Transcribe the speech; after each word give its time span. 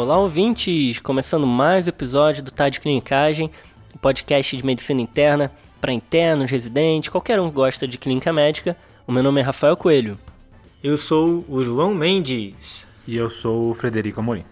Olá, 0.00 0.16
ouvintes! 0.16 0.98
Começando 0.98 1.46
mais 1.46 1.84
um 1.84 1.90
episódio 1.90 2.42
do 2.42 2.50
Tá 2.50 2.70
de 2.70 2.80
Clinicagem, 2.80 3.50
um 3.94 3.98
podcast 3.98 4.56
de 4.56 4.64
medicina 4.64 4.98
interna 4.98 5.52
para 5.78 5.92
internos, 5.92 6.50
residentes, 6.50 7.10
qualquer 7.10 7.38
um 7.38 7.50
que 7.50 7.56
gosta 7.56 7.86
de 7.86 7.98
clínica 7.98 8.32
médica. 8.32 8.74
O 9.06 9.12
meu 9.12 9.22
nome 9.22 9.42
é 9.42 9.44
Rafael 9.44 9.76
Coelho. 9.76 10.18
Eu 10.82 10.96
sou 10.96 11.44
o 11.46 11.62
João 11.62 11.94
Mendes. 11.94 12.86
E 13.06 13.14
eu 13.14 13.28
sou 13.28 13.72
o 13.72 13.74
Frederico 13.74 14.20
Amorim. 14.20 14.42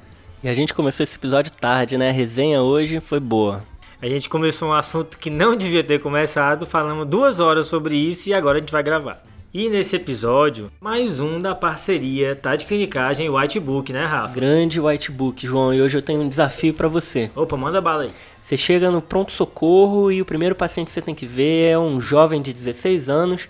E 0.45 0.51
a 0.51 0.53
gente 0.53 0.75
começou 0.75 1.03
esse 1.03 1.17
episódio 1.17 1.51
tarde, 1.51 1.97
né? 1.97 2.11
A 2.11 2.13
resenha 2.13 2.61
hoje 2.61 3.01
foi 3.01 3.19
boa. 3.19 3.65
A 4.03 4.07
gente 4.07 4.29
começou 4.29 4.69
um 4.69 4.75
assunto 4.75 5.17
que 5.17 5.31
não 5.31 5.57
devia 5.57 5.83
ter 5.83 5.99
começado, 5.99 6.67
falamos 6.67 7.09
duas 7.09 7.41
horas 7.41 7.67
sobre 7.69 7.97
isso 7.97 8.29
e 8.29 8.35
agora 8.35 8.59
a 8.59 8.61
gente 8.61 8.71
vai 8.71 8.83
gravar. 8.83 9.23
E 9.53 9.71
nesse 9.71 9.97
episódio, 9.97 10.71
mais 10.79 11.21
um 11.21 11.41
da 11.41 11.55
parceria 11.55 12.37
Tá 12.37 12.55
de 12.55 12.67
Clinicagem 12.67 13.25
e 13.25 13.31
Whitebook, 13.31 13.95
né, 13.95 14.05
Rafa? 14.05 14.35
Grande 14.35 14.79
Whitebook, 14.79 15.47
João, 15.47 15.73
e 15.73 15.81
hoje 15.81 15.97
eu 15.97 16.03
tenho 16.03 16.21
um 16.21 16.29
desafio 16.29 16.75
para 16.75 16.87
você. 16.87 17.31
Opa, 17.35 17.57
manda 17.57 17.81
bala 17.81 18.03
aí. 18.03 18.11
Você 18.43 18.59
chega 18.59 18.91
no 18.91 19.01
pronto-socorro 19.01 20.13
e 20.13 20.21
o 20.21 20.25
primeiro 20.27 20.55
paciente 20.55 20.89
que 20.89 20.93
você 20.93 21.01
tem 21.01 21.15
que 21.15 21.25
ver 21.25 21.71
é 21.71 21.79
um 21.79 21.99
jovem 21.99 22.43
de 22.43 22.53
16 22.53 23.09
anos 23.09 23.49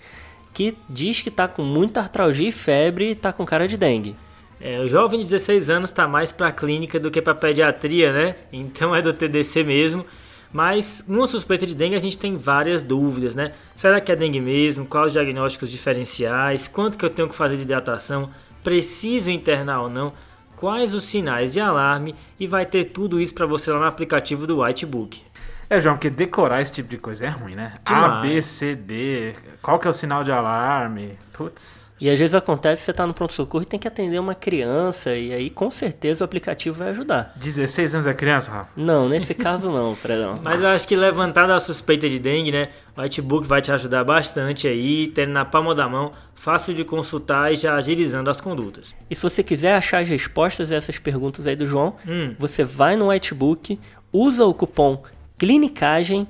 que 0.53 0.73
diz 0.89 1.19
que 1.19 1.29
tá 1.29 1.49
com 1.49 1.63
muita 1.63 1.99
artralgia 1.99 2.47
e 2.47 2.53
febre 2.53 3.11
e 3.11 3.15
tá 3.15 3.33
com 3.33 3.45
cara 3.45 3.67
de 3.67 3.75
dengue. 3.75 4.15
É, 4.61 4.79
o 4.79 4.87
jovem 4.87 5.19
de 5.19 5.25
16 5.25 5.69
anos 5.69 5.91
tá 5.91 6.07
mais 6.07 6.31
pra 6.31 6.49
clínica 6.49 6.97
do 6.97 7.11
que 7.11 7.21
pra 7.21 7.35
pediatria, 7.35 8.13
né? 8.13 8.35
Então 8.53 8.95
é 8.95 9.01
do 9.01 9.11
TDC 9.11 9.63
mesmo. 9.63 10.05
Mas 10.51 11.03
uma 11.07 11.27
suspeita 11.27 11.65
de 11.65 11.75
dengue 11.75 11.95
a 11.95 11.99
gente 11.99 12.17
tem 12.17 12.35
várias 12.35 12.81
dúvidas, 12.81 13.35
né? 13.35 13.53
Será 13.75 14.01
que 14.01 14.11
é 14.11 14.15
dengue 14.15 14.39
mesmo? 14.39 14.85
Quais 14.85 15.07
os 15.07 15.13
diagnósticos 15.13 15.69
diferenciais? 15.69 16.67
Quanto 16.67 16.97
que 16.97 17.05
eu 17.05 17.09
tenho 17.09 17.29
que 17.29 17.35
fazer 17.35 17.55
de 17.55 17.63
hidratação? 17.63 18.31
Preciso 18.63 19.29
internar 19.29 19.81
ou 19.81 19.89
não? 19.89 20.11
Quais 20.55 20.93
os 20.93 21.03
sinais 21.03 21.53
de 21.53 21.59
alarme? 21.59 22.15
E 22.39 22.47
vai 22.47 22.65
ter 22.65 22.85
tudo 22.85 23.21
isso 23.21 23.33
para 23.33 23.45
você 23.45 23.71
lá 23.71 23.79
no 23.79 23.85
aplicativo 23.85 24.45
do 24.45 24.61
Whitebook. 24.61 25.21
É, 25.69 25.79
João, 25.79 25.95
porque 25.95 26.09
decorar 26.09 26.61
esse 26.61 26.73
tipo 26.73 26.89
de 26.89 26.97
coisa 26.97 27.27
é 27.27 27.29
ruim, 27.29 27.53
né? 27.53 27.75
A, 27.85 28.21
B, 28.21 28.41
C, 28.41 28.75
D, 28.75 29.35
qual 29.61 29.77
que 29.77 29.87
é 29.87 29.89
o 29.89 29.93
sinal 29.93 30.23
de 30.23 30.31
alarme? 30.31 31.17
Putz. 31.31 31.88
E 32.01 32.09
às 32.09 32.17
vezes 32.17 32.33
acontece 32.33 32.81
que 32.81 32.85
você 32.85 32.93
tá 32.93 33.05
no 33.05 33.13
pronto-socorro 33.13 33.63
e 33.63 33.65
tem 33.65 33.79
que 33.79 33.87
atender 33.87 34.19
uma 34.19 34.33
criança, 34.33 35.13
e 35.15 35.33
aí 35.33 35.49
com 35.49 35.69
certeza 35.69 36.23
o 36.23 36.25
aplicativo 36.25 36.77
vai 36.77 36.89
ajudar. 36.89 37.33
16 37.35 37.95
anos 37.95 38.07
é 38.07 38.13
criança, 38.13 38.51
Rafa? 38.51 38.69
Não, 38.75 39.09
nesse 39.09 39.33
caso 39.33 39.69
não, 39.71 39.95
Fredão. 39.95 40.39
Mas 40.45 40.61
eu 40.61 40.67
acho 40.69 40.87
que 40.87 40.95
levantada 40.95 41.53
a 41.53 41.59
suspeita 41.59 42.07
de 42.07 42.17
dengue, 42.17 42.51
né? 42.51 42.69
O 42.95 43.01
Whitebook 43.01 43.45
vai 43.45 43.61
te 43.61 43.71
ajudar 43.71 44.03
bastante 44.03 44.67
aí, 44.67 45.07
tendo 45.07 45.31
na 45.33 45.43
palma 45.43 45.75
da 45.75 45.89
mão, 45.89 46.13
fácil 46.35 46.73
de 46.73 46.83
consultar 46.85 47.51
e 47.51 47.55
já 47.57 47.75
agilizando 47.75 48.29
as 48.29 48.39
condutas. 48.39 48.95
E 49.09 49.15
se 49.15 49.21
você 49.21 49.43
quiser 49.43 49.75
achar 49.75 49.99
as 50.01 50.07
respostas 50.09 50.71
a 50.71 50.75
essas 50.77 50.97
perguntas 50.97 51.45
aí 51.47 51.55
do 51.55 51.65
João, 51.65 51.95
Hum. 52.07 52.33
você 52.39 52.63
vai 52.63 52.95
no 52.95 53.09
Whitebook, 53.09 53.77
usa 54.13 54.45
o 54.45 54.53
cupom 54.53 55.03
CLINICAGem 55.37 56.27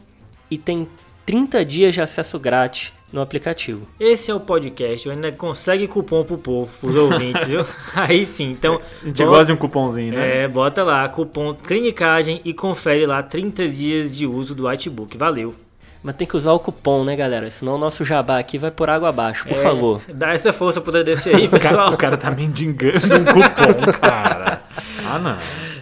e 0.49 0.57
tem 0.57 0.87
30 1.25 1.63
dias 1.65 1.93
de 1.93 2.01
acesso 2.01 2.39
grátis 2.39 2.93
no 3.11 3.21
aplicativo. 3.21 3.87
Esse 3.99 4.29
é 4.31 4.35
o 4.35 4.39
podcast, 4.39 5.09
ainda 5.09 5.31
consegue 5.31 5.87
cupom 5.87 6.23
pro 6.23 6.37
povo, 6.37 6.71
pros 6.79 6.95
ouvintes, 6.95 7.47
viu? 7.47 7.65
Aí 7.95 8.25
sim, 8.25 8.51
então. 8.51 8.79
A 9.01 9.05
gente 9.07 9.17
bota- 9.17 9.29
gosta 9.29 9.45
de 9.47 9.51
um 9.53 9.55
cupomzinho, 9.57 10.13
né? 10.13 10.43
É, 10.43 10.47
bota 10.47 10.83
lá, 10.83 11.07
cupom 11.09 11.53
clinicagem 11.55 12.41
e 12.45 12.53
confere 12.53 13.05
lá 13.05 13.23
30 13.23 13.67
dias 13.67 14.15
de 14.15 14.27
uso 14.27 14.53
do 14.53 14.67
Whitebook. 14.67 15.17
Valeu. 15.17 15.55
Mas 16.01 16.15
tem 16.15 16.25
que 16.25 16.37
usar 16.37 16.53
o 16.53 16.59
cupom, 16.59 17.03
né, 17.03 17.13
galera? 17.15 17.49
Senão 17.49 17.75
o 17.75 17.77
nosso 17.77 18.05
jabá 18.05 18.39
aqui 18.39 18.57
vai 18.57 18.71
por 18.71 18.89
água 18.89 19.09
abaixo, 19.09 19.45
por 19.45 19.57
É, 19.57 19.61
favor. 19.61 20.01
Dá 20.13 20.33
essa 20.33 20.53
força 20.53 20.79
pro 20.79 20.93
TDC 20.93 21.29
aí, 21.35 21.45
O 21.47 21.49
cara, 21.49 21.59
pessoal. 21.61 21.93
o 21.93 21.97
cara 21.97 22.15
tá 22.17 22.31
mendigando 22.31 22.95
um 23.19 23.25
cupom, 23.25 23.99
cara. 23.99 24.61
Ah, 25.05 25.19
não. 25.19 25.37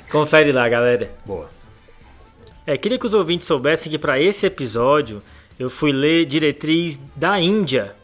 Confere 0.09 0.51
lá, 0.51 0.67
galera. 0.67 1.11
Boa. 1.23 1.49
É, 2.65 2.75
queria 2.77 2.97
que 2.97 3.05
os 3.05 3.13
ouvintes 3.13 3.45
soubessem 3.45 3.91
que 3.91 3.97
para 3.99 4.19
esse 4.19 4.45
episódio 4.45 5.21
eu 5.59 5.69
fui 5.69 5.91
ler 5.91 6.25
diretriz 6.25 6.99
da 7.15 7.39
Índia 7.39 7.95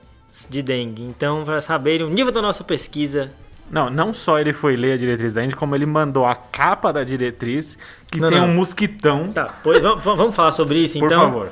de 0.49 0.61
dengue. 0.61 1.03
Então, 1.03 1.43
para 1.43 1.61
saberem 1.61 2.05
o 2.05 2.09
nível 2.09 2.31
da 2.31 2.41
nossa 2.41 2.63
pesquisa. 2.63 3.31
Não, 3.71 3.89
não 3.89 4.11
só 4.13 4.39
ele 4.39 4.51
foi 4.53 4.75
ler 4.75 4.93
a 4.93 4.97
diretriz 4.97 5.33
da 5.33 5.43
Índia, 5.43 5.55
como 5.57 5.75
ele 5.75 5.85
mandou 5.85 6.25
a 6.25 6.35
capa 6.35 6.91
da 6.91 7.03
diretriz, 7.03 7.77
que 8.11 8.19
Não, 8.19 8.29
tem 8.29 8.39
não. 8.39 8.47
um 8.47 8.53
mosquitão. 8.55 9.31
Tá, 9.31 9.53
pois 9.63 9.81
vamos, 9.81 10.03
vamos 10.03 10.35
falar 10.35 10.51
sobre 10.51 10.79
isso 10.79 10.99
Por 10.99 11.05
então. 11.05 11.21
favor. 11.21 11.49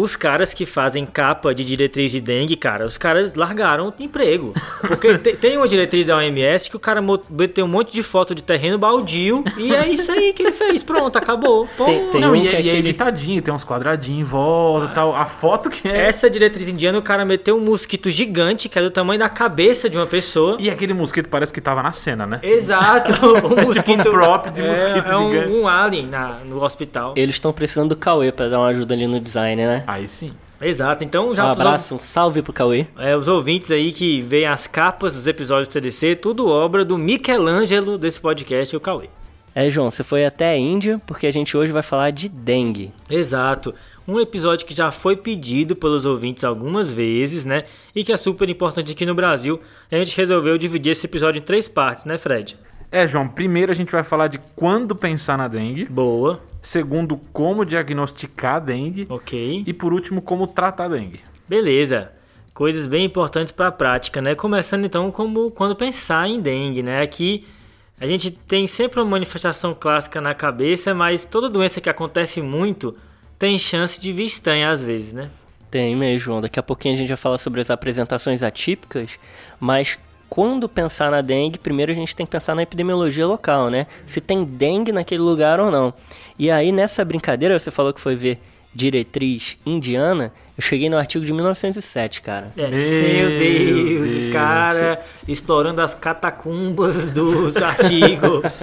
Os 0.00 0.14
caras 0.14 0.54
que 0.54 0.64
fazem 0.64 1.04
capa 1.04 1.52
de 1.54 1.64
diretriz 1.64 2.12
de 2.12 2.20
dengue, 2.20 2.54
cara, 2.54 2.86
os 2.86 2.96
caras 2.96 3.34
largaram 3.34 3.88
o 3.88 4.02
emprego. 4.02 4.54
Porque 4.86 5.18
te- 5.18 5.32
tem 5.36 5.56
uma 5.56 5.66
diretriz 5.66 6.06
da 6.06 6.16
OMS 6.16 6.70
que 6.70 6.76
o 6.76 6.80
cara 6.80 7.02
meteu 7.28 7.64
um 7.64 7.68
monte 7.68 7.92
de 7.92 8.02
foto 8.02 8.32
de 8.34 8.42
terreno 8.44 8.78
baldio 8.78 9.42
e 9.56 9.74
é 9.74 9.88
isso 9.88 10.12
aí 10.12 10.32
que 10.32 10.42
ele 10.42 10.52
fez. 10.52 10.84
Pronto, 10.84 11.16
acabou. 11.18 11.68
Pô, 11.76 11.84
Tem- 11.84 12.06
tem 12.10 12.20
não, 12.20 12.30
um 12.30 12.36
e, 12.36 12.42
que 12.48 12.54
é 12.54 12.60
e 12.62 12.68
é 12.68 12.72
aquele- 12.72 12.88
editadinho, 12.90 13.42
tem 13.42 13.52
uns 13.52 13.64
quadradinhos 13.64 14.20
em 14.20 14.30
volta 14.30 14.92
e 14.92 14.94
tal. 14.94 15.16
A 15.16 15.26
foto 15.26 15.68
que 15.68 15.88
é. 15.88 16.06
Essa 16.06 16.30
diretriz 16.30 16.68
indiana, 16.68 16.98
o 16.98 17.02
cara 17.02 17.24
meteu 17.24 17.56
um 17.56 17.60
mosquito 17.60 18.08
gigante, 18.08 18.68
que 18.68 18.78
é 18.78 18.82
do 18.82 18.90
tamanho 18.92 19.18
da 19.18 19.28
cabeça 19.28 19.90
de 19.90 19.96
uma 19.96 20.06
pessoa. 20.06 20.56
E 20.60 20.70
aquele 20.70 20.94
mosquito 20.94 21.28
parece 21.28 21.52
que 21.52 21.60
tava 21.60 21.82
na 21.82 21.90
cena, 21.92 22.24
né? 22.24 22.38
Exato, 22.42 23.12
um 23.46 23.64
mosquito. 23.64 24.00
um 24.08 24.10
prop 24.12 24.48
de 24.50 24.60
é, 24.62 24.68
mosquito 24.68 25.10
é 25.10 25.16
um, 25.16 25.30
gigante. 25.32 25.52
um 25.52 25.66
alien 25.66 26.06
na- 26.06 26.38
no 26.44 26.62
hospital. 26.62 27.14
Eles 27.16 27.34
estão 27.34 27.52
precisando 27.52 27.88
do 27.90 27.96
Cauê 27.96 28.30
pra 28.30 28.48
dar 28.48 28.58
uma 28.60 28.68
ajuda 28.68 28.94
ali 28.94 29.06
no 29.08 29.18
design, 29.18 29.60
né? 29.66 29.84
Aí 29.88 30.06
sim. 30.06 30.34
Exato, 30.60 31.02
então 31.02 31.34
já 31.34 31.46
Um 31.46 31.52
abraço, 31.52 31.94
um 31.94 31.98
salve 31.98 32.42
pro 32.42 32.52
Cauê. 32.52 32.86
É, 32.98 33.16
os 33.16 33.26
ouvintes 33.26 33.70
aí 33.70 33.90
que 33.90 34.20
veem 34.20 34.46
as 34.46 34.66
capas 34.66 35.14
dos 35.14 35.26
episódios 35.26 35.66
do 35.66 35.72
TDC, 35.72 36.16
tudo 36.16 36.46
obra 36.46 36.84
do 36.84 36.98
Michelangelo 36.98 37.96
desse 37.96 38.20
podcast, 38.20 38.76
o 38.76 38.80
Cauê. 38.80 39.08
É, 39.54 39.70
João, 39.70 39.90
você 39.90 40.02
foi 40.04 40.26
até 40.26 40.50
a 40.50 40.58
Índia 40.58 41.00
porque 41.06 41.26
a 41.26 41.30
gente 41.30 41.56
hoje 41.56 41.72
vai 41.72 41.82
falar 41.82 42.10
de 42.10 42.28
dengue. 42.28 42.92
Exato. 43.08 43.74
Um 44.06 44.20
episódio 44.20 44.66
que 44.66 44.74
já 44.74 44.90
foi 44.90 45.16
pedido 45.16 45.74
pelos 45.74 46.04
ouvintes 46.04 46.44
algumas 46.44 46.90
vezes, 46.90 47.46
né? 47.46 47.64
E 47.94 48.04
que 48.04 48.12
é 48.12 48.16
super 48.18 48.48
importante 48.50 48.92
aqui 48.92 49.06
no 49.06 49.14
Brasil. 49.14 49.58
A 49.90 49.96
gente 49.96 50.14
resolveu 50.14 50.58
dividir 50.58 50.92
esse 50.92 51.06
episódio 51.06 51.40
em 51.40 51.42
três 51.42 51.66
partes, 51.66 52.04
né, 52.04 52.18
Fred? 52.18 52.58
É, 52.92 53.06
João, 53.06 53.26
primeiro 53.26 53.72
a 53.72 53.74
gente 53.74 53.90
vai 53.90 54.04
falar 54.04 54.28
de 54.28 54.38
quando 54.54 54.94
pensar 54.94 55.38
na 55.38 55.48
dengue. 55.48 55.86
Boa. 55.86 56.40
Segundo, 56.68 57.16
como 57.32 57.64
diagnosticar 57.64 58.56
a 58.56 58.58
dengue. 58.58 59.06
Ok. 59.08 59.64
E 59.66 59.72
por 59.72 59.90
último, 59.90 60.20
como 60.20 60.46
tratar 60.46 60.84
a 60.84 60.88
dengue. 60.88 61.20
Beleza. 61.48 62.12
Coisas 62.52 62.86
bem 62.86 63.06
importantes 63.06 63.50
para 63.50 63.68
a 63.68 63.72
prática, 63.72 64.20
né? 64.20 64.34
Começando 64.34 64.84
então 64.84 65.10
como 65.10 65.50
quando 65.50 65.74
pensar 65.74 66.28
em 66.28 66.42
dengue, 66.42 66.82
né? 66.82 67.00
Aqui 67.00 67.46
a 67.98 68.06
gente 68.06 68.30
tem 68.30 68.66
sempre 68.66 69.00
uma 69.00 69.06
manifestação 69.06 69.74
clássica 69.74 70.20
na 70.20 70.34
cabeça, 70.34 70.92
mas 70.92 71.24
toda 71.24 71.48
doença 71.48 71.80
que 71.80 71.88
acontece 71.88 72.42
muito 72.42 72.94
tem 73.38 73.58
chance 73.58 73.98
de 73.98 74.12
vir 74.12 74.26
estranha 74.26 74.68
às 74.68 74.82
vezes, 74.82 75.14
né? 75.14 75.30
Tem 75.70 75.96
mesmo, 75.96 76.18
João. 76.18 76.40
Daqui 76.42 76.60
a 76.60 76.62
pouquinho 76.62 76.92
a 76.92 76.98
gente 76.98 77.08
vai 77.08 77.16
falar 77.16 77.38
sobre 77.38 77.62
as 77.62 77.70
apresentações 77.70 78.42
atípicas, 78.42 79.18
mas 79.58 79.98
quando 80.28 80.68
pensar 80.68 81.10
na 81.10 81.20
dengue, 81.20 81.58
primeiro 81.58 81.90
a 81.92 81.94
gente 81.94 82.14
tem 82.14 82.26
que 82.26 82.30
pensar 82.32 82.54
na 82.54 82.62
epidemiologia 82.62 83.26
local, 83.26 83.70
né? 83.70 83.86
Se 84.06 84.20
tem 84.20 84.44
dengue 84.44 84.92
naquele 84.92 85.22
lugar 85.22 85.58
ou 85.60 85.70
não. 85.70 85.92
E 86.38 86.50
aí 86.50 86.70
nessa 86.72 87.04
brincadeira, 87.04 87.58
você 87.58 87.70
falou 87.70 87.92
que 87.92 88.00
foi 88.00 88.14
ver 88.14 88.38
diretriz 88.74 89.58
indiana, 89.66 90.30
eu 90.56 90.62
cheguei 90.62 90.88
no 90.90 90.96
artigo 90.98 91.24
de 91.24 91.32
1907, 91.32 92.20
cara. 92.22 92.52
É, 92.56 92.68
Meu 92.68 93.30
meu 93.30 93.38
Deus, 93.38 94.10
Deus. 94.10 94.32
cara 94.32 95.00
explorando 95.26 95.80
as 95.80 95.94
catacumbas 95.94 97.10
dos 97.10 97.56
artigos. 97.60 98.62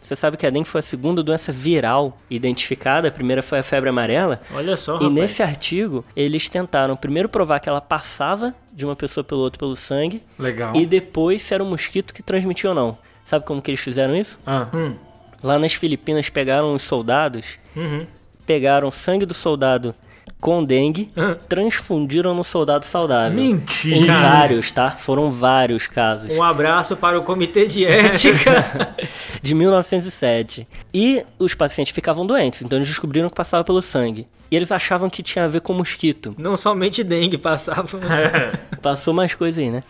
Você 0.00 0.16
sabe 0.16 0.36
que 0.36 0.44
a 0.46 0.50
dengue 0.50 0.68
foi 0.68 0.80
a 0.80 0.82
segunda 0.82 1.22
doença 1.22 1.52
viral 1.52 2.18
identificada, 2.28 3.06
a 3.06 3.10
primeira 3.10 3.40
foi 3.42 3.60
a 3.60 3.62
febre 3.62 3.90
amarela. 3.90 4.40
Olha 4.52 4.76
só, 4.76 4.92
E 4.92 4.94
rapaz. 4.94 5.12
nesse 5.14 5.42
artigo, 5.42 6.04
eles 6.16 6.48
tentaram 6.48 6.96
primeiro 6.96 7.28
provar 7.28 7.60
que 7.60 7.68
ela 7.68 7.80
passava 7.80 8.52
de 8.72 8.84
uma 8.84 8.96
pessoa 8.96 9.22
pelo 9.22 9.40
outro 9.40 9.58
pelo 9.58 9.76
sangue 9.76 10.22
Legal. 10.38 10.74
e 10.74 10.86
depois 10.86 11.42
se 11.42 11.52
era 11.54 11.62
um 11.62 11.68
mosquito 11.68 12.12
que 12.14 12.22
transmitia 12.22 12.70
ou 12.70 12.74
não. 12.76 12.98
Sabe 13.24 13.44
como 13.44 13.60
que 13.62 13.70
eles 13.70 13.80
fizeram 13.80 14.16
isso? 14.16 14.38
Ah, 14.46 14.68
Hum, 14.74 14.94
Lá 15.42 15.58
nas 15.58 15.74
Filipinas 15.74 16.28
pegaram 16.28 16.72
os 16.74 16.82
soldados, 16.82 17.58
uhum. 17.76 18.06
pegaram 18.46 18.86
o 18.88 18.92
sangue 18.92 19.26
do 19.26 19.34
soldado 19.34 19.92
com 20.40 20.64
dengue, 20.64 21.08
Hum. 21.16 21.36
transfundiram 21.48 22.34
no 22.34 22.42
soldado 22.42 22.84
saudável. 22.84 23.38
Em 23.38 23.54
mentira! 23.54 24.12
vários, 24.20 24.72
tá? 24.72 24.90
Foram 24.96 25.30
vários 25.30 25.86
casos. 25.86 26.36
Um 26.36 26.42
abraço 26.42 26.96
para 26.96 27.18
o 27.18 27.22
Comitê 27.22 27.66
de 27.68 27.84
Ética. 27.86 28.94
de 29.40 29.54
1907. 29.54 30.66
E 30.92 31.24
os 31.38 31.54
pacientes 31.54 31.92
ficavam 31.92 32.26
doentes, 32.26 32.62
então 32.62 32.78
eles 32.78 32.88
descobriram 32.88 33.28
que 33.28 33.34
passava 33.34 33.62
pelo 33.62 33.80
sangue. 33.80 34.26
E 34.50 34.56
eles 34.56 34.70
achavam 34.72 35.08
que 35.08 35.22
tinha 35.22 35.44
a 35.44 35.48
ver 35.48 35.60
com 35.60 35.72
mosquito. 35.72 36.34
Não 36.36 36.56
somente 36.56 37.02
dengue 37.02 37.38
passava. 37.38 37.98
Passou 38.82 39.14
mais 39.14 39.34
coisa 39.34 39.60
aí, 39.60 39.70
né? 39.70 39.82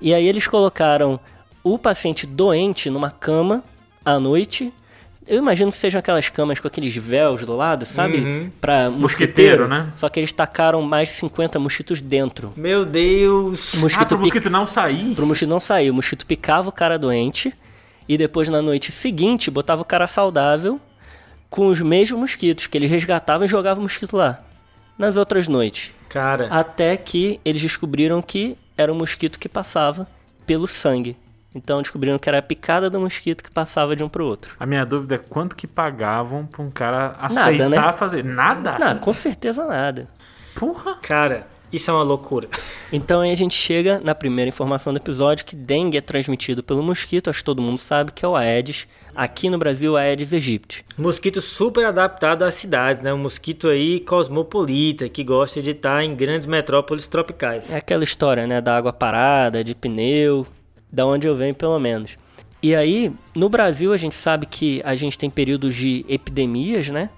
E 0.00 0.12
aí 0.14 0.26
eles 0.28 0.46
colocaram 0.46 1.18
o 1.64 1.78
paciente 1.78 2.26
doente 2.26 2.90
numa 2.90 3.10
cama 3.10 3.64
à 4.04 4.20
noite. 4.20 4.72
Eu 5.26 5.38
imagino 5.38 5.70
que 5.70 5.76
sejam 5.78 5.98
aquelas 5.98 6.28
camas 6.28 6.58
com 6.60 6.68
aqueles 6.68 6.94
véus 6.96 7.44
do 7.44 7.56
lado, 7.56 7.86
sabe? 7.86 8.18
Uhum. 8.18 8.50
Pra 8.60 8.90
Mosquiteiro, 8.90 9.66
né? 9.66 9.90
Só 9.96 10.08
que 10.08 10.20
eles 10.20 10.32
tacaram 10.32 10.82
mais 10.82 11.08
de 11.08 11.14
50 11.14 11.58
mosquitos 11.58 12.00
dentro. 12.02 12.52
Meu 12.56 12.84
Deus. 12.84 13.74
O 13.74 13.78
Ah, 13.78 13.80
mosquito 13.80 14.08
pro 14.08 14.16
pic- 14.18 14.24
mosquito 14.34 14.50
não 14.50 14.66
sair? 14.66 15.14
Pro 15.14 15.26
mosquito 15.26 15.48
não 15.48 15.60
sair. 15.60 15.90
O 15.90 15.94
mosquito 15.94 16.26
picava 16.26 16.68
o 16.68 16.72
cara 16.72 16.98
doente 16.98 17.54
e 18.06 18.18
depois 18.18 18.48
na 18.50 18.60
noite 18.60 18.92
seguinte 18.92 19.50
botava 19.50 19.80
o 19.80 19.84
cara 19.84 20.06
saudável 20.06 20.78
com 21.48 21.68
os 21.68 21.80
mesmos 21.80 22.20
mosquitos 22.20 22.66
que 22.66 22.76
eles 22.76 22.90
resgatavam 22.90 23.46
e 23.46 23.48
jogavam 23.48 23.80
o 23.80 23.84
mosquito 23.84 24.16
lá. 24.16 24.40
Nas 24.98 25.16
outras 25.16 25.48
noites. 25.48 25.90
Cara. 26.08 26.48
Até 26.50 26.96
que 26.96 27.40
eles 27.44 27.62
descobriram 27.62 28.20
que 28.20 28.56
era 28.76 28.92
um 28.92 28.96
mosquito 28.96 29.38
que 29.38 29.48
passava 29.48 30.06
pelo 30.46 30.66
sangue. 30.66 31.16
Então 31.54 31.80
descobriram 31.80 32.18
que 32.18 32.28
era 32.28 32.38
a 32.38 32.42
picada 32.42 32.90
do 32.90 32.98
mosquito 33.00 33.44
que 33.44 33.50
passava 33.50 33.94
de 33.94 34.02
um 34.02 34.08
pro 34.08 34.26
outro. 34.26 34.56
A 34.58 34.66
minha 34.66 34.84
dúvida 34.84 35.14
é 35.14 35.18
quanto 35.18 35.54
que 35.54 35.66
pagavam 35.66 36.44
pra 36.44 36.62
um 36.62 36.70
cara 36.70 37.14
aceitar 37.20 37.68
nada, 37.68 37.86
né? 37.86 37.92
fazer. 37.92 38.24
Nada? 38.24 38.78
Não, 38.78 38.98
com 38.98 39.14
certeza 39.14 39.64
nada. 39.64 40.08
Porra! 40.54 40.96
Cara, 41.02 41.46
isso 41.74 41.90
é 41.90 41.94
uma 41.94 42.04
loucura. 42.04 42.48
Então 42.92 43.20
aí 43.20 43.32
a 43.32 43.34
gente 43.34 43.54
chega 43.54 44.00
na 44.02 44.14
primeira 44.14 44.48
informação 44.48 44.92
do 44.92 44.96
episódio 44.96 45.44
que 45.44 45.56
dengue 45.56 45.98
é 45.98 46.00
transmitido 46.00 46.62
pelo 46.62 46.82
mosquito, 46.82 47.28
acho 47.28 47.40
que 47.40 47.44
todo 47.44 47.60
mundo 47.60 47.78
sabe 47.78 48.12
que 48.12 48.24
é 48.24 48.28
o 48.28 48.36
Aedes. 48.36 48.86
Aqui 49.12 49.50
no 49.50 49.58
Brasil, 49.58 49.96
Aedes 49.96 50.32
aegypti. 50.32 50.84
Mosquito 50.96 51.40
super 51.40 51.84
adaptado 51.86 52.42
às 52.42 52.54
cidades, 52.54 53.00
né? 53.00 53.12
Um 53.12 53.18
mosquito 53.18 53.68
aí 53.68 53.98
cosmopolita, 54.00 55.08
que 55.08 55.24
gosta 55.24 55.60
de 55.60 55.70
estar 55.70 56.04
em 56.04 56.14
grandes 56.14 56.46
metrópoles 56.46 57.08
tropicais. 57.08 57.68
É 57.70 57.76
aquela 57.76 58.04
história, 58.04 58.46
né? 58.46 58.60
Da 58.60 58.76
água 58.76 58.92
parada, 58.92 59.64
de 59.64 59.74
pneu, 59.74 60.46
da 60.94 61.04
onde 61.04 61.26
eu 61.26 61.34
venho 61.34 61.54
pelo 61.54 61.78
menos. 61.78 62.16
E 62.62 62.74
aí, 62.74 63.12
no 63.34 63.48
Brasil, 63.48 63.92
a 63.92 63.96
gente 63.96 64.14
sabe 64.14 64.46
que 64.46 64.80
a 64.84 64.94
gente 64.94 65.18
tem 65.18 65.28
períodos 65.28 65.74
de 65.74 66.06
epidemias, 66.08 66.88
né? 66.90 67.10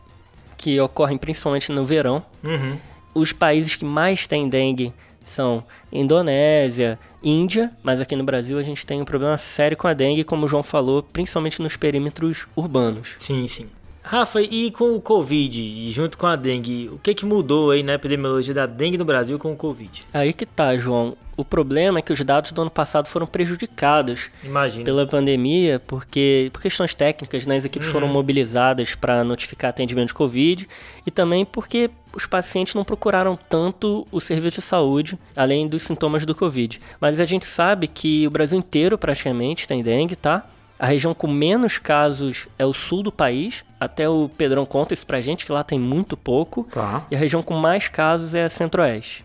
Que 0.56 0.80
ocorrem 0.80 1.18
principalmente 1.18 1.70
no 1.70 1.84
verão. 1.84 2.24
Uhum. 2.42 2.76
Os 3.14 3.32
países 3.32 3.76
que 3.76 3.84
mais 3.84 4.26
têm 4.26 4.48
dengue 4.48 4.92
são 5.22 5.62
Indonésia, 5.92 6.98
Índia, 7.22 7.70
mas 7.82 8.00
aqui 8.00 8.16
no 8.16 8.24
Brasil 8.24 8.58
a 8.58 8.62
gente 8.62 8.86
tem 8.86 9.00
um 9.00 9.04
problema 9.04 9.36
sério 9.36 9.76
com 9.76 9.86
a 9.86 9.92
dengue, 9.92 10.24
como 10.24 10.46
o 10.46 10.48
João 10.48 10.62
falou, 10.62 11.02
principalmente 11.02 11.60
nos 11.60 11.76
perímetros 11.76 12.46
urbanos. 12.56 13.16
Sim, 13.18 13.46
sim. 13.46 13.68
Rafa, 14.06 14.40
e 14.40 14.70
com 14.70 14.94
o 14.94 15.00
Covid, 15.00 15.60
e 15.60 15.90
junto 15.90 16.16
com 16.16 16.28
a 16.28 16.36
dengue, 16.36 16.88
o 16.92 16.98
que, 16.98 17.12
que 17.12 17.26
mudou 17.26 17.72
aí 17.72 17.82
na 17.82 17.94
epidemiologia 17.94 18.54
da 18.54 18.64
dengue 18.64 18.96
no 18.96 19.04
Brasil 19.04 19.36
com 19.36 19.52
o 19.52 19.56
Covid? 19.56 20.02
Aí 20.14 20.32
que 20.32 20.46
tá, 20.46 20.76
João. 20.76 21.16
O 21.36 21.44
problema 21.44 21.98
é 21.98 22.02
que 22.02 22.12
os 22.12 22.24
dados 22.24 22.52
do 22.52 22.62
ano 22.62 22.70
passado 22.70 23.08
foram 23.08 23.26
prejudicados 23.26 24.30
Imagina. 24.44 24.84
pela 24.84 25.06
pandemia, 25.06 25.82
porque 25.88 26.48
por 26.52 26.62
questões 26.62 26.94
técnicas, 26.94 27.44
né, 27.44 27.56
as 27.56 27.64
equipes 27.64 27.88
uhum. 27.88 27.92
foram 27.92 28.08
mobilizadas 28.08 28.94
para 28.94 29.24
notificar 29.24 29.70
atendimento 29.70 30.08
de 30.08 30.14
Covid 30.14 30.68
e 31.04 31.10
também 31.10 31.44
porque 31.44 31.90
os 32.14 32.26
pacientes 32.26 32.74
não 32.74 32.84
procuraram 32.84 33.36
tanto 33.36 34.06
o 34.12 34.20
serviço 34.20 34.60
de 34.60 34.66
saúde, 34.66 35.18
além 35.34 35.66
dos 35.66 35.82
sintomas 35.82 36.24
do 36.24 36.34
Covid. 36.34 36.80
Mas 37.00 37.18
a 37.18 37.24
gente 37.24 37.44
sabe 37.44 37.88
que 37.88 38.24
o 38.26 38.30
Brasil 38.30 38.58
inteiro 38.58 38.96
praticamente 38.96 39.66
tem 39.66 39.82
dengue, 39.82 40.14
tá? 40.14 40.46
A 40.78 40.86
região 40.86 41.14
com 41.14 41.26
menos 41.26 41.78
casos 41.78 42.46
é 42.58 42.66
o 42.66 42.72
sul 42.72 43.02
do 43.02 43.10
país. 43.10 43.64
Até 43.80 44.08
o 44.08 44.28
Pedrão 44.28 44.66
conta 44.66 44.92
isso 44.92 45.06
pra 45.06 45.20
gente, 45.20 45.46
que 45.46 45.52
lá 45.52 45.64
tem 45.64 45.78
muito 45.78 46.16
pouco. 46.16 46.64
Tá. 46.70 47.06
E 47.10 47.16
a 47.16 47.18
região 47.18 47.42
com 47.42 47.54
mais 47.54 47.88
casos 47.88 48.34
é 48.34 48.44
a 48.44 48.48
centro-oeste. 48.48 49.24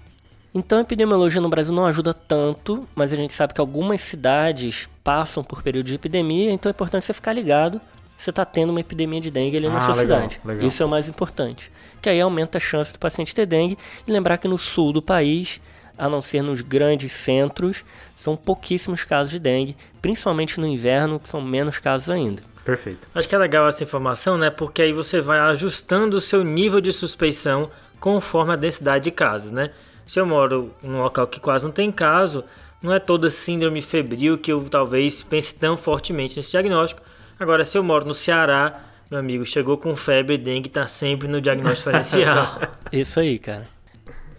Então 0.54 0.78
a 0.80 0.82
epidemiologia 0.82 1.42
no 1.42 1.50
Brasil 1.50 1.74
não 1.74 1.86
ajuda 1.86 2.14
tanto, 2.14 2.88
mas 2.94 3.14
a 3.14 3.16
gente 3.16 3.34
sabe 3.34 3.54
que 3.54 3.62
algumas 3.62 4.02
cidades 4.02 4.90
passam 5.04 5.44
por 5.44 5.64
período 5.64 5.88
de 5.88 5.96
epidemia, 5.96 6.52
então 6.52 6.70
é 6.70 6.72
importante 6.72 7.06
você 7.06 7.14
ficar 7.14 7.32
ligado 7.32 7.80
se 8.22 8.30
está 8.30 8.46
tendo 8.46 8.70
uma 8.70 8.80
epidemia 8.80 9.20
de 9.20 9.32
dengue 9.32 9.58
ali 9.58 9.66
ah, 9.66 9.72
na 9.72 9.80
sua 9.80 9.96
legal, 9.96 10.20
cidade. 10.20 10.42
Legal. 10.46 10.68
Isso 10.68 10.84
é 10.84 10.86
o 10.86 10.90
mais 10.90 11.10
importante. 11.10 11.72
Que 12.00 12.08
aí 12.08 12.22
aumenta 12.22 12.60
a 12.60 12.62
chance 12.62 12.94
do 12.94 13.00
paciente 13.00 13.34
ter 13.34 13.48
dengue. 13.48 13.76
E 14.08 14.12
lembrar 14.12 14.38
que 14.38 14.48
no 14.48 14.60
sul 14.60 14.94
do 14.94 15.02
país, 15.02 15.60
a 15.98 16.10
não 16.10 16.22
ser 16.22 16.42
nos 16.42 16.62
grandes 16.62 17.12
centros, 17.12 17.84
são 18.14 18.36
pouquíssimos 18.36 19.04
casos 19.04 19.32
de 19.32 19.40
dengue, 19.40 19.76
principalmente 20.02 20.60
no 20.60 20.68
inverno, 20.68 21.20
que 21.20 21.30
são 21.30 21.42
menos 21.42 21.80
casos 21.80 22.10
ainda. 22.10 22.42
Perfeito. 22.64 23.08
Acho 23.14 23.28
que 23.28 23.36
é 23.36 23.38
legal 23.38 23.68
essa 23.68 23.84
informação, 23.84 24.38
né? 24.38 24.50
Porque 24.50 24.82
aí 24.82 24.94
você 24.94 25.20
vai 25.20 25.40
ajustando 25.40 26.18
o 26.18 26.22
seu 26.22 26.44
nível 26.44 26.80
de 26.80 26.92
suspeição 26.92 27.70
conforme 28.00 28.54
a 28.54 28.56
densidade 28.56 29.06
de 29.06 29.12
casos, 29.12 29.52
né? 29.52 29.72
Se 30.06 30.20
eu 30.20 30.26
moro 30.26 30.74
num 30.84 31.02
local 31.02 31.28
que 31.28 31.40
quase 31.40 31.64
não 31.64 31.72
tem 31.72 31.92
caso, 31.92 32.44
não 32.82 32.94
é 32.94 33.00
toda 33.00 33.30
síndrome 33.30 33.82
febril 33.82 34.38
que 34.38 34.52
eu 34.52 34.64
talvez 34.70 35.24
pense 35.24 35.56
tão 35.56 35.78
fortemente 35.78 36.38
nesse 36.38 36.52
diagnóstico. 36.52 37.02
Agora, 37.40 37.64
se 37.66 37.78
eu 37.78 37.84
moro 37.84 38.06
no 38.06 38.14
Ceará, 38.14 38.82
meu 39.10 39.20
amigo, 39.20 39.46
chegou 39.46 39.78
com 39.78 39.96
febre, 39.96 40.38
dengue, 40.38 40.70
tá 40.70 40.88
sempre 40.88 41.28
no 41.28 41.42
diagnóstico 41.42 41.90
diferencial. 41.92 42.60
Isso 42.92 43.20
aí, 43.20 43.40
cara. 43.40 43.68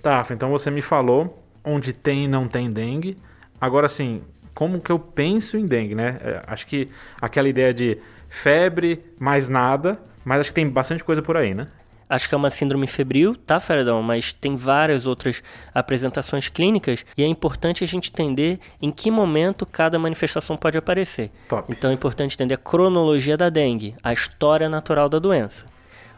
Tá, 0.02 0.24
então 0.30 0.50
você 0.50 0.70
me 0.70 0.82
falou 0.82 1.41
onde 1.64 1.92
tem 1.92 2.24
e 2.24 2.28
não 2.28 2.48
tem 2.48 2.70
dengue. 2.70 3.16
Agora, 3.60 3.86
assim, 3.86 4.22
como 4.54 4.80
que 4.80 4.90
eu 4.90 4.98
penso 4.98 5.56
em 5.56 5.66
dengue, 5.66 5.94
né? 5.94 6.18
É, 6.20 6.42
acho 6.46 6.66
que 6.66 6.88
aquela 7.20 7.48
ideia 7.48 7.72
de 7.72 7.98
febre 8.28 9.04
mais 9.18 9.48
nada, 9.48 10.00
mas 10.24 10.40
acho 10.40 10.50
que 10.50 10.54
tem 10.54 10.68
bastante 10.68 11.04
coisa 11.04 11.22
por 11.22 11.36
aí, 11.36 11.54
né? 11.54 11.68
Acho 12.08 12.28
que 12.28 12.34
é 12.34 12.38
uma 12.38 12.50
síndrome 12.50 12.86
febril, 12.86 13.34
tá, 13.34 13.58
Fredão? 13.58 14.02
Mas 14.02 14.34
tem 14.34 14.54
várias 14.54 15.06
outras 15.06 15.42
apresentações 15.74 16.46
clínicas 16.46 17.06
e 17.16 17.22
é 17.22 17.26
importante 17.26 17.82
a 17.82 17.86
gente 17.86 18.10
entender 18.10 18.60
em 18.82 18.90
que 18.90 19.10
momento 19.10 19.64
cada 19.64 19.98
manifestação 19.98 20.54
pode 20.54 20.76
aparecer. 20.76 21.30
Top. 21.48 21.72
Então 21.72 21.90
é 21.90 21.94
importante 21.94 22.34
entender 22.34 22.52
a 22.52 22.58
cronologia 22.58 23.34
da 23.34 23.48
dengue, 23.48 23.94
a 24.02 24.12
história 24.12 24.68
natural 24.68 25.08
da 25.08 25.18
doença. 25.18 25.64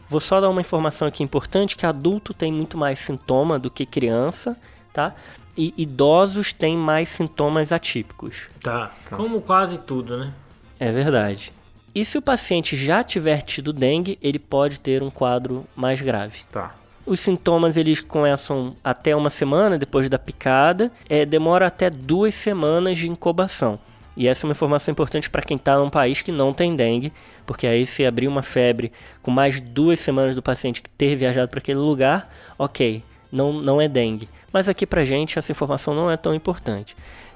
Vou 0.09 0.19
só 0.19 0.41
dar 0.41 0.49
uma 0.49 0.59
informação 0.59 1.07
aqui 1.07 1.23
importante 1.23 1.77
que 1.77 1.85
adulto 1.85 2.33
tem 2.33 2.51
muito 2.51 2.77
mais 2.77 2.99
sintoma 2.99 3.57
do 3.57 3.71
que 3.71 3.85
criança, 3.85 4.57
tá? 4.95 5.13
E 5.57 5.73
idosos 5.77 6.53
têm 6.53 6.77
mais 6.77 7.09
sintomas 7.09 7.73
atípicos. 7.73 8.47
Tá. 8.63 8.91
tá. 9.09 9.15
Como 9.17 9.41
quase 9.41 9.79
tudo, 9.79 10.17
né? 10.17 10.33
É 10.79 10.91
verdade. 10.91 11.51
E 11.93 12.03
se 12.03 12.17
o 12.17 12.21
paciente 12.21 12.75
já 12.75 13.03
tiver 13.03 13.41
tido 13.41 13.73
dengue, 13.73 14.17
ele 14.21 14.39
pode 14.39 14.79
ter 14.79 15.03
um 15.03 15.09
quadro 15.09 15.65
mais 15.75 16.01
grave. 16.01 16.39
Tá. 16.51 16.75
Os 17.05 17.19
sintomas 17.19 17.77
eles 17.77 18.01
começam 18.01 18.75
até 18.83 19.15
uma 19.15 19.29
semana 19.29 19.77
depois 19.77 20.09
da 20.09 20.17
picada, 20.17 20.91
é, 21.07 21.25
demora 21.25 21.67
até 21.67 21.89
duas 21.89 22.33
semanas 22.33 22.97
de 22.97 23.09
incubação. 23.09 23.79
E 24.17 24.27
essa 24.27 24.45
é 24.45 24.47
uma 24.47 24.53
informação 24.53 24.91
importante 24.91 25.29
para 25.29 25.41
quem 25.41 25.57
está 25.57 25.77
num 25.77 25.89
país 25.89 26.21
que 26.21 26.31
não 26.31 26.53
tem 26.53 26.75
dengue, 26.75 27.11
porque 27.45 27.67
aí 27.67 27.85
se 27.85 28.05
abrir 28.05 28.27
uma 28.27 28.41
febre 28.41 28.91
com 29.21 29.29
mais 29.29 29.59
duas 29.59 29.99
semanas 29.99 30.35
do 30.35 30.41
paciente 30.41 30.81
ter 30.97 31.15
viajado 31.15 31.49
para 31.49 31.59
aquele 31.59 31.79
lugar, 31.79 32.33
ok, 32.57 33.03
não, 33.31 33.53
não 33.53 33.81
é 33.81 33.87
dengue. 33.87 34.29
Mas 34.51 34.69
aqui 34.69 34.85
para 34.85 35.03
gente 35.03 35.37
essa 35.37 35.51
informação 35.51 35.93
não 35.93 36.09
é 36.09 36.17
tão 36.17 36.33
importante. 36.33 36.95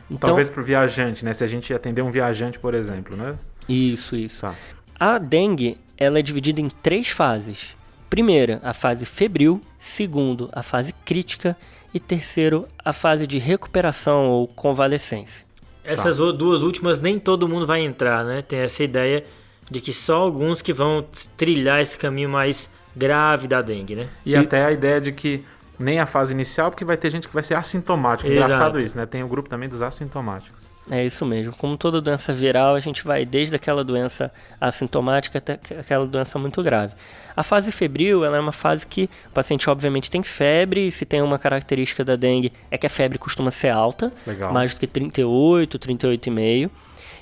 Então, 0.10 0.30
Talvez 0.30 0.50
para 0.50 0.62
o 0.62 0.66
viajante, 0.66 1.24
né? 1.24 1.34
Se 1.34 1.44
a 1.44 1.48
gente 1.48 1.74
atender 1.74 2.02
um 2.02 2.10
viajante, 2.10 2.58
por 2.58 2.74
exemplo, 2.74 3.16
né? 3.16 3.36
Isso, 3.68 4.16
isso. 4.16 4.42
Tá. 4.42 4.56
A 5.00 5.18
dengue 5.18 5.78
ela 5.98 6.20
é 6.20 6.22
dividida 6.22 6.60
em 6.60 6.70
três 6.70 7.10
fases. 7.10 7.75
Primeira, 8.10 8.60
a 8.63 8.74
fase 8.74 9.06
febril. 9.06 9.62
Segundo, 9.78 10.50
a 10.52 10.63
fase 10.63 10.94
crítica. 11.06 11.56
E 11.94 12.00
terceiro, 12.00 12.68
a 12.84 12.94
fase 12.94 13.25
de 13.25 13.38
recuperação 13.38 14.30
ou 14.30 14.48
convalescência. 14.48 15.46
Essas 15.84 16.18
tá. 16.18 16.32
duas 16.32 16.62
últimas 16.62 17.00
nem 17.00 17.18
todo 17.18 17.48
mundo 17.48 17.66
vai 17.66 17.82
entrar, 17.82 18.24
né? 18.24 18.42
Tem 18.42 18.60
essa 18.60 18.84
ideia 18.84 19.24
de 19.70 19.82
que 19.82 19.94
só 19.94 20.18
alguns 20.18 20.62
que 20.62 20.74
vão 20.74 21.06
trilhar 21.38 21.82
esse 21.82 21.98
caminho 21.98 22.30
mais 22.30 22.70
grave 22.96 23.48
da 23.48 23.62
dengue, 23.62 23.96
né? 23.96 24.08
E, 24.25 24.32
e... 24.32 24.36
até 24.36 24.66
a 24.66 24.72
ideia 24.72 25.00
de 25.00 25.12
que 25.12 25.44
nem 25.80 26.00
a 26.00 26.06
fase 26.06 26.34
inicial, 26.34 26.70
porque 26.70 26.84
vai 26.84 26.98
ter 26.98 27.10
gente 27.10 27.28
que 27.28 27.34
vai 27.34 27.42
ser 27.42 27.56
assintomática. 27.56 28.30
Engraçado 28.30 28.80
isso, 28.80 28.98
né? 28.98 29.06
Tem 29.06 29.24
o 29.24 29.28
grupo 29.28 29.48
também 29.48 29.70
dos 29.70 29.82
assintomáticos. 29.82 30.70
É 30.92 31.06
isso 31.06 31.26
mesmo. 31.26 31.56
Como 31.56 31.78
toda 31.78 32.02
doença 32.02 32.34
viral, 32.34 32.76
a 32.76 32.80
gente 32.80 33.06
vai 33.06 33.26
desde 33.26 33.56
aquela 33.56 33.84
doença 33.84 34.32
assintomática 34.60 35.38
até 35.38 35.54
aquela 35.54 36.06
doença 36.06 36.38
muito 36.40 36.62
grave. 36.64 36.94
A 37.36 37.44
fase 37.44 37.72
febril 37.72 38.26
ela 38.26 38.38
é 38.38 38.40
uma 38.40 38.52
fase 38.52 38.86
que 38.86 39.10
o 39.28 39.30
paciente 39.30 39.70
obviamente 39.70 40.10
tem 40.10 40.24
febre, 40.24 40.88
e 40.88 40.92
se 40.92 41.06
tem 41.06 41.22
uma 41.22 41.40
característica 41.40 42.04
da 42.04 42.16
dengue 42.16 42.52
é 42.70 42.78
que 42.78 42.88
a 42.88 42.90
febre 42.90 43.18
costuma 43.18 43.52
ser 43.52 43.70
alta, 43.70 44.12
Legal. 44.26 44.52
mais 44.52 44.74
do 44.74 44.80
que 44.80 44.88
38, 44.88 45.80
38,5. 45.80 46.70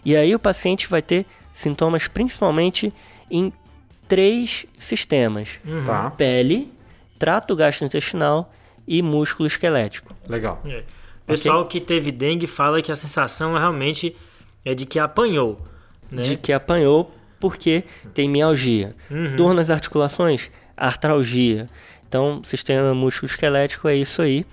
E 0.06 0.16
aí 0.16 0.34
o 0.34 0.40
paciente 0.40 0.88
vai 0.88 1.02
ter 1.02 1.26
sintomas 1.52 2.08
principalmente 2.08 2.94
em 3.30 3.52
três 4.08 4.66
sistemas: 4.80 5.60
uhum. 5.66 5.84
tá. 5.84 6.10
pele, 6.12 6.72
trato 7.18 7.56
gastrointestinal 7.56 8.52
e 8.88 9.02
músculo 9.02 9.48
esquelético. 9.48 10.16
Legal. 10.28 10.62
É. 10.66 10.84
Pessoal 11.26 11.62
okay. 11.62 11.82
que 11.82 11.86
teve 11.86 12.12
dengue 12.12 12.48
fala 12.48 12.82
que 12.82 12.92
a 12.92 12.96
sensação 12.96 13.54
realmente 13.54 14.16
é 14.64 14.74
de 14.74 14.86
que 14.86 14.98
apanhou. 14.98 15.60
Né? 16.10 16.22
De 16.22 16.38
que 16.38 16.54
apanhou 16.54 17.12
porque 17.40 17.84
tem 18.14 18.30
mialgia. 18.30 18.96
Uhum. 19.12 19.36
Dor 19.36 19.54
nas 19.54 19.70
articulações, 19.70 20.50
artralgia. 20.76 21.68
Então, 22.08 22.42
sistema 22.44 22.94
músculo-esquelético 22.94 23.90
é 23.90 23.96
isso 23.96 24.22
aí. 24.22 24.46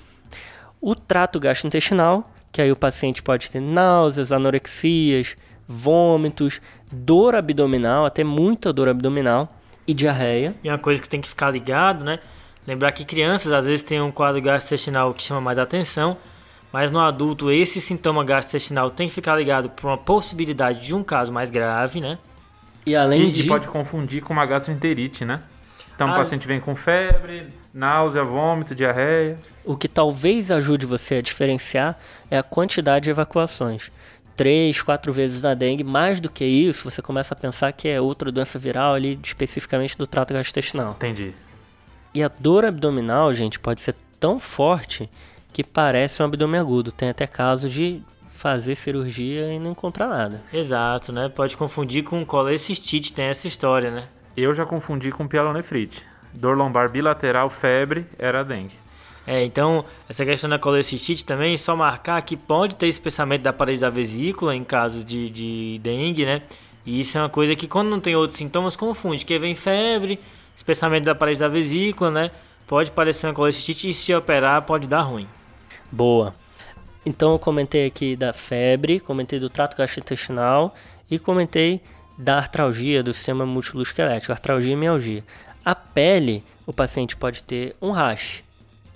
O 0.80 0.94
trato 0.94 1.38
gastrointestinal, 1.38 2.28
que 2.50 2.60
aí 2.60 2.72
o 2.72 2.76
paciente 2.76 3.22
pode 3.22 3.50
ter 3.50 3.60
náuseas, 3.60 4.32
anorexias, 4.32 5.36
vômitos, 5.66 6.60
dor 6.90 7.34
abdominal, 7.34 8.04
até 8.04 8.22
muita 8.22 8.72
dor 8.72 8.88
abdominal 8.88 9.56
e 9.86 9.94
diarreia. 9.94 10.54
E 10.62 10.68
uma 10.68 10.78
coisa 10.78 11.00
que 11.00 11.08
tem 11.08 11.20
que 11.20 11.28
ficar 11.28 11.50
ligado, 11.50 12.04
né? 12.04 12.18
Lembrar 12.66 12.92
que 12.92 13.04
crianças 13.04 13.52
às 13.52 13.66
vezes 13.66 13.82
têm 13.82 14.00
um 14.00 14.10
quadro 14.10 14.40
gastrointestinal 14.40 15.12
que 15.12 15.22
chama 15.22 15.40
mais 15.40 15.58
atenção, 15.58 16.16
mas 16.72 16.90
no 16.90 16.98
adulto 17.00 17.50
esse 17.50 17.80
sintoma 17.80 18.24
gastrointestinal 18.24 18.90
tem 18.90 19.08
que 19.08 19.14
ficar 19.14 19.36
ligado 19.36 19.68
para 19.70 19.86
uma 19.86 19.98
possibilidade 19.98 20.80
de 20.80 20.94
um 20.94 21.02
caso 21.02 21.30
mais 21.30 21.50
grave, 21.50 22.00
né? 22.00 22.18
E 22.86 22.96
além 22.96 23.28
E, 23.28 23.32
de. 23.32 23.44
e 23.44 23.46
pode 23.46 23.68
confundir 23.68 24.22
com 24.22 24.32
uma 24.32 24.46
gastroenterite, 24.46 25.24
né? 25.24 25.42
Então 25.94 26.08
Ah, 26.08 26.12
o 26.12 26.16
paciente 26.16 26.46
vem 26.46 26.58
com 26.58 26.74
febre, 26.74 27.46
náusea, 27.72 28.24
vômito, 28.24 28.74
diarreia. 28.74 29.38
O 29.64 29.76
que 29.76 29.86
talvez 29.86 30.50
ajude 30.50 30.86
você 30.86 31.16
a 31.16 31.22
diferenciar 31.22 31.96
é 32.30 32.36
a 32.38 32.42
quantidade 32.42 33.04
de 33.04 33.10
evacuações. 33.10 33.90
Três, 34.36 34.82
quatro 34.82 35.12
vezes 35.12 35.40
na 35.40 35.54
dengue, 35.54 35.84
mais 35.84 36.18
do 36.18 36.28
que 36.28 36.44
isso, 36.44 36.90
você 36.90 37.00
começa 37.00 37.34
a 37.34 37.36
pensar 37.36 37.70
que 37.72 37.86
é 37.86 38.00
outra 38.00 38.32
doença 38.32 38.58
viral 38.58 38.94
ali, 38.94 39.16
especificamente 39.22 39.96
do 39.96 40.06
trato 40.08 40.34
gastrointestinal. 40.34 40.94
Entendi. 40.96 41.32
E 42.14 42.22
a 42.22 42.28
dor 42.28 42.64
abdominal, 42.64 43.34
gente, 43.34 43.58
pode 43.58 43.80
ser 43.80 43.94
tão 44.20 44.38
forte 44.38 45.10
que 45.52 45.64
parece 45.64 46.22
um 46.22 46.26
abdômen 46.26 46.60
agudo. 46.60 46.92
Tem 46.92 47.08
até 47.08 47.26
casos 47.26 47.72
de 47.72 48.00
fazer 48.30 48.76
cirurgia 48.76 49.52
e 49.52 49.58
não 49.58 49.72
encontrar 49.72 50.06
nada. 50.06 50.40
Exato, 50.52 51.12
né? 51.12 51.28
Pode 51.28 51.56
confundir 51.56 52.04
com 52.04 52.24
colecistite, 52.24 53.12
tem 53.12 53.24
essa 53.24 53.48
história, 53.48 53.90
né? 53.90 54.04
Eu 54.36 54.54
já 54.54 54.64
confundi 54.64 55.10
com 55.10 55.26
pielonefrite. 55.26 56.02
Dor 56.32 56.56
lombar 56.56 56.88
bilateral, 56.90 57.50
febre, 57.50 58.06
era 58.18 58.44
dengue. 58.44 58.74
É, 59.26 59.42
então, 59.42 59.84
essa 60.08 60.24
questão 60.24 60.50
da 60.50 60.58
colecistite 60.58 61.24
também, 61.24 61.56
só 61.56 61.74
marcar 61.74 62.20
que 62.22 62.36
pode 62.36 62.76
ter 62.76 62.86
espessamento 62.86 63.42
da 63.42 63.52
parede 63.52 63.80
da 63.80 63.90
vesícula 63.90 64.54
em 64.54 64.62
caso 64.62 65.02
de, 65.02 65.30
de 65.30 65.80
dengue, 65.82 66.26
né? 66.26 66.42
E 66.84 67.00
isso 67.00 67.16
é 67.16 67.22
uma 67.22 67.30
coisa 67.30 67.56
que 67.56 67.66
quando 67.66 67.88
não 67.88 67.98
tem 67.98 68.14
outros 68.14 68.38
sintomas, 68.38 68.76
confunde, 68.76 69.24
que 69.24 69.38
vem 69.38 69.54
febre, 69.54 70.20
espessamento 70.56 71.04
da 71.04 71.14
parede 71.14 71.40
da 71.40 71.48
vesícula, 71.48 72.10
né? 72.10 72.30
Pode 72.66 72.90
parecer 72.90 73.26
uma 73.26 73.34
colecistite 73.34 73.88
e 73.88 73.94
se 73.94 74.14
operar 74.14 74.62
pode 74.62 74.86
dar 74.86 75.02
ruim. 75.02 75.28
Boa. 75.90 76.34
Então 77.04 77.32
eu 77.32 77.38
comentei 77.38 77.86
aqui 77.86 78.16
da 78.16 78.32
febre, 78.32 78.98
comentei 78.98 79.38
do 79.38 79.50
trato 79.50 79.76
gastrointestinal 79.76 80.74
e 81.10 81.18
comentei 81.18 81.82
da 82.16 82.36
artralgia 82.38 83.02
do 83.02 83.12
sistema 83.12 83.44
músculo-esquelético, 83.44 84.32
artralgia 84.32 84.72
e 84.72 84.76
mialgia. 84.76 85.22
A 85.64 85.74
pele, 85.74 86.42
o 86.66 86.72
paciente 86.72 87.16
pode 87.16 87.42
ter 87.42 87.76
um 87.82 87.90
rash. 87.90 88.42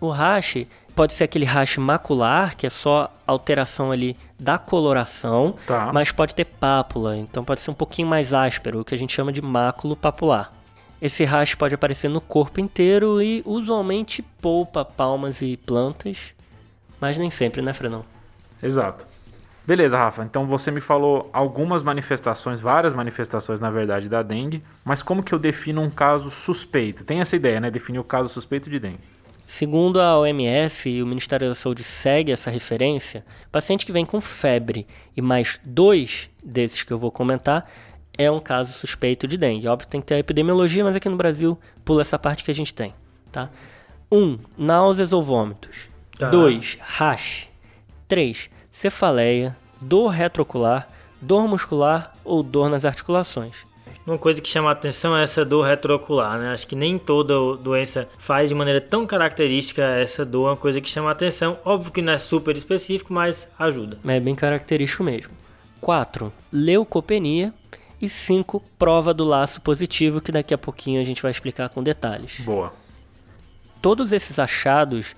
O 0.00 0.08
rash 0.10 0.66
pode 0.94 1.12
ser 1.12 1.24
aquele 1.24 1.44
rash 1.44 1.76
macular, 1.76 2.56
que 2.56 2.66
é 2.66 2.70
só 2.70 3.12
alteração 3.26 3.92
ali 3.92 4.16
da 4.38 4.58
coloração, 4.58 5.54
Tá. 5.66 5.90
mas 5.92 6.10
pode 6.10 6.34
ter 6.34 6.44
pápula, 6.44 7.16
então 7.16 7.44
pode 7.44 7.60
ser 7.60 7.70
um 7.70 7.74
pouquinho 7.74 8.08
mais 8.08 8.32
áspero, 8.32 8.80
o 8.80 8.84
que 8.84 8.94
a 8.94 8.98
gente 8.98 9.12
chama 9.12 9.32
de 9.32 9.42
máculo 9.42 9.94
papular. 9.96 10.52
Esse 11.00 11.24
rash 11.24 11.54
pode 11.54 11.74
aparecer 11.74 12.08
no 12.08 12.20
corpo 12.20 12.60
inteiro 12.60 13.22
e 13.22 13.42
usualmente 13.46 14.22
poupa 14.40 14.84
palmas 14.84 15.40
e 15.42 15.56
plantas, 15.56 16.34
mas 17.00 17.16
nem 17.16 17.30
sempre, 17.30 17.62
né, 17.62 17.72
Frenão? 17.72 18.04
Exato. 18.62 19.06
Beleza, 19.64 19.98
Rafa. 19.98 20.24
Então 20.24 20.46
você 20.46 20.70
me 20.70 20.80
falou 20.80 21.28
algumas 21.32 21.82
manifestações, 21.82 22.58
várias 22.58 22.94
manifestações, 22.94 23.60
na 23.60 23.70
verdade, 23.70 24.08
da 24.08 24.22
dengue. 24.22 24.62
Mas 24.82 25.02
como 25.02 25.22
que 25.22 25.34
eu 25.34 25.38
defino 25.38 25.82
um 25.82 25.90
caso 25.90 26.30
suspeito? 26.30 27.04
Tem 27.04 27.20
essa 27.20 27.36
ideia, 27.36 27.60
né? 27.60 27.70
Definir 27.70 27.98
o 27.98 28.04
caso 28.04 28.30
suspeito 28.30 28.70
de 28.70 28.78
dengue. 28.80 29.18
Segundo 29.44 30.00
a 30.00 30.18
OMS 30.18 30.88
e 30.88 31.02
o 31.02 31.06
Ministério 31.06 31.48
da 31.48 31.54
Saúde 31.54 31.82
segue 31.82 32.32
essa 32.32 32.50
referência, 32.50 33.24
paciente 33.50 33.86
que 33.86 33.92
vem 33.92 34.04
com 34.04 34.20
febre 34.20 34.86
e 35.16 35.22
mais 35.22 35.58
dois 35.64 36.30
desses 36.42 36.82
que 36.82 36.92
eu 36.92 36.98
vou 36.98 37.10
comentar 37.10 37.62
é 38.18 38.30
um 38.30 38.40
caso 38.40 38.72
suspeito 38.72 39.28
de 39.28 39.38
dengue. 39.38 39.68
Óbvio, 39.68 39.88
tem 39.88 40.00
que 40.00 40.08
ter 40.08 40.16
a 40.16 40.18
epidemiologia, 40.18 40.84
mas 40.84 40.96
aqui 40.96 41.08
no 41.08 41.16
Brasil 41.16 41.56
pula 41.84 42.00
essa 42.00 42.18
parte 42.18 42.42
que 42.42 42.50
a 42.50 42.54
gente 42.54 42.74
tem, 42.74 42.92
tá? 43.30 43.48
1. 44.10 44.18
Um, 44.18 44.38
náuseas 44.58 45.12
ou 45.12 45.22
vômitos. 45.22 45.88
Tá. 46.18 46.28
2. 46.28 46.78
Rash. 46.80 47.48
3. 48.08 48.50
Cefaleia, 48.72 49.56
dor 49.80 50.08
retroocular, 50.08 50.88
dor 51.20 51.46
muscular 51.46 52.12
ou 52.24 52.42
dor 52.42 52.68
nas 52.68 52.84
articulações. 52.84 53.66
Uma 54.06 54.16
coisa 54.16 54.40
que 54.40 54.48
chama 54.48 54.70
a 54.70 54.72
atenção 54.72 55.16
é 55.16 55.22
essa 55.22 55.44
dor 55.44 55.66
retroocular, 55.66 56.38
né? 56.38 56.52
Acho 56.52 56.66
que 56.66 56.74
nem 56.74 56.98
toda 56.98 57.34
doença 57.56 58.08
faz 58.18 58.48
de 58.48 58.54
maneira 58.54 58.80
tão 58.80 59.06
característica 59.06 59.82
essa 59.82 60.24
dor, 60.24 60.46
é 60.46 60.50
uma 60.52 60.56
coisa 60.56 60.80
que 60.80 60.88
chama 60.88 61.10
a 61.10 61.12
atenção. 61.12 61.58
Óbvio 61.64 61.92
que 61.92 62.00
não 62.00 62.14
é 62.14 62.18
super 62.18 62.56
específico, 62.56 63.12
mas 63.12 63.46
ajuda. 63.58 63.98
É 64.06 64.18
bem 64.18 64.34
característico 64.34 65.04
mesmo. 65.04 65.30
4. 65.80 66.32
Leucopenia. 66.50 67.52
E 68.00 68.08
5. 68.08 68.62
Prova 68.78 69.12
do 69.12 69.24
laço 69.24 69.60
positivo, 69.60 70.20
que 70.20 70.30
daqui 70.32 70.54
a 70.54 70.58
pouquinho 70.58 71.00
a 71.00 71.04
gente 71.04 71.20
vai 71.22 71.30
explicar 71.30 71.68
com 71.68 71.82
detalhes. 71.82 72.40
Boa. 72.40 72.72
Todos 73.82 74.12
esses 74.12 74.38
achados 74.38 75.14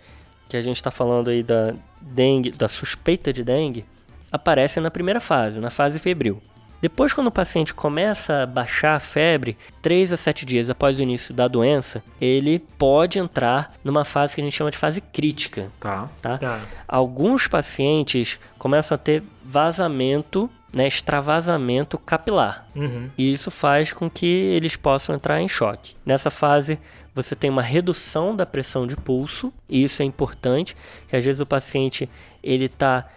que 0.49 0.57
a 0.57 0.63
gente 0.63 0.77
está 0.77 0.91
falando 0.91 1.29
aí 1.31 1.43
da 1.43 1.75
dengue, 2.01 2.51
da 2.51 2.69
suspeita 2.69 3.33
de 3.33 3.45
dengue, 3.45 3.85
aparecem 4.33 4.83
na 4.83 4.91
primeira 4.91 5.21
fase, 5.21 5.61
na 5.61 5.71
fase 5.71 5.99
febril. 5.99 6.43
Depois, 6.81 7.13
quando 7.13 7.27
o 7.27 7.31
paciente 7.33 7.75
começa 7.75 8.43
a 8.43 8.47
baixar 8.47 8.97
a 8.97 9.01
febre, 9.01 9.57
3 9.83 10.15
a 10.15 10.17
7 10.17 10.47
dias 10.47 10.71
após 10.71 10.99
o 10.99 11.03
início 11.03 11.35
da 11.35 11.47
doença, 11.47 12.03
ele 12.19 12.59
pode 12.59 13.19
entrar 13.19 13.75
numa 13.85 14.03
fase 14.03 14.35
que 14.35 14.41
a 14.41 14.45
gente 14.45 14.57
chama 14.57 14.71
de 14.71 14.79
fase 14.79 15.01
crítica, 15.03 15.71
Tá. 15.79 16.09
tá? 16.23 16.39
Tá. 16.39 16.61
Alguns 16.89 17.47
pacientes 17.47 18.39
começam 18.59 18.95
a 18.95 18.99
ter 18.99 19.23
vazamento, 19.45 20.49
né, 20.73 20.87
extravasamento 20.87 21.99
capilar. 21.99 22.67
Uhum. 22.75 23.09
E 23.19 23.33
isso 23.33 23.51
faz 23.51 23.93
com 23.93 24.09
que 24.09 24.27
eles 24.27 24.77
possam 24.77 25.15
entrar 25.15 25.41
em 25.41 25.49
choque. 25.49 25.95
Nessa 26.07 26.31
fase, 26.31 26.79
você 27.15 27.35
tem 27.35 27.51
uma 27.51 27.63
redução 27.63 28.37
da 28.37 28.47
pressão 28.47 28.87
de 28.87 28.97
pulso, 28.97 29.53
e 29.69 29.83
isso 29.83 30.03
é 30.03 30.05
importante, 30.05 30.77
que 31.09 31.17
às 31.17 31.25
vezes 31.25 31.41
o 31.41 31.47
paciente 31.47 32.09
ele 32.43 32.67
está 32.67 33.09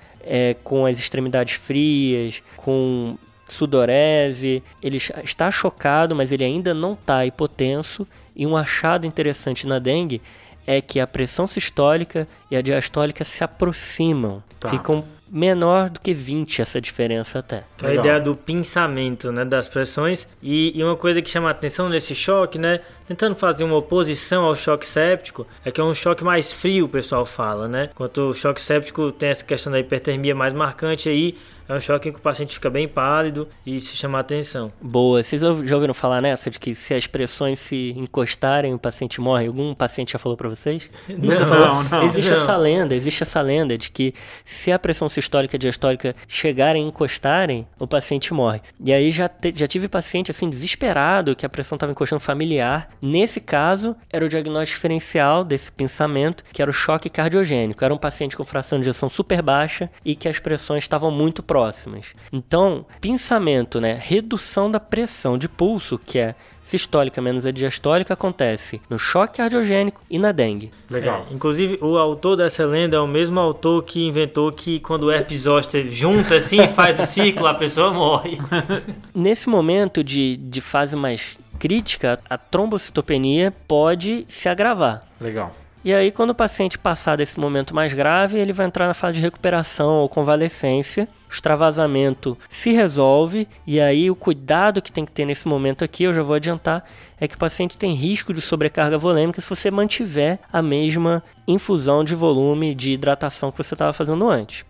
com 0.63 0.85
as 0.85 0.97
extremidades 0.97 1.55
frias, 1.55 2.41
com 2.55 3.17
sudorese, 3.49 4.63
ele 4.81 4.97
está 4.97 5.51
chocado, 5.51 6.15
mas 6.15 6.31
ele 6.31 6.43
ainda 6.43 6.73
não 6.73 6.93
está 6.93 7.25
hipotenso. 7.25 8.07
E 8.35 8.47
um 8.47 8.55
achado 8.55 9.05
interessante 9.05 9.67
na 9.67 9.79
dengue 9.79 10.21
é 10.65 10.81
que 10.81 10.99
a 10.99 11.05
pressão 11.05 11.45
sistólica 11.45 12.27
e 12.49 12.55
a 12.55 12.61
diastólica 12.61 13.23
se 13.23 13.43
aproximam, 13.43 14.41
Tá. 14.59 14.69
ficam 14.69 15.03
menor 15.33 15.89
do 15.89 15.99
que 15.99 16.13
20 16.13 16.61
essa 16.61 16.79
diferença 16.79 17.39
até. 17.39 17.63
É 17.81 17.85
a 17.85 17.87
Legal. 17.87 18.05
ideia 18.05 18.19
do 18.19 18.35
pinçamento 18.35 19.31
né, 19.31 19.43
das 19.43 19.67
pressões. 19.67 20.27
E, 20.43 20.71
e 20.77 20.83
uma 20.83 20.95
coisa 20.95 21.23
que 21.23 21.29
chama 21.29 21.47
a 21.47 21.51
atenção 21.51 21.89
nesse 21.89 22.13
choque, 22.13 22.59
né? 22.59 22.81
Tentando 23.07 23.35
fazer 23.35 23.63
uma 23.63 23.75
oposição 23.75 24.45
ao 24.45 24.55
choque 24.55 24.85
séptico, 24.85 25.47
é 25.65 25.71
que 25.71 25.81
é 25.81 25.83
um 25.83 25.93
choque 25.93 26.23
mais 26.23 26.53
frio, 26.53 26.85
o 26.85 26.89
pessoal 26.89 27.25
fala, 27.25 27.67
né? 27.67 27.89
Enquanto 27.91 28.29
o 28.29 28.33
choque 28.33 28.61
séptico 28.61 29.11
tem 29.11 29.29
essa 29.29 29.43
questão 29.43 29.73
da 29.73 29.79
hipertermia 29.79 30.35
mais 30.35 30.53
marcante 30.53 31.09
aí, 31.09 31.35
é 31.67 31.73
um 31.73 31.79
choque 31.79 32.09
em 32.09 32.11
que 32.11 32.19
o 32.19 32.21
paciente 32.21 32.53
fica 32.53 32.69
bem 32.69 32.87
pálido 32.87 33.47
e 33.65 33.79
se 33.79 33.95
chama 33.95 34.17
a 34.17 34.21
atenção. 34.21 34.71
Boa. 34.81 35.21
Vocês 35.23 35.41
já 35.41 35.75
ouviram 35.75 35.93
falar 35.93 36.21
nessa 36.21 36.49
de 36.49 36.59
que 36.59 36.73
se 36.75 36.93
as 36.93 37.07
pressões 37.07 37.59
se 37.59 37.93
encostarem, 37.97 38.73
o 38.73 38.79
paciente 38.79 39.19
morre? 39.21 39.47
Algum 39.47 39.73
paciente 39.73 40.13
já 40.13 40.19
falou 40.19 40.37
pra 40.37 40.49
vocês? 40.49 40.89
Não, 41.07 41.39
não, 41.45 41.83
não. 41.83 42.03
Existe 42.03 42.29
Não. 42.31 42.37
essa 42.37 42.55
lenda, 42.57 42.95
existe 42.95 43.23
essa 43.23 43.41
lenda 43.41 43.77
de 43.77 43.89
que 43.91 44.13
se 44.43 44.71
a 44.71 44.79
pressão 44.79 45.07
sistólica 45.07 45.55
e 45.55 45.59
diastólica 45.59 46.15
chegarem 46.27 46.83
e 46.83 46.87
encostarem, 46.87 47.67
o 47.79 47.87
paciente 47.87 48.33
morre. 48.33 48.61
E 48.83 48.91
aí 48.91 49.09
já, 49.11 49.27
te- 49.29 49.53
já 49.55 49.67
tive 49.67 49.87
paciente 49.87 50.31
assim 50.31 50.49
desesperado 50.49 51.35
que 51.35 51.45
a 51.45 51.49
pressão 51.49 51.75
estava 51.75 51.91
encostando 51.91 52.19
familiar. 52.19 52.89
Nesse 53.01 53.39
caso, 53.39 53.95
era 54.11 54.25
o 54.25 54.29
diagnóstico 54.29 54.75
diferencial 54.77 55.43
desse 55.43 55.71
pensamento, 55.71 56.43
que 56.51 56.61
era 56.61 56.69
o 56.71 56.73
choque 56.73 57.09
cardiogênico. 57.09 57.83
Era 57.83 57.93
um 57.93 57.97
paciente 57.97 58.35
com 58.35 58.43
fração 58.43 58.79
de 58.79 58.89
ejeção 58.89 59.07
super 59.09 59.41
baixa 59.41 59.89
e 60.03 60.15
que 60.15 60.27
as 60.27 60.39
pressões 60.39 60.83
estavam 60.83 61.11
muito 61.11 61.41
próximas. 61.53 62.15
Então, 62.31 62.83
pensamento, 62.99 63.79
né, 63.79 63.95
redução 64.01 64.71
da 64.71 64.79
pressão 64.79 65.37
de 65.37 65.47
pulso, 65.47 65.99
que 65.99 66.17
é 66.17 66.33
sistólica 66.63 67.21
menos 67.21 67.45
a 67.45 67.51
diastólica, 67.51 68.15
acontece 68.15 68.81
no 68.89 68.97
choque 68.97 69.37
cardiogênico 69.37 70.01
e 70.09 70.17
na 70.17 70.31
dengue. 70.31 70.71
Legal. 70.89 71.27
É, 71.29 71.33
inclusive, 71.35 71.77
o 71.79 71.95
autor 71.95 72.37
dessa 72.37 72.65
lenda 72.65 72.97
é 72.97 72.99
o 72.99 73.05
mesmo 73.05 73.39
autor 73.39 73.83
que 73.83 74.03
inventou 74.03 74.51
que 74.51 74.79
quando 74.79 75.03
o 75.03 75.11
herpes 75.11 75.41
zoster 75.41 75.87
junta 75.91 76.37
assim 76.37 76.63
e 76.63 76.67
faz 76.73 76.99
o 76.99 77.05
ciclo, 77.05 77.45
a 77.45 77.53
pessoa 77.53 77.93
morre. 77.93 78.39
Nesse 79.13 79.47
momento 79.47 80.03
de, 80.03 80.35
de 80.37 80.59
fase 80.59 80.95
mais 80.95 81.37
crítica, 81.59 82.19
a 82.27 82.35
trombocitopenia 82.35 83.53
pode 83.67 84.25
se 84.27 84.49
agravar. 84.49 85.03
Legal. 85.21 85.53
E 85.83 85.93
aí, 85.93 86.11
quando 86.11 86.29
o 86.29 86.35
paciente 86.35 86.79
passar 86.79 87.17
desse 87.17 87.37
momento 87.37 87.75
mais 87.75 87.93
grave, 87.93 88.39
ele 88.39 88.53
vai 88.53 88.65
entrar 88.65 88.87
na 88.87 88.93
fase 88.93 89.15
de 89.15 89.21
recuperação 89.21 89.95
ou 89.95 90.07
convalescência. 90.07 91.09
O 91.29 91.33
extravasamento 91.33 92.37
se 92.47 92.71
resolve, 92.71 93.49
e 93.67 93.81
aí 93.81 94.09
o 94.09 94.15
cuidado 94.15 94.81
que 94.81 94.93
tem 94.93 95.03
que 95.05 95.11
ter 95.11 95.25
nesse 95.25 95.45
momento 95.45 95.83
aqui, 95.83 96.05
eu 96.05 96.13
já 96.13 96.21
vou 96.21 96.35
adiantar, 96.35 96.85
é 97.19 97.27
que 97.27 97.35
o 97.35 97.37
paciente 97.37 97.77
tem 97.77 97.91
risco 97.91 98.33
de 98.33 98.39
sobrecarga 98.39 98.97
volêmica 98.97 99.41
se 99.41 99.49
você 99.49 99.69
mantiver 99.69 100.39
a 100.53 100.61
mesma 100.61 101.21
infusão 101.45 102.01
de 102.03 102.15
volume 102.15 102.73
de 102.73 102.93
hidratação 102.93 103.51
que 103.51 103.57
você 103.57 103.73
estava 103.73 103.91
fazendo 103.91 104.29
antes. 104.29 104.63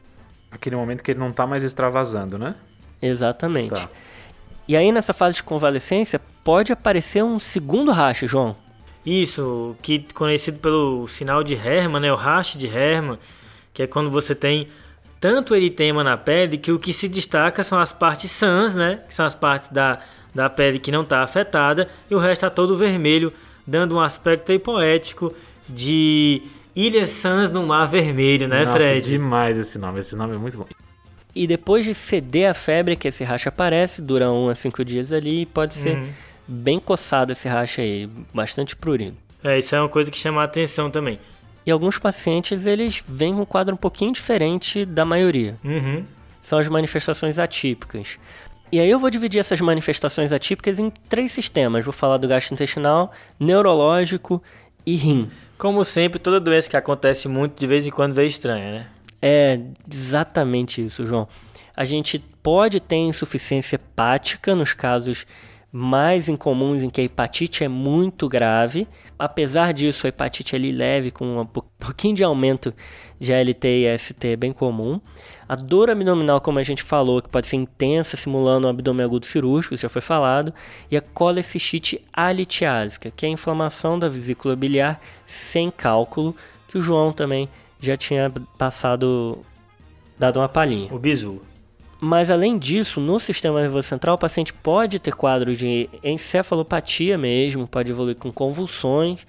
Aquele 0.49 0.75
momento 0.75 1.03
que 1.03 1.11
ele 1.11 1.19
não 1.19 1.31
tá 1.31 1.45
mais 1.45 1.63
extravasando, 1.63 2.39
né? 2.39 2.55
Exatamente. 2.99 3.75
Tá. 3.75 3.89
E 4.67 4.75
aí, 4.75 4.91
nessa 4.91 5.13
fase 5.13 5.35
de 5.35 5.43
convalescência, 5.43 6.19
pode 6.43 6.73
aparecer 6.73 7.23
um 7.23 7.37
segundo 7.37 7.91
racha, 7.91 8.25
João. 8.25 8.55
Isso, 9.05 9.75
que 9.81 10.05
conhecido 10.13 10.59
pelo 10.59 11.07
sinal 11.07 11.43
de 11.43 11.53
Hermann, 11.55 12.01
né, 12.01 12.11
o 12.11 12.15
rash 12.15 12.55
de 12.55 12.67
Hermann, 12.67 13.17
que 13.73 13.83
é 13.83 13.87
quando 13.87 14.09
você 14.09 14.33
tem 14.33 14.69
tanto 15.19 15.55
eritema 15.55 16.03
na 16.03 16.17
pele 16.17 16.57
que 16.57 16.71
o 16.71 16.79
que 16.79 16.93
se 16.93 17.07
destaca 17.07 17.63
são 17.63 17.79
as 17.79 17.91
partes 17.93 18.31
sãs, 18.31 18.73
né? 18.73 18.99
Que 19.07 19.13
são 19.13 19.25
as 19.25 19.33
partes 19.33 19.69
da, 19.69 19.99
da 20.35 20.49
pele 20.49 20.79
que 20.79 20.91
não 20.91 21.03
está 21.03 21.23
afetada 21.23 21.87
e 22.09 22.15
o 22.15 22.19
resto 22.19 22.45
está 22.45 22.49
todo 22.49 22.75
vermelho, 22.75 23.31
dando 23.65 23.95
um 23.95 24.01
aspecto 24.01 24.51
aí 24.51 24.59
poético 24.59 25.33
de 25.67 26.41
Ilhas 26.75 27.09
Sans 27.11 27.49
no 27.51 27.65
Mar 27.65 27.85
Vermelho, 27.87 28.47
né, 28.47 28.65
Nossa, 28.65 28.77
Fred? 28.77 29.07
demais 29.07 29.57
esse 29.57 29.77
nome. 29.77 29.99
Esse 29.99 30.15
nome 30.15 30.35
é 30.35 30.37
muito 30.37 30.57
bom. 30.57 30.65
E 31.35 31.47
depois 31.47 31.83
de 31.85 31.93
ceder 31.93 32.49
a 32.49 32.53
febre, 32.53 32.95
que 32.95 33.07
esse 33.07 33.23
racha 33.23 33.49
aparece, 33.49 34.01
dura 34.01 34.29
um 34.31 34.49
a 34.49 34.55
cinco 34.55 34.83
dias 34.83 35.11
ali, 35.11 35.41
e 35.41 35.45
pode 35.45 35.73
ser 35.73 35.97
Uhum. 35.97 36.09
Bem 36.47 36.79
coçado 36.79 37.31
esse 37.31 37.47
racha 37.47 37.81
aí, 37.81 38.09
bastante 38.33 38.75
prurido. 38.75 39.17
É, 39.43 39.57
isso 39.57 39.75
é 39.75 39.79
uma 39.79 39.89
coisa 39.89 40.09
que 40.09 40.17
chama 40.17 40.41
a 40.41 40.45
atenção 40.45 40.89
também. 40.89 41.19
E 41.65 41.71
alguns 41.71 41.97
pacientes, 41.97 42.65
eles 42.65 43.03
vêm 43.07 43.33
com 43.33 43.41
um 43.41 43.45
quadro 43.45 43.73
um 43.73 43.77
pouquinho 43.77 44.11
diferente 44.11 44.85
da 44.85 45.05
maioria. 45.05 45.55
Uhum. 45.63 46.03
São 46.41 46.59
as 46.59 46.67
manifestações 46.67 47.39
atípicas. 47.39 48.17
E 48.71 48.79
aí 48.79 48.89
eu 48.89 48.99
vou 48.99 49.09
dividir 49.09 49.39
essas 49.39 49.61
manifestações 49.61 50.33
atípicas 50.33 50.79
em 50.79 50.89
três 51.07 51.31
sistemas. 51.31 51.85
Vou 51.85 51.93
falar 51.93 52.17
do 52.17 52.27
gastrointestinal, 52.27 53.11
neurológico 53.39 54.41
e 54.85 54.95
rim. 54.95 55.29
Como 55.57 55.83
sempre, 55.85 56.19
toda 56.19 56.39
doença 56.39 56.69
que 56.69 56.75
acontece 56.75 57.27
muito 57.27 57.57
de 57.57 57.67
vez 57.67 57.87
em 57.87 57.91
quando 57.91 58.13
vem 58.13 58.27
estranha, 58.27 58.71
né? 58.71 58.87
É 59.21 59.59
exatamente 59.89 60.85
isso, 60.85 61.05
João. 61.05 61.27
A 61.75 61.85
gente 61.85 62.19
pode 62.19 62.79
ter 62.81 62.97
insuficiência 62.97 63.75
hepática 63.75 64.53
nos 64.53 64.73
casos 64.73 65.25
mais 65.75 66.29
incomuns 66.29 66.83
em 66.83 66.89
que 66.89 67.01
a 67.01 67.03
hepatite 67.03 67.63
é 67.63 67.67
muito 67.67 68.29
grave. 68.29 68.87
Apesar 69.17 69.73
disso, 69.73 70.05
a 70.05 70.09
hepatite 70.09 70.55
ali 70.55 70.71
leve 70.71 71.09
com 71.09 71.39
um 71.39 71.45
po- 71.47 71.65
pouquinho 71.79 72.13
de 72.13 72.23
aumento 72.23 72.71
de 73.19 73.33
ALT 73.33 73.65
e 73.65 73.97
ST 73.97 74.27
é 74.27 74.35
bem 74.35 74.53
comum. 74.53 75.01
A 75.49 75.55
dor 75.55 75.89
abdominal, 75.89 76.39
como 76.39 76.59
a 76.59 76.63
gente 76.63 76.83
falou, 76.83 77.23
que 77.23 77.29
pode 77.29 77.47
ser 77.47 77.55
intensa, 77.55 78.15
simulando 78.15 78.67
um 78.67 78.69
abdômen 78.69 79.03
agudo 79.03 79.25
cirúrgico, 79.25 79.75
já 79.75 79.89
foi 79.89 80.01
falado. 80.01 80.53
E 80.91 80.95
a 80.95 81.01
colecistite 81.01 82.05
alitiásica, 82.13 83.09
que 83.09 83.25
é 83.25 83.29
a 83.29 83.31
inflamação 83.31 83.97
da 83.97 84.07
vesícula 84.07 84.55
biliar 84.55 85.01
sem 85.25 85.71
cálculo, 85.71 86.35
que 86.67 86.77
o 86.77 86.81
João 86.81 87.11
também 87.11 87.49
já 87.79 87.97
tinha 87.97 88.31
passado, 88.59 89.39
dado 90.19 90.39
uma 90.39 90.47
palhinha. 90.47 90.93
O 90.93 90.99
bizu. 90.99 91.41
Mas 92.05 92.29
além 92.29 92.57
disso, 92.57 92.99
no 92.99 93.17
sistema 93.17 93.61
nervoso 93.61 93.87
central, 93.87 94.15
o 94.15 94.17
paciente 94.17 94.53
pode 94.53 94.99
ter 94.99 95.13
quadro 95.15 95.55
de 95.55 95.89
encefalopatia 96.03 97.17
mesmo, 97.17 97.65
pode 97.65 97.91
evoluir 97.91 98.17
com 98.17 98.29
convulsões, 98.29 99.19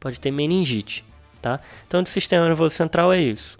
pode 0.00 0.18
ter 0.18 0.30
meningite, 0.30 1.04
tá? 1.42 1.60
Então, 1.86 2.00
no 2.00 2.06
sistema 2.06 2.46
nervoso 2.46 2.74
central 2.74 3.12
é 3.12 3.20
isso. 3.20 3.58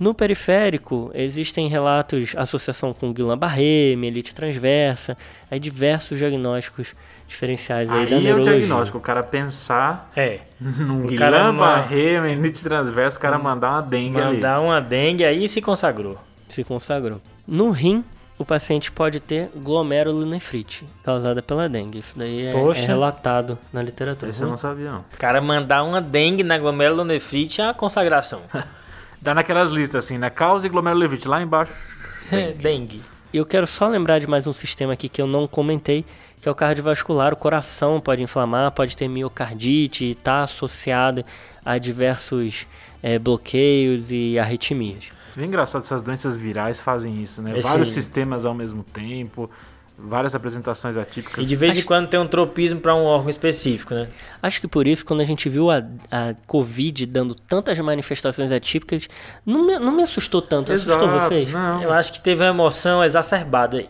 No 0.00 0.14
periférico, 0.14 1.10
existem 1.12 1.68
relatos, 1.68 2.34
associação 2.38 2.94
com 2.94 3.12
Guillain-Barré, 3.12 3.94
mielite 3.98 4.34
transversa, 4.34 5.14
aí 5.50 5.60
diversos 5.60 6.16
diagnósticos 6.16 6.94
diferenciais 7.28 7.90
aí, 7.90 8.04
Aí 8.04 8.08
da 8.08 8.16
é 8.16 8.18
o 8.18 8.22
neurologia. 8.22 8.60
diagnóstico. 8.60 8.96
O 8.96 9.00
cara 9.02 9.22
pensar 9.22 10.10
É. 10.16 10.38
num 10.58 11.04
O 11.04 11.08
Guillain-Barré, 11.08 12.18
menite 12.22 12.62
transverso, 12.62 13.18
o 13.18 13.20
cara 13.20 13.38
mandar 13.38 13.72
uma 13.72 13.82
dengue 13.82 14.16
ali. 14.16 14.34
Mandar 14.36 14.60
uma 14.60 14.80
dengue 14.80 15.22
aí 15.22 15.46
se 15.46 15.60
consagrou. 15.60 16.16
Se 16.56 16.64
consagrou. 16.64 17.20
No 17.46 17.70
rim, 17.70 18.02
o 18.38 18.44
paciente 18.44 18.90
pode 18.90 19.20
ter 19.20 19.50
glomerulonefrite, 19.54 20.86
causada 21.02 21.42
pela 21.42 21.68
dengue. 21.68 21.98
Isso 21.98 22.18
daí 22.18 22.46
é, 22.46 22.52
Poxa. 22.52 22.80
é 22.80 22.86
relatado 22.86 23.58
na 23.72 23.82
literatura. 23.82 24.30
Esse 24.30 24.42
eu 24.42 24.48
não 24.48 24.56
sabia, 24.56 24.90
não. 24.90 25.00
O 25.00 25.18
cara 25.18 25.40
mandar 25.40 25.82
uma 25.82 26.00
dengue 26.00 26.42
na 26.42 26.58
glomerulonefrite 26.58 27.60
é 27.60 27.68
a 27.68 27.74
consagração. 27.74 28.40
Dá 29.20 29.34
naquelas 29.34 29.70
listas 29.70 30.04
assim, 30.04 30.18
né? 30.18 30.30
Causa 30.30 30.66
e 30.66 30.70
glomerulonefrite. 30.70 31.28
Lá 31.28 31.42
embaixo, 31.42 31.72
dengue. 32.60 33.02
E 33.32 33.36
eu 33.36 33.44
quero 33.44 33.66
só 33.66 33.86
lembrar 33.86 34.18
de 34.18 34.26
mais 34.26 34.46
um 34.46 34.52
sistema 34.52 34.94
aqui 34.94 35.08
que 35.08 35.20
eu 35.20 35.26
não 35.26 35.46
comentei, 35.46 36.04
que 36.40 36.48
é 36.48 36.52
o 36.52 36.54
cardiovascular. 36.54 37.34
O 37.34 37.36
coração 37.36 38.00
pode 38.00 38.22
inflamar, 38.22 38.70
pode 38.72 38.96
ter 38.96 39.08
miocardite 39.08 40.06
e 40.06 40.10
está 40.12 40.42
associado 40.42 41.24
a 41.64 41.76
diversos 41.76 42.66
eh, 43.02 43.18
bloqueios 43.18 44.10
e 44.10 44.38
arritmias. 44.38 45.16
É 45.36 45.44
engraçado, 45.44 45.82
essas 45.82 46.00
doenças 46.02 46.36
virais 46.38 46.80
fazem 46.80 47.22
isso, 47.22 47.42
né? 47.42 47.58
Esse- 47.58 47.68
Vários 47.68 47.90
sistemas 47.90 48.44
ao 48.44 48.54
mesmo 48.54 48.82
tempo, 48.82 49.50
várias 49.98 50.34
apresentações 50.34 50.96
atípicas. 50.96 51.42
E 51.44 51.46
de 51.46 51.56
vez 51.56 51.74
em 51.74 51.78
Acho- 51.78 51.86
quando 51.86 52.08
tem 52.08 52.18
um 52.20 52.26
tropismo 52.26 52.80
para 52.80 52.94
um 52.94 53.04
órgão 53.04 53.28
específico, 53.30 53.94
né? 53.94 54.08
Acho 54.42 54.60
que 54.60 54.68
por 54.68 54.86
isso, 54.86 55.04
quando 55.04 55.20
a 55.20 55.24
gente 55.24 55.48
viu 55.48 55.70
a, 55.70 55.78
a 56.10 56.34
Covid 56.46 57.04
dando 57.06 57.34
tantas 57.34 57.78
manifestações 57.80 58.50
atípicas, 58.52 59.08
não 59.44 59.66
me, 59.66 59.78
não 59.78 59.92
me 59.92 60.02
assustou 60.02 60.40
tanto. 60.42 60.72
Assustou 60.72 60.96
Exato, 61.08 61.20
vocês? 61.28 61.50
Não. 61.52 61.82
Eu 61.82 61.92
acho 61.92 62.12
que 62.12 62.20
teve 62.20 62.42
uma 62.42 62.50
emoção 62.50 63.02
exacerbada 63.04 63.78
aí. 63.78 63.88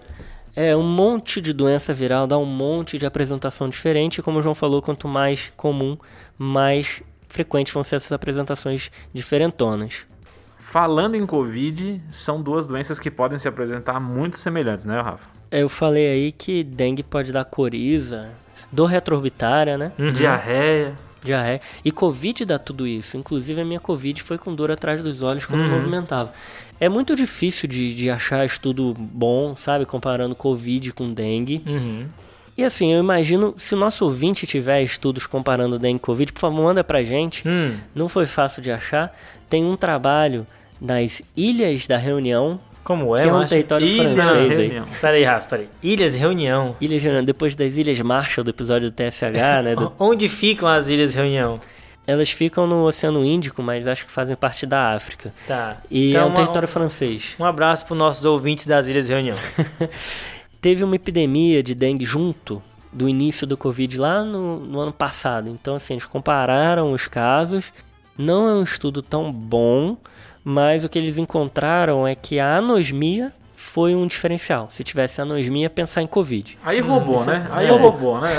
É, 0.55 0.75
um 0.75 0.83
monte 0.83 1.41
de 1.41 1.53
doença 1.53 1.93
viral 1.93 2.27
dá 2.27 2.39
um 2.39 2.47
monte 2.47 2.99
de 2.99 3.05
apresentação 3.05 3.69
diferente. 3.69 4.19
E 4.19 4.23
como 4.23 4.39
o 4.39 4.43
João 4.43 4.55
falou, 4.55 4.81
quanto 4.81 5.07
mais 5.07 5.53
comum, 5.57 5.99
mais 6.39 7.03
frequentes 7.29 7.75
vão 7.75 7.83
ser 7.83 7.97
essas 7.97 8.11
apresentações 8.13 8.91
diferentonas. 9.13 10.07
Falando 10.69 11.15
em 11.15 11.25
Covid, 11.25 12.03
são 12.11 12.43
duas 12.43 12.67
doenças 12.67 12.99
que 12.99 13.09
podem 13.09 13.39
se 13.39 13.47
apresentar 13.47 14.01
muito 14.01 14.37
semelhantes, 14.37 14.85
né, 14.85 15.01
Rafa? 15.01 15.25
Eu 15.49 15.69
falei 15.69 16.09
aí 16.09 16.33
que 16.33 16.65
dengue 16.65 17.05
pode 17.05 17.31
dar 17.31 17.45
coriza, 17.45 18.31
dor 18.73 18.87
retroorbitária, 18.87 19.79
né? 19.79 19.93
Uhum. 19.97 20.13
Diarreia. 20.13 20.95
Diarreia. 21.23 21.61
E 21.85 21.93
Covid 21.93 22.45
dá 22.45 22.59
tudo 22.59 22.85
isso. 22.85 23.17
Inclusive 23.17 23.61
a 23.61 23.65
minha 23.65 23.79
Covid 23.79 24.21
foi 24.25 24.39
com 24.39 24.53
dor 24.57 24.73
atrás 24.73 25.05
dos 25.05 25.23
olhos 25.23 25.47
quando 25.47 25.61
eu 25.61 25.69
Uhum. 25.69 25.75
movimentava. 25.75 26.33
É 26.81 26.89
muito 26.89 27.15
difícil 27.15 27.69
de, 27.69 27.95
de 27.95 28.11
achar 28.11 28.45
estudo 28.45 28.93
bom, 28.93 29.55
sabe? 29.55 29.87
Comparando 29.87 30.35
Covid 30.35 30.93
com 30.93 31.15
dengue. 31.15 31.63
Uhum. 31.65 32.07
E 32.59 32.65
assim, 32.65 32.93
eu 32.93 32.99
imagino, 32.99 33.55
se 33.57 33.75
o 33.77 33.79
nosso 33.79 34.05
ouvinte 34.05 34.49
tiver 34.49 34.83
estudos 34.83 35.29
comparando 35.29 35.79
dengue 35.79 35.99
e 35.99 36.01
Covid, 36.01 36.33
por 36.33 36.41
favor, 36.41 36.61
manda 36.65 36.83
pra 36.83 37.05
gente. 37.05 37.47
Hum. 37.47 37.77
Não 37.95 38.09
foi 38.09 38.27
fácil 38.27 38.61
de 38.61 38.73
achar. 38.73 39.17
Tem 39.49 39.65
um 39.65 39.77
trabalho 39.77 40.45
nas 40.81 41.23
Ilhas 41.37 41.87
da 41.87 41.97
Reunião, 41.97 42.59
Como 42.85 43.17
é, 43.17 43.23
que 43.23 43.29
é 43.29 43.33
um 43.35 43.45
território 43.45 43.87
Ilhas 43.87 44.15
francês 44.15 44.53
aí. 44.59 44.67
Reunião. 44.69 44.87
Peraí, 45.01 45.25
Rafa, 45.25 45.49
peraí. 45.49 45.69
Ilhas 45.83 46.15
Reunião. 46.15 46.77
Ilhas 46.81 47.03
Reunião, 47.03 47.25
depois 47.25 47.57
das 47.57 47.77
Ilhas 47.77 48.01
Marshall, 48.01 48.45
do 48.45 48.51
episódio 48.51 48.91
do 48.91 48.95
TSH, 48.95 49.63
né? 49.65 49.75
do- 49.77 49.93
Onde 49.99 50.29
ficam 50.29 50.69
as 50.69 50.89
Ilhas 50.89 51.15
Reunião? 51.15 51.59
Elas 52.07 52.31
ficam 52.31 52.69
no 52.69 52.85
Oceano 52.85 53.25
Índico, 53.25 53.61
mas 53.63 53.89
acho 53.89 54.07
que 54.07 54.13
fazem 54.13 54.37
parte 54.37 54.65
da 54.65 54.93
África. 54.95 55.35
Tá. 55.49 55.79
E 55.91 56.11
Então, 56.11 56.21
é 56.21 56.25
um 56.25 56.29
uma- 56.29 56.35
território 56.37 56.69
francês. 56.69 57.35
Um 57.41 57.45
abraço 57.45 57.85
para 57.85 57.97
nossos 57.97 58.25
ouvintes 58.25 58.65
das 58.65 58.87
Ilhas 58.87 59.09
Reunião. 59.09 59.37
Teve 60.61 60.85
uma 60.85 60.97
epidemia 60.97 61.63
de 61.63 61.75
dengue 61.75 62.05
junto 62.05 62.63
do 62.93 63.09
início 63.09 63.47
do 63.47 63.57
Covid 63.57 63.99
lá 63.99 64.23
no, 64.25 64.59
no 64.61 64.81
ano 64.81 64.93
passado. 64.93 65.49
Então, 65.49 65.75
assim, 65.75 65.95
eles 65.95 66.07
compararam 66.07 66.93
os 66.93 67.07
casos. 67.07 67.73
Não 68.17 68.49
é 68.49 68.55
um 68.55 68.63
estudo 68.63 69.03
tão 69.03 69.31
bom, 69.33 69.97
mas 70.49 70.85
o 70.85 70.89
que 70.89 70.97
eles 70.97 71.19
encontraram 71.19 72.07
é 72.07 72.15
que 72.15 72.39
a 72.39 72.59
anosmia 72.59 73.33
foi 73.57 73.97
um 73.97 74.07
diferencial. 74.07 74.69
Se 74.71 74.85
tivesse 74.85 75.21
anosmia, 75.21 75.69
pensar 75.69 76.03
em 76.03 76.07
Covid. 76.07 76.57
Aí 76.65 76.79
roubou, 76.79 77.25
né? 77.25 77.49
Aí 77.51 77.67
é. 77.67 77.71
roubou, 77.71 78.21
né? 78.21 78.31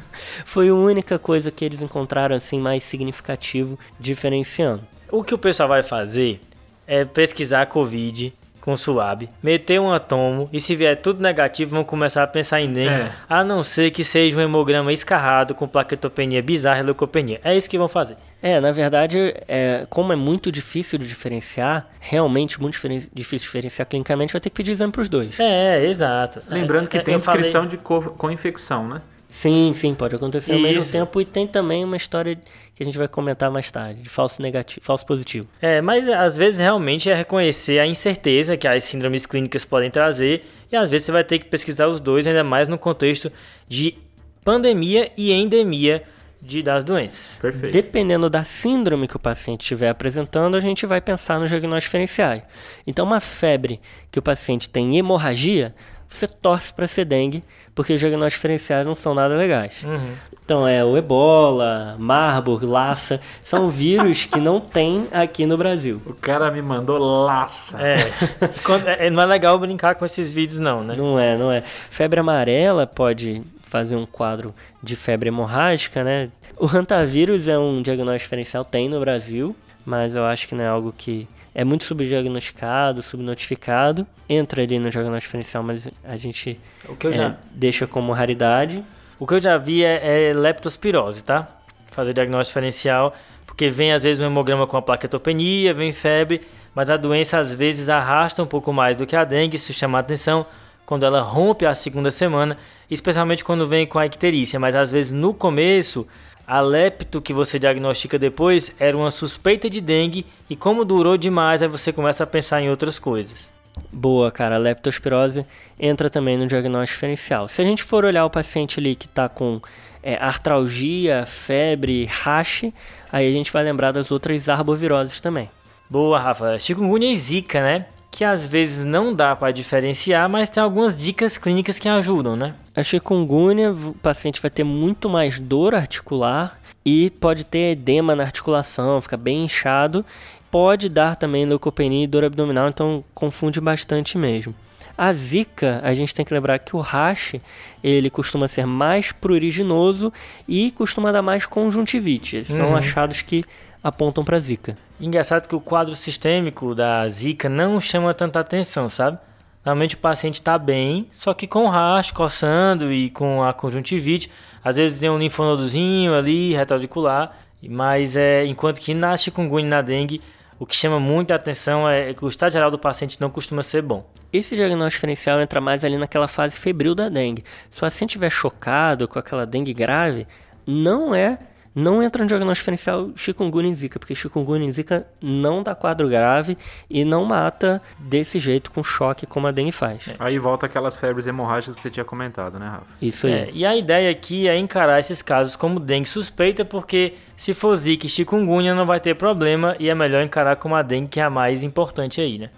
Foi 0.46 0.70
a 0.70 0.74
única 0.74 1.18
coisa 1.18 1.50
que 1.50 1.62
eles 1.62 1.82
encontraram 1.82 2.34
assim 2.34 2.58
mais 2.58 2.82
significativo 2.82 3.78
diferenciando. 3.98 4.80
O 5.12 5.22
que 5.22 5.34
o 5.34 5.38
pessoal 5.38 5.68
vai 5.68 5.82
fazer 5.82 6.40
é 6.86 7.04
pesquisar 7.04 7.66
Covid 7.66 8.32
com 8.58 8.74
suave, 8.74 9.28
meter 9.42 9.78
um 9.78 9.92
atomo 9.92 10.48
e 10.50 10.60
se 10.60 10.74
vier 10.74 10.96
tudo 10.96 11.22
negativo 11.22 11.74
vão 11.74 11.84
começar 11.84 12.22
a 12.22 12.26
pensar 12.26 12.62
em 12.62 12.72
dengue, 12.72 13.02
É. 13.02 13.12
a 13.28 13.44
não 13.44 13.62
ser 13.62 13.90
que 13.90 14.02
seja 14.02 14.38
um 14.38 14.42
hemograma 14.42 14.92
escarrado 14.94 15.54
com 15.54 15.68
plaquetopenia 15.68 16.42
bizarra 16.42 16.80
e 16.80 16.82
leucopenia. 16.84 17.38
É 17.44 17.54
isso 17.54 17.68
que 17.68 17.76
vão 17.78 17.88
fazer. 17.88 18.16
É, 18.42 18.58
na 18.60 18.72
verdade, 18.72 19.34
é, 19.46 19.86
como 19.90 20.12
é 20.12 20.16
muito 20.16 20.50
difícil 20.50 20.98
de 20.98 21.06
diferenciar, 21.06 21.88
realmente 22.00 22.60
muito 22.60 22.72
diferen- 22.74 22.98
difícil 23.12 23.38
de 23.38 23.42
diferenciar 23.44 23.86
clinicamente, 23.86 24.32
vai 24.32 24.40
ter 24.40 24.48
que 24.50 24.56
pedir 24.56 24.72
exame 24.72 24.92
para 24.92 25.02
os 25.02 25.08
dois. 25.08 25.38
É, 25.38 25.84
exato. 25.86 26.42
Lembrando 26.48 26.88
que 26.88 26.96
É, 26.96 27.02
tem 27.02 27.14
eu 27.14 27.20
falei- 27.20 27.40
inscrição 27.40 27.66
de 27.66 27.76
co- 27.76 28.00
com 28.16 28.30
infecção, 28.30 28.88
né? 28.88 29.02
Sim, 29.28 29.72
sim, 29.72 29.94
pode 29.94 30.16
acontecer 30.16 30.54
ao 30.54 30.58
mesmo 30.58 30.82
Isso. 30.82 30.90
tempo 30.90 31.20
e 31.20 31.24
tem 31.24 31.46
também 31.46 31.84
uma 31.84 31.96
história 31.96 32.34
que 32.74 32.82
a 32.82 32.84
gente 32.84 32.98
vai 32.98 33.06
comentar 33.06 33.48
mais 33.48 33.70
tarde, 33.70 34.02
de 34.02 34.08
falso 34.08 34.42
negativo, 34.42 34.84
falso 34.84 35.06
positivo. 35.06 35.46
É, 35.62 35.80
mas 35.80 36.08
às 36.08 36.36
vezes 36.36 36.58
realmente 36.58 37.08
é 37.08 37.14
reconhecer 37.14 37.78
a 37.78 37.86
incerteza 37.86 38.56
que 38.56 38.66
as 38.66 38.82
síndromes 38.82 39.26
clínicas 39.26 39.64
podem 39.64 39.88
trazer 39.88 40.44
e 40.72 40.74
às 40.74 40.90
vezes 40.90 41.06
você 41.06 41.12
vai 41.12 41.22
ter 41.22 41.38
que 41.38 41.44
pesquisar 41.44 41.86
os 41.86 42.00
dois, 42.00 42.26
ainda 42.26 42.42
mais 42.42 42.66
no 42.66 42.76
contexto 42.76 43.30
de 43.68 43.96
pandemia 44.44 45.12
e 45.16 45.32
endemia 45.32 46.02
de, 46.40 46.62
das 46.62 46.84
doenças. 46.84 47.38
Perfeito. 47.40 47.72
Dependendo 47.72 48.30
da 48.30 48.42
síndrome 48.44 49.06
que 49.08 49.16
o 49.16 49.20
paciente 49.20 49.60
estiver 49.62 49.90
apresentando, 49.90 50.56
a 50.56 50.60
gente 50.60 50.86
vai 50.86 51.00
pensar 51.00 51.38
nos 51.38 51.50
diagnósticos 51.50 51.84
diferenciais. 51.84 52.42
Então, 52.86 53.04
uma 53.06 53.20
febre 53.20 53.80
que 54.10 54.18
o 54.18 54.22
paciente 54.22 54.68
tem 54.68 54.96
hemorragia, 54.96 55.74
você 56.08 56.26
torce 56.26 56.72
para 56.72 56.86
ser 56.86 57.04
dengue, 57.04 57.44
porque 57.74 57.92
os 57.92 58.00
diagnósticos 58.00 58.34
diferenciais 58.34 58.84
não 58.84 58.94
são 58.96 59.14
nada 59.14 59.36
legais. 59.36 59.82
Uhum. 59.84 60.12
Então 60.44 60.66
é 60.66 60.84
o 60.84 60.96
ebola, 60.96 61.94
marburg, 61.98 62.66
lassa, 62.66 63.20
são 63.44 63.68
vírus 63.68 64.24
que 64.26 64.40
não 64.40 64.58
tem 64.58 65.06
aqui 65.12 65.46
no 65.46 65.56
Brasil. 65.56 66.02
O 66.04 66.12
cara 66.12 66.50
me 66.50 66.60
mandou 66.60 66.98
laça. 66.98 67.80
É. 67.80 67.94
Quando- 68.64 68.88
é, 68.88 69.08
não 69.08 69.22
é 69.22 69.26
legal 69.26 69.56
brincar 69.58 69.94
com 69.94 70.04
esses 70.04 70.32
vídeos, 70.32 70.58
não, 70.58 70.82
né? 70.82 70.96
Não 70.96 71.16
é, 71.18 71.36
não 71.36 71.52
é. 71.52 71.62
Febre 71.62 72.18
amarela 72.18 72.88
pode 72.88 73.40
fazer 73.70 73.94
um 73.94 74.04
quadro 74.04 74.52
de 74.82 74.96
febre 74.96 75.28
hemorrágica, 75.28 76.02
né? 76.02 76.28
O 76.58 76.66
hantavírus 76.66 77.46
é 77.46 77.56
um 77.56 77.80
diagnóstico 77.80 78.24
diferencial, 78.24 78.64
tem 78.64 78.88
no 78.88 78.98
Brasil, 78.98 79.54
mas 79.86 80.16
eu 80.16 80.24
acho 80.24 80.48
que 80.48 80.54
não 80.56 80.64
é 80.64 80.68
algo 80.68 80.92
que 80.96 81.28
é 81.54 81.64
muito 81.64 81.84
subdiagnosticado, 81.84 83.00
subnotificado. 83.00 84.04
Entra 84.28 84.62
ali 84.62 84.78
no 84.78 84.90
diagnóstico 84.90 85.38
diferencial, 85.38 85.62
mas 85.62 85.88
a 86.04 86.16
gente 86.16 86.58
O 86.88 86.96
que 86.96 87.06
eu 87.06 87.12
é, 87.12 87.14
já, 87.14 87.36
deixa 87.52 87.86
como 87.86 88.12
raridade. 88.12 88.84
o 89.18 89.26
que 89.26 89.34
eu 89.34 89.40
já 89.40 89.56
vi 89.56 89.84
é, 89.84 90.30
é 90.30 90.32
leptospirose, 90.32 91.22
tá? 91.22 91.48
Fazer 91.92 92.12
diagnóstico 92.12 92.50
diferencial, 92.58 93.14
porque 93.46 93.68
vem 93.68 93.92
às 93.92 94.02
vezes 94.02 94.20
um 94.20 94.26
hemograma 94.26 94.66
com 94.66 94.76
a 94.76 94.82
plaquetopenia, 94.82 95.72
vem 95.72 95.92
febre, 95.92 96.40
mas 96.74 96.90
a 96.90 96.96
doença 96.96 97.38
às 97.38 97.54
vezes 97.54 97.88
arrasta 97.88 98.42
um 98.42 98.46
pouco 98.46 98.72
mais 98.72 98.96
do 98.96 99.06
que 99.06 99.14
a 99.14 99.24
dengue, 99.24 99.56
isso 99.56 99.72
chama 99.72 99.98
a 99.98 100.00
atenção 100.00 100.44
quando 100.90 101.06
ela 101.06 101.20
rompe 101.20 101.64
a 101.64 101.72
segunda 101.72 102.10
semana, 102.10 102.58
especialmente 102.90 103.44
quando 103.44 103.64
vem 103.64 103.86
com 103.86 103.96
a 103.96 104.06
icterícia, 104.06 104.58
mas 104.58 104.74
às 104.74 104.90
vezes 104.90 105.12
no 105.12 105.32
começo 105.32 106.04
a 106.44 106.60
lepto 106.60 107.22
que 107.22 107.32
você 107.32 107.60
diagnostica 107.60 108.18
depois 108.18 108.72
era 108.76 108.96
uma 108.96 109.12
suspeita 109.12 109.70
de 109.70 109.80
dengue 109.80 110.26
e 110.48 110.56
como 110.56 110.84
durou 110.84 111.16
demais, 111.16 111.62
aí 111.62 111.68
você 111.68 111.92
começa 111.92 112.24
a 112.24 112.26
pensar 112.26 112.60
em 112.60 112.68
outras 112.68 112.98
coisas. 112.98 113.48
Boa, 113.92 114.32
cara. 114.32 114.56
A 114.56 114.58
leptospirose 114.58 115.46
entra 115.78 116.10
também 116.10 116.36
no 116.36 116.48
diagnóstico 116.48 116.96
diferencial. 116.96 117.46
Se 117.46 117.62
a 117.62 117.64
gente 117.64 117.84
for 117.84 118.04
olhar 118.04 118.24
o 118.24 118.30
paciente 118.30 118.80
ali 118.80 118.96
que 118.96 119.06
está 119.06 119.28
com 119.28 119.60
é, 120.02 120.16
artralgia, 120.16 121.24
febre, 121.24 122.04
rache, 122.06 122.74
aí 123.12 123.28
a 123.28 123.32
gente 123.32 123.52
vai 123.52 123.62
lembrar 123.62 123.92
das 123.92 124.10
outras 124.10 124.48
arboviroses 124.48 125.20
também. 125.20 125.48
Boa, 125.88 126.18
Rafa. 126.18 126.58
Chikungunya 126.58 127.12
e 127.12 127.16
Zika, 127.16 127.62
né? 127.62 127.86
Que 128.10 128.24
às 128.24 128.44
vezes 128.46 128.84
não 128.84 129.14
dá 129.14 129.36
para 129.36 129.52
diferenciar, 129.52 130.28
mas 130.28 130.50
tem 130.50 130.62
algumas 130.62 130.96
dicas 130.96 131.38
clínicas 131.38 131.78
que 131.78 131.88
ajudam, 131.88 132.34
né? 132.36 132.54
A 132.74 132.82
chikungunya, 132.82 133.70
o 133.72 133.94
paciente 133.94 134.40
vai 134.42 134.50
ter 134.50 134.64
muito 134.64 135.08
mais 135.08 135.38
dor 135.38 135.74
articular 135.74 136.58
e 136.84 137.10
pode 137.20 137.44
ter 137.44 137.72
edema 137.72 138.16
na 138.16 138.24
articulação, 138.24 139.00
fica 139.00 139.16
bem 139.16 139.44
inchado. 139.44 140.04
Pode 140.50 140.88
dar 140.88 141.14
também 141.14 141.46
leucopenia 141.46 142.02
e 142.02 142.06
dor 142.08 142.24
abdominal, 142.24 142.68
então 142.68 143.04
confunde 143.14 143.60
bastante 143.60 144.18
mesmo. 144.18 144.52
A 144.98 145.12
zika, 145.12 145.80
a 145.84 145.94
gente 145.94 146.12
tem 146.14 146.24
que 146.26 146.34
lembrar 146.34 146.58
que 146.58 146.74
o 146.74 146.80
rash, 146.80 147.36
ele 147.82 148.10
costuma 148.10 148.48
ser 148.48 148.66
mais 148.66 149.12
pruriginoso 149.12 150.12
e 150.48 150.72
costuma 150.72 151.12
dar 151.12 151.22
mais 151.22 151.46
conjuntivite. 151.46 152.44
São 152.44 152.70
Uhum. 152.70 152.76
achados 152.76 153.22
que 153.22 153.44
apontam 153.82 154.24
para 154.24 154.40
zika. 154.40 154.76
Engraçado 155.00 155.48
que 155.48 155.56
o 155.56 155.60
quadro 155.60 155.94
sistêmico 155.96 156.74
da 156.74 157.08
Zika 157.08 157.48
não 157.48 157.80
chama 157.80 158.12
tanta 158.12 158.40
atenção, 158.40 158.88
sabe? 158.88 159.18
Normalmente 159.64 159.94
o 159.94 159.98
paciente 159.98 160.34
está 160.34 160.58
bem, 160.58 161.06
só 161.12 161.34
que 161.34 161.46
com 161.46 161.68
rash, 161.68 162.10
coçando 162.10 162.92
e 162.92 163.10
com 163.10 163.42
a 163.42 163.52
conjuntivite. 163.52 164.30
Às 164.64 164.76
vezes 164.76 164.98
tem 164.98 165.10
um 165.10 165.18
linfonodozinho 165.18 166.14
ali, 166.14 166.54
retoauricular, 166.54 167.36
mas 167.68 168.16
é, 168.16 168.44
enquanto 168.46 168.80
que 168.80 168.94
na 168.94 169.16
chikungunya 169.16 169.66
e 169.66 169.70
na 169.70 169.82
dengue, 169.82 170.20
o 170.58 170.66
que 170.66 170.76
chama 170.76 171.00
muita 171.00 171.34
atenção 171.34 171.88
é 171.88 172.12
que 172.12 172.24
o 172.24 172.28
estado 172.28 172.52
geral 172.52 172.70
do 172.70 172.78
paciente 172.78 173.20
não 173.20 173.30
costuma 173.30 173.62
ser 173.62 173.82
bom. 173.82 174.06
Esse 174.32 174.54
diagnóstico 174.54 174.98
diferencial 174.98 175.40
entra 175.40 175.60
mais 175.60 175.84
ali 175.84 175.96
naquela 175.96 176.28
fase 176.28 176.60
febril 176.60 176.94
da 176.94 177.08
dengue. 177.08 177.44
Se 177.70 177.78
o 177.78 177.80
paciente 177.80 178.10
estiver 178.10 178.30
chocado 178.30 179.08
com 179.08 179.18
aquela 179.18 179.46
dengue 179.46 179.72
grave, 179.72 180.26
não 180.66 181.14
é, 181.14 181.38
não 181.80 182.02
entra 182.02 182.22
no 182.22 182.28
diagnóstico 182.28 182.60
diferencial 182.60 183.10
chikungunya 183.16 183.70
e 183.70 183.74
zika, 183.74 183.98
porque 183.98 184.14
chikungunya 184.14 184.68
e 184.68 184.72
zika 184.72 185.06
não 185.20 185.62
dá 185.62 185.74
quadro 185.74 186.08
grave 186.08 186.56
e 186.88 187.04
não 187.04 187.24
mata 187.24 187.80
desse 187.98 188.38
jeito 188.38 188.70
com 188.70 188.82
choque 188.82 189.26
como 189.26 189.46
a 189.46 189.50
dengue 189.50 189.72
faz. 189.72 190.14
Aí 190.18 190.38
volta 190.38 190.66
aquelas 190.66 190.96
febres 190.96 191.26
hemorrágicas 191.26 191.76
que 191.76 191.82
você 191.82 191.90
tinha 191.90 192.04
comentado, 192.04 192.58
né, 192.58 192.68
Rafa? 192.68 192.86
Isso 193.00 193.26
aí. 193.26 193.32
É, 193.32 193.50
e 193.52 193.66
a 193.66 193.74
ideia 193.76 194.10
aqui 194.10 194.48
é 194.48 194.56
encarar 194.56 195.00
esses 195.00 195.22
casos 195.22 195.56
como 195.56 195.80
dengue 195.80 196.08
suspeita, 196.08 196.64
porque 196.64 197.14
se 197.36 197.54
for 197.54 197.74
zika 197.74 198.06
e 198.06 198.08
chikungunya 198.08 198.74
não 198.74 198.84
vai 198.86 199.00
ter 199.00 199.14
problema 199.14 199.74
e 199.78 199.88
é 199.88 199.94
melhor 199.94 200.22
encarar 200.22 200.56
como 200.56 200.74
a 200.74 200.82
dengue 200.82 201.08
que 201.08 201.20
é 201.20 201.24
a 201.24 201.30
mais 201.30 201.64
importante 201.64 202.20
aí, 202.20 202.38
né? 202.38 202.50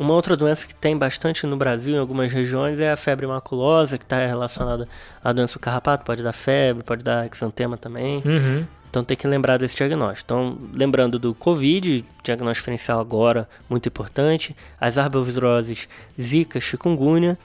Uma 0.00 0.14
outra 0.14 0.34
doença 0.34 0.66
que 0.66 0.74
tem 0.74 0.96
bastante 0.96 1.46
no 1.46 1.58
Brasil, 1.58 1.94
em 1.94 1.98
algumas 1.98 2.32
regiões, 2.32 2.80
é 2.80 2.90
a 2.90 2.96
febre 2.96 3.26
maculosa, 3.26 3.98
que 3.98 4.04
está 4.04 4.16
relacionada 4.16 4.88
à 5.22 5.30
doença 5.30 5.58
do 5.58 5.60
carrapato. 5.60 6.06
Pode 6.06 6.22
dar 6.22 6.32
febre, 6.32 6.82
pode 6.82 7.04
dar 7.04 7.30
exantema 7.30 7.76
também. 7.76 8.22
Uhum. 8.24 8.66
Então 8.88 9.04
tem 9.04 9.14
que 9.14 9.26
lembrar 9.26 9.58
desse 9.58 9.76
diagnóstico. 9.76 10.24
Então, 10.24 10.58
lembrando 10.72 11.18
do 11.18 11.34
Covid, 11.34 12.02
diagnóstico 12.24 12.62
diferencial 12.62 12.98
agora, 12.98 13.46
muito 13.68 13.90
importante. 13.90 14.56
As 14.80 14.96
arboviroses 14.96 15.86
Zika, 16.18 16.58
chikungunya. 16.58 17.36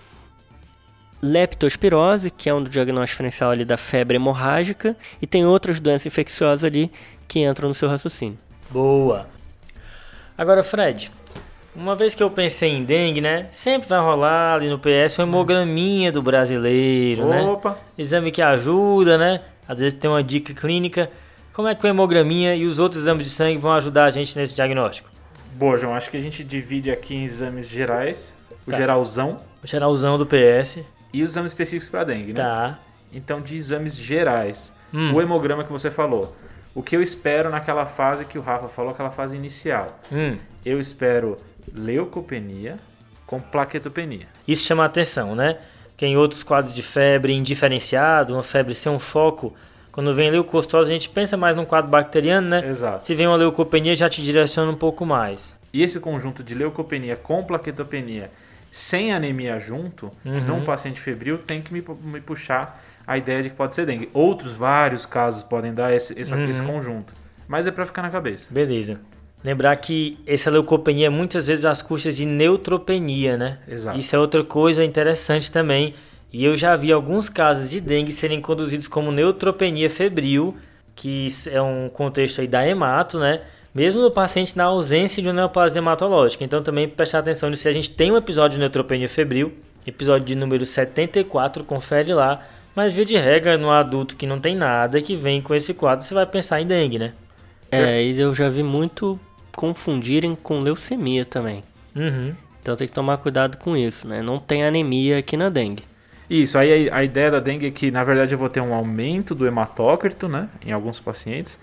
Leptospirose, 1.22 2.32
que 2.32 2.50
é 2.50 2.54
um 2.54 2.64
do 2.64 2.70
diagnóstico 2.70 3.16
diferencial 3.16 3.52
ali 3.52 3.66
da 3.66 3.76
febre 3.76 4.16
hemorrágica. 4.16 4.96
E 5.22 5.28
tem 5.28 5.46
outras 5.46 5.78
doenças 5.78 6.06
infecciosas 6.06 6.64
ali 6.64 6.90
que 7.28 7.42
entram 7.42 7.68
no 7.68 7.76
seu 7.76 7.90
raciocínio. 7.90 8.38
Boa. 8.70 9.28
Agora, 10.38 10.64
Fred, 10.64 11.12
uma 11.76 11.96
vez 11.96 12.16
que 12.16 12.24
eu 12.24 12.30
pensei 12.30 12.70
em 12.72 12.84
dengue, 12.84 13.22
né? 13.22 13.48
Sempre 13.52 13.88
vai 13.90 14.00
rolar 14.00 14.56
ali 14.56 14.70
no 14.70 14.80
PS 14.80 15.18
uma 15.20 15.28
hemograminha 15.28 16.12
do 16.12 16.22
brasileiro, 16.22 17.28
né? 17.28 17.42
Opa! 17.42 17.78
Exame 17.98 18.32
que 18.32 18.42
ajuda, 18.42 19.18
né? 19.18 19.42
Às 19.68 19.80
vezes 19.80 19.98
tem 19.98 20.10
uma 20.10 20.24
dica 20.24 20.54
clínica. 20.54 21.10
Como 21.54 21.68
é 21.68 21.76
que 21.76 21.86
a 21.86 21.90
hemograminha 21.90 22.56
e 22.56 22.66
os 22.66 22.80
outros 22.80 23.02
exames 23.02 23.24
de 23.24 23.30
sangue 23.30 23.58
vão 23.58 23.74
ajudar 23.74 24.06
a 24.06 24.10
gente 24.10 24.38
nesse 24.38 24.54
diagnóstico? 24.54 25.10
Boa, 25.54 25.78
João. 25.78 25.96
Acho 25.96 26.10
que 26.12 26.18
a 26.18 26.22
gente 26.22 26.44
divide 26.44 26.92
aqui 26.92 27.16
em 27.16 27.24
exames 27.24 27.68
gerais, 27.68 28.36
o 28.68 28.72
Tá. 28.72 28.78
geralzão 28.78 29.40
O 29.64 29.68
geralzão 29.68 30.18
do 30.18 30.26
PS. 30.26 30.80
e 31.14 31.24
os 31.24 31.32
exames 31.32 31.52
específicos 31.52 31.90
para 31.90 32.04
dengue, 32.04 32.34
né? 32.34 32.42
Tá. 32.42 32.80
Então, 33.14 33.40
de 33.40 33.56
exames 33.56 33.96
gerais, 33.96 34.72
Hum. 34.94 35.14
o 35.14 35.22
hemograma 35.22 35.64
que 35.64 35.72
você 35.72 35.90
falou. 35.90 36.36
O 36.74 36.84
que 36.84 36.94
eu 36.96 37.02
espero 37.02 37.50
naquela 37.50 37.86
fase 37.86 38.26
que 38.26 38.38
o 38.38 38.42
Rafa 38.42 38.68
falou, 38.68 38.92
aquela 38.92 39.10
fase 39.12 39.34
inicial? 39.36 39.98
Hum. 40.12 40.36
Eu 40.66 40.78
espero 40.78 41.38
leucopenia 41.74 42.78
com 43.26 43.40
plaquetopenia. 43.40 44.28
Isso 44.48 44.66
chama 44.66 44.84
a 44.84 44.86
atenção, 44.88 45.36
né? 45.36 45.58
Que 45.98 46.06
em 46.06 46.18
outros 46.18 46.44
quadros 46.44 46.74
de 46.74 46.82
febre 46.82 47.34
indiferenciado, 47.34 48.34
uma 48.34 48.44
febre 48.44 48.74
sem 48.76 48.92
um 48.92 49.00
foco, 49.00 49.54
quando 49.92 50.14
vem 50.14 50.30
leucostose, 50.30 50.90
a 50.92 50.94
gente 50.94 51.08
pensa 51.10 51.38
mais 51.38 51.56
num 51.56 51.64
quadro 51.66 51.90
bacteriano, 51.90 52.50
né? 52.50 52.68
Exato. 52.70 53.04
Se 53.04 53.16
vem 53.16 53.28
uma 53.28 53.38
leucopenia, 53.38 53.96
já 53.96 54.10
te 54.10 54.22
direciona 54.22 54.70
um 54.72 54.76
pouco 54.76 55.06
mais. 55.06 55.56
E 55.74 55.82
esse 55.84 56.00
conjunto 56.00 56.44
de 56.44 56.54
leucopenia 56.54 57.16
com 57.16 57.44
plaquetopenia 57.44 58.30
sem 58.72 59.14
anemia 59.14 59.58
junto, 59.58 60.12
Uhum. 60.26 60.42
num 60.42 60.66
paciente 60.66 61.00
febril, 61.00 61.38
tem 61.38 61.62
que 61.62 61.72
me, 61.74 61.82
me 62.04 62.20
puxar 62.20 62.84
a 63.08 63.18
ideia 63.18 63.42
de 63.42 63.50
que 63.50 63.56
pode 63.56 63.74
ser 63.74 63.86
dengue. 63.86 64.10
Outros 64.14 64.54
vários 64.54 65.06
casos 65.06 65.44
podem 65.44 65.74
dar 65.74 65.94
esse, 65.94 66.18
esse, 66.20 66.34
Uhum. 66.34 66.50
esse 66.50 66.62
conjunto. 66.62 67.14
Mas 67.48 67.66
é 67.68 67.72
pra 67.72 67.86
ficar 67.86 68.02
na 68.02 68.10
cabeça. 68.10 68.48
Beleza. 68.54 69.00
Lembrar 69.46 69.76
que 69.76 70.18
essa 70.26 70.50
leucopenia 70.50 71.06
é 71.06 71.10
muitas 71.10 71.46
vezes 71.46 71.66
às 71.66 71.80
custas 71.80 72.18
de 72.18 72.26
neutropenia, 72.26 73.38
né? 73.38 73.60
Exato. 73.68 74.00
Isso 74.00 74.16
é 74.16 74.18
outra 74.18 74.44
coisa 74.44 74.84
interessante 74.84 75.52
também. 75.52 75.94
E 76.34 76.44
eu 76.44 76.56
já 76.56 76.76
vi 76.76 76.92
alguns 76.92 77.30
casos 77.30 77.70
de 77.70 77.80
dengue 77.80 78.12
serem 78.12 78.42
conduzidos 78.42 78.88
como 78.88 79.12
neutropenia 79.12 79.88
febril, 79.88 80.58
que 80.96 81.28
é 81.52 81.62
um 81.62 81.88
contexto 81.90 82.42
aí 82.42 82.48
da 82.48 82.68
hemato, 82.68 83.20
né? 83.20 83.42
Mesmo 83.72 84.02
no 84.02 84.10
paciente 84.10 84.58
na 84.58 84.64
ausência 84.64 85.22
de 85.22 85.28
uma 85.30 85.36
neoplasia 85.36 85.78
hematológica. 85.78 86.44
Então 86.44 86.64
também 86.64 86.90
prestar 86.90 87.20
atenção 87.20 87.48
nisso. 87.48 87.62
Se 87.62 87.70
a 87.70 87.72
gente 87.72 87.92
tem 87.92 88.12
um 88.12 88.18
episódio 88.18 88.56
de 88.56 88.62
neutropenia 88.62 89.08
febril, 89.08 89.54
episódio 89.86 90.26
de 90.26 90.34
número 90.34 90.66
74, 90.66 91.64
confere 91.64 92.12
lá. 92.16 92.44
Mas 92.76 92.94
via 92.94 93.06
de 93.06 93.16
regra, 93.16 93.60
no 93.60 93.70
adulto 93.70 94.16
que 94.16 94.26
não 94.26 94.40
tem 94.40 94.56
nada, 94.56 95.00
que 95.04 95.16
vem 95.16 95.40
com 95.40 95.54
esse 95.54 95.72
quadro, 95.72 96.04
você 96.04 96.16
vai 96.16 96.26
pensar 96.26 96.60
em 96.60 96.66
dengue, 96.66 96.98
né? 96.98 97.14
É, 97.72 98.04
e 98.04 98.20
eu 98.20 98.34
já 98.34 98.50
vi 98.50 98.64
muito 98.64 99.20
confundirem 99.56 100.36
com 100.36 100.60
leucemia 100.60 101.26
também. 101.26 101.64
Uhum. 101.96 102.34
Então 102.62 102.76
tem 102.76 102.88
que 102.88 102.94
tomar 102.94 103.18
cuidado 103.18 103.58
com 103.58 103.76
isso, 103.78 104.08
né? 104.08 104.22
Não 104.22 104.40
tem 104.40 104.64
anemia 104.64 105.18
aqui 105.20 105.38
na 105.38 105.50
dengue. 105.50 105.84
Isso, 106.30 106.58
aí 106.58 106.90
a, 106.90 107.04
ideia 107.04 107.30
da 107.30 107.40
dengue 107.40 107.68
é 107.68 107.72
que, 107.72 107.92
na 107.92 108.04
verdade, 108.04 108.34
eu 108.34 108.38
vou 108.40 108.50
ter 108.50 108.60
um 108.60 108.74
aumento 108.74 109.36
do 109.36 109.46
hematócrito, 109.46 110.28
né, 110.28 110.50
em 110.66 110.72
alguns 110.72 111.00
pacientes. 111.00 111.58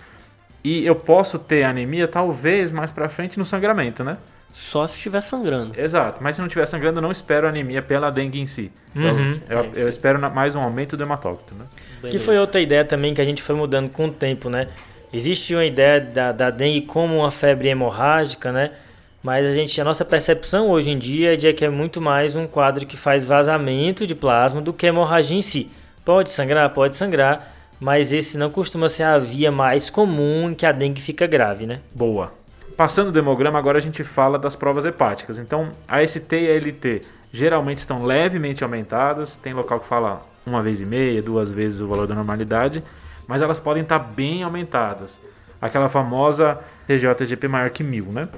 E 0.63 0.87
eu 0.87 0.95
posso 0.95 1.37
ter 1.41 1.65
anemia, 1.65 2.07
talvez, 2.07 2.71
mais 2.71 2.93
pra 2.93 3.09
frente 3.09 3.37
no 3.37 3.45
sangramento, 3.45 4.05
né? 4.05 4.17
Só 4.53 4.87
se 4.87 4.97
estiver 4.97 5.21
sangrando. 5.21 5.73
Exato, 5.81 6.23
mas 6.23 6.37
se 6.37 6.43
não 6.43 6.47
estiver 6.47 6.67
sangrando, 6.67 6.99
eu 6.99 7.03
não 7.03 7.11
espero 7.11 7.49
anemia 7.49 7.83
pela 7.83 8.11
dengue 8.11 8.39
em 8.39 8.47
si. 8.47 8.71
Uhum. 8.95 9.41
Eu, 9.49 9.59
eu- 9.59 9.65
É, 9.75 9.83
eu 9.83 9.89
espero 9.89 10.21
mais 10.33 10.55
um 10.55 10.61
aumento 10.61 10.97
do 10.97 11.03
hematócrito, 11.03 11.55
né? 11.57 11.65
Que 12.09 12.21
foi 12.21 12.39
outra 12.39 12.61
ideia 12.61 12.85
também 12.85 13.13
que 13.15 13.21
a 13.21 13.25
gente 13.25 13.43
foi 13.43 13.57
mudando 13.57 13.89
com 13.91 14.07
o 14.07 14.13
tempo, 14.13 14.49
né? 14.49 14.69
Existe 15.13 15.55
uma 15.55 15.65
ideia 15.65 16.01
da, 16.01 16.33
da 16.33 16.51
dengue 16.51 16.83
como 16.83 17.19
uma 17.19 17.31
febre 17.31 17.69
hemorrágica, 17.69 18.51
né? 18.51 18.71
Mas 19.23 19.47
a 19.47 19.53
gente, 19.53 19.79
a 19.81 19.85
nossa 19.85 20.05
percepção 20.05 20.71
hoje 20.71 20.91
em 20.91 20.99
dia 20.99 21.35
é 21.35 21.37
de 21.37 21.53
que 21.53 21.65
é 21.65 21.69
muito 21.69 22.01
mais 22.01 22.35
um 22.35 22.47
quadro 22.47 22.87
que 22.87 22.97
faz 22.97 23.27
vazamento 23.27 24.07
de 24.07 24.15
plasma 24.15 24.61
do 24.61 24.73
que 24.73 24.87
hemorragia 24.87 25.37
em 25.37 25.43
si. 25.43 25.71
Pode 26.05 26.31
sangrar, 26.31 26.71
pode 26.71 26.97
sangrar, 26.97 27.53
mas 27.79 28.13
esse 28.13 28.39
não 28.39 28.51
costuma 28.51 28.89
ser 28.89 29.05
a 29.05 29.19
via 29.19 29.53
mais 29.53 29.91
comum 29.91 30.51
em 30.51 30.55
que 30.55 30.65
a 30.65 30.73
dengue 30.73 31.01
fica 31.01 31.27
grave, 31.27 31.67
né? 31.67 31.81
Boa. 31.95 32.33
Passando 32.77 33.09
o 33.09 33.13
demograma, 33.13 33.59
agora 33.59 33.79
a 33.79 33.83
gente 33.83 34.03
fala 34.03 34.39
das 34.39 34.57
provas 34.57 34.87
hepáticas. 34.87 35.39
Então, 35.39 35.69
a 35.87 36.05
ST 36.05 36.33
e 36.33 36.51
a 36.51 36.57
LT 36.57 37.03
geralmente 37.33 37.79
estão 37.79 38.05
levemente 38.05 38.65
aumentadas, 38.65 39.37
tem 39.37 39.53
local 39.53 39.79
que 39.79 39.87
fala 39.87 40.27
uma 40.45 40.63
vez 40.63 40.81
e 40.81 40.87
meia, 40.87 41.23
duas 41.23 41.51
vezes 41.51 41.81
o 41.81 41.87
valor 41.87 42.07
da 42.07 42.15
normalidade, 42.15 42.83
mas 43.27 43.43
elas 43.43 43.61
podem 43.61 43.83
estar 43.83 43.99
bem 43.99 44.43
aumentadas. 44.43 45.19
Aquela 45.61 45.89
famosa 45.89 46.59
TGO-TGP 46.87 47.49
maior 47.49 47.71
que 47.71 47.83
mil, 47.83 48.07
né? 48.07 48.29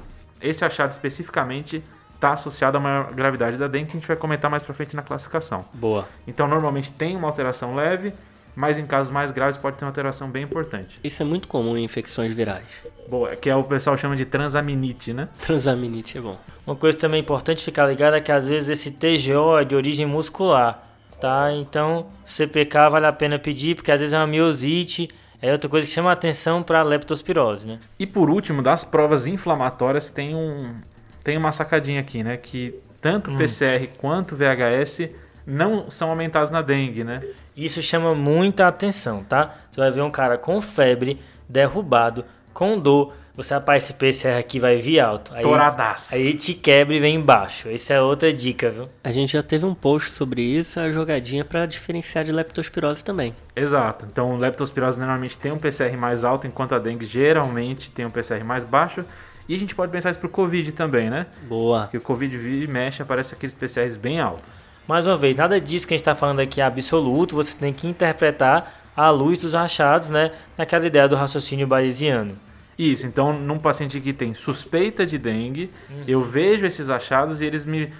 Esse 0.40 0.64
achado 0.64 0.92
especificamente 0.92 1.82
está 2.14 2.32
associado 2.32 2.76
à 2.76 2.80
maior 2.80 3.12
gravidade 3.12 3.56
da 3.56 3.66
dengue, 3.66 3.86
que 3.90 3.96
a 3.96 4.00
gente 4.00 4.08
vai 4.08 4.16
comentar 4.16 4.50
mais 4.50 4.62
para 4.62 4.74
frente 4.74 4.94
na 4.94 5.02
classificação. 5.02 5.64
Boa. 5.72 6.06
Então, 6.26 6.46
normalmente 6.46 6.90
tem 6.92 7.16
uma 7.16 7.28
alteração 7.28 7.74
leve, 7.74 8.12
mas 8.56 8.78
em 8.78 8.86
casos 8.86 9.12
mais 9.12 9.30
graves 9.30 9.56
pode 9.56 9.76
ter 9.76 9.84
uma 9.84 9.90
alteração 9.90 10.30
bem 10.30 10.44
importante. 10.44 10.96
Isso 11.02 11.22
é 11.22 11.26
muito 11.26 11.48
comum 11.48 11.76
em 11.76 11.84
infecções 11.84 12.32
virais. 12.32 12.64
Boa, 13.08 13.36
que 13.36 13.50
é 13.50 13.56
o 13.56 13.64
pessoal 13.64 13.96
chama 13.96 14.16
de 14.16 14.24
transaminite, 14.24 15.12
né? 15.12 15.28
Transaminite 15.40 16.18
é 16.18 16.20
bom. 16.20 16.38
Uma 16.66 16.76
coisa 16.76 16.96
também 16.96 17.20
importante 17.20 17.62
ficar 17.62 17.86
ligado 17.86 18.14
é 18.16 18.20
que 18.20 18.32
às 18.32 18.48
vezes 18.48 18.70
esse 18.70 18.90
TGO 18.90 19.58
é 19.58 19.64
de 19.64 19.74
origem 19.74 20.06
muscular, 20.06 20.82
tá? 21.20 21.52
Então, 21.52 22.06
CPK 22.24 22.88
vale 22.90 23.06
a 23.06 23.12
pena 23.12 23.38
pedir, 23.38 23.74
porque 23.74 23.90
às 23.92 24.00
vezes 24.00 24.12
é 24.12 24.18
uma 24.18 24.26
miosite, 24.26 25.08
é 25.40 25.52
outra 25.52 25.68
coisa 25.68 25.86
que 25.86 25.92
chama 25.92 26.10
a 26.10 26.12
atenção 26.14 26.62
para 26.62 26.80
a 26.80 26.82
leptospirose, 26.82 27.66
né? 27.66 27.78
E 27.98 28.06
por 28.06 28.30
último, 28.30 28.62
das 28.62 28.84
provas 28.84 29.26
inflamatórias, 29.26 30.08
tem, 30.10 30.34
um, 30.34 30.74
tem 31.22 31.36
uma 31.36 31.52
sacadinha 31.52 32.00
aqui, 32.00 32.22
né? 32.22 32.36
Que 32.36 32.74
tanto 33.00 33.30
Hum. 33.30 33.36
PCR 33.36 33.86
quanto 33.98 34.34
VHS 34.34 35.10
não 35.46 35.90
são 35.90 36.08
aumentados 36.08 36.50
na 36.50 36.62
dengue, 36.62 37.04
né? 37.04 37.20
Isso 37.54 37.82
chama 37.82 38.14
muita 38.14 38.66
atenção, 38.66 39.22
tá? 39.22 39.54
Você 39.70 39.80
vai 39.80 39.90
ver 39.90 40.00
um 40.02 40.10
cara 40.10 40.38
com 40.38 40.60
febre, 40.62 41.20
derrubado, 41.48 42.24
com 42.54 42.78
dor. 42.78 43.12
Você, 43.36 43.52
rapaz, 43.52 43.82
esse 43.82 43.94
PCR 43.94 44.38
aqui 44.38 44.60
vai 44.60 44.76
vir 44.76 45.00
alto. 45.00 45.32
Aí, 45.32 45.38
Estouradaço. 45.38 46.14
aí 46.14 46.34
te 46.34 46.54
quebra 46.54 46.94
e 46.94 47.00
vem 47.00 47.16
embaixo. 47.16 47.68
Essa 47.68 47.94
é 47.94 48.00
outra 48.00 48.32
dica, 48.32 48.70
viu? 48.70 48.88
A 49.02 49.10
gente 49.10 49.32
já 49.32 49.42
teve 49.42 49.66
um 49.66 49.74
post 49.74 50.12
sobre 50.12 50.40
isso, 50.40 50.78
a 50.78 50.88
jogadinha 50.92 51.44
para 51.44 51.66
diferenciar 51.66 52.24
de 52.24 52.30
leptospirose 52.30 53.02
também. 53.02 53.34
Exato. 53.56 54.06
Então, 54.08 54.36
leptospirose 54.36 55.00
normalmente 55.00 55.36
tem 55.36 55.50
um 55.50 55.58
PCR 55.58 55.96
mais 55.96 56.24
alto, 56.24 56.46
enquanto 56.46 56.76
a 56.76 56.78
dengue 56.78 57.04
geralmente 57.04 57.90
tem 57.90 58.06
um 58.06 58.10
PCR 58.10 58.44
mais 58.44 58.62
baixo. 58.62 59.04
E 59.48 59.54
a 59.56 59.58
gente 59.58 59.74
pode 59.74 59.90
pensar 59.90 60.12
isso 60.12 60.20
pro 60.20 60.28
Covid 60.28 60.70
também, 60.70 61.10
né? 61.10 61.26
Boa. 61.48 61.82
Porque 61.82 61.96
o 61.98 62.00
Covid 62.00 62.36
vira 62.38 62.64
e 62.64 62.68
mexe, 62.68 63.02
aparece 63.02 63.34
aqueles 63.34 63.54
PCRs 63.54 63.96
bem 63.96 64.20
altos. 64.20 64.48
Mais 64.86 65.08
uma 65.08 65.16
vez, 65.16 65.34
nada 65.34 65.60
disso 65.60 65.88
que 65.88 65.94
a 65.94 65.96
gente 65.96 66.02
está 66.02 66.14
falando 66.14 66.38
aqui 66.38 66.60
é 66.60 66.64
absoluto. 66.64 67.34
Você 67.34 67.52
tem 67.56 67.72
que 67.72 67.88
interpretar 67.88 68.80
à 68.96 69.10
luz 69.10 69.38
dos 69.38 69.56
achados, 69.56 70.08
né? 70.08 70.30
Naquela 70.56 70.86
ideia 70.86 71.08
do 71.08 71.16
raciocínio 71.16 71.66
bayesiano. 71.66 72.36
Isso, 72.78 73.06
então 73.06 73.32
num 73.38 73.58
paciente 73.58 74.00
que 74.00 74.12
tem 74.12 74.34
suspeita 74.34 75.06
de 75.06 75.18
dengue, 75.18 75.70
Uhum. 75.90 76.04
eu 76.08 76.22
vejo 76.22 76.66
esses 76.66 76.90
achados 76.90 77.40
e 77.40 77.44
eles 77.44 77.64
me 77.66 77.92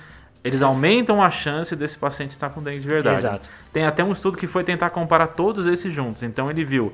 eles 0.43 0.61
aumentam 0.61 1.23
a 1.23 1.31
chance 1.31 1.75
desse 1.75 1.97
paciente 1.97 2.33
estar 2.33 2.51
com 2.51 2.63
dengue 2.63 2.81
de 2.81 2.87
verdade. 2.87 3.21
Exato. 3.21 3.49
Tem 3.73 3.87
até 3.87 4.05
um 4.05 4.13
estudo 4.13 4.37
que 4.37 4.47
foi 4.47 4.63
tentar 4.63 4.91
comparar 4.91 5.29
todos 5.29 5.67
esses 5.67 5.91
juntos. 5.91 6.23
Então 6.23 6.51
ele 6.51 6.63
viu 6.67 6.93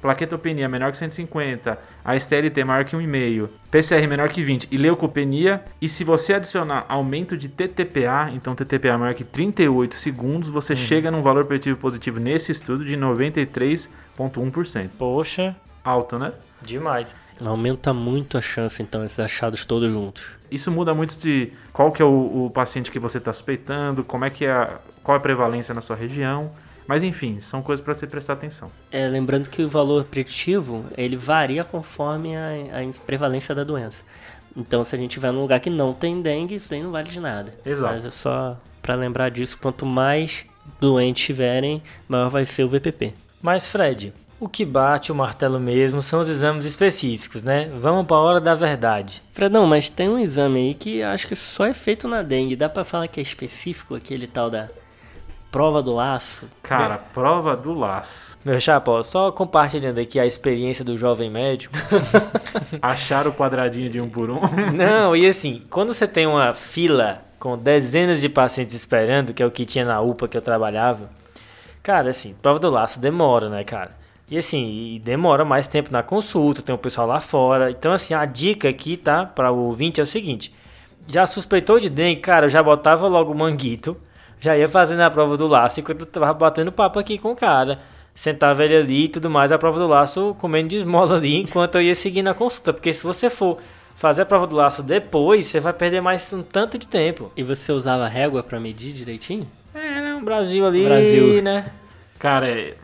plaquetopenia 0.00 0.68
menor 0.68 0.92
que 0.92 0.98
150, 0.98 1.78
a 2.04 2.18
STLT 2.18 2.62
maior 2.64 2.84
que 2.84 2.96
1,5, 2.96 3.48
PCR 3.70 4.06
menor 4.08 4.28
que 4.28 4.42
20 4.42 4.68
e 4.70 4.76
leucopenia. 4.76 5.64
E 5.80 5.88
se 5.88 6.04
você 6.04 6.34
adicionar 6.34 6.84
aumento 6.88 7.36
de 7.36 7.48
TTPA, 7.48 8.30
então 8.34 8.54
TTPA 8.54 8.96
maior 8.98 9.14
que 9.14 9.24
38 9.24 9.96
segundos, 9.96 10.48
você 10.48 10.76
chega 10.76 11.10
num 11.10 11.22
valor 11.22 11.44
preditivo 11.44 11.76
positivo 11.78 12.20
nesse 12.20 12.52
estudo 12.52 12.84
de 12.84 12.96
93,1%. 12.96 14.90
Poxa, 14.98 15.56
Alto, 15.84 16.18
né? 16.18 16.32
demais. 16.60 17.14
Aumenta 17.40 17.92
muito 17.92 18.38
a 18.38 18.40
chance, 18.40 18.82
então, 18.82 19.04
esses 19.04 19.18
achados 19.18 19.64
todos 19.64 19.90
juntos. 19.92 20.22
Isso 20.50 20.70
muda 20.70 20.94
muito 20.94 21.16
de 21.18 21.52
qual 21.72 21.90
que 21.90 22.00
é 22.02 22.04
o, 22.04 22.46
o 22.46 22.50
paciente 22.50 22.90
que 22.90 22.98
você 22.98 23.18
está 23.18 23.32
suspeitando, 23.32 24.04
como 24.04 24.24
é 24.24 24.30
que 24.30 24.44
é, 24.44 24.52
a- 24.52 24.78
qual 25.02 25.16
é 25.16 25.18
a 25.18 25.22
prevalência 25.22 25.74
na 25.74 25.80
sua 25.80 25.96
região. 25.96 26.50
Mas 26.86 27.02
enfim, 27.02 27.40
são 27.40 27.62
coisas 27.62 27.82
para 27.84 27.94
você 27.94 28.06
prestar 28.06 28.34
atenção. 28.34 28.70
É, 28.90 29.06
lembrando 29.08 29.48
que 29.48 29.62
o 29.62 29.68
valor 29.68 30.04
preditivo, 30.04 30.84
ele 30.96 31.16
varia 31.16 31.64
conforme 31.64 32.36
a, 32.36 32.50
a 32.50 33.02
prevalência 33.06 33.54
da 33.54 33.64
doença. 33.64 34.02
Então, 34.56 34.84
se 34.84 34.94
a 34.94 34.98
gente 34.98 35.10
estiver 35.10 35.32
num 35.32 35.40
lugar 35.40 35.60
que 35.60 35.70
não 35.70 35.94
tem 35.94 36.20
dengue, 36.20 36.56
isso 36.56 36.74
aí 36.74 36.82
não 36.82 36.90
vale 36.92 37.08
de 37.08 37.18
nada. 37.20 37.54
Exato. 37.64 37.94
Mas 37.94 38.04
é 38.04 38.10
só 38.10 38.58
para 38.82 38.94
lembrar 38.96 39.30
disso, 39.30 39.56
quanto 39.62 39.86
mais 39.86 40.44
doentes 40.80 41.24
tiverem, 41.24 41.82
maior 42.08 42.28
vai 42.28 42.44
ser 42.44 42.64
o 42.64 42.68
VPP. 42.68 43.14
Mas, 43.40 43.66
Fred, 43.68 44.12
o 44.42 44.48
que 44.48 44.64
bate 44.64 45.12
o 45.12 45.14
martelo 45.14 45.60
mesmo 45.60 46.02
são 46.02 46.18
os 46.18 46.28
exames 46.28 46.64
específicos, 46.64 47.44
né? 47.44 47.70
Vamos 47.78 48.04
para 48.04 48.16
a 48.16 48.20
hora 48.20 48.40
da 48.40 48.56
verdade. 48.56 49.22
Fredão, 49.32 49.68
mas 49.68 49.88
tem 49.88 50.08
um 50.08 50.18
exame 50.18 50.58
aí 50.58 50.74
que 50.74 51.00
acho 51.00 51.28
que 51.28 51.36
só 51.36 51.64
é 51.64 51.72
feito 51.72 52.08
na 52.08 52.22
dengue. 52.22 52.56
Dá 52.56 52.68
pra 52.68 52.82
falar 52.82 53.06
que 53.06 53.20
é 53.20 53.22
específico, 53.22 53.94
aquele 53.94 54.26
tal 54.26 54.50
da 54.50 54.68
prova 55.52 55.80
do 55.80 55.94
laço? 55.94 56.48
Cara, 56.60 56.98
prova 56.98 57.56
do 57.56 57.72
laço. 57.72 58.36
Meu 58.44 58.58
chapéu, 58.58 59.04
só 59.04 59.30
compartilhando 59.30 60.00
aqui 60.00 60.18
a 60.18 60.26
experiência 60.26 60.84
do 60.84 60.98
jovem 60.98 61.30
médico. 61.30 61.76
Achar 62.82 63.28
o 63.28 63.32
quadradinho 63.32 63.88
de 63.88 64.00
um 64.00 64.10
por 64.10 64.28
um. 64.28 64.40
Não, 64.74 65.14
e 65.14 65.24
assim, 65.24 65.62
quando 65.70 65.94
você 65.94 66.08
tem 66.08 66.26
uma 66.26 66.52
fila 66.52 67.22
com 67.38 67.56
dezenas 67.56 68.20
de 68.20 68.28
pacientes 68.28 68.74
esperando, 68.74 69.32
que 69.32 69.40
é 69.40 69.46
o 69.46 69.52
que 69.52 69.64
tinha 69.64 69.84
na 69.84 70.00
UPA 70.00 70.26
que 70.26 70.36
eu 70.36 70.42
trabalhava, 70.42 71.08
cara, 71.80 72.10
assim, 72.10 72.34
prova 72.42 72.58
do 72.58 72.70
laço 72.70 72.98
demora, 72.98 73.48
né, 73.48 73.62
cara? 73.62 74.01
E 74.32 74.38
assim, 74.38 74.94
e 74.94 74.98
demora 74.98 75.44
mais 75.44 75.68
tempo 75.68 75.92
na 75.92 76.02
consulta, 76.02 76.62
tem 76.62 76.74
o 76.74 76.78
pessoal 76.78 77.06
lá 77.06 77.20
fora. 77.20 77.70
Então, 77.70 77.92
assim, 77.92 78.14
a 78.14 78.24
dica 78.24 78.66
aqui, 78.66 78.96
tá, 78.96 79.26
para 79.26 79.52
o 79.52 79.66
ouvinte 79.66 80.00
é 80.00 80.02
o 80.02 80.06
seguinte: 80.06 80.54
já 81.06 81.26
suspeitou 81.26 81.78
de 81.78 81.90
dengue, 81.90 82.22
cara, 82.22 82.46
eu 82.46 82.48
já 82.48 82.62
botava 82.62 83.06
logo 83.06 83.30
o 83.30 83.36
manguito, 83.38 83.94
já 84.40 84.56
ia 84.56 84.66
fazendo 84.66 85.00
a 85.02 85.10
prova 85.10 85.36
do 85.36 85.46
laço 85.46 85.80
enquanto 85.80 86.00
eu 86.00 86.06
tava 86.06 86.32
batendo 86.32 86.72
papo 86.72 86.98
aqui 86.98 87.18
com 87.18 87.32
o 87.32 87.36
cara. 87.36 87.80
Sentava 88.14 88.64
ele 88.64 88.74
ali 88.74 89.04
e 89.04 89.08
tudo 89.08 89.28
mais, 89.28 89.52
a 89.52 89.58
prova 89.58 89.78
do 89.78 89.86
laço 89.86 90.34
comendo 90.40 90.68
de 90.70 90.76
esmola 90.76 91.14
ali 91.16 91.36
enquanto 91.42 91.74
eu 91.74 91.82
ia 91.82 91.94
seguindo 91.94 92.28
a 92.28 92.34
consulta. 92.34 92.72
Porque 92.72 92.90
se 92.90 93.02
você 93.02 93.28
for 93.28 93.58
fazer 93.96 94.22
a 94.22 94.26
prova 94.26 94.46
do 94.46 94.56
laço 94.56 94.82
depois, 94.82 95.44
você 95.46 95.60
vai 95.60 95.74
perder 95.74 96.00
mais 96.00 96.32
um 96.32 96.42
tanto 96.42 96.78
de 96.78 96.86
tempo. 96.88 97.30
E 97.36 97.42
você 97.42 97.70
usava 97.70 98.08
régua 98.08 98.42
pra 98.42 98.58
medir 98.58 98.94
direitinho? 98.94 99.46
É, 99.74 100.00
né? 100.00 100.14
O 100.14 100.24
Brasil 100.24 100.66
ali, 100.66 100.84
Brasil. 100.84 101.42
né? 101.42 101.66
Cara, 102.18 102.48
é- 102.48 102.74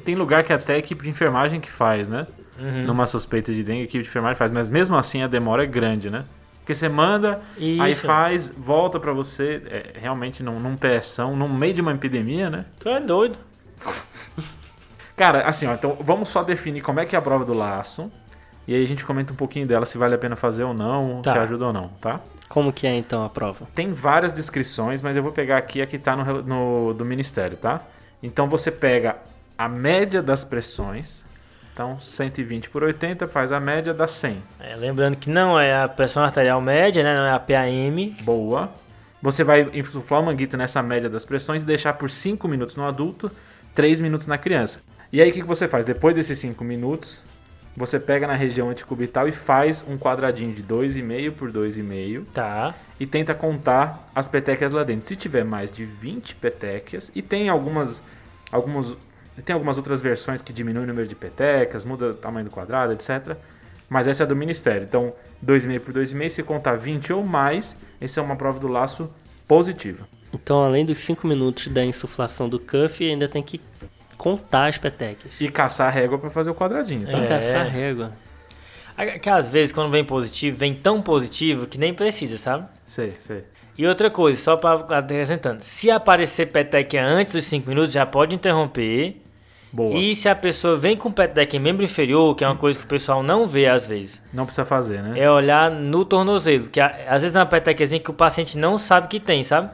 tem 0.00 0.14
lugar 0.14 0.44
que 0.44 0.52
até 0.52 0.74
a 0.74 0.78
equipe 0.78 1.02
de 1.02 1.10
enfermagem 1.10 1.60
que 1.60 1.70
faz, 1.70 2.08
né? 2.08 2.26
Uhum. 2.58 2.84
Numa 2.84 3.06
suspeita 3.06 3.52
de 3.52 3.62
dengue, 3.64 3.80
a 3.80 3.84
equipe 3.84 4.04
de 4.04 4.08
enfermagem 4.10 4.36
faz. 4.36 4.50
Mas 4.52 4.68
mesmo 4.68 4.96
assim 4.96 5.22
a 5.22 5.26
demora 5.26 5.64
é 5.64 5.66
grande, 5.66 6.08
né? 6.10 6.24
Porque 6.60 6.74
você 6.74 6.88
manda, 6.88 7.40
aí 7.58 7.90
Isso. 7.90 8.06
faz, 8.06 8.48
volta 8.56 8.98
pra 8.98 9.12
você, 9.12 9.62
é, 9.66 9.98
realmente 10.00 10.42
num, 10.42 10.58
num 10.58 10.76
PSão, 10.76 11.36
no 11.36 11.46
meio 11.48 11.74
de 11.74 11.80
uma 11.82 11.92
epidemia, 11.92 12.48
né? 12.48 12.64
Tu 12.80 12.88
é 12.88 13.00
doido. 13.00 13.36
Cara, 15.16 15.42
assim, 15.46 15.66
ó, 15.66 15.74
então 15.74 15.96
vamos 16.00 16.28
só 16.28 16.42
definir 16.42 16.80
como 16.80 17.00
é 17.00 17.06
que 17.06 17.14
é 17.14 17.18
a 17.18 17.22
prova 17.22 17.44
do 17.44 17.54
laço. 17.54 18.10
E 18.66 18.74
aí 18.74 18.82
a 18.82 18.88
gente 18.88 19.04
comenta 19.04 19.32
um 19.32 19.36
pouquinho 19.36 19.66
dela, 19.66 19.84
se 19.84 19.98
vale 19.98 20.14
a 20.14 20.18
pena 20.18 20.36
fazer 20.36 20.64
ou 20.64 20.72
não, 20.72 21.20
Tá. 21.22 21.32
se 21.32 21.38
ajuda 21.38 21.66
ou 21.66 21.72
não, 21.72 21.88
tá? 22.00 22.20
Como 22.48 22.72
que 22.72 22.86
é 22.86 22.94
então 22.96 23.22
a 23.24 23.28
prova? 23.28 23.66
Tem 23.74 23.92
várias 23.92 24.32
descrições, 24.32 25.02
mas 25.02 25.16
eu 25.16 25.22
vou 25.22 25.32
pegar 25.32 25.58
aqui 25.58 25.82
a 25.82 25.86
que 25.86 25.98
tá 25.98 26.16
no, 26.16 26.42
no- 26.42 26.94
do 26.94 27.04
Ministério, 27.04 27.56
tá? 27.56 27.82
Então 28.22 28.48
você 28.48 28.70
pega 28.70 29.16
a 29.56 29.68
média 29.68 30.22
das 30.22 30.44
pressões, 30.44 31.24
então 31.72 31.98
120 32.00 32.70
por 32.70 32.82
80 32.82 33.26
faz 33.28 33.52
a 33.52 33.60
média 33.60 33.92
da 33.94 34.06
100. 34.06 34.42
É, 34.60 34.76
lembrando 34.76 35.16
que 35.16 35.30
não 35.30 35.58
é 35.58 35.82
a 35.82 35.88
pressão 35.88 36.22
arterial 36.24 36.60
média, 36.60 37.02
né? 37.02 37.14
Não 37.14 37.24
é 37.24 37.32
a 37.32 37.38
PAM. 37.38 38.14
Boa. 38.24 38.70
Você 39.22 39.42
vai 39.42 39.68
insuflar 39.72 40.20
o 40.20 40.26
manguito 40.26 40.56
nessa 40.56 40.82
média 40.82 41.08
das 41.08 41.24
pressões 41.24 41.62
e 41.62 41.64
deixar 41.64 41.94
por 41.94 42.10
5 42.10 42.46
minutos 42.46 42.76
no 42.76 42.86
adulto, 42.86 43.30
3 43.74 44.00
minutos 44.00 44.26
na 44.26 44.36
criança. 44.36 44.80
E 45.12 45.20
aí 45.22 45.30
o 45.30 45.32
que, 45.32 45.40
que 45.40 45.46
você 45.46 45.66
faz? 45.66 45.86
Depois 45.86 46.14
desses 46.14 46.38
5 46.40 46.62
minutos, 46.62 47.24
você 47.76 47.98
pega 47.98 48.26
na 48.26 48.34
região 48.34 48.68
anticubital 48.68 49.26
e 49.26 49.32
faz 49.32 49.84
um 49.88 49.96
quadradinho 49.96 50.52
de 50.52 50.62
2,5 50.62 51.32
por 51.32 51.50
2,5 51.50 52.24
Tá. 52.34 52.74
e 53.00 53.06
tenta 53.06 53.34
contar 53.34 54.10
as 54.14 54.28
petequias 54.28 54.70
lá 54.72 54.84
dentro. 54.84 55.08
Se 55.08 55.16
tiver 55.16 55.44
mais 55.44 55.72
de 55.72 55.84
20 55.84 56.34
petequias, 56.36 57.10
e 57.14 57.22
tem 57.22 57.48
algumas, 57.48 58.02
algumas, 58.52 58.94
tem 59.42 59.54
algumas 59.54 59.76
outras 59.76 60.00
versões 60.00 60.40
que 60.42 60.52
diminuem 60.52 60.84
o 60.84 60.88
número 60.88 61.08
de 61.08 61.14
petequias, 61.14 61.84
muda 61.84 62.10
o 62.10 62.14
tamanho 62.14 62.44
do 62.46 62.50
quadrado, 62.50 62.92
etc. 62.92 63.36
Mas 63.88 64.06
essa 64.06 64.22
é 64.22 64.26
do 64.26 64.36
Ministério. 64.36 64.82
Então, 64.82 65.12
2,5 65.44 65.80
por 65.80 65.94
2,5, 65.94 66.28
se 66.30 66.42
contar 66.42 66.76
20 66.76 67.12
ou 67.12 67.24
mais, 67.24 67.76
essa 68.00 68.20
é 68.20 68.22
uma 68.22 68.36
prova 68.36 68.58
do 68.58 68.68
laço 68.68 69.10
positiva. 69.46 70.06
Então, 70.32 70.64
além 70.64 70.84
dos 70.84 70.98
5 70.98 71.26
minutos 71.26 71.68
da 71.68 71.84
insuflação 71.84 72.48
do 72.48 72.58
cuff, 72.58 73.04
ainda 73.04 73.28
tem 73.28 73.42
que 73.42 73.60
contar 74.16 74.66
as 74.66 74.78
petequias. 74.78 75.34
E 75.40 75.48
caçar 75.48 75.88
a 75.88 75.90
régua 75.90 76.18
para 76.18 76.30
fazer 76.30 76.50
o 76.50 76.54
quadradinho, 76.54 77.06
tá? 77.06 77.18
E 77.18 77.24
É. 77.24 77.26
caçar 77.26 77.66
régua. 77.66 78.12
É 78.96 79.18
Que 79.18 79.28
às 79.28 79.50
vezes 79.50 79.72
quando 79.72 79.90
vem 79.90 80.04
positivo, 80.04 80.56
vem 80.56 80.74
tão 80.74 81.02
positivo 81.02 81.66
que 81.66 81.76
nem 81.76 81.92
precisa, 81.92 82.38
sabe? 82.38 82.66
Sei, 82.86 83.14
sei. 83.20 83.44
E 83.76 83.86
outra 83.86 84.08
coisa, 84.08 84.40
só 84.40 84.56
para 84.56 84.98
acrescentando, 84.98 85.64
se 85.64 85.90
aparecer 85.90 86.46
petequia 86.46 87.04
antes 87.04 87.32
dos 87.32 87.44
5 87.44 87.68
minutos, 87.68 87.92
já 87.92 88.06
pode 88.06 88.34
interromper. 88.34 89.20
Boa. 89.74 89.98
E 89.98 90.14
se 90.14 90.28
a 90.28 90.36
pessoa 90.36 90.76
vem 90.76 90.96
com 90.96 91.10
petequia 91.10 91.58
em 91.58 91.62
membro 91.62 91.82
inferior, 91.82 92.36
que 92.36 92.44
é 92.44 92.46
uma 92.46 92.54
coisa 92.56 92.78
que 92.78 92.84
o 92.84 92.88
pessoal 92.88 93.24
não 93.24 93.44
vê 93.44 93.66
às 93.66 93.88
vezes, 93.88 94.22
Não 94.32 94.44
precisa 94.44 94.64
fazer, 94.64 95.02
né? 95.02 95.18
é 95.18 95.28
olhar 95.28 95.68
no 95.68 96.04
tornozelo, 96.04 96.68
que 96.68 96.80
às 96.80 97.22
vezes 97.22 97.34
é 97.34 97.40
uma 97.40 97.46
petequiazinha 97.46 98.00
que 98.00 98.10
o 98.10 98.14
paciente 98.14 98.56
não 98.56 98.78
sabe 98.78 99.08
que 99.08 99.18
tem, 99.18 99.42
sabe? 99.42 99.70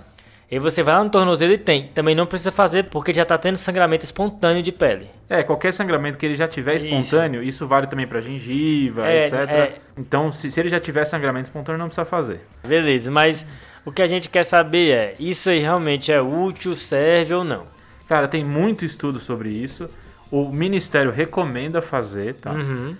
E 0.50 0.58
você 0.58 0.82
vai 0.82 0.94
lá 0.94 1.04
no 1.04 1.10
tornozelo 1.10 1.52
e 1.52 1.58
tem. 1.58 1.88
Também 1.94 2.14
não 2.14 2.26
precisa 2.26 2.50
fazer 2.50 2.84
porque 2.84 3.12
já 3.14 3.22
está 3.22 3.36
tendo 3.38 3.56
sangramento 3.56 4.04
espontâneo 4.04 4.62
de 4.62 4.72
pele. 4.72 5.08
É, 5.28 5.42
qualquer 5.44 5.72
sangramento 5.72 6.16
que 6.18 6.24
ele 6.26 6.34
já 6.34 6.48
tiver 6.48 6.74
Isso. 6.76 6.86
espontâneo, 6.86 7.40
isso 7.42 7.66
vale 7.68 7.86
também 7.86 8.06
pra 8.06 8.20
gengiva, 8.22 9.06
É, 9.06 9.26
etc. 9.26 9.32
é. 9.34 9.72
Então, 9.96 10.32
se, 10.32 10.50
se 10.50 10.58
ele 10.58 10.68
já 10.70 10.80
tiver 10.80 11.04
sangramento 11.04 11.44
espontâneo, 11.48 11.78
não 11.78 11.86
precisa 11.86 12.04
fazer. 12.06 12.40
Beleza, 12.66 13.10
mas 13.12 13.46
o 13.84 13.92
que 13.92 14.02
a 14.02 14.06
gente 14.08 14.28
quer 14.28 14.44
saber 14.44 14.90
é, 14.90 15.14
isso 15.20 15.50
aí 15.50 15.60
realmente 15.60 16.10
é 16.10 16.20
útil, 16.20 16.74
serve 16.74 17.32
ou 17.34 17.44
não? 17.44 17.64
Cara, 18.11 18.27
tem 18.27 18.44
muito 18.44 18.85
estudo 18.85 19.20
sobre 19.20 19.51
isso. 19.51 19.88
O 20.33 20.51
Ministério 20.51 21.12
recomenda 21.12 21.81
fazer, 21.81 22.35
tá? 22.35 22.51
Uhum. 22.51 22.96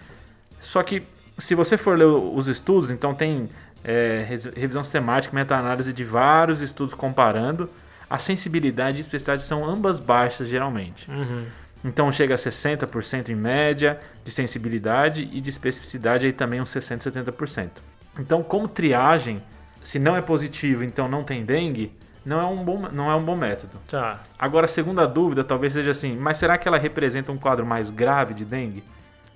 Só 0.61 0.85
que, 0.85 1.03
se 1.37 1.53
você 1.53 1.77
for 1.77 1.99
ler 1.99 2.05
os 2.05 2.47
estudos, 2.47 2.93
então 2.93 3.13
tem 3.13 3.51
é, 3.83 4.25
revisão 4.55 4.85
sistemática, 4.85 5.35
meta-análise 5.35 5.93
de 5.93 6.05
vários 6.05 6.61
estudos 6.61 6.95
comparando. 6.95 7.69
A 8.09 8.19
sensibilidade 8.19 8.99
e 8.99 9.01
especificidade 9.01 9.43
são 9.43 9.69
ambas 9.69 9.99
baixas, 9.99 10.47
geralmente. 10.47 11.11
Uhum. 11.11 11.45
Então 11.85 12.13
chega 12.13 12.37
a 12.37 12.39
60% 12.39 13.31
em 13.31 13.35
média 13.35 13.99
de 14.25 14.31
sensibilidade 14.31 15.29
e 15.33 15.41
de 15.41 15.51
especificidade 15.51 16.25
aí 16.25 16.33
também 16.33 16.61
uns 16.61 16.73
60%, 16.73 17.11
70%. 17.13 17.69
Então, 18.17 18.45
como 18.45 18.69
triagem, 18.69 19.43
se 19.83 19.99
não 19.99 20.15
é 20.15 20.23
positivo, 20.23 20.85
então 20.85 21.09
não 21.09 21.25
tem 21.25 21.45
dengue, 21.45 21.99
não 22.25 22.41
é 22.41 22.45
um 22.45 22.65
bom, 22.65 22.89
não 22.93 23.11
é 23.11 23.15
um 23.15 23.25
bom 23.25 23.37
método. 23.37 23.73
Tá. 23.91 24.21
Agora, 24.39 24.67
a 24.67 24.69
segunda 24.69 25.07
dúvida 25.07 25.43
talvez 25.45 25.73
seja 25.73 25.91
assim, 25.91 26.17
mas 26.17 26.37
será 26.37 26.59
que 26.59 26.67
ela 26.69 26.79
representa 26.79 27.33
um 27.33 27.39
quadro 27.39 27.65
mais 27.67 27.91
grave 27.91 28.35
de 28.35 28.45
dengue? 28.45 28.85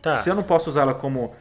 Tá. 0.03 0.15
Se 0.15 0.29
eu 0.29 0.35
não 0.35 0.43
posso 0.43 0.69
usá-la 0.71 0.95
como 0.95 1.35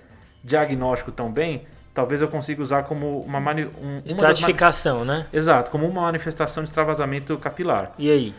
diagnóstico 0.43 1.11
tão 1.11 1.31
bem, 1.31 1.65
talvez 1.93 2.21
eu 2.21 2.27
consiga 2.27 2.61
usar 2.61 2.83
como 2.83 3.21
uma, 3.21 3.39
mani- 3.39 3.69
um, 3.81 3.97
uma 3.97 4.01
Estratificação, 4.05 5.05
né? 5.05 5.25
Exato, 5.31 5.69
como 5.69 5.87
uma 5.87 6.01
manifestação 6.03 6.63
de 6.63 6.69
extravasamento 6.69 7.37
capilar. 7.37 7.91
E 7.97 8.09
aí? 8.09 8.35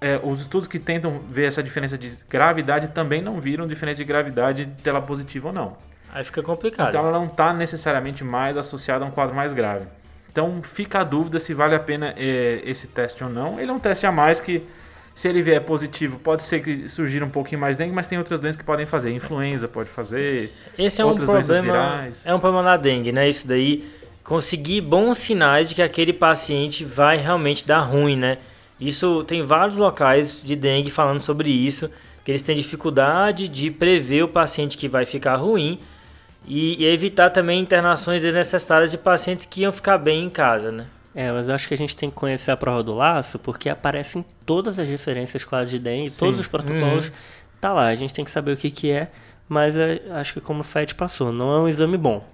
É, 0.00 0.18
os 0.22 0.40
estudos 0.40 0.66
que 0.66 0.78
tentam 0.78 1.20
ver 1.28 1.46
essa 1.46 1.62
diferença 1.62 1.98
de 1.98 2.16
gravidade 2.28 2.88
também 2.88 3.20
não 3.20 3.38
viram 3.38 3.66
diferença 3.66 3.98
de 3.98 4.04
gravidade 4.04 4.64
dela 4.64 5.02
positiva 5.02 5.48
ou 5.48 5.54
não. 5.54 5.76
Aí 6.12 6.24
fica 6.24 6.42
complicado. 6.42 6.88
Então 6.88 7.06
ela 7.06 7.12
não 7.18 7.26
está 7.26 7.52
necessariamente 7.52 8.24
mais 8.24 8.56
associada 8.56 9.04
a 9.04 9.08
um 9.08 9.10
quadro 9.10 9.36
mais 9.36 9.52
grave. 9.52 9.86
Então 10.30 10.62
fica 10.62 11.00
a 11.00 11.04
dúvida 11.04 11.38
se 11.38 11.52
vale 11.52 11.74
a 11.74 11.80
pena 11.80 12.14
é, 12.16 12.62
esse 12.64 12.86
teste 12.86 13.22
ou 13.24 13.30
não. 13.30 13.60
Ele 13.60 13.70
é 13.70 13.74
um 13.74 13.78
teste 13.78 14.06
a 14.06 14.12
mais 14.12 14.40
que, 14.40 14.62
se 15.14 15.28
ele 15.28 15.42
vier 15.42 15.60
positivo, 15.62 16.18
pode 16.18 16.42
ser 16.42 16.62
que 16.62 16.88
surgir 16.88 17.22
um 17.22 17.28
pouquinho 17.28 17.60
mais 17.60 17.76
dengue, 17.76 17.92
mas 17.92 18.06
tem 18.06 18.16
outras 18.16 18.40
doenças 18.40 18.56
que 18.56 18.64
podem 18.64 18.86
fazer. 18.86 19.10
Influenza 19.10 19.66
pode 19.66 19.88
fazer. 19.88 20.52
Esse 20.78 21.02
é 21.02 21.04
um 21.04 21.14
problema. 21.16 22.08
É 22.24 22.34
um 22.34 22.40
problema 22.40 22.62
na 22.62 22.76
dengue, 22.76 23.12
né? 23.12 23.28
Isso 23.28 23.46
daí. 23.46 23.84
Conseguir 24.22 24.82
bons 24.82 25.18
sinais 25.18 25.70
de 25.70 25.74
que 25.74 25.82
aquele 25.82 26.12
paciente 26.12 26.84
vai 26.84 27.16
realmente 27.16 27.66
dar 27.66 27.80
ruim, 27.80 28.16
né? 28.16 28.38
Isso 28.78 29.24
tem 29.24 29.42
vários 29.42 29.76
locais 29.76 30.44
de 30.44 30.54
dengue 30.54 30.90
falando 30.90 31.20
sobre 31.20 31.50
isso, 31.50 31.90
que 32.24 32.30
eles 32.30 32.42
têm 32.42 32.54
dificuldade 32.54 33.48
de 33.48 33.70
prever 33.70 34.22
o 34.22 34.28
paciente 34.28 34.76
que 34.76 34.86
vai 34.86 35.04
ficar 35.04 35.36
ruim 35.36 35.80
e, 36.46 36.82
e 36.82 36.86
evitar 36.86 37.30
também 37.30 37.60
internações 37.60 38.22
desnecessárias 38.22 38.90
de 38.90 38.98
pacientes 38.98 39.46
que 39.46 39.62
iam 39.62 39.72
ficar 39.72 39.98
bem 39.98 40.24
em 40.24 40.30
casa, 40.30 40.72
né? 40.72 40.86
É, 41.14 41.30
mas 41.32 41.48
eu 41.48 41.54
acho 41.54 41.66
que 41.66 41.74
a 41.74 41.76
gente 41.76 41.96
tem 41.96 42.08
que 42.08 42.14
conhecer 42.16 42.50
a 42.52 42.56
prova 42.56 42.82
do 42.82 42.94
laço, 42.94 43.38
porque 43.38 43.68
aparece 43.68 44.18
em 44.18 44.24
todas 44.46 44.78
as 44.78 44.88
referências 44.88 45.44
quadros 45.44 45.70
de 45.70 45.78
dengue, 45.78 46.10
Sim. 46.10 46.26
todos 46.26 46.38
os 46.40 46.46
protocolos, 46.46 47.06
Uhum. 47.08 47.12
tá 47.60 47.72
lá. 47.72 47.86
A 47.88 47.94
gente 47.94 48.14
tem 48.14 48.24
que 48.24 48.30
saber 48.30 48.52
o 48.52 48.56
que, 48.56 48.70
que 48.70 48.90
é, 48.92 49.10
mas 49.48 49.76
é, 49.76 50.00
acho 50.12 50.34
que 50.34 50.40
como 50.40 50.60
o 50.60 50.64
FET 50.64 50.94
passou, 50.94 51.32
não 51.32 51.52
é 51.52 51.58
um 51.60 51.68
exame 51.68 51.96
bom. 51.96 52.24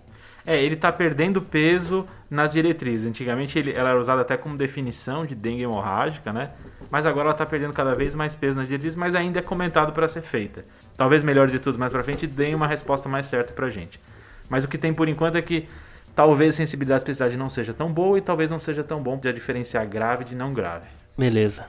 É, 0.45 0.63
ele 0.63 0.75
está 0.75 0.93
perdendo 0.93 1.41
peso 1.43 2.07
nas 2.31 2.53
diretrizes. 2.53 3.07
Antigamente 3.09 3.59
ele, 3.59 3.73
ela 3.73 3.91
era 3.91 3.99
usada 3.99 4.21
até 4.23 4.37
como 4.37 4.57
definição 4.57 5.25
de 5.27 5.35
dengue 5.35 5.63
hemorrágica, 5.63 6.33
né? 6.33 6.51
Mas 6.91 7.05
agora 7.07 7.25
ela 7.29 7.33
está 7.33 7.45
perdendo 7.45 7.73
cada 7.73 7.95
vez 7.97 8.15
mais 8.15 8.35
peso 8.35 8.57
nas 8.59 8.69
diretrizes, 8.69 8.97
mas 8.97 9.15
ainda 9.17 9.41
é 9.41 9.43
comentado 9.43 9.93
para 9.93 10.07
ser 10.07 10.23
feita. 10.23 10.65
Talvez 10.97 11.23
melhores 11.23 11.53
estudos 11.55 11.79
mais 11.79 11.93
para 11.93 12.03
frente 12.03 12.27
deem 12.27 12.55
uma 12.55 12.67
resposta 12.67 13.09
mais 13.09 13.27
certa 13.27 13.53
para 13.53 13.69
gente. 13.69 14.01
Mas 14.49 14.65
o 14.65 14.69
que 14.69 14.79
tem 14.79 14.95
por 14.95 15.09
enquanto 15.09 15.37
é 15.37 15.43
que 15.43 15.69
talvez 16.15 16.55
a 16.55 16.57
sensibilidade 16.57 17.01
e 17.01 17.03
especificidade 17.03 17.37
não 17.37 17.51
seja 17.51 17.75
tão 17.75 17.93
boa 17.93 18.17
e 18.17 18.21
talvez 18.23 18.51
não 18.51 18.59
seja 18.59 18.83
tão 18.83 19.03
bom 19.03 19.19
para 19.19 19.33
diferenciar 19.33 19.87
grave 19.87 20.25
de 20.25 20.35
não 20.35 20.55
grave. 20.55 20.87
Beleza. 21.19 21.67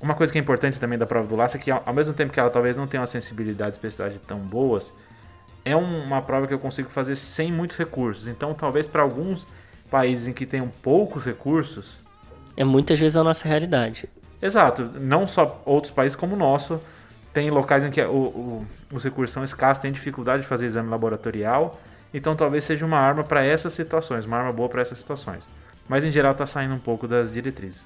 Uma 0.00 0.14
coisa 0.14 0.32
que 0.32 0.38
é 0.38 0.42
importante 0.42 0.78
também 0.80 0.98
da 0.98 1.06
prova 1.06 1.26
do 1.28 1.36
laço 1.36 1.56
é 1.56 1.60
que, 1.60 1.70
ao 1.70 1.94
mesmo 1.94 2.12
tempo 2.12 2.32
que 2.32 2.40
ela 2.40 2.50
talvez 2.50 2.76
não 2.76 2.86
tenha 2.86 3.00
uma 3.00 3.06
sensibilidade 3.06 3.70
e 3.70 3.72
especificidade 3.76 4.18
tão 4.26 4.38
boas, 4.38 4.92
é 5.64 5.74
um- 5.76 6.02
uma 6.04 6.20
prova 6.20 6.46
que 6.46 6.52
eu 6.52 6.58
consigo 6.58 6.90
fazer 6.90 7.16
sem 7.16 7.50
muitos 7.52 7.76
recursos. 7.76 8.26
Então, 8.26 8.52
talvez 8.52 8.86
para 8.88 9.02
alguns 9.02 9.46
países 9.90 10.26
em 10.28 10.32
que 10.32 10.44
tenham 10.44 10.68
poucos 10.82 11.24
recursos, 11.24 12.00
É 12.56 12.64
muitas 12.64 12.98
vezes 12.98 13.16
a 13.16 13.24
nossa 13.24 13.48
realidade. 13.48 14.08
exato, 14.42 14.90
não 15.00 15.26
só 15.26 15.62
outros 15.64 15.92
países 15.92 16.14
como 16.16 16.34
o 16.34 16.38
nosso, 16.38 16.80
tem 17.34 17.50
locais 17.50 17.84
em 17.84 17.90
que 17.90 18.00
o- 18.00 18.10
o- 18.14 18.66
os 18.92 19.04
recursos 19.04 19.34
são 19.34 19.44
escassos, 19.44 19.82
tem 19.82 19.92
dificuldade 19.92 20.42
de 20.42 20.48
fazer 20.48 20.66
exame 20.66 20.88
laboratorial, 20.88 21.78
então 22.14 22.34
talvez 22.36 22.64
seja 22.64 22.86
uma 22.86 22.98
arma 22.98 23.24
para 23.24 23.44
essas 23.44 23.72
situações, 23.74 24.24
uma 24.24 24.38
arma 24.38 24.52
boa 24.52 24.68
para 24.68 24.80
essas 24.80 24.98
situações. 24.98 25.46
Mas 25.88 26.04
em 26.04 26.12
geral 26.12 26.32
está 26.32 26.46
saindo 26.46 26.74
um 26.74 26.78
pouco 26.78 27.06
das 27.06 27.30
diretrizes. 27.30 27.84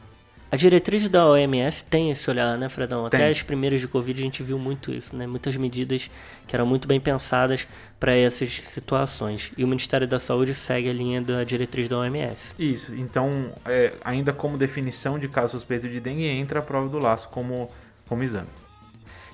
A 0.51 0.57
diretriz 0.57 1.07
da 1.11 1.27
OMS 1.27 1.85
tem 1.85 2.11
esse 2.11 2.31
olhar, 2.31 2.57
né, 2.57 2.71
Fredão? 2.71 3.05
Até 3.05 3.19
Tem. 3.19 3.29
as 3.29 3.43
primeiras 3.43 3.83
de 3.83 3.89
Covid 3.89 4.19
a 4.19 4.23
gente 4.25 4.43
viu 4.43 4.59
muito 4.59 4.91
isso, 4.93 5.15
né? 5.15 5.27
Muitas 5.27 5.55
medidas 5.59 6.11
que 6.47 6.57
eram 6.57 6.65
muito 6.65 6.89
bem 6.89 6.99
pensadas 6.99 7.69
para 8.01 8.15
essas 8.17 8.49
situações. 8.63 9.53
E 9.59 9.65
o 9.65 9.69
Ministério 9.69 10.09
da 10.09 10.19
Saúde 10.19 10.55
segue 10.55 10.89
a 10.89 10.93
linha 10.93 11.21
da 11.21 11.45
diretriz 11.45 11.87
da 11.87 11.99
OMS. 11.99 12.55
Isso, 12.59 12.95
então, 12.95 13.51
é, 13.67 13.93
ainda 14.03 14.33
como 14.33 14.57
definição 14.57 15.19
de 15.19 15.29
caso 15.29 15.51
suspeito 15.53 15.87
de 15.87 16.01
dengue, 16.01 16.27
entra 16.27 16.61
a 16.61 16.63
prova 16.63 16.89
do 16.89 16.99
laço 16.99 17.29
como, 17.29 17.71
como 18.09 18.23
exame. 18.23 18.49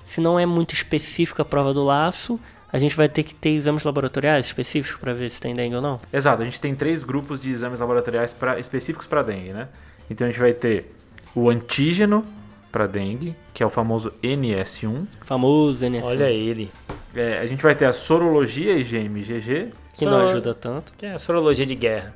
Se 0.05 0.21
não 0.21 0.39
é 0.39 0.45
muito 0.45 0.73
específica 0.73 1.41
a 1.41 1.45
prova 1.45 1.73
do 1.73 1.83
laço, 1.83 2.39
a 2.71 2.77
gente 2.77 2.95
vai 2.95 3.09
ter 3.09 3.23
que 3.23 3.33
ter 3.33 3.49
exames 3.49 3.83
laboratoriais 3.83 4.45
específicos 4.45 4.99
para 4.99 5.13
ver 5.13 5.29
se 5.29 5.41
tem 5.41 5.55
dengue 5.55 5.75
ou 5.75 5.81
não. 5.81 5.99
Exato, 6.13 6.41
a 6.41 6.45
gente 6.45 6.59
tem 6.59 6.75
três 6.75 7.03
grupos 7.03 7.41
de 7.41 7.49
exames 7.49 7.79
laboratoriais 7.79 8.31
pra, 8.33 8.59
específicos 8.59 9.07
para 9.07 9.23
dengue, 9.23 9.51
né? 9.51 9.67
Então 10.09 10.27
a 10.27 10.29
gente 10.29 10.39
vai 10.39 10.53
ter 10.53 10.93
o 11.33 11.49
antígeno 11.49 12.23
para 12.71 12.85
dengue, 12.87 13.35
que 13.53 13.63
é 13.63 13.65
o 13.65 13.69
famoso 13.69 14.13
NS1. 14.21 15.07
Famoso 15.21 15.85
NSM, 15.85 16.05
Olha 16.05 16.29
ele. 16.29 16.71
É, 17.15 17.39
a 17.39 17.47
gente 17.47 17.63
vai 17.63 17.73
ter 17.73 17.85
a 17.85 17.93
sorologia 17.93 18.77
IgM-IgG 18.77 19.71
que 19.93 20.05
não 20.05 20.25
ajuda 20.27 20.53
tanto. 20.53 20.93
Que 20.97 21.05
é 21.05 21.13
a 21.13 21.19
sorologia 21.19 21.65
de 21.65 21.75
guerra. 21.75 22.13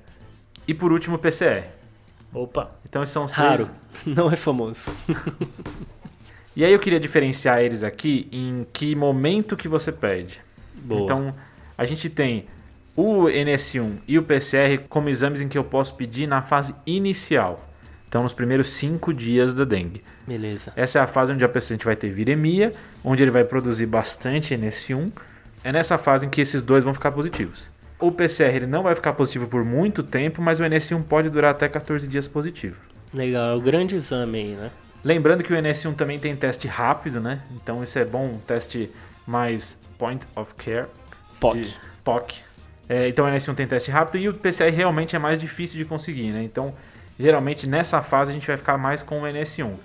e 0.67 0.73
por 0.73 0.91
último 0.91 1.15
o 1.15 1.19
PCR. 1.19 1.63
Opa. 2.33 2.71
Então 2.87 3.01
esses 3.01 3.13
são 3.13 3.25
os 3.25 3.31
Raro, 3.31 3.69
três. 4.01 4.05
não 4.17 4.29
é 4.29 4.35
famoso. 4.35 4.91
E 6.59 6.65
aí 6.65 6.73
eu 6.73 6.79
queria 6.79 6.99
diferenciar 6.99 7.61
eles 7.61 7.85
aqui 7.85 8.27
em 8.33 8.67
que 8.73 8.93
momento 8.93 9.55
que 9.55 9.69
você 9.69 9.93
pede. 9.93 10.41
Boa. 10.75 11.03
Então 11.03 11.33
a 11.77 11.85
gente 11.85 12.09
tem 12.09 12.47
o 12.97 13.27
NS1 13.27 13.99
e 14.05 14.19
o 14.19 14.23
PCR 14.23 14.77
como 14.89 15.07
exames 15.07 15.39
em 15.39 15.47
que 15.47 15.57
eu 15.57 15.63
posso 15.63 15.95
pedir 15.95 16.27
na 16.27 16.41
fase 16.41 16.75
inicial. 16.85 17.65
Então 18.09 18.23
nos 18.23 18.33
primeiros 18.33 18.67
cinco 18.71 19.13
dias 19.13 19.53
da 19.53 19.63
dengue. 19.63 20.01
Beleza. 20.27 20.73
Essa 20.75 20.99
é 20.99 21.01
a 21.01 21.07
fase 21.07 21.31
onde 21.31 21.45
a 21.45 21.47
paciente 21.47 21.85
vai 21.85 21.95
ter 21.95 22.09
viremia, 22.09 22.73
onde 23.05 23.23
ele 23.23 23.31
vai 23.31 23.45
produzir 23.45 23.85
bastante 23.85 24.53
NS1. 24.53 25.13
É 25.63 25.71
nessa 25.71 25.97
fase 25.97 26.25
em 26.25 26.29
que 26.29 26.41
esses 26.41 26.61
dois 26.61 26.83
vão 26.83 26.93
ficar 26.93 27.13
positivos. 27.13 27.69
O 27.97 28.11
PCR 28.11 28.53
ele 28.53 28.67
não 28.67 28.83
vai 28.83 28.95
ficar 28.95 29.13
positivo 29.13 29.47
por 29.47 29.63
muito 29.63 30.03
tempo, 30.03 30.41
mas 30.41 30.59
o 30.59 30.63
NS1 30.63 31.05
pode 31.05 31.29
durar 31.29 31.51
até 31.51 31.69
14 31.69 32.05
dias 32.05 32.27
positivo. 32.27 32.75
Legal, 33.13 33.51
é 33.51 33.55
o 33.55 33.61
grande 33.61 33.95
exame 33.95 34.39
aí, 34.39 34.55
né? 34.55 34.71
Lembrando 35.03 35.43
que 35.43 35.53
o 35.53 35.55
NS1 35.55 35.95
também 35.95 36.19
tem 36.19 36.35
teste 36.35 36.67
rápido, 36.67 37.21
né? 37.21 37.41
Então 37.55 37.83
isso 37.83 37.97
é 37.97 38.05
bom, 38.05 38.25
um 38.25 38.39
teste 38.39 38.91
mais 39.25 39.77
point 39.97 40.25
of 40.35 40.53
care. 40.55 40.87
POC. 41.39 41.75
POC. 42.03 42.35
É, 42.89 43.07
então 43.07 43.25
o 43.25 43.29
NS1 43.29 43.55
tem 43.55 43.67
teste 43.67 43.91
rápido 43.91 44.17
e 44.17 44.27
o 44.27 44.33
PCR 44.33 44.71
realmente 44.71 45.15
é 45.15 45.19
mais 45.19 45.39
difícil 45.39 45.77
de 45.77 45.85
conseguir, 45.85 46.31
né? 46.31 46.43
Então, 46.43 46.73
geralmente 47.19 47.69
nessa 47.69 48.01
fase 48.01 48.31
a 48.31 48.33
gente 48.33 48.47
vai 48.47 48.57
ficar 48.57 48.77
mais 48.77 49.03
com 49.03 49.21
o 49.21 49.23
NS1. 49.23 49.75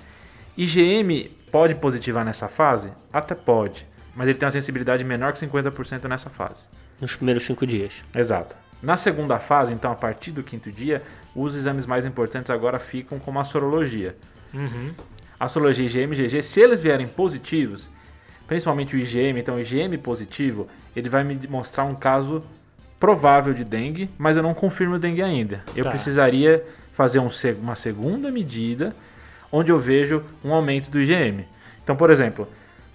IgM 0.57 1.31
pode 1.53 1.75
positivar 1.75 2.25
nessa 2.25 2.49
fase? 2.49 2.91
Até 3.13 3.35
pode, 3.35 3.87
mas 4.17 4.27
ele 4.27 4.39
tem 4.39 4.47
uma 4.47 4.53
sensibilidade 4.53 5.05
menor 5.05 5.33
que 5.33 5.47
50% 5.47 6.05
nessa 6.09 6.31
fase. 6.31 6.65
Nos 7.01 7.15
primeiros 7.15 7.45
cinco 7.45 7.67
dias. 7.67 8.03
Exato. 8.15 8.57
Na 8.83 8.97
segunda 8.97 9.39
fase, 9.39 9.73
então 9.73 9.93
a 9.93 9.95
partir 9.95 10.31
do 10.31 10.43
quinto 10.43 10.71
dia, 10.73 11.03
os 11.35 11.55
exames 11.55 11.87
mais 11.87 12.05
importantes 12.05 12.51
agora 12.51 12.79
ficam 12.79 13.19
como 13.19 13.39
a 13.39 13.45
sorologia. 13.45 14.17
Uhum. 14.55 14.93
A 15.39 15.49
sorologia 15.49 15.85
IgM 15.87 16.15
e 16.15 16.23
IgG, 16.25 16.43
se 16.43 16.61
eles 16.61 16.81
vierem 16.81 17.07
positivos, 17.07 17.89
principalmente 18.47 18.95
o 18.95 18.99
IgM, 18.99 19.39
então 19.39 19.57
o 19.57 19.61
IgM 19.61 19.97
positivo, 19.99 20.69
ele 20.95 21.09
vai 21.09 21.25
me 21.25 21.39
mostrar 21.49 21.85
um 21.85 21.95
caso 21.95 22.43
provável 23.01 23.53
de 23.53 23.65
dengue, 23.65 24.09
mas 24.17 24.37
eu 24.37 24.43
não 24.43 24.55
confirmo 24.55 24.99
dengue 24.99 25.23
ainda. 25.23 25.63
Eu 25.75 25.85
Tá. 25.85 25.91
precisaria 25.91 26.65
fazer 26.95 27.19
um 27.19 27.29
uma 27.61 27.75
segunda 27.75 28.31
medida 28.31 28.95
onde 29.51 29.71
eu 29.73 29.79
vejo 29.79 30.23
um 30.45 30.53
aumento 30.55 30.91
do 30.91 31.01
IgM. 31.01 31.45
Então, 31.83 31.97
por 31.97 32.11
exemplo, 32.11 32.49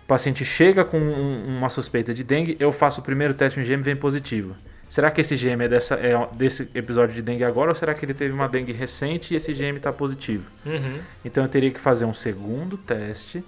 o 0.03 0.07
paciente 0.07 0.43
chega 0.43 0.84
com 0.84 0.97
um- 0.97 1.57
uma 1.57 1.70
suspeita 1.70 2.14
de 2.14 2.24
dengue, 2.24 2.55
eu 2.60 2.72
faço 2.72 3.01
o 3.01 3.03
primeiro 3.03 3.34
teste, 3.34 3.60
o 3.60 3.62
IgM 3.64 3.82
vem 3.82 3.95
positivo. 3.95 4.55
Será 4.90 5.12
que 5.12 5.22
esse 5.22 5.36
IgM 5.36 5.62
é, 5.64 5.68
dessa, 5.68 5.96
é 5.96 6.28
desse 6.34 6.68
episódio 6.74 7.14
de 7.14 7.22
dengue 7.22 7.44
agora 7.44 7.70
ou 7.70 7.76
será 7.76 7.94
que 7.94 8.04
ele 8.04 8.14
teve 8.14 8.34
uma 8.34 8.50
dengue 8.50 8.72
recente 8.72 9.34
e 9.34 9.38
esse 9.38 9.52
IgM 9.52 9.78
está 9.78 9.94
positivo? 9.94 10.50
Uhum. 10.66 11.00
Então 11.24 11.44
eu 11.44 11.50
teria 11.50 11.70
que 11.70 11.80
fazer 11.80 12.06
um 12.06 12.14
segundo 12.14 12.76
teste 12.76 13.44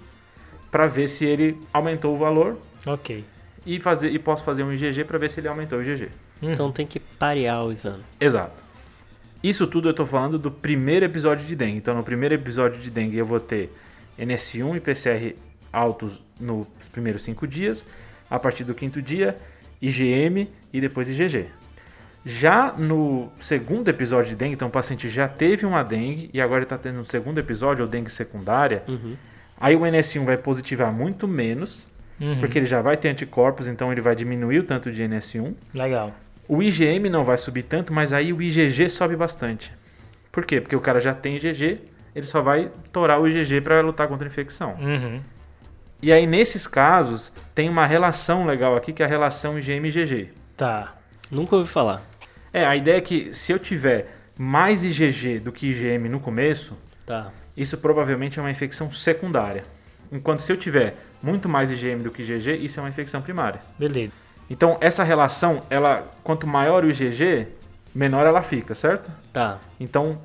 para 0.70 0.86
ver 0.86 1.08
se 1.08 1.24
ele 1.24 1.60
aumentou 1.72 2.14
o 2.14 2.18
valor 2.18 2.56
Ok. 2.86 3.24
e, 3.66 3.80
fazer, 3.80 4.10
e 4.10 4.18
posso 4.18 4.44
fazer 4.44 4.62
um 4.62 4.72
IgG 4.72 5.04
para 5.04 5.18
ver 5.18 5.30
se 5.30 5.40
ele 5.40 5.48
aumentou 5.48 5.80
o 5.80 5.82
IgG. 5.82 6.08
Então 6.40 6.70
tem 6.70 6.86
que 6.86 6.98
parear 7.00 7.64
o 7.64 7.72
exame. 7.72 8.02
Exato. 8.20 8.62
Isso 9.42 9.66
tudo 9.66 9.88
eu 9.88 9.90
estou 9.90 10.06
falando 10.06 10.38
do 10.38 10.50
primeiro 10.50 11.04
episódio 11.04 11.44
de 11.44 11.56
dengue. 11.56 11.78
Então, 11.78 11.96
no 11.96 12.04
primeiro 12.04 12.34
episódio 12.34 12.80
de 12.80 12.88
dengue, 12.88 13.18
eu 13.18 13.26
vou 13.26 13.40
ter 13.40 13.72
NS1 14.16 14.76
e 14.76 14.80
PCR 14.80 15.34
altos 15.72 16.22
nos 16.38 16.66
primeiros 16.92 17.22
cinco 17.22 17.46
dias. 17.46 17.84
A 18.30 18.38
partir 18.38 18.62
do 18.62 18.72
quinto 18.72 19.02
dia, 19.02 19.36
IgM 19.82 20.48
e 20.72 20.80
depois 20.80 21.08
IgG. 21.08 21.46
Já 22.24 22.72
no 22.72 23.32
segundo 23.40 23.88
episódio 23.88 24.30
de 24.30 24.36
dengue, 24.36 24.54
então 24.54 24.68
o 24.68 24.70
paciente 24.70 25.08
já 25.08 25.26
teve 25.26 25.66
uma 25.66 25.82
dengue 25.82 26.30
e 26.32 26.40
agora 26.40 26.58
ele 26.58 26.64
está 26.66 26.78
tendo 26.78 27.00
um 27.00 27.04
segundo 27.04 27.38
episódio, 27.38 27.84
ou 27.84 27.90
dengue 27.90 28.10
secundária. 28.10 28.84
Aí 29.60 29.74
o 29.74 29.80
NS1 29.80 30.24
vai 30.24 30.36
positivar 30.36 30.92
muito 30.92 31.26
menos, 31.26 31.90
Uhum. 32.20 32.38
porque 32.38 32.56
ele 32.58 32.66
já 32.66 32.80
vai 32.80 32.96
ter 32.96 33.08
anticorpos, 33.08 33.66
então 33.66 33.90
ele 33.90 34.00
vai 34.00 34.14
diminuir 34.14 34.60
o 34.60 34.62
tanto 34.62 34.92
de 34.92 35.02
NS1. 35.02 35.54
Legal. 35.74 36.12
O 36.46 36.62
IgM 36.62 37.08
não 37.10 37.24
vai 37.24 37.36
subir 37.36 37.64
tanto, 37.64 37.92
mas 37.92 38.12
aí 38.12 38.32
o 38.32 38.40
IgG 38.40 38.88
sobe 38.88 39.16
bastante. 39.16 39.72
Por 40.30 40.44
quê? 40.44 40.60
Porque 40.60 40.76
o 40.76 40.80
cara 40.80 41.00
já 41.00 41.12
tem 41.14 41.36
IgG, 41.36 41.80
ele 42.14 42.26
só 42.26 42.40
vai 42.40 42.70
torar 42.92 43.20
o 43.20 43.26
IgG 43.26 43.60
para 43.62 43.80
lutar 43.80 44.06
contra 44.06 44.26
a 44.26 44.30
infecção. 44.30 44.76
Uhum. 44.80 45.20
E 46.00 46.12
aí, 46.12 46.26
nesses 46.26 46.66
casos, 46.66 47.32
tem 47.54 47.68
uma 47.68 47.86
relação 47.86 48.46
legal 48.46 48.76
aqui, 48.76 48.92
que 48.92 49.02
é 49.02 49.06
a 49.06 49.08
relação 49.08 49.58
IgM-IgG. 49.58 50.30
Tá. 50.56 50.94
Nunca 51.30 51.56
ouvi 51.56 51.68
falar. 51.68 52.02
É, 52.52 52.64
a 52.64 52.76
ideia 52.76 52.98
é 52.98 53.00
que 53.00 53.32
se 53.34 53.52
eu 53.52 53.58
tiver 53.58 54.14
mais 54.38 54.84
IgG 54.84 55.38
do 55.40 55.52
que 55.52 55.66
IgM 55.66 56.08
no 56.08 56.20
começo, 56.20 56.76
Tá. 57.06 57.30
isso 57.56 57.76
provavelmente 57.78 58.38
é 58.38 58.42
uma 58.42 58.50
infecção 58.50 58.90
secundária. 58.90 59.64
Enquanto 60.10 60.40
se 60.40 60.52
eu 60.52 60.56
tiver 60.56 60.96
muito 61.22 61.48
mais 61.48 61.70
IgM 61.70 62.02
do 62.02 62.10
que 62.10 62.22
IgG, 62.22 62.56
isso 62.56 62.78
é 62.78 62.82
uma 62.82 62.88
infecção 62.88 63.22
primária. 63.22 63.60
Beleza. 63.78 64.12
Então, 64.50 64.76
essa 64.80 65.02
relação, 65.02 65.62
ela, 65.70 66.06
quanto 66.22 66.46
maior 66.46 66.84
o 66.84 66.90
IgG, 66.90 67.48
menor 67.94 68.26
ela 68.26 68.42
fica, 68.42 68.74
certo? 68.74 69.10
Tá. 69.32 69.58
Então, 69.80 70.20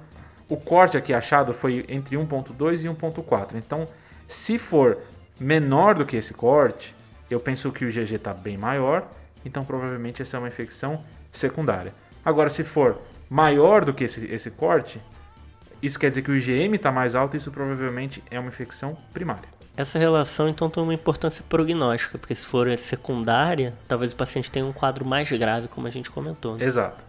o 0.49 0.57
corte 0.57 0.97
aqui 0.97 1.13
achado 1.13 1.53
foi 1.53 1.85
entre 1.87 2.17
1.2 2.17 2.83
e 2.83 2.87
1.4. 2.89 3.55
Então, 3.55 3.87
se 4.27 4.57
for 4.57 4.97
menor 5.39 5.95
do 5.95 6.05
que 6.05 6.17
esse 6.17 6.33
corte, 6.33 6.93
eu 7.29 7.39
penso 7.39 7.71
que 7.71 7.85
o 7.85 7.89
IgG 7.89 8.15
está 8.15 8.33
bem 8.33 8.57
maior, 8.57 9.07
então 9.45 9.63
provavelmente 9.63 10.21
essa 10.21 10.37
é 10.37 10.39
uma 10.39 10.47
infecção 10.47 11.03
secundária. 11.31 11.93
Agora, 12.23 12.49
se 12.49 12.63
for 12.63 12.99
maior 13.29 13.85
do 13.85 13.93
que 13.93 14.03
esse, 14.03 14.25
esse 14.25 14.51
corte, 14.51 14.99
isso 15.81 15.99
quer 15.99 16.09
dizer 16.09 16.21
que 16.21 16.31
o 16.31 16.35
IgM 16.35 16.75
está 16.75 16.91
mais 16.91 17.15
alto, 17.15 17.37
isso 17.37 17.51
provavelmente 17.51 18.23
é 18.31 18.39
uma 18.39 18.49
infecção 18.49 18.97
primária. 19.13 19.57
Essa 19.75 19.99
relação 19.99 20.49
então 20.49 20.69
tem 20.71 20.81
uma 20.81 20.93
importância 20.93 21.45
prognóstica, 21.47 22.17
porque 22.17 22.33
se 22.33 22.45
for 22.45 22.75
secundária, 22.79 23.75
talvez 23.87 24.11
o 24.11 24.15
paciente 24.15 24.49
tenha 24.49 24.65
um 24.65 24.73
quadro 24.73 25.05
mais 25.05 25.31
grave, 25.31 25.67
como 25.67 25.85
a 25.85 25.91
gente 25.91 26.09
comentou. 26.09 26.57
né? 26.57 26.65
Exato. 26.65 27.06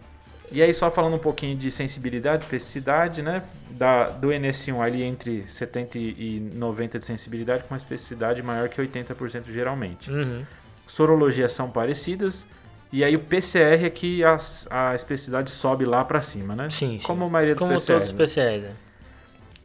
E 0.51 0.61
aí, 0.61 0.73
só 0.73 0.89
falando 0.89 1.15
um 1.15 1.19
pouquinho 1.19 1.55
de 1.55 1.69
sensibilidade, 1.69 2.43
especificidade, 2.43 3.21
né? 3.21 3.43
Da, 3.69 4.09
do 4.09 4.29
NS1 4.29 4.79
ali 4.81 5.03
entre 5.03 5.47
70 5.47 5.97
e 5.97 6.51
90 6.55 6.99
de 6.99 7.05
sensibilidade, 7.05 7.63
com 7.63 7.73
uma 7.73 7.77
especificidade 7.77 8.41
maior 8.41 8.67
que 8.67 8.81
80% 8.81 9.43
geralmente. 9.51 10.09
Uhum. 10.11 10.43
Sorologias 10.87 11.51
são 11.51 11.69
parecidas, 11.69 12.43
e 12.91 13.03
aí 13.03 13.15
o 13.15 13.19
PCR 13.19 13.85
é 13.85 13.89
que 13.89 14.23
a, 14.23 14.37
a 14.71 14.95
especificidade 14.95 15.51
sobe 15.51 15.85
lá 15.85 16.03
para 16.03 16.19
cima, 16.21 16.55
né? 16.55 16.67
Sim, 16.69 16.97
sim. 16.99 17.05
Como 17.05 17.25
a 17.25 17.29
maioria 17.29 17.53
dos 17.53 17.61
Como 17.61 17.73
PCRs. 17.73 17.85
todos 17.85 18.07
os 18.07 18.13
né? 18.13 18.17
PCRs, 18.49 18.63
né? 18.63 18.75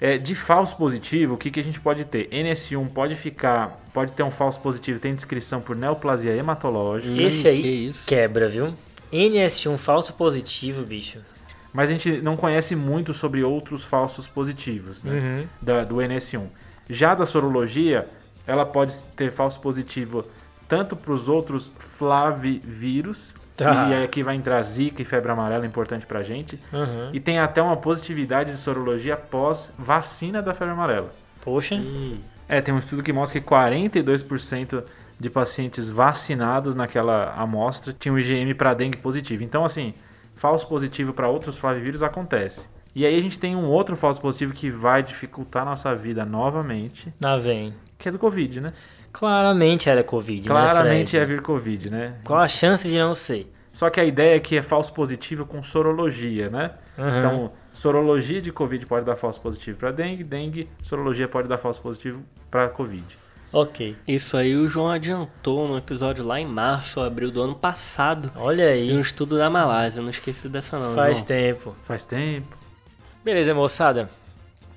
É, 0.00 0.18
de 0.18 0.34
falso 0.34 0.76
positivo, 0.76 1.34
o 1.34 1.38
que, 1.38 1.50
que 1.50 1.60
a 1.60 1.62
gente 1.62 1.80
pode 1.80 2.04
ter? 2.04 2.28
NS1 2.28 2.88
pode 2.90 3.14
ficar, 3.14 3.80
pode 3.94 4.12
ter 4.12 4.22
um 4.22 4.30
falso 4.30 4.60
positivo, 4.60 4.98
tem 5.00 5.14
descrição 5.14 5.62
por 5.62 5.74
neoplasia 5.74 6.32
hematológica, 6.36 7.22
Esse 7.22 7.48
aí 7.48 7.62
que 7.62 7.68
isso. 7.68 8.06
quebra, 8.06 8.48
viu? 8.48 8.74
NS1 9.14 9.78
falso 9.78 10.12
positivo, 10.14 10.82
bicho. 10.84 11.18
mas 11.72 11.88
a 11.88 11.92
gente 11.92 12.20
não 12.20 12.36
conhece 12.36 12.74
muito 12.76 13.14
sobre 13.14 13.42
outros 13.44 13.82
falsos 13.84 14.26
positivos, 14.28 15.02
né? 15.02 15.12
Uhum. 15.12 15.46
da- 15.62 15.84
do 15.84 15.96
NS1. 16.02 16.46
Já 16.90 17.14
da 17.14 17.24
sorologia, 17.26 18.08
ela 18.46 18.66
pode 18.66 18.94
ter 19.16 19.30
falso 19.32 19.60
positivo 19.60 20.24
tanto 20.68 20.94
para 20.96 21.12
os 21.12 21.28
outros 21.28 21.70
flavivírus, 21.78 23.34
Tá. 23.56 23.88
e 23.88 23.94
aí 23.94 24.04
aqui 24.04 24.22
vai 24.22 24.34
entrar 24.34 24.60
zika 24.62 25.00
e 25.00 25.04
febre 25.04 25.30
amarela, 25.30 25.64
importante 25.66 26.04
pra 26.06 26.22
gente, 26.22 26.58
Uhum. 26.72 27.10
e 27.12 27.20
tem 27.20 27.38
até 27.38 27.62
uma 27.62 27.76
positividade 27.76 28.50
de 28.50 28.56
sorologia 28.56 29.16
pós 29.16 29.70
vacina 29.78 30.42
da 30.42 30.52
febre 30.54 30.74
amarela. 30.74 31.12
Poxa. 31.42 31.76
Hum, 31.76 32.18
É, 32.48 32.60
tem 32.60 32.74
um 32.74 32.78
estudo 32.78 33.02
que 33.02 33.10
mostra 33.12 33.40
que 33.40 33.46
42% 33.46 34.82
de 35.18 35.30
pacientes 35.30 35.88
vacinados 35.88 36.74
naquela 36.74 37.32
amostra 37.34 37.94
tinham 37.98 38.18
IgM 38.18 38.54
para 38.54 38.74
dengue 38.74 38.98
positivo. 38.98 39.42
Então, 39.42 39.64
assim, 39.64 39.94
falso 40.34 40.66
positivo 40.68 41.12
para 41.12 41.28
outros 41.28 41.58
flavivírus 41.58 42.02
acontece. 42.02 42.66
E 42.94 43.04
aí 43.04 43.16
a 43.16 43.20
gente 43.20 43.38
tem 43.38 43.56
um 43.56 43.66
outro 43.66 43.96
falso 43.96 44.20
positivo 44.20 44.52
que 44.52 44.70
vai 44.70 45.02
dificultar 45.02 45.62
a 45.62 45.66
nossa 45.66 45.94
vida 45.94 46.24
novamente, 46.24 47.12
Lá 47.20 47.36
vem. 47.36 47.74
que 47.98 48.08
é 48.08 48.12
do 48.12 48.18
Covid, 48.18 48.60
né? 48.60 48.72
Claramente 49.12 49.88
era 49.88 50.02
Covid, 50.02 50.48
Claramente 50.48 51.16
né, 51.16 51.22
é 51.22 51.26
vir 51.26 51.40
Covid, 51.40 51.90
né? 51.90 52.14
Qual 52.24 52.38
a 52.38 52.48
chance 52.48 52.88
de 52.88 52.98
não 52.98 53.14
ser? 53.14 53.52
Só 53.72 53.90
que 53.90 54.00
a 54.00 54.04
ideia 54.04 54.36
é 54.36 54.40
que 54.40 54.56
é 54.56 54.62
falso 54.62 54.92
positivo 54.92 55.44
com 55.44 55.62
sorologia, 55.62 56.48
né? 56.48 56.72
Uhum. 56.96 57.18
Então, 57.18 57.52
sorologia 57.72 58.40
de 58.40 58.52
Covid 58.52 58.86
pode 58.86 59.04
dar 59.04 59.16
falso 59.16 59.40
positivo 59.40 59.78
para 59.78 59.90
dengue, 59.90 60.22
dengue, 60.22 60.68
sorologia 60.82 61.26
pode 61.26 61.48
dar 61.48 61.58
falso 61.58 61.82
positivo 61.82 62.22
para 62.50 62.68
Covid. 62.68 63.04
Ok. 63.54 63.94
Isso 64.08 64.36
aí 64.36 64.56
o 64.56 64.66
João 64.66 64.90
adiantou 64.90 65.68
no 65.68 65.78
episódio 65.78 66.24
lá 66.24 66.40
em 66.40 66.46
março, 66.46 67.00
abril 67.00 67.30
do 67.30 67.40
ano 67.40 67.54
passado, 67.54 68.32
Olha 68.34 68.66
aí. 68.66 68.88
de 68.88 68.94
um 68.94 69.00
estudo 69.00 69.38
da 69.38 69.48
Malásia. 69.48 70.02
Não 70.02 70.10
esqueci 70.10 70.48
dessa 70.48 70.76
não, 70.78 70.92
Faz 70.92 71.18
João. 71.18 71.26
tempo. 71.26 71.76
Faz 71.84 72.04
tempo. 72.04 72.56
Beleza, 73.24 73.54
moçada. 73.54 74.08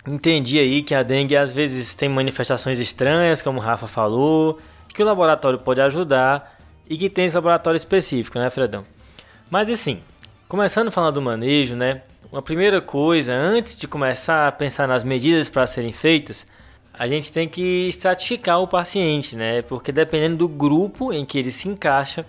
Entendi 0.08 0.60
aí 0.60 0.84
que 0.84 0.94
a 0.94 1.02
dengue 1.02 1.36
às 1.36 1.52
vezes 1.52 1.96
tem 1.96 2.08
manifestações 2.08 2.80
estranhas, 2.80 3.42
como 3.42 3.60
o 3.60 3.62
Rafa 3.62 3.88
falou, 3.88 4.60
que 4.94 5.02
o 5.02 5.06
laboratório 5.06 5.58
pode 5.60 5.82
ajudar 5.82 6.58
e 6.88 6.96
que 6.98 7.10
tem 7.10 7.26
esse 7.26 7.36
laboratório 7.36 7.76
específico, 7.78 8.38
né, 8.38 8.50
Fredão? 8.50 8.86
Mas 9.50 9.70
assim, 9.70 10.02
começando 10.48 10.90
a 10.90 10.92
falar 10.92 11.10
do 11.12 11.22
manejo, 11.22 11.76
né? 11.76 12.04
Uma 12.32 12.42
primeira 12.44 12.80
coisa, 12.80 13.34
antes 13.34 13.76
de 13.76 13.88
começar 13.88 14.48
a 14.48 14.52
pensar 14.52 14.88
nas 14.88 15.04
medidas 15.04 15.50
para 15.50 15.66
serem 15.66 15.92
feitas, 15.92 16.46
a 16.98 17.08
gente 17.08 17.32
tem 17.32 17.48
que 17.48 17.88
estratificar 17.88 18.60
o 18.60 18.68
paciente, 18.68 19.36
né? 19.36 19.62
Porque 19.62 19.92
dependendo 19.92 20.38
do 20.38 20.48
grupo 20.48 21.14
em 21.14 21.26
que 21.26 21.38
ele 21.38 21.52
se 21.52 21.68
encaixa, 21.68 22.26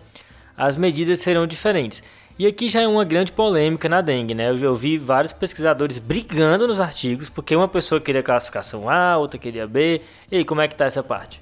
as 0.57 0.77
medidas 0.77 1.21
serão 1.21 1.47
diferentes. 1.47 2.03
E 2.39 2.47
aqui 2.47 2.69
já 2.69 2.83
é 2.83 2.87
uma 2.87 3.05
grande 3.05 3.33
polêmica 3.33 3.89
na 3.89 4.01
dengue, 4.01 4.35
né? 4.35 4.51
Eu, 4.51 4.59
eu 4.59 4.75
vi 4.75 4.97
vários 4.97 5.33
pesquisadores 5.33 5.99
brigando 5.99 6.69
nos 6.69 6.81
artigos, 6.81 7.29
porque 7.29 7.57
uma 7.57 7.67
pessoa 7.67 8.01
queria 8.01 8.23
classificação 8.23 8.89
A, 8.89 9.17
outra 9.17 9.39
queria 9.39 9.67
B. 9.67 10.03
E 10.31 10.37
aí, 10.37 10.45
como 10.45 10.61
é 10.61 10.69
que 10.69 10.77
tá 10.77 10.85
essa 10.85 11.03
parte? 11.03 11.41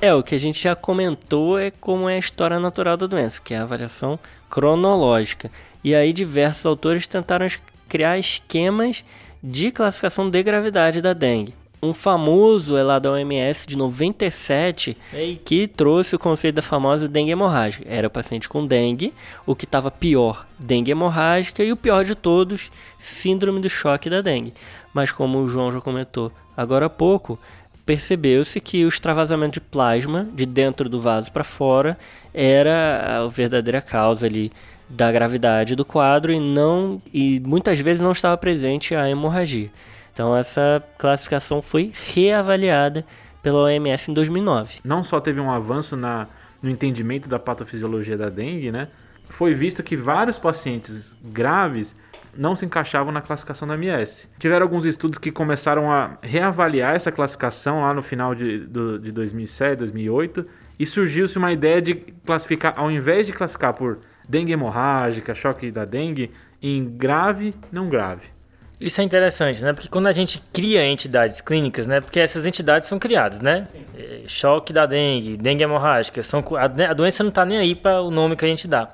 É, 0.00 0.12
o 0.14 0.22
que 0.22 0.34
a 0.34 0.38
gente 0.38 0.60
já 0.60 0.74
comentou 0.74 1.58
é 1.58 1.70
como 1.70 2.08
é 2.08 2.16
a 2.16 2.18
história 2.18 2.58
natural 2.58 2.96
da 2.96 3.06
doença, 3.06 3.40
que 3.42 3.54
é 3.54 3.58
a 3.58 3.62
avaliação 3.62 4.18
cronológica. 4.48 5.50
E 5.84 5.94
aí 5.94 6.12
diversos 6.12 6.64
autores 6.64 7.06
tentaram 7.06 7.46
criar 7.88 8.18
esquemas 8.18 9.04
de 9.42 9.70
classificação 9.70 10.30
de 10.30 10.42
gravidade 10.42 11.02
da 11.02 11.12
dengue. 11.12 11.54
Um 11.84 11.92
famoso 11.92 12.78
é 12.78 12.82
lá 12.82 12.98
da 12.98 13.10
OMS 13.10 13.66
de 13.66 13.76
97 13.76 14.96
Ei, 15.12 15.38
que 15.44 15.68
trouxe 15.68 16.16
o 16.16 16.18
conceito 16.18 16.54
da 16.54 16.62
famosa 16.62 17.06
dengue 17.06 17.30
hemorrágica. 17.30 17.84
Era 17.86 18.08
paciente 18.08 18.48
com 18.48 18.66
dengue, 18.66 19.12
o 19.44 19.54
que 19.54 19.66
estava 19.66 19.90
pior, 19.90 20.46
dengue 20.58 20.90
hemorrágica, 20.90 21.62
e 21.62 21.70
o 21.70 21.76
pior 21.76 22.02
de 22.02 22.14
todos, 22.14 22.72
síndrome 22.98 23.60
do 23.60 23.68
choque 23.68 24.08
da 24.08 24.22
dengue. 24.22 24.54
Mas 24.94 25.12
como 25.12 25.38
o 25.38 25.48
João 25.48 25.70
já 25.70 25.80
comentou 25.80 26.32
agora 26.56 26.86
há 26.86 26.90
pouco, 26.90 27.38
percebeu-se 27.84 28.60
que 28.62 28.82
o 28.86 28.88
extravasamento 28.88 29.54
de 29.54 29.60
plasma 29.60 30.26
de 30.32 30.46
dentro 30.46 30.88
do 30.88 31.00
vaso 31.00 31.30
para 31.30 31.44
fora 31.44 31.98
era 32.32 33.24
a 33.24 33.28
verdadeira 33.28 33.82
causa 33.82 34.24
ali 34.24 34.50
da 34.88 35.12
gravidade 35.12 35.76
do 35.76 35.84
quadro 35.84 36.32
e 36.32 36.40
não 36.40 37.02
e 37.12 37.40
muitas 37.40 37.78
vezes 37.80 38.00
não 38.00 38.12
estava 38.12 38.38
presente 38.38 38.94
a 38.94 39.08
hemorragia. 39.08 39.70
Então 40.14 40.34
essa 40.34 40.82
classificação 40.96 41.60
foi 41.60 41.92
reavaliada 42.14 43.04
pela 43.42 43.64
OMS 43.64 44.10
em 44.10 44.14
2009. 44.14 44.78
não 44.82 45.04
só 45.04 45.20
teve 45.20 45.38
um 45.38 45.50
avanço 45.50 45.96
na, 45.96 46.26
no 46.62 46.70
entendimento 46.70 47.28
da 47.28 47.38
patofisiologia 47.38 48.16
da 48.16 48.30
dengue, 48.30 48.72
né? 48.72 48.88
foi 49.28 49.52
visto 49.54 49.82
que 49.82 49.96
vários 49.96 50.38
pacientes 50.38 51.12
graves 51.22 51.94
não 52.36 52.56
se 52.56 52.64
encaixavam 52.64 53.12
na 53.12 53.20
classificação 53.20 53.66
da 53.66 53.74
MS. 53.74 54.28
Tiveram 54.38 54.64
alguns 54.64 54.84
estudos 54.84 55.18
que 55.18 55.30
começaram 55.30 55.90
a 55.90 56.16
reavaliar 56.22 56.94
essa 56.94 57.12
classificação 57.12 57.82
lá 57.82 57.94
no 57.94 58.02
final 58.02 58.34
de, 58.34 58.58
do, 58.58 58.98
de 58.98 59.12
2007, 59.12 59.78
2008, 59.78 60.46
e 60.78 60.86
surgiu-se 60.86 61.38
uma 61.38 61.52
ideia 61.52 61.80
de 61.80 61.94
classificar, 61.94 62.74
ao 62.76 62.90
invés 62.90 63.26
de 63.26 63.32
classificar 63.32 63.74
por 63.74 63.98
dengue 64.28 64.52
hemorrágica, 64.52 65.34
choque 65.34 65.70
da 65.70 65.84
dengue, 65.84 66.30
em 66.60 66.84
grave, 66.84 67.54
não 67.70 67.88
grave. 67.88 68.33
Isso 68.80 69.00
é 69.00 69.04
interessante, 69.04 69.62
né? 69.62 69.72
Porque 69.72 69.88
quando 69.88 70.06
a 70.06 70.12
gente 70.12 70.42
cria 70.52 70.86
entidades 70.86 71.40
clínicas, 71.40 71.86
né? 71.86 72.00
Porque 72.00 72.20
essas 72.20 72.44
entidades 72.44 72.88
são 72.88 72.98
criadas, 72.98 73.40
né? 73.40 73.64
Sim. 73.64 73.84
É, 73.96 74.20
choque 74.26 74.72
da 74.72 74.86
dengue, 74.86 75.36
dengue 75.36 75.62
hemorrágica, 75.62 76.22
são, 76.22 76.42
a, 76.56 76.92
doença 76.92 77.22
não 77.22 77.28
está 77.28 77.44
nem 77.44 77.58
aí 77.58 77.74
para 77.74 78.00
o 78.02 78.10
nome 78.10 78.36
que 78.36 78.44
a 78.44 78.48
gente 78.48 78.66
dá. 78.66 78.90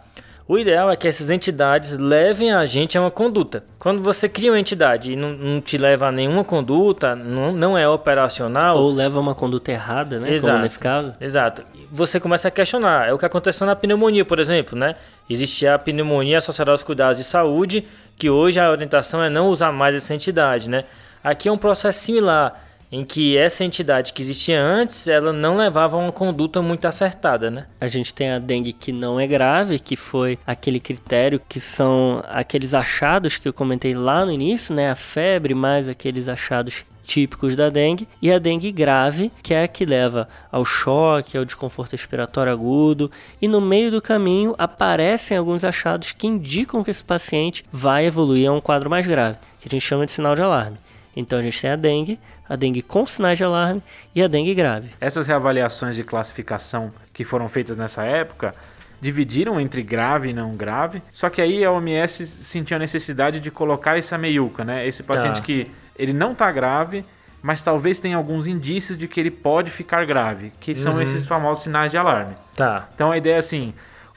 O 0.51 0.59
ideal 0.59 0.91
é 0.91 0.97
que 0.97 1.07
essas 1.07 1.31
entidades 1.31 1.97
levem 1.97 2.51
a 2.51 2.66
gente 2.66 2.99
a 2.99 3.01
uma 3.01 3.11
conduta. 3.11 3.62
Quando 3.78 4.03
você 4.03 4.28
cria 4.28 4.51
uma 4.51 4.59
entidade 4.59 5.12
e 5.12 5.16
não, 5.16 5.31
não 5.31 5.61
te 5.61 5.78
leva 5.78 6.09
a 6.09 6.12
nenhuma 6.12 6.43
conduta, 6.43 7.14
não, 7.14 7.53
não 7.53 7.78
é 7.78 7.89
operacional. 7.89 8.76
Ou 8.76 8.93
leva 8.93 9.18
a 9.18 9.20
uma 9.20 9.33
conduta 9.33 9.70
errada, 9.70 10.18
né? 10.18 10.33
Exato, 10.33 10.51
Como 10.51 10.62
nesse 10.64 10.81
caso. 10.81 11.14
Exato. 11.20 11.62
Você 11.93 12.18
começa 12.18 12.49
a 12.49 12.51
questionar. 12.51 13.09
É 13.09 13.12
o 13.12 13.18
que 13.18 13.24
aconteceu 13.24 13.64
na 13.64 13.76
pneumonia, 13.76 14.24
por 14.24 14.41
exemplo, 14.41 14.76
né? 14.76 14.97
Existia 15.28 15.76
a 15.76 15.78
pneumonia 15.78 16.39
associada 16.39 16.72
aos 16.72 16.83
cuidados 16.83 17.18
de 17.18 17.22
saúde, 17.22 17.87
que 18.20 18.28
hoje 18.28 18.60
a 18.60 18.70
orientação 18.70 19.24
é 19.24 19.30
não 19.30 19.48
usar 19.48 19.72
mais 19.72 19.94
essa 19.94 20.14
entidade, 20.14 20.68
né? 20.68 20.84
Aqui 21.24 21.48
é 21.48 21.52
um 21.52 21.56
processo 21.56 22.00
similar 22.00 22.66
em 22.92 23.02
que 23.02 23.34
essa 23.34 23.64
entidade 23.64 24.12
que 24.12 24.20
existia 24.20 24.60
antes, 24.60 25.08
ela 25.08 25.32
não 25.32 25.56
levava 25.56 25.96
uma 25.96 26.12
conduta 26.12 26.60
muito 26.60 26.86
acertada, 26.86 27.50
né? 27.50 27.66
A 27.80 27.86
gente 27.86 28.12
tem 28.12 28.30
a 28.30 28.38
dengue 28.38 28.74
que 28.74 28.92
não 28.92 29.18
é 29.18 29.26
grave, 29.26 29.78
que 29.78 29.96
foi 29.96 30.38
aquele 30.46 30.80
critério 30.80 31.40
que 31.48 31.60
são 31.60 32.22
aqueles 32.28 32.74
achados 32.74 33.38
que 33.38 33.48
eu 33.48 33.54
comentei 33.54 33.94
lá 33.94 34.24
no 34.24 34.32
início, 34.32 34.74
né? 34.74 34.90
A 34.90 34.96
febre 34.96 35.54
mais 35.54 35.88
aqueles 35.88 36.28
achados 36.28 36.84
típicos 37.11 37.56
da 37.56 37.68
dengue, 37.68 38.08
e 38.22 38.30
a 38.30 38.38
dengue 38.38 38.70
grave, 38.70 39.32
que 39.42 39.52
é 39.52 39.64
a 39.64 39.68
que 39.68 39.84
leva 39.84 40.28
ao 40.52 40.64
choque, 40.64 41.36
ao 41.36 41.44
desconforto 41.44 41.92
respiratório 41.92 42.52
agudo, 42.52 43.11
e 43.42 43.48
no 43.48 43.61
meio 43.61 43.90
do 43.90 44.00
caminho 44.00 44.54
aparecem 44.56 45.36
alguns 45.36 45.64
achados 45.64 46.12
que 46.12 46.28
indicam 46.28 46.84
que 46.84 46.90
esse 46.92 47.04
paciente 47.04 47.64
vai 47.72 48.06
evoluir 48.06 48.48
a 48.48 48.52
um 48.52 48.61
quadro 48.61 48.88
mais 48.88 49.08
grave, 49.08 49.38
que 49.58 49.66
a 49.66 49.70
gente 49.70 49.82
chama 49.82 50.06
de 50.06 50.12
sinal 50.12 50.36
de 50.36 50.42
alarme. 50.42 50.78
Então 51.16 51.36
a 51.36 51.42
gente 51.42 51.61
tem 51.61 51.70
a 51.70 51.76
dengue, 51.76 52.20
a 52.48 52.54
dengue 52.54 52.80
com 52.80 53.04
sinais 53.04 53.36
de 53.36 53.42
alarme 53.42 53.82
e 54.14 54.22
a 54.22 54.28
dengue 54.28 54.54
grave. 54.54 54.90
Essas 55.00 55.26
reavaliações 55.26 55.96
de 55.96 56.04
classificação 56.04 56.92
que 57.12 57.24
foram 57.24 57.48
feitas 57.48 57.76
nessa 57.76 58.04
época 58.04 58.54
dividiram 59.00 59.61
entre 59.61 59.82
grave 59.82 60.28
e 60.28 60.32
não 60.32 60.54
grave. 60.54 61.02
Só 61.12 61.28
que 61.28 61.40
aí 61.40 61.64
a 61.64 61.72
OMS 61.72 62.24
sentiu 62.24 62.76
a 62.76 62.80
necessidade 62.80 63.40
de 63.40 63.50
colocar 63.50 63.98
essa 63.98 64.16
meiuca, 64.16 64.64
né? 64.64 64.86
Esse 64.86 65.02
paciente 65.02 65.40
tá. 65.40 65.42
que 65.42 65.70
ele 66.01 66.12
não 66.12 66.32
está 66.32 66.51
grave, 66.51 67.05
mas 67.42 67.62
talvez 67.62 67.98
tenha 68.01 68.16
alguns 68.16 68.46
indícios 68.46 68.96
de 68.96 69.07
que 69.09 69.18
ele 69.18 69.30
pode 69.30 69.70
ficar 69.70 70.05
grave, 70.05 70.53
que 70.61 70.74
são 70.74 70.94
uhum. 70.94 71.03
esses 71.03 71.26
famosos 71.26 71.62
sinais 71.62 71.90
de 71.90 71.98
alarme. 71.98 72.34
Tá. 72.55 72.88
Então 72.94 73.12
a 73.12 73.16
ideia 73.16 73.36
é 73.36 73.38
assim, 73.38 73.72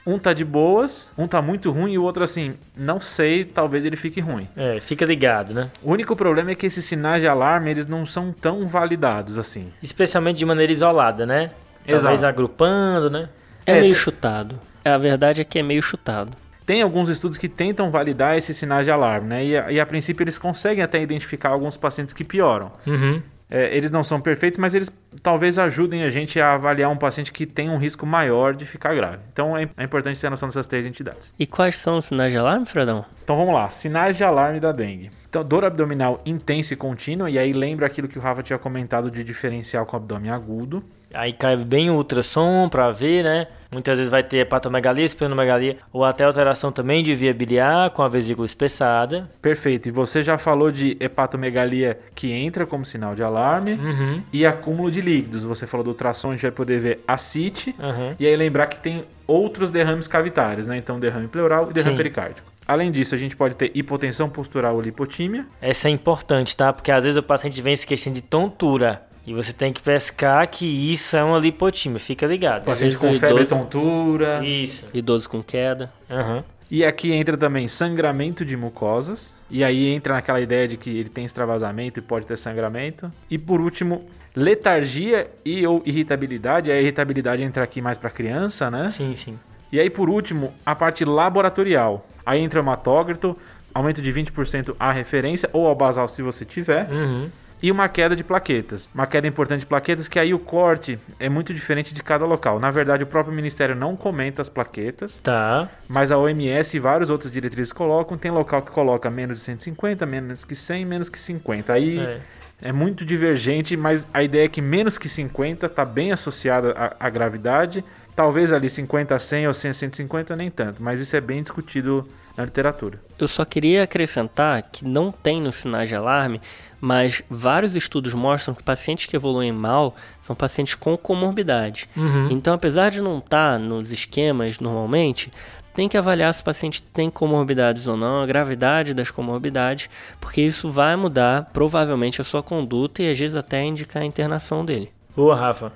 um 0.06 0.18
tá 0.18 0.32
de 0.32 0.44
boas, 0.44 1.08
um 1.16 1.26
tá 1.26 1.40
muito 1.40 1.70
ruim 1.70 1.92
e 1.92 1.98
o 1.98 2.02
outro 2.02 2.22
assim, 2.22 2.54
não 2.76 3.00
sei, 3.00 3.44
talvez 3.44 3.84
ele 3.84 3.96
fique 3.96 4.20
ruim. 4.20 4.46
É, 4.56 4.78
fica 4.80 5.04
ligado, 5.04 5.54
né? 5.54 5.70
O 5.82 5.92
único 5.92 6.14
problema 6.14 6.50
é 6.50 6.54
que 6.54 6.66
esses 6.66 6.84
sinais 6.84 7.22
de 7.22 7.28
alarme, 7.28 7.70
eles 7.70 7.86
não 7.86 8.04
são 8.04 8.32
tão 8.32 8.68
validados 8.68 9.38
assim. 9.38 9.72
Especialmente 9.82 10.36
de 10.36 10.44
maneira 10.44 10.72
isolada, 10.72 11.24
né? 11.24 11.50
Talvez 11.86 12.20
Exato. 12.20 12.26
agrupando, 12.26 13.10
né? 13.10 13.28
É, 13.66 13.78
é 13.78 13.80
meio 13.80 13.94
chutado. 13.94 14.58
A 14.84 14.98
verdade 14.98 15.40
é 15.40 15.44
que 15.44 15.58
é 15.58 15.62
meio 15.62 15.82
chutado. 15.82 16.36
Tem 16.66 16.82
alguns 16.82 17.08
estudos 17.08 17.36
que 17.36 17.48
tentam 17.48 17.90
validar 17.90 18.36
esses 18.36 18.56
sinais 18.56 18.86
de 18.86 18.90
alarme, 18.90 19.28
né? 19.28 19.44
E 19.44 19.56
a, 19.56 19.72
e 19.72 19.80
a 19.80 19.86
princípio 19.86 20.24
eles 20.24 20.38
conseguem 20.38 20.82
até 20.82 21.00
identificar 21.00 21.50
alguns 21.50 21.76
pacientes 21.76 22.14
que 22.14 22.24
pioram. 22.24 22.72
Uhum. 22.86 23.22
É, 23.50 23.76
eles 23.76 23.90
não 23.90 24.02
são 24.02 24.20
perfeitos, 24.20 24.58
mas 24.58 24.74
eles 24.74 24.90
talvez 25.22 25.58
ajudem 25.58 26.02
a 26.02 26.08
gente 26.08 26.40
a 26.40 26.54
avaliar 26.54 26.90
um 26.90 26.96
paciente 26.96 27.32
que 27.32 27.46
tem 27.46 27.68
um 27.68 27.76
risco 27.76 28.06
maior 28.06 28.54
de 28.54 28.64
ficar 28.64 28.94
grave. 28.94 29.18
Então 29.32 29.56
é, 29.56 29.68
é 29.76 29.84
importante 29.84 30.18
ter 30.18 30.26
a 30.26 30.30
noção 30.30 30.48
dessas 30.48 30.66
três 30.66 30.86
entidades. 30.86 31.32
E 31.38 31.46
quais 31.46 31.76
são 31.76 31.98
os 31.98 32.06
sinais 32.06 32.32
de 32.32 32.38
alarme, 32.38 32.66
Fredão? 32.66 33.04
Então 33.22 33.36
vamos 33.36 33.54
lá, 33.54 33.68
sinais 33.68 34.16
de 34.16 34.24
alarme 34.24 34.58
da 34.58 34.72
dengue. 34.72 35.10
Então, 35.28 35.44
dor 35.44 35.64
abdominal 35.64 36.22
intensa 36.24 36.74
e 36.74 36.76
contínua, 36.76 37.28
e 37.28 37.36
aí 37.36 37.52
lembra 37.52 37.86
aquilo 37.86 38.06
que 38.06 38.16
o 38.16 38.22
Rafa 38.22 38.40
tinha 38.40 38.56
comentado 38.56 39.10
de 39.10 39.24
diferencial 39.24 39.84
com 39.84 39.96
o 39.96 39.98
abdômen 39.98 40.30
agudo. 40.30 40.84
Aí 41.14 41.32
cai 41.32 41.56
bem 41.56 41.90
o 41.90 41.94
ultrassom 41.94 42.68
para 42.68 42.90
ver, 42.90 43.24
né? 43.24 43.46
Muitas 43.74 43.98
vezes 43.98 44.10
vai 44.10 44.22
ter 44.22 44.38
hepatomegalia, 44.38 45.04
esplenomegalia 45.04 45.78
ou 45.92 46.04
até 46.04 46.24
alteração 46.24 46.70
também 46.70 47.02
de 47.02 47.12
via 47.12 47.34
biliar 47.34 47.90
com 47.90 48.02
a 48.02 48.08
vesícula 48.08 48.46
espessada. 48.46 49.28
Perfeito. 49.42 49.88
E 49.88 49.90
você 49.90 50.22
já 50.22 50.38
falou 50.38 50.70
de 50.70 50.96
hepatomegalia 51.00 51.98
que 52.14 52.30
entra 52.30 52.64
como 52.64 52.84
sinal 52.84 53.16
de 53.16 53.22
alarme 53.22 53.72
uhum. 53.72 54.22
e 54.32 54.46
acúmulo 54.46 54.92
de 54.92 55.00
líquidos. 55.00 55.42
Você 55.42 55.66
falou 55.66 55.82
do 55.82 55.90
ultrassom, 55.90 56.28
a 56.28 56.32
gente 56.34 56.42
vai 56.42 56.52
poder 56.52 56.78
ver 56.78 57.00
a 57.06 57.16
CIT. 57.16 57.74
Uhum. 57.76 58.14
E 58.18 58.26
aí 58.26 58.36
lembrar 58.36 58.68
que 58.68 58.78
tem 58.78 59.04
outros 59.26 59.72
derrames 59.72 60.06
cavitários, 60.06 60.68
né? 60.68 60.76
Então 60.76 61.00
derrame 61.00 61.26
pleural 61.26 61.68
e 61.68 61.72
derrame 61.72 61.96
Sim. 61.96 61.96
pericárdico. 61.96 62.54
Além 62.66 62.90
disso, 62.90 63.14
a 63.14 63.18
gente 63.18 63.36
pode 63.36 63.56
ter 63.56 63.70
hipotensão 63.74 64.28
postural 64.28 64.76
ou 64.76 64.80
lipotímia. 64.80 65.46
Essa 65.60 65.88
é 65.88 65.90
importante, 65.90 66.56
tá? 66.56 66.72
Porque 66.72 66.90
às 66.90 67.04
vezes 67.04 67.16
o 67.16 67.22
paciente 67.22 67.60
vem 67.60 67.76
se 67.76 67.86
queixando 67.86 68.14
de 68.14 68.22
tontura. 68.22 69.02
E 69.26 69.32
você 69.32 69.52
tem 69.52 69.72
que 69.72 69.80
pescar 69.80 70.46
que 70.48 70.66
isso 70.66 71.16
é 71.16 71.24
uma 71.24 71.38
lipotímia, 71.38 71.98
fica 71.98 72.26
ligado. 72.26 72.64
Paciente 72.64 72.96
com 72.96 73.12
febre, 73.14 73.46
tontura. 73.46 74.44
Isso. 74.44 74.84
Idoso 74.92 75.28
com 75.28 75.42
queda. 75.42 75.90
Uhum. 76.10 76.42
E 76.70 76.84
aqui 76.84 77.12
entra 77.12 77.36
também 77.36 77.66
sangramento 77.66 78.44
de 78.44 78.56
mucosas. 78.56 79.34
E 79.50 79.64
aí 79.64 79.88
entra 79.88 80.14
naquela 80.14 80.40
ideia 80.40 80.68
de 80.68 80.76
que 80.76 80.90
ele 80.90 81.08
tem 81.08 81.24
extravasamento 81.24 81.98
e 82.00 82.02
pode 82.02 82.26
ter 82.26 82.36
sangramento. 82.36 83.10
E 83.30 83.38
por 83.38 83.60
último, 83.60 84.04
letargia 84.36 85.30
e 85.44 85.66
ou 85.66 85.82
irritabilidade. 85.86 86.70
A 86.70 86.78
irritabilidade 86.78 87.42
entra 87.42 87.64
aqui 87.64 87.80
mais 87.80 87.96
para 87.96 88.10
criança, 88.10 88.70
né? 88.70 88.90
Sim, 88.90 89.14
sim. 89.14 89.38
E 89.72 89.80
aí 89.80 89.88
por 89.88 90.10
último, 90.10 90.52
a 90.66 90.74
parte 90.74 91.04
laboratorial. 91.04 92.06
Aí 92.26 92.40
entra 92.40 92.60
o 92.60 92.62
hematócrito, 92.62 93.36
aumento 93.72 94.02
de 94.02 94.12
20% 94.12 94.74
a 94.78 94.92
referência 94.92 95.48
ou 95.52 95.66
ao 95.66 95.74
basal 95.74 96.08
se 96.08 96.20
você 96.20 96.44
tiver. 96.44 96.90
Uhum 96.90 97.30
e 97.64 97.70
uma 97.70 97.88
queda 97.88 98.14
de 98.14 98.22
plaquetas. 98.22 98.90
Uma 98.94 99.06
queda 99.06 99.26
importante 99.26 99.60
de 99.60 99.66
plaquetas 99.66 100.06
que 100.06 100.18
aí 100.18 100.34
o 100.34 100.38
corte 100.38 100.98
é 101.18 101.30
muito 101.30 101.54
diferente 101.54 101.94
de 101.94 102.02
cada 102.02 102.26
local. 102.26 102.60
Na 102.60 102.70
verdade, 102.70 103.04
o 103.04 103.06
próprio 103.06 103.34
ministério 103.34 103.74
não 103.74 103.96
comenta 103.96 104.42
as 104.42 104.50
plaquetas. 104.50 105.18
Tá. 105.22 105.66
Mas 105.88 106.12
a 106.12 106.18
OMS 106.18 106.76
e 106.76 106.78
vários 106.78 107.08
outros 107.08 107.32
diretrizes 107.32 107.72
colocam. 107.72 108.18
Tem 108.18 108.30
local 108.30 108.60
que 108.60 108.70
coloca 108.70 109.08
menos 109.08 109.38
de 109.38 109.44
150, 109.44 110.04
menos 110.04 110.44
que 110.44 110.54
100, 110.54 110.84
menos 110.84 111.08
que 111.08 111.18
50. 111.18 111.72
Aí 111.72 111.98
é, 111.98 112.20
é 112.60 112.70
muito 112.70 113.02
divergente, 113.02 113.78
mas 113.78 114.06
a 114.12 114.22
ideia 114.22 114.44
é 114.44 114.48
que 114.48 114.60
menos 114.60 114.98
que 114.98 115.08
50 115.08 115.64
está 115.64 115.86
bem 115.86 116.12
associada 116.12 116.72
à, 116.72 117.06
à 117.06 117.08
gravidade. 117.08 117.82
Talvez 118.14 118.52
ali 118.52 118.68
50 118.68 119.14
a 119.14 119.18
100 119.18 119.46
ou 119.46 119.54
100 119.54 119.70
a 119.70 119.74
150 119.74 120.36
nem 120.36 120.50
tanto, 120.50 120.82
mas 120.82 121.00
isso 121.00 121.16
é 121.16 121.20
bem 121.20 121.42
discutido 121.42 122.06
na 122.36 122.44
literatura. 122.44 123.00
Eu 123.18 123.28
só 123.28 123.44
queria 123.44 123.82
acrescentar 123.82 124.62
que 124.62 124.84
não 124.84 125.10
tem 125.10 125.40
no 125.40 125.52
sinais 125.52 125.88
de 125.88 125.94
alarme 125.94 126.40
mas 126.84 127.22
vários 127.30 127.74
estudos 127.74 128.12
mostram 128.12 128.54
que 128.54 128.62
pacientes 128.62 129.06
que 129.06 129.16
evoluem 129.16 129.50
mal 129.50 129.96
são 130.20 130.36
pacientes 130.36 130.74
com 130.74 130.98
comorbidade. 130.98 131.88
Uhum. 131.96 132.28
Então, 132.30 132.52
apesar 132.52 132.90
de 132.90 133.00
não 133.00 133.20
estar 133.20 133.52
tá 133.52 133.58
nos 133.58 133.90
esquemas 133.90 134.60
normalmente, 134.60 135.32
tem 135.72 135.88
que 135.88 135.96
avaliar 135.96 136.34
se 136.34 136.42
o 136.42 136.44
paciente 136.44 136.82
tem 136.82 137.08
comorbidades 137.08 137.86
ou 137.86 137.96
não, 137.96 138.20
a 138.20 138.26
gravidade 138.26 138.92
das 138.92 139.10
comorbidades, 139.10 139.88
porque 140.20 140.42
isso 140.42 140.70
vai 140.70 140.94
mudar 140.94 141.48
provavelmente 141.54 142.20
a 142.20 142.24
sua 142.24 142.42
conduta 142.42 143.02
e 143.02 143.10
às 143.10 143.18
vezes 143.18 143.34
até 143.34 143.64
indicar 143.64 144.02
a 144.02 144.06
internação 144.06 144.62
dele. 144.62 144.92
Boa, 145.16 145.34
Rafa. 145.34 145.72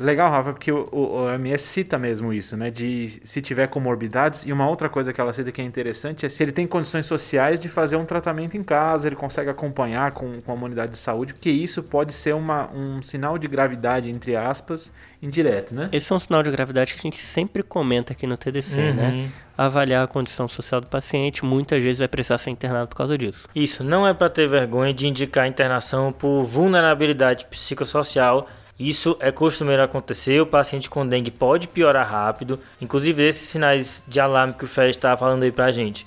Legal, 0.00 0.30
Rafa, 0.30 0.52
porque 0.52 0.72
o, 0.72 0.88
o, 0.90 1.24
OMS 1.24 1.64
cita 1.64 1.98
mesmo 1.98 2.32
isso, 2.32 2.56
né? 2.56 2.70
De 2.70 3.20
se 3.22 3.42
tiver 3.42 3.66
comorbidades. 3.68 4.44
E 4.46 4.52
uma 4.52 4.68
outra 4.68 4.88
coisa 4.88 5.12
que 5.12 5.20
ela 5.20 5.32
cita 5.32 5.52
que 5.52 5.60
é 5.60 5.64
interessante 5.64 6.24
é 6.24 6.28
se 6.28 6.42
ele 6.42 6.52
tem 6.52 6.66
condições 6.66 7.06
sociais 7.06 7.60
de 7.60 7.68
fazer 7.68 7.96
um 7.96 8.04
tratamento 8.04 8.56
em 8.56 8.62
casa, 8.62 9.06
ele 9.06 9.16
consegue 9.16 9.50
acompanhar 9.50 10.12
com, 10.12 10.40
com 10.40 10.52
a 10.52 10.54
unidade 10.54 10.92
de 10.92 10.98
saúde, 10.98 11.34
porque 11.34 11.50
isso 11.50 11.82
pode 11.82 12.12
ser 12.12 12.34
uma, 12.34 12.70
um 12.72 13.02
sinal 13.02 13.36
de 13.36 13.46
gravidade, 13.46 14.08
entre 14.08 14.34
aspas, 14.34 14.90
indireto, 15.22 15.74
né? 15.74 15.88
Esse 15.92 16.12
é 16.12 16.16
um 16.16 16.18
sinal 16.18 16.42
de 16.42 16.50
gravidade 16.50 16.94
que 16.94 17.00
a 17.00 17.02
gente 17.02 17.18
sempre 17.18 17.62
comenta 17.62 18.12
aqui 18.12 18.26
no 18.26 18.36
TDC, 18.36 18.80
uhum. 18.80 18.94
né? 18.94 19.30
Avaliar 19.56 20.04
a 20.04 20.06
condição 20.06 20.48
social 20.48 20.80
do 20.80 20.86
paciente, 20.86 21.44
muitas 21.44 21.82
vezes 21.82 21.98
vai 21.98 22.08
precisar 22.08 22.38
ser 22.38 22.50
internado 22.50 22.88
por 22.88 22.96
causa 22.96 23.18
disso. 23.18 23.46
Isso, 23.54 23.84
não 23.84 24.06
é 24.06 24.14
para 24.14 24.30
ter 24.30 24.48
vergonha 24.48 24.94
de 24.94 25.06
indicar 25.06 25.46
internação 25.46 26.12
por 26.12 26.42
vulnerabilidade 26.44 27.44
psicossocial 27.46 28.48
isso 28.88 29.14
é 29.20 29.30
costumeiro 29.30 29.82
acontecer, 29.82 30.40
o 30.40 30.46
paciente 30.46 30.88
com 30.88 31.06
dengue 31.06 31.30
pode 31.30 31.68
piorar 31.68 32.10
rápido, 32.10 32.58
inclusive 32.80 33.26
esses 33.26 33.46
sinais 33.46 34.02
de 34.08 34.18
alarme 34.18 34.54
que 34.54 34.64
o 34.64 34.66
Fred 34.66 34.90
estava 34.90 35.18
falando 35.18 35.42
aí 35.42 35.52
pra 35.52 35.70
gente. 35.70 36.06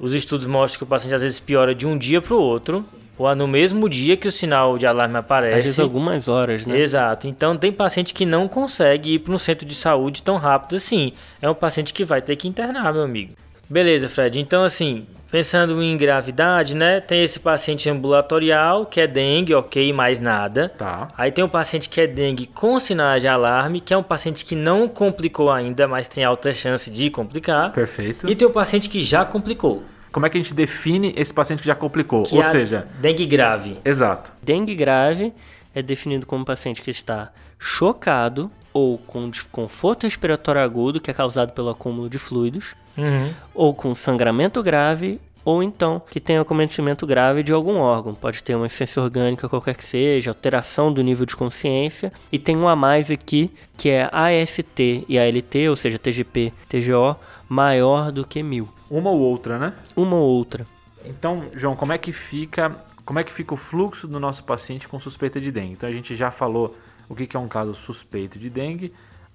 Os 0.00 0.14
estudos 0.14 0.46
mostram 0.46 0.78
que 0.78 0.84
o 0.84 0.86
paciente 0.86 1.14
às 1.14 1.20
vezes 1.20 1.38
piora 1.38 1.74
de 1.74 1.86
um 1.86 1.98
dia 1.98 2.22
para 2.22 2.34
o 2.34 2.40
outro, 2.40 2.82
ou 3.18 3.34
no 3.34 3.48
mesmo 3.48 3.88
dia 3.88 4.16
que 4.16 4.28
o 4.28 4.32
sinal 4.32 4.78
de 4.78 4.86
alarme 4.86 5.16
aparece. 5.16 5.58
Às 5.58 5.64
vezes 5.64 5.80
algumas 5.80 6.28
horas, 6.28 6.64
né? 6.64 6.78
Exato. 6.78 7.26
Então 7.26 7.56
tem 7.56 7.72
paciente 7.72 8.14
que 8.14 8.24
não 8.24 8.46
consegue 8.46 9.14
ir 9.14 9.18
para 9.18 9.34
um 9.34 9.38
centro 9.38 9.66
de 9.66 9.74
saúde 9.74 10.22
tão 10.22 10.36
rápido 10.36 10.76
assim. 10.76 11.12
É 11.42 11.50
um 11.50 11.54
paciente 11.54 11.92
que 11.92 12.04
vai 12.04 12.22
ter 12.22 12.36
que 12.36 12.46
internar, 12.46 12.92
meu 12.92 13.02
amigo. 13.02 13.34
Beleza, 13.68 14.08
Fred. 14.08 14.40
Então 14.40 14.64
assim, 14.64 15.06
pensando 15.30 15.82
em 15.82 15.96
gravidade, 15.96 16.74
né? 16.74 17.00
Tem 17.00 17.22
esse 17.22 17.38
paciente 17.38 17.88
ambulatorial 17.88 18.86
que 18.86 19.00
é 19.00 19.06
dengue, 19.06 19.54
ok, 19.54 19.92
mais 19.92 20.18
nada. 20.20 20.70
Tá. 20.76 21.08
Aí 21.16 21.30
tem 21.30 21.44
um 21.44 21.48
paciente 21.48 21.88
que 21.88 22.00
é 22.00 22.06
dengue 22.06 22.46
com 22.46 22.78
sinais 22.80 23.22
de 23.22 23.28
alarme, 23.28 23.80
que 23.80 23.92
é 23.92 23.96
um 23.96 24.02
paciente 24.02 24.44
que 24.44 24.54
não 24.54 24.88
complicou 24.88 25.50
ainda, 25.50 25.86
mas 25.86 26.08
tem 26.08 26.24
alta 26.24 26.52
chance 26.52 26.90
de 26.90 27.10
complicar. 27.10 27.72
Perfeito. 27.72 28.28
E 28.28 28.34
tem 28.34 28.48
um 28.48 28.52
paciente 28.52 28.88
que 28.88 29.00
já 29.02 29.24
complicou. 29.24 29.82
Como 30.10 30.24
é 30.24 30.30
que 30.30 30.38
a 30.38 30.40
gente 30.40 30.54
define 30.54 31.12
esse 31.16 31.32
paciente 31.32 31.60
que 31.60 31.66
já 31.66 31.74
complicou? 31.74 32.22
Que 32.22 32.34
Ou 32.34 32.42
é 32.42 32.50
seja, 32.50 32.88
dengue 32.98 33.26
grave. 33.26 33.76
exato. 33.84 34.32
Dengue 34.42 34.74
grave 34.74 35.32
é 35.74 35.82
definido 35.82 36.26
como 36.26 36.42
um 36.42 36.44
paciente 36.44 36.80
que 36.80 36.90
está 36.90 37.30
chocado 37.58 38.50
ou 38.72 38.96
com 38.98 39.28
desconforto 39.28 40.04
respiratório 40.04 40.60
agudo, 40.60 41.00
que 41.00 41.10
é 41.10 41.14
causado 41.14 41.52
pelo 41.52 41.68
acúmulo 41.68 42.08
de 42.08 42.18
fluidos, 42.18 42.74
Uhum. 42.98 43.32
ou 43.54 43.72
com 43.72 43.94
sangramento 43.94 44.62
grave, 44.62 45.20
ou 45.44 45.62
então 45.62 46.02
que 46.10 46.20
tem 46.20 46.36
acometimento 46.36 47.06
grave 47.06 47.42
de 47.42 47.52
algum 47.52 47.76
órgão. 47.76 48.14
Pode 48.14 48.42
ter 48.44 48.54
uma 48.54 48.66
insuficiência 48.66 49.02
orgânica, 49.02 49.48
qualquer 49.48 49.74
que 49.74 49.84
seja, 49.84 50.30
alteração 50.30 50.92
do 50.92 51.02
nível 51.02 51.24
de 51.24 51.34
consciência. 51.34 52.12
E 52.30 52.38
tem 52.38 52.56
um 52.56 52.68
a 52.68 52.76
mais 52.76 53.10
aqui, 53.10 53.50
que 53.76 53.88
é 53.88 54.10
AST 54.12 55.06
e 55.08 55.18
ALT, 55.18 55.54
ou 55.70 55.76
seja, 55.76 55.98
TGP, 55.98 56.52
TGO, 56.68 57.16
maior 57.48 58.12
do 58.12 58.26
que 58.26 58.42
mil. 58.42 58.68
Uma 58.90 59.10
ou 59.10 59.20
outra, 59.20 59.58
né? 59.58 59.72
Uma 59.96 60.16
ou 60.16 60.28
outra. 60.28 60.66
Então, 61.04 61.44
João, 61.54 61.74
como 61.74 61.92
é 61.92 61.98
que 61.98 62.12
fica, 62.12 62.76
como 63.04 63.18
é 63.18 63.24
que 63.24 63.32
fica 63.32 63.54
o 63.54 63.56
fluxo 63.56 64.06
do 64.06 64.20
nosso 64.20 64.44
paciente 64.44 64.86
com 64.86 64.98
suspeita 65.00 65.40
de 65.40 65.50
dengue? 65.50 65.72
Então 65.72 65.88
a 65.88 65.92
gente 65.92 66.14
já 66.14 66.30
falou 66.30 66.76
o 67.08 67.14
que 67.14 67.34
é 67.34 67.40
um 67.40 67.48
caso 67.48 67.72
suspeito 67.72 68.38
de 68.38 68.50
dengue. 68.50 68.92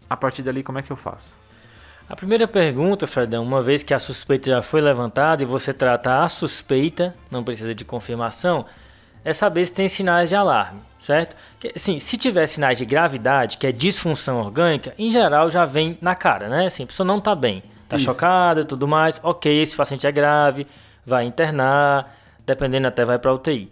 A 0.08 0.16
partir 0.16 0.44
dali, 0.44 0.62
como 0.62 0.78
é 0.78 0.84
que 0.84 0.92
eu 0.92 0.96
faço? 0.96 1.34
A 2.14 2.16
primeira 2.16 2.48
pergunta, 2.48 3.08
Fredão, 3.08 3.42
uma 3.42 3.60
vez 3.60 3.82
que 3.82 3.92
a 3.92 3.98
suspeita 3.98 4.48
já 4.48 4.62
foi 4.62 4.82
levantada 4.82 5.42
e 5.42 5.48
você 5.48 5.74
trata 5.74 6.22
a 6.22 6.30
suspeita, 6.30 7.16
não 7.32 7.44
precisa 7.44 7.74
de 7.74 7.84
confirmação, 7.84 8.68
é 9.26 9.34
saber 9.34 9.66
se 9.66 9.74
tem 9.74 9.88
sinais 9.90 10.30
de 10.30 10.36
alarme, 10.36 10.80
certo? 11.00 11.36
Que, 11.60 11.74
assim, 11.76 12.00
se 12.00 12.16
tiver 12.16 12.46
sinais 12.46 12.78
de 12.78 12.86
gravidade, 12.86 13.58
que 13.58 13.66
é 13.66 13.72
disfunção 13.72 14.40
orgânica, 14.40 14.94
em 14.96 15.10
geral 15.10 15.50
já 15.50 15.66
vem 15.66 15.98
na 16.00 16.14
cara, 16.14 16.48
né? 16.50 16.68
Assim, 16.68 16.84
a 16.84 16.86
pessoa 16.86 17.04
não 17.04 17.20
tá 17.20 17.34
bem, 17.34 17.64
tá 17.90 17.96
Isso. 17.96 18.06
chocada 18.06 18.62
e 18.62 18.66
tudo 18.66 18.88
mais, 18.88 19.20
ok, 19.24 19.60
esse 19.60 19.76
paciente 19.76 20.06
é 20.06 20.12
grave, 20.12 20.68
vai 21.04 21.26
internar, 21.26 22.16
dependendo 22.46 22.88
até 22.88 23.04
vai 23.04 23.18
para 23.18 23.34
UTI. 23.34 23.72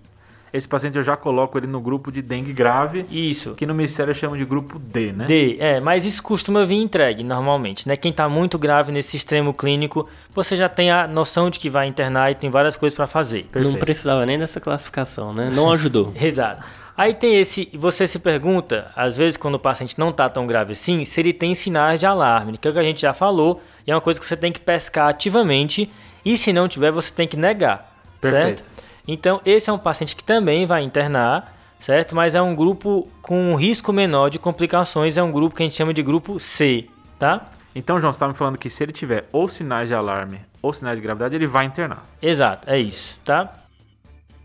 Esse 0.53 0.67
paciente 0.67 0.97
eu 0.97 1.03
já 1.03 1.15
coloco 1.15 1.57
ele 1.57 1.67
no 1.67 1.79
grupo 1.79 2.11
de 2.11 2.21
dengue 2.21 2.51
grave, 2.51 3.05
Isso. 3.09 3.53
que 3.53 3.65
no 3.65 3.73
Ministério 3.73 4.13
chama 4.13 4.37
de 4.37 4.43
grupo 4.43 4.77
D, 4.77 5.13
né? 5.13 5.25
D, 5.25 5.57
é, 5.59 5.79
mas 5.79 6.05
isso 6.05 6.21
costuma 6.21 6.65
vir 6.65 6.75
entregue 6.75 7.23
normalmente, 7.23 7.87
né? 7.87 7.95
Quem 7.95 8.11
tá 8.11 8.27
muito 8.27 8.59
grave 8.59 8.91
nesse 8.91 9.15
extremo 9.15 9.53
clínico, 9.53 10.09
você 10.33 10.55
já 10.55 10.67
tem 10.67 10.91
a 10.91 11.07
noção 11.07 11.49
de 11.49 11.57
que 11.57 11.69
vai 11.69 11.87
internar 11.87 12.31
e 12.31 12.35
tem 12.35 12.49
várias 12.49 12.75
coisas 12.75 12.95
para 12.95 13.07
fazer. 13.07 13.43
Perfeito. 13.43 13.71
Não 13.71 13.79
precisava 13.79 14.25
nem 14.25 14.37
dessa 14.37 14.59
classificação, 14.59 15.33
né? 15.33 15.49
Não 15.53 15.71
ajudou. 15.71 16.11
Exato. 16.19 16.63
Aí 16.97 17.13
tem 17.13 17.39
esse, 17.39 17.69
você 17.73 18.05
se 18.05 18.19
pergunta, 18.19 18.91
às 18.95 19.15
vezes 19.15 19.37
quando 19.37 19.55
o 19.55 19.59
paciente 19.59 19.97
não 19.97 20.11
tá 20.11 20.29
tão 20.29 20.45
grave 20.45 20.73
assim, 20.73 21.03
se 21.05 21.19
ele 21.19 21.31
tem 21.31 21.55
sinais 21.55 21.99
de 21.99 22.05
alarme, 22.05 22.57
que 22.57 22.67
é 22.67 22.71
o 22.71 22.73
que 22.73 22.79
a 22.79 22.83
gente 22.83 23.01
já 23.01 23.13
falou, 23.13 23.61
e 23.87 23.91
é 23.91 23.95
uma 23.95 24.01
coisa 24.01 24.19
que 24.19 24.25
você 24.25 24.35
tem 24.35 24.51
que 24.51 24.59
pescar 24.59 25.07
ativamente, 25.07 25.89
e 26.23 26.37
se 26.37 26.51
não 26.51 26.67
tiver, 26.67 26.91
você 26.91 27.11
tem 27.11 27.27
que 27.27 27.37
negar, 27.37 27.95
Perfeito. 28.19 28.63
certo? 28.63 28.63
Então, 29.07 29.41
esse 29.45 29.69
é 29.69 29.73
um 29.73 29.79
paciente 29.79 30.15
que 30.15 30.23
também 30.23 30.65
vai 30.65 30.83
internar, 30.83 31.55
certo? 31.79 32.15
Mas 32.15 32.35
é 32.35 32.41
um 32.41 32.55
grupo 32.55 33.07
com 33.21 33.51
um 33.51 33.55
risco 33.55 33.91
menor 33.91 34.29
de 34.29 34.39
complicações, 34.39 35.17
é 35.17 35.23
um 35.23 35.31
grupo 35.31 35.55
que 35.55 35.63
a 35.63 35.65
gente 35.65 35.75
chama 35.75 35.93
de 35.93 36.03
grupo 36.03 36.39
C, 36.39 36.87
tá? 37.17 37.49
Então, 37.73 37.99
João, 37.99 38.11
você 38.11 38.17
estava 38.17 38.31
me 38.31 38.37
falando 38.37 38.57
que 38.57 38.69
se 38.69 38.83
ele 38.83 38.91
tiver 38.91 39.27
ou 39.31 39.47
sinais 39.47 39.87
de 39.87 39.93
alarme 39.93 40.39
ou 40.61 40.73
sinais 40.73 40.97
de 40.97 41.01
gravidade, 41.01 41.35
ele 41.35 41.47
vai 41.47 41.65
internar. 41.65 42.05
Exato, 42.21 42.69
é 42.69 42.77
isso, 42.77 43.17
tá? 43.23 43.51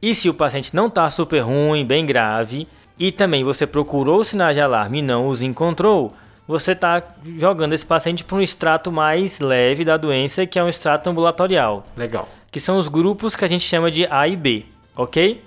E 0.01 0.15
se 0.15 0.29
o 0.29 0.35
paciente 0.35 0.75
não 0.75 0.89
tá 0.89 1.11
super 1.11 1.41
ruim, 1.41 1.85
bem 1.85 2.07
grave, 2.07 2.69
e 2.99 3.13
também 3.13 3.45
você 3.45 3.67
procurou 3.67 4.25
sinais 4.25 4.57
de 4.57 4.63
alarme 4.63 5.01
e 5.01 5.03
não 5.03 5.27
os 5.27 5.43
encontrou, 5.43 6.15
você 6.47 6.75
tá 6.75 7.03
jogando 7.37 7.73
esse 7.73 7.85
paciente 7.85 8.23
para 8.23 8.37
um 8.37 8.41
extrato 8.41 8.93
mais 8.93 9.41
leve 9.41 9.85
da 9.85 9.97
doença, 9.97 10.47
que 10.47 10.59
é 10.59 10.63
um 10.63 10.69
extrato 10.69 11.11
ambulatorial, 11.11 11.85
Legal. 11.97 12.29
Que 12.51 12.61
são 12.61 12.77
os 12.77 12.89
grupos 12.89 13.37
que 13.37 13.45
a 13.45 13.49
gente 13.49 13.65
chama 13.65 13.91
de 13.91 14.07
A 14.07 14.27
e 14.29 14.37
B, 14.37 14.65
ok? 14.97 15.43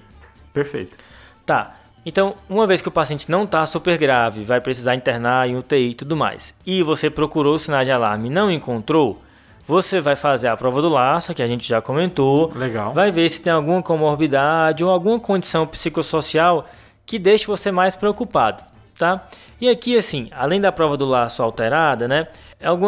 Perfeito. 0.53 0.97
Tá. 1.45 1.75
Então, 2.05 2.35
uma 2.49 2.65
vez 2.65 2.81
que 2.81 2.87
o 2.87 2.91
paciente 2.91 3.29
não 3.29 3.43
está 3.43 3.65
super 3.65 3.97
grave, 3.97 4.43
vai 4.43 4.61
precisar 4.61 4.95
internar 4.95 5.47
em 5.47 5.57
UTI 5.57 5.89
e 5.89 5.95
tudo 5.95 6.15
mais, 6.15 6.55
e 6.65 6.81
você 6.81 7.09
procurou 7.09 7.55
o 7.55 7.59
sinal 7.59 7.83
de 7.83 7.91
alarme 7.91 8.27
e 8.27 8.31
não 8.31 8.49
encontrou, 8.49 9.21
você 9.67 10.01
vai 10.01 10.15
fazer 10.15 10.47
a 10.47 10.57
prova 10.57 10.81
do 10.81 10.89
laço, 10.89 11.33
que 11.35 11.43
a 11.43 11.47
gente 11.47 11.67
já 11.67 11.79
comentou, 11.81 12.51
Legal. 12.55 12.93
vai 12.93 13.11
ver 13.11 13.29
se 13.29 13.41
tem 13.41 13.53
alguma 13.53 13.83
comorbidade 13.83 14.83
ou 14.83 14.89
alguma 14.89 15.19
condição 15.19 15.67
psicossocial 15.67 16.67
que 17.05 17.19
deixe 17.19 17.45
você 17.45 17.71
mais 17.71 17.95
preocupado, 17.95 18.63
tá? 18.97 19.27
E 19.61 19.69
aqui, 19.69 19.95
assim, 19.95 20.29
além 20.31 20.59
da 20.59 20.71
prova 20.71 20.97
do 20.97 21.05
laço 21.05 21.43
alterada, 21.43 22.07
né, 22.07 22.27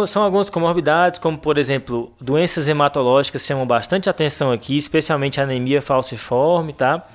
são 0.08 0.24
algumas 0.24 0.50
comorbidades, 0.50 1.20
como 1.20 1.38
por 1.38 1.58
exemplo, 1.58 2.12
doenças 2.20 2.68
hematológicas 2.68 3.46
chamam 3.46 3.66
bastante 3.66 4.10
atenção 4.10 4.52
aqui, 4.52 4.76
especialmente 4.76 5.40
anemia 5.40 5.82
falciforme, 5.82 6.74
tá? 6.74 7.06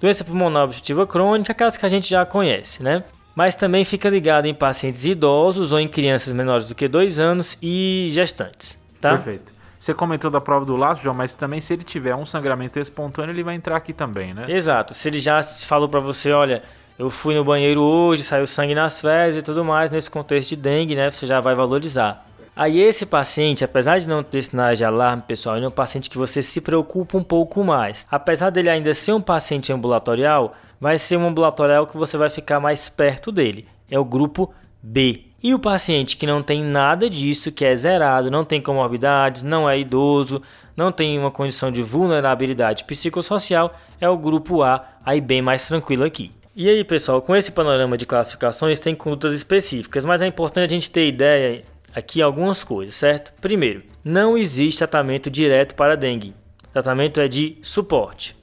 Doença 0.00 0.24
pulmonar 0.24 0.64
obstrutiva 0.64 1.06
crônica, 1.06 1.52
aquelas 1.52 1.76
que 1.76 1.86
a 1.86 1.88
gente 1.88 2.08
já 2.08 2.26
conhece, 2.26 2.82
né? 2.82 3.04
Mas 3.34 3.54
também 3.54 3.84
fica 3.84 4.10
ligado 4.10 4.46
em 4.46 4.54
pacientes 4.54 5.06
idosos 5.06 5.72
ou 5.72 5.80
em 5.80 5.88
crianças 5.88 6.32
menores 6.34 6.68
do 6.68 6.74
que 6.74 6.86
2 6.86 7.18
anos 7.18 7.56
e 7.62 8.08
gestantes, 8.10 8.78
tá? 9.00 9.10
Perfeito. 9.10 9.52
Você 9.80 9.94
comentou 9.94 10.30
da 10.30 10.40
prova 10.40 10.64
do 10.64 10.76
laço, 10.76 11.02
João, 11.02 11.14
mas 11.14 11.34
também 11.34 11.60
se 11.60 11.72
ele 11.72 11.82
tiver 11.82 12.14
um 12.14 12.26
sangramento 12.26 12.78
espontâneo, 12.78 13.32
ele 13.32 13.42
vai 13.42 13.54
entrar 13.54 13.76
aqui 13.76 13.92
também, 13.92 14.32
né? 14.32 14.46
Exato. 14.48 14.94
Se 14.94 15.08
ele 15.08 15.20
já 15.20 15.42
falou 15.42 15.88
pra 15.88 15.98
você, 15.98 16.30
olha, 16.30 16.62
eu 16.98 17.10
fui 17.10 17.34
no 17.34 17.44
banheiro 17.44 17.80
hoje, 17.80 18.22
saiu 18.22 18.46
sangue 18.46 18.74
nas 18.74 19.00
fezes 19.00 19.40
e 19.40 19.42
tudo 19.42 19.64
mais, 19.64 19.90
nesse 19.90 20.10
contexto 20.10 20.50
de 20.50 20.56
dengue, 20.56 20.94
né? 20.94 21.10
Você 21.10 21.26
já 21.26 21.40
vai 21.40 21.54
valorizar. 21.54 22.26
Aí 22.54 22.80
esse 22.80 23.06
paciente, 23.06 23.64
apesar 23.64 23.98
de 23.98 24.06
não 24.06 24.22
ter 24.22 24.42
sinais 24.42 24.76
de 24.76 24.84
alarme, 24.84 25.22
pessoal, 25.26 25.56
ele 25.56 25.64
é 25.64 25.68
um 25.68 25.72
paciente 25.72 26.10
que 26.10 26.18
você 26.18 26.42
se 26.42 26.60
preocupa 26.60 27.16
um 27.16 27.24
pouco 27.24 27.64
mais. 27.64 28.06
Apesar 28.10 28.50
dele 28.50 28.68
ainda 28.68 28.92
ser 28.92 29.12
um 29.12 29.22
paciente 29.22 29.72
ambulatorial, 29.72 30.54
vai 30.78 30.98
ser 30.98 31.16
um 31.16 31.26
ambulatorial 31.26 31.86
que 31.86 31.96
você 31.96 32.18
vai 32.18 32.28
ficar 32.28 32.60
mais 32.60 32.90
perto 32.90 33.32
dele. 33.32 33.66
É 33.90 33.98
o 33.98 34.04
grupo 34.04 34.52
B. 34.82 35.24
E 35.42 35.54
o 35.54 35.58
paciente 35.58 36.16
que 36.16 36.26
não 36.26 36.42
tem 36.42 36.62
nada 36.62 37.08
disso, 37.08 37.50
que 37.50 37.64
é 37.64 37.74
zerado, 37.74 38.30
não 38.30 38.44
tem 38.44 38.60
comorbidades, 38.60 39.42
não 39.42 39.68
é 39.68 39.78
idoso, 39.78 40.42
não 40.76 40.92
tem 40.92 41.18
uma 41.18 41.30
condição 41.30 41.72
de 41.72 41.82
vulnerabilidade 41.82 42.84
psicossocial, 42.84 43.74
é 44.00 44.08
o 44.08 44.16
grupo 44.16 44.62
A, 44.62 44.84
aí 45.04 45.20
bem 45.20 45.40
mais 45.40 45.66
tranquilo 45.66 46.04
aqui. 46.04 46.30
E 46.54 46.68
aí, 46.68 46.84
pessoal, 46.84 47.22
com 47.22 47.34
esse 47.34 47.50
panorama 47.50 47.96
de 47.96 48.04
classificações 48.04 48.78
tem 48.78 48.94
condutas 48.94 49.32
específicas, 49.32 50.04
mas 50.04 50.20
é 50.20 50.26
importante 50.26 50.70
a 50.70 50.74
gente 50.74 50.90
ter 50.90 51.08
ideia 51.08 51.62
aqui 51.94 52.20
algumas 52.20 52.62
coisas, 52.62 52.94
certo? 52.94 53.32
Primeiro, 53.40 53.82
não 54.04 54.36
existe 54.36 54.78
tratamento 54.78 55.30
direto 55.30 55.74
para 55.74 55.96
dengue. 55.96 56.34
O 56.68 56.72
tratamento 56.72 57.20
é 57.20 57.26
de 57.26 57.56
suporte. 57.62 58.36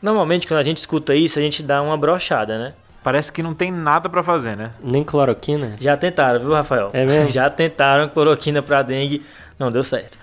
Normalmente, 0.00 0.48
quando 0.48 0.60
a 0.60 0.62
gente 0.62 0.78
escuta 0.78 1.14
isso, 1.14 1.38
a 1.38 1.42
gente 1.42 1.62
dá 1.62 1.82
uma 1.82 1.98
brochada, 1.98 2.58
né? 2.58 2.74
Parece 3.04 3.30
que 3.30 3.42
não 3.42 3.52
tem 3.52 3.70
nada 3.70 4.08
pra 4.08 4.22
fazer, 4.22 4.56
né? 4.56 4.72
Nem 4.82 5.04
cloroquina. 5.04 5.76
Já 5.78 5.98
tentaram, 5.98 6.40
viu, 6.40 6.54
Rafael? 6.54 6.88
É 6.94 7.04
mesmo? 7.04 7.28
Já 7.32 7.50
tentaram 7.50 8.08
cloroquina 8.08 8.62
para 8.62 8.80
dengue, 8.80 9.22
não 9.58 9.70
deu 9.70 9.82
certo. 9.82 10.18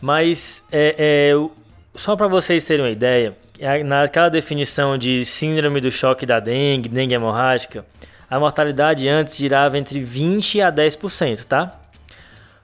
Mas 0.00 0.62
é, 0.72 0.94
é, 0.98 1.48
só 1.94 2.16
para 2.16 2.26
vocês 2.26 2.64
terem 2.64 2.84
uma 2.84 2.90
ideia, 2.90 3.36
naquela 3.84 4.28
definição 4.28 4.96
de 4.96 5.24
síndrome 5.24 5.80
do 5.80 5.90
choque 5.90 6.24
da 6.24 6.38
dengue, 6.40 6.88
dengue 6.88 7.14
hemorrágica, 7.14 7.84
a 8.30 8.38
mortalidade 8.38 9.08
antes 9.08 9.36
girava 9.36 9.78
entre 9.78 10.00
20 10.00 10.60
a 10.60 10.70
10%, 10.70 11.44
tá? 11.44 11.74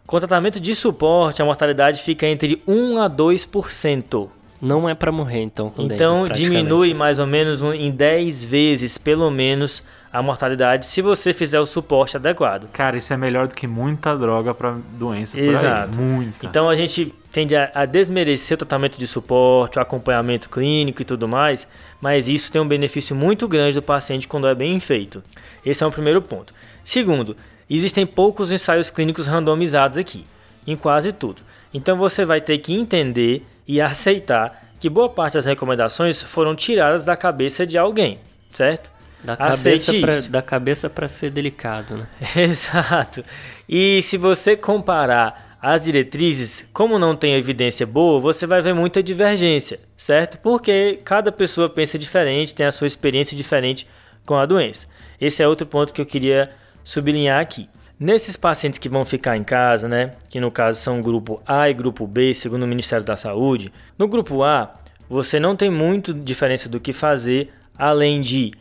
Com 0.07 0.19
tratamento 0.19 0.61
de 0.61 0.75
suporte, 0.75 1.41
a 1.41 1.45
mortalidade 1.45 2.03
fica 2.03 2.27
entre 2.27 2.63
1 2.67 3.01
a 3.01 3.09
2%. 3.09 4.29
Não 4.61 4.89
é 4.89 4.95
pra 4.95 5.11
morrer, 5.13 5.43
então, 5.43 5.69
com 5.71 5.83
dengue, 5.83 5.95
Então 5.95 6.25
praticamente. 6.27 6.57
diminui 6.59 6.95
mais 6.95 7.19
ou 7.19 7.27
menos 7.27 7.61
um- 7.63 7.73
em 7.73 7.91
10 7.91 8.45
vezes, 8.45 8.97
pelo 8.97 9.31
menos, 9.31 9.83
a 10.13 10.23
mortalidade 10.23 10.87
se 10.87 11.03
você 11.03 11.33
fizer 11.33 11.59
o 11.59 11.67
suporte 11.67 12.17
adequado. 12.17 12.69
Cara, 12.73 12.97
isso 12.97 13.13
é 13.13 13.17
melhor 13.17 13.49
do 13.49 13.55
que 13.55 13.67
muita 13.67 14.17
droga 14.17 14.55
pra 14.55 14.75
doença 14.93 15.37
por 15.37 15.43
Exato. 15.45 15.99
aí. 15.99 16.05
Muita. 16.05 16.47
Então 16.47 16.69
a 16.69 16.75
gente 16.75 17.13
tende 17.35 17.57
a, 17.57 17.69
a 17.75 17.85
desmerecer 17.85 18.55
o 18.55 18.59
tratamento 18.59 18.97
de 18.97 19.09
suporte, 19.09 19.77
o 19.77 19.83
acompanhamento 19.83 20.49
clínico 20.49 21.03
e 21.03 21.05
tudo 21.05 21.27
mais, 21.27 21.67
mas 22.01 22.29
isso 22.29 22.51
tem 22.51 22.63
um 22.63 22.69
benefício 22.69 23.17
muito 23.17 23.49
grande 23.49 23.75
do 23.75 23.83
paciente 23.83 24.29
quando 24.29 24.47
é 24.47 24.55
bem 24.55 24.79
feito. 24.79 25.21
Esse 25.67 25.83
é 25.83 25.87
o 25.87 25.91
primeiro 25.91 26.23
ponto. 26.23 26.55
Segundo, 26.85 27.37
existem 27.69 28.07
poucos 28.07 28.53
ensaios 28.53 28.89
clínicos 28.89 29.27
randomizados 29.27 29.99
aqui, 29.99 30.25
em 30.65 30.77
quase 30.77 31.13
tudo. 31.13 31.43
Então 31.75 31.97
você 31.97 32.25
vai 32.25 32.41
ter 32.41 32.59
que 32.59 32.73
entender 32.73 33.45
e 33.67 33.81
aceitar 33.81 34.69
que 34.79 34.89
boa 34.89 35.09
parte 35.09 35.35
das 35.35 35.47
recomendações 35.47 36.23
foram 36.23 36.55
tiradas 36.55 37.03
da 37.03 37.17
cabeça 37.17 37.67
de 37.67 37.77
alguém, 37.77 38.21
certo? 38.53 38.93
Da 39.25 39.37
cabeça, 39.37 39.93
pra, 39.95 40.21
da 40.21 40.43
cabeça 40.43 40.89
pra 40.89 41.09
ser 41.09 41.31
delicado, 41.31 41.97
né? 41.97 42.07
Exato. 42.37 43.25
E 43.69 44.03
se 44.03 44.17
você 44.17 44.57
comparar 44.57 45.44
as 45.65 45.83
diretrizes, 45.83 46.63
como 46.75 46.99
não 46.99 47.17
tem 47.17 47.37
evidência 47.37 47.87
boa, 47.87 48.21
você 48.21 48.47
vai 48.47 48.61
ver 48.61 48.75
muita 48.75 49.03
divergência, 49.03 49.81
certo? 49.97 50.39
Porque 50.41 51.01
cada 51.03 51.33
pessoa 51.33 51.71
pensa 51.71 51.99
diferente, 51.99 52.55
tem 52.55 52.67
a 52.67 52.71
sua 52.71 52.87
experiência 52.87 53.35
diferente 53.35 53.89
com 54.27 54.35
a 54.35 54.45
doença. 54.45 54.87
Esse 55.19 55.43
é 55.43 55.49
outro 55.49 55.67
ponto 55.67 55.95
que 55.95 56.03
eu 56.03 56.05
queria 56.05 56.51
sublinhar 56.85 57.41
aqui. 57.41 57.67
Nesses 57.99 58.37
pacientes 58.37 58.79
que 58.79 58.91
vão 58.91 59.07
ficar 59.07 59.39
em 59.39 59.43
casa, 59.43 59.89
né, 59.89 60.11
que 60.29 60.39
no 60.39 60.51
caso 60.51 60.83
são 60.83 61.01
grupo 61.01 61.41
A 61.47 61.71
e 61.71 61.73
grupo 61.73 62.07
B, 62.07 62.35
segundo 62.35 62.65
o 62.65 62.69
Ministério 62.69 63.07
da 63.07 63.17
Saúde, 63.17 63.73
no 63.97 64.07
grupo 64.07 64.43
A 64.43 64.71
você 65.09 65.41
não 65.41 65.57
tem 65.57 65.71
muito 65.71 66.13
diferença 66.13 66.69
do 66.69 66.79
que 66.79 66.93
fazer 66.93 67.51
além 67.79 68.21
de 68.21 68.53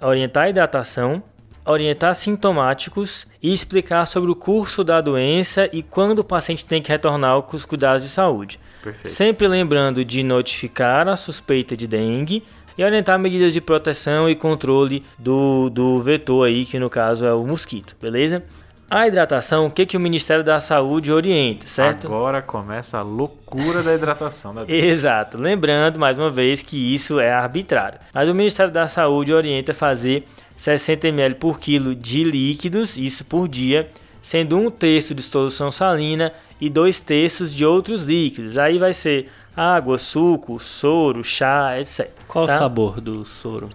orientar 0.00 0.44
a 0.44 0.48
hidratação, 0.48 1.22
orientar 1.70 2.14
sintomáticos 2.14 3.26
e 3.42 3.52
explicar 3.52 4.06
sobre 4.06 4.30
o 4.30 4.34
curso 4.34 4.82
da 4.84 5.00
doença 5.00 5.68
e 5.72 5.82
quando 5.82 6.20
o 6.20 6.24
paciente 6.24 6.64
tem 6.64 6.82
que 6.82 6.90
retornar 6.90 7.30
aos 7.30 7.64
cuidados 7.64 8.02
de 8.02 8.08
saúde. 8.08 8.58
Perfeito. 8.82 9.08
Sempre 9.08 9.48
lembrando 9.48 10.04
de 10.04 10.22
notificar 10.22 11.08
a 11.08 11.16
suspeita 11.16 11.76
de 11.76 11.86
dengue 11.86 12.44
e 12.76 12.84
orientar 12.84 13.18
medidas 13.18 13.52
de 13.52 13.60
proteção 13.60 14.28
e 14.28 14.34
controle 14.34 15.04
do, 15.18 15.68
do 15.70 16.00
vetor 16.00 16.46
aí, 16.46 16.64
que 16.64 16.78
no 16.78 16.88
caso 16.88 17.26
é 17.26 17.34
o 17.34 17.46
mosquito, 17.46 17.96
beleza? 18.00 18.42
A 18.90 19.06
hidratação, 19.06 19.66
o 19.66 19.70
que, 19.70 19.86
que 19.86 19.96
o 19.96 20.00
Ministério 20.00 20.42
da 20.42 20.58
Saúde 20.58 21.12
orienta, 21.12 21.64
certo? 21.68 22.08
Agora 22.08 22.42
começa 22.42 22.98
a 22.98 23.02
loucura 23.02 23.84
da 23.84 23.94
hidratação 23.94 24.52
da 24.52 24.64
Exato. 24.66 25.38
Lembrando, 25.38 26.00
mais 26.00 26.18
uma 26.18 26.28
vez, 26.28 26.60
que 26.60 26.92
isso 26.92 27.20
é 27.20 27.32
arbitrário. 27.32 28.00
Mas 28.12 28.28
o 28.28 28.34
Ministério 28.34 28.72
da 28.72 28.88
Saúde 28.88 29.32
orienta 29.32 29.72
fazer 29.72 30.26
60 30.60 31.08
ml 31.08 31.36
por 31.36 31.58
quilo 31.58 31.94
de 31.94 32.22
líquidos, 32.22 32.94
isso 32.94 33.24
por 33.24 33.48
dia, 33.48 33.88
sendo 34.20 34.58
um 34.58 34.70
terço 34.70 35.14
de 35.14 35.22
solução 35.22 35.70
salina 35.70 36.34
e 36.60 36.68
dois 36.68 37.00
terços 37.00 37.54
de 37.54 37.64
outros 37.64 38.02
líquidos. 38.02 38.58
Aí 38.58 38.76
vai 38.76 38.92
ser 38.92 39.30
água, 39.56 39.96
suco, 39.96 40.60
soro, 40.60 41.24
chá, 41.24 41.80
etc. 41.80 42.10
Qual 42.28 42.44
tá? 42.44 42.56
o 42.56 42.58
sabor 42.58 43.00
do 43.00 43.24
soro? 43.24 43.70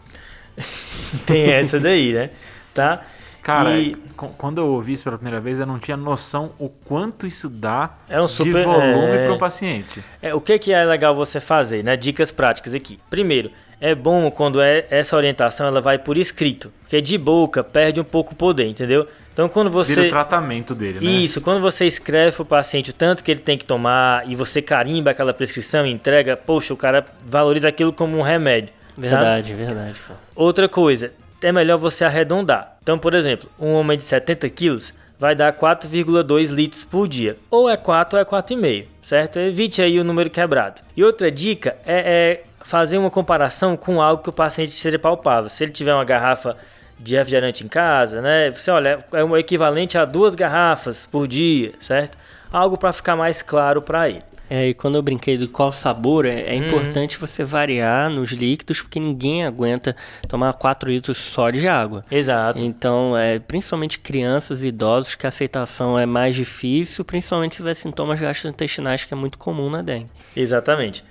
Tem 1.25 1.49
essa 1.49 1.79
daí, 1.79 2.13
né? 2.13 2.29
Tá? 2.71 3.03
Cara, 3.45 3.77
E- 3.77 3.95
qu- 4.17 4.29
quando 4.39 4.57
eu 4.57 4.67
ouvi 4.69 4.93
isso 4.93 5.03
pela 5.03 5.17
primeira 5.17 5.39
vez, 5.39 5.59
eu 5.59 5.67
não 5.67 5.77
tinha 5.77 5.95
noção 5.95 6.51
o 6.57 6.67
quanto 6.67 7.27
isso 7.27 7.47
dá 7.47 7.91
É 8.09 8.19
um 8.19 8.25
de 8.25 8.31
super- 8.31 8.65
volume 8.65 9.17
é. 9.17 9.25
para 9.25 9.33
o 9.33 9.37
paciente. 9.37 10.03
É, 10.19 10.33
o 10.33 10.41
que, 10.41 10.57
que 10.57 10.73
é 10.73 10.83
legal 10.83 11.13
você 11.13 11.39
fazer, 11.39 11.83
né? 11.83 11.95
Dicas 11.95 12.31
práticas 12.31 12.73
aqui. 12.73 12.99
Primeiro, 13.07 13.51
é 13.79 13.93
bom 13.93 14.31
quando 14.31 14.59
é 14.59 14.87
essa 14.89 15.15
orientação 15.15 15.67
ela 15.67 15.79
vai 15.79 15.99
por 15.99 16.17
escrito, 16.17 16.71
porque 16.81 16.99
de 16.99 17.19
boca 17.19 17.63
perde 17.63 17.99
um 18.01 18.03
pouco 18.03 18.33
o 18.33 18.35
poder, 18.35 18.65
entendeu? 18.65 19.07
Então 19.31 19.47
quando 19.47 19.69
Vira 19.69 19.83
você 19.83 20.01
o 20.07 20.09
tratamento 20.09 20.73
dele, 20.73 20.99
né? 21.05 21.11
isso, 21.11 21.39
quando 21.39 21.61
você 21.61 21.85
escreve 21.85 22.35
para 22.37 22.41
o 22.41 22.45
paciente 22.47 22.89
o 22.89 22.93
tanto 22.93 23.23
que 23.23 23.29
ele 23.29 23.41
tem 23.41 23.59
que 23.59 23.65
tomar 23.65 24.27
e 24.27 24.33
você 24.33 24.59
carimba 24.59 25.11
aquela 25.11 25.33
prescrição 25.35 25.85
e 25.85 25.91
entrega, 25.91 26.35
poxa, 26.35 26.73
o 26.73 26.77
cara 26.77 27.05
valoriza 27.23 27.67
aquilo 27.67 27.93
como 27.93 28.17
um 28.17 28.21
remédio. 28.23 28.69
sabe? 28.95 29.07
Verdade, 29.09 29.53
verdade. 29.53 29.99
cara. 30.07 30.19
Outra 30.35 30.67
coisa, 30.67 31.11
é 31.43 31.51
melhor 31.51 31.77
você 31.77 32.05
arredondar. 32.05 32.74
Então, 32.85 32.99
por 32.99 33.15
exemplo, 33.15 33.49
um 33.59 33.73
homem 33.73 33.97
de 33.97 34.03
70 34.03 34.47
quilos 34.51 34.93
vai 35.17 35.33
dar 35.33 35.51
4,2 35.53 36.51
litros 36.51 36.83
por 36.83 37.07
dia. 37.07 37.35
Ou 37.49 37.67
é 37.67 37.75
4 37.75 38.15
ou 38.15 38.21
é 38.21 38.23
4,5, 38.23 38.85
certo? 39.01 39.39
Evite 39.39 39.81
aí 39.81 39.99
o 39.99 40.03
número 40.03 40.29
quebrado. 40.29 40.83
E 40.95 41.03
outra 41.03 41.31
dica 41.31 41.75
é, 41.83 42.43
é 42.43 42.43
fazer 42.63 42.99
uma 42.99 43.09
comparação 43.09 43.75
com 43.75 43.99
algo 43.99 44.21
que 44.21 44.29
o 44.29 44.31
paciente 44.31 44.69
seja 44.69 44.99
palpável. 44.99 45.49
Se 45.49 45.63
ele 45.63 45.71
tiver 45.71 45.95
uma 45.95 46.05
garrafa 46.05 46.55
de 46.99 47.15
refrigerante 47.15 47.63
em 47.63 47.67
casa, 47.67 48.21
né? 48.21 48.51
Você 48.51 48.69
olha, 48.69 49.03
é 49.11 49.23
o 49.23 49.35
equivalente 49.35 49.97
a 49.97 50.05
duas 50.05 50.35
garrafas 50.35 51.07
por 51.07 51.27
dia, 51.27 51.71
certo? 51.79 52.15
Algo 52.53 52.77
para 52.77 52.93
ficar 52.93 53.15
mais 53.15 53.41
claro 53.41 53.81
para 53.81 54.07
ele. 54.07 54.21
É, 54.49 54.67
e 54.69 54.73
quando 54.75 54.95
eu 54.95 55.01
brinquei 55.01 55.37
do 55.37 55.47
qual 55.47 55.71
sabor, 55.71 56.25
é, 56.25 56.53
é 56.55 56.57
Uhum. 56.59 56.65
importante 56.65 57.17
você 57.17 57.43
variar 57.43 58.09
nos 58.09 58.31
líquidos, 58.31 58.81
porque 58.81 58.99
ninguém 58.99 59.43
aguenta 59.43 59.95
tomar 60.27 60.53
4 60.53 60.89
litros 60.89 61.17
só 61.17 61.49
de 61.49 61.67
água. 61.67 62.05
Exato. 62.11 62.63
Então, 62.63 63.17
é, 63.17 63.39
principalmente 63.39 63.99
crianças 63.99 64.63
e 64.63 64.67
idosos, 64.67 65.15
que 65.15 65.25
a 65.25 65.29
aceitação 65.29 65.97
é 65.97 66.05
mais 66.05 66.35
difícil, 66.35 67.03
principalmente 67.03 67.53
se 67.55 67.57
tiver 67.57 67.73
sintomas 67.73 68.19
gastrointestinais, 68.21 69.03
que 69.03 69.13
é 69.13 69.17
muito 69.17 69.37
comum 69.37 69.69
na 69.69 69.81
dengue. 69.81 70.09
Exatamente. 70.35 71.03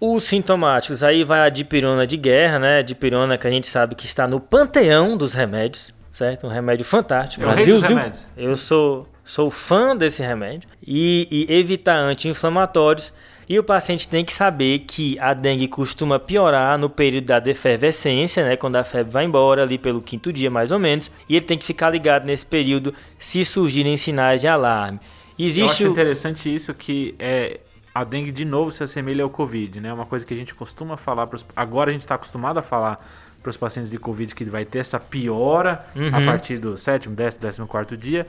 Os 0.00 0.24
sintomáticos, 0.24 1.02
aí 1.02 1.22
vai 1.24 1.40
a 1.40 1.48
dipirona 1.48 2.06
de 2.06 2.16
guerra, 2.16 2.58
né? 2.58 2.82
Dipirona 2.82 3.38
que 3.38 3.46
a 3.46 3.50
gente 3.50 3.66
sabe 3.66 3.94
que 3.94 4.04
está 4.06 4.26
no 4.26 4.38
panteão 4.40 5.16
dos 5.16 5.32
remédios, 5.32 5.94
certo? 6.10 6.46
Um 6.46 6.50
remédio 6.50 6.84
fantástico. 6.84 7.42
É 7.42 7.46
dos 7.46 7.54
Brasilzil. 7.54 7.88
remédios. 7.88 8.26
Eu 8.36 8.56
sou, 8.56 9.08
sou 9.24 9.50
fã 9.50 9.96
desse 9.96 10.22
remédio. 10.22 10.68
E, 10.86 11.26
e 11.48 11.52
evitar 11.54 11.96
anti-inflamatórios. 11.96 13.12
E 13.46 13.58
o 13.58 13.62
paciente 13.62 14.08
tem 14.08 14.24
que 14.24 14.32
saber 14.32 14.80
que 14.80 15.18
a 15.18 15.34
dengue 15.34 15.68
costuma 15.68 16.18
piorar 16.18 16.78
no 16.78 16.88
período 16.88 17.26
da 17.26 17.38
defervescência, 17.38 18.42
né? 18.44 18.56
Quando 18.56 18.76
a 18.76 18.84
febre 18.84 19.12
vai 19.12 19.24
embora, 19.24 19.62
ali 19.62 19.76
pelo 19.76 20.00
quinto 20.00 20.32
dia 20.32 20.50
mais 20.50 20.70
ou 20.70 20.78
menos. 20.78 21.10
E 21.28 21.36
ele 21.36 21.44
tem 21.44 21.58
que 21.58 21.64
ficar 21.64 21.90
ligado 21.90 22.24
nesse 22.24 22.46
período 22.46 22.94
se 23.18 23.44
surgirem 23.44 23.96
sinais 23.96 24.40
de 24.40 24.48
alarme. 24.48 24.98
Eu 25.38 25.46
Existe 25.46 25.70
acho 25.82 25.88
o... 25.88 25.90
interessante 25.92 26.54
isso 26.54 26.72
que 26.72 27.14
é 27.18 27.60
a 27.94 28.02
dengue 28.02 28.32
de 28.32 28.44
novo 28.44 28.72
se 28.72 28.82
assemelha 28.82 29.22
ao 29.22 29.30
Covid, 29.30 29.80
né? 29.80 29.92
Uma 29.92 30.06
coisa 30.06 30.24
que 30.24 30.32
a 30.32 30.36
gente 30.36 30.54
costuma 30.54 30.96
falar 30.96 31.26
pros, 31.26 31.44
agora 31.54 31.90
a 31.90 31.92
gente 31.92 32.02
está 32.02 32.14
acostumado 32.14 32.58
a 32.58 32.62
falar 32.62 33.06
para 33.42 33.50
os 33.50 33.56
pacientes 33.58 33.90
de 33.90 33.98
Covid 33.98 34.34
que 34.34 34.44
vai 34.44 34.64
ter 34.64 34.78
essa 34.78 34.98
piora 34.98 35.84
a 35.94 35.98
Uhum. 36.18 36.24
partir 36.24 36.56
do 36.58 36.78
sétimo, 36.78 37.14
décimo, 37.14 37.42
décimo 37.42 37.66
quarto 37.66 37.94
dia 37.94 38.26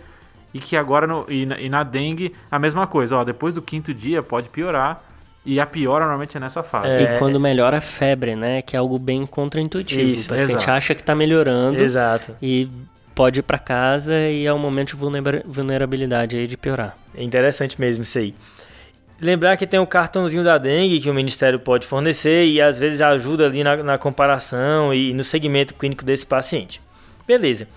e 0.56 0.60
que 0.60 0.78
agora 0.78 1.06
no, 1.06 1.26
e, 1.28 1.46
na, 1.46 1.60
e 1.60 1.68
na 1.68 1.84
dengue 1.84 2.34
a 2.50 2.58
mesma 2.58 2.88
coisa, 2.88 3.18
ó, 3.18 3.26
depois 3.26 3.54
do 3.54 3.62
quinto 3.62 3.94
dia 3.94 4.24
pode 4.24 4.48
piorar 4.48 5.04
e 5.46 5.60
a 5.60 5.66
piora 5.66 6.06
normalmente 6.06 6.38
é 6.38 6.40
nessa 6.40 6.64
fase. 6.64 6.88
É. 6.88 7.16
E 7.16 7.20
quando 7.20 7.38
melhora 7.42 7.80
a 7.80 7.82
febre, 7.82 8.38
né? 8.38 8.62
Que 8.62 8.78
é 8.78 8.80
algo 8.80 8.98
bem 8.98 9.26
contraintuitivo. 9.26 10.02
Isso, 10.10 10.28
o 10.28 10.30
paciente 10.30 10.62
exato. 10.62 10.72
acha 10.72 10.96
que 10.96 11.02
está 11.02 11.14
melhorando 11.14 11.84
Exato. 11.84 12.38
e 12.42 12.70
pode 13.14 13.42
ir 13.42 13.44
para 13.44 13.60
casa 13.60 14.18
e 14.18 14.46
é 14.46 14.54
um 14.54 14.58
momento 14.58 14.92
de 14.92 14.96
vulnera- 14.96 15.44
vulnerabilidade 15.46 16.38
aí 16.38 16.48
de 16.48 16.56
piorar. 16.56 16.98
É 17.14 17.22
interessante 17.22 17.80
mesmo 17.80 18.04
isso 18.04 18.18
aí. 18.18 18.34
Lembrar 19.20 19.58
que 19.58 19.68
tem 19.68 19.80
o 19.80 19.86
cartãozinho 19.86 20.44
da 20.44 20.58
dengue 20.58 21.02
que 21.02 21.10
o 21.10 21.14
Ministério 21.14 21.60
pode 21.60 21.86
fornecer 21.86 22.46
e 22.46 22.62
às 22.62 22.80
vezes 22.80 23.02
ajuda 23.02 23.46
ali 23.46 23.62
na, 23.62 23.76
na 23.76 23.98
comparação 23.98 24.94
e 24.94 25.14
no 25.14 25.24
segmento 25.24 25.74
clínico 25.74 26.06
desse 26.06 26.26
paciente. 26.26 26.82
Beleza. 27.28 27.68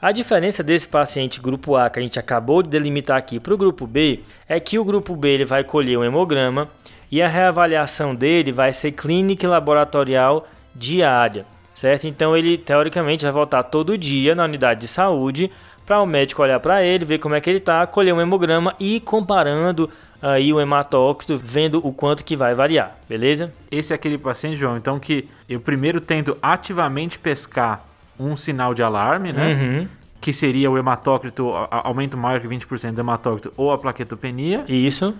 A 0.00 0.12
diferença 0.12 0.62
desse 0.62 0.86
paciente 0.86 1.40
grupo 1.40 1.74
A 1.74 1.90
que 1.90 1.98
a 1.98 2.02
gente 2.02 2.20
acabou 2.20 2.62
de 2.62 2.68
delimitar 2.68 3.16
aqui 3.16 3.40
para 3.40 3.52
o 3.52 3.56
grupo 3.56 3.84
B 3.84 4.20
é 4.48 4.60
que 4.60 4.78
o 4.78 4.84
grupo 4.84 5.16
B 5.16 5.28
ele 5.28 5.44
vai 5.44 5.64
colher 5.64 5.98
um 5.98 6.04
hemograma 6.04 6.68
e 7.10 7.20
a 7.20 7.26
reavaliação 7.26 8.14
dele 8.14 8.52
vai 8.52 8.72
ser 8.72 8.92
clínica 8.92 9.44
e 9.44 9.48
laboratorial 9.48 10.46
diária, 10.72 11.44
certo? 11.74 12.06
Então 12.06 12.36
ele 12.36 12.56
teoricamente 12.56 13.24
vai 13.24 13.32
voltar 13.32 13.64
todo 13.64 13.98
dia 13.98 14.36
na 14.36 14.44
unidade 14.44 14.82
de 14.82 14.86
saúde 14.86 15.50
para 15.84 16.00
o 16.00 16.06
médico 16.06 16.42
olhar 16.42 16.60
para 16.60 16.80
ele, 16.80 17.04
ver 17.04 17.18
como 17.18 17.34
é 17.34 17.40
que 17.40 17.50
ele 17.50 17.58
está, 17.58 17.84
colher 17.84 18.14
um 18.14 18.20
hemograma 18.20 18.76
e 18.78 18.96
ir 18.96 19.00
comparando 19.00 19.90
aí 20.22 20.52
o 20.52 20.60
hematócrito, 20.60 21.36
vendo 21.36 21.84
o 21.84 21.92
quanto 21.92 22.24
que 22.24 22.36
vai 22.36 22.54
variar, 22.54 22.96
beleza? 23.08 23.52
Esse 23.68 23.92
é 23.92 23.96
aquele 23.96 24.16
paciente, 24.16 24.58
João, 24.58 24.76
então 24.76 25.00
que 25.00 25.28
eu 25.48 25.58
primeiro 25.58 26.00
tento 26.00 26.38
ativamente 26.40 27.18
pescar 27.18 27.87
um 28.18 28.36
sinal 28.36 28.74
de 28.74 28.82
alarme, 28.82 29.32
né? 29.32 29.54
Uhum. 29.54 29.88
Que 30.20 30.32
seria 30.32 30.70
o 30.70 30.76
hematócrito, 30.76 31.50
aumento 31.70 32.16
maior 32.16 32.40
que 32.40 32.48
20% 32.48 32.92
do 32.92 33.00
hematócrito 33.00 33.52
ou 33.56 33.72
a 33.72 33.78
plaquetopenia. 33.78 34.64
Isso. 34.68 35.14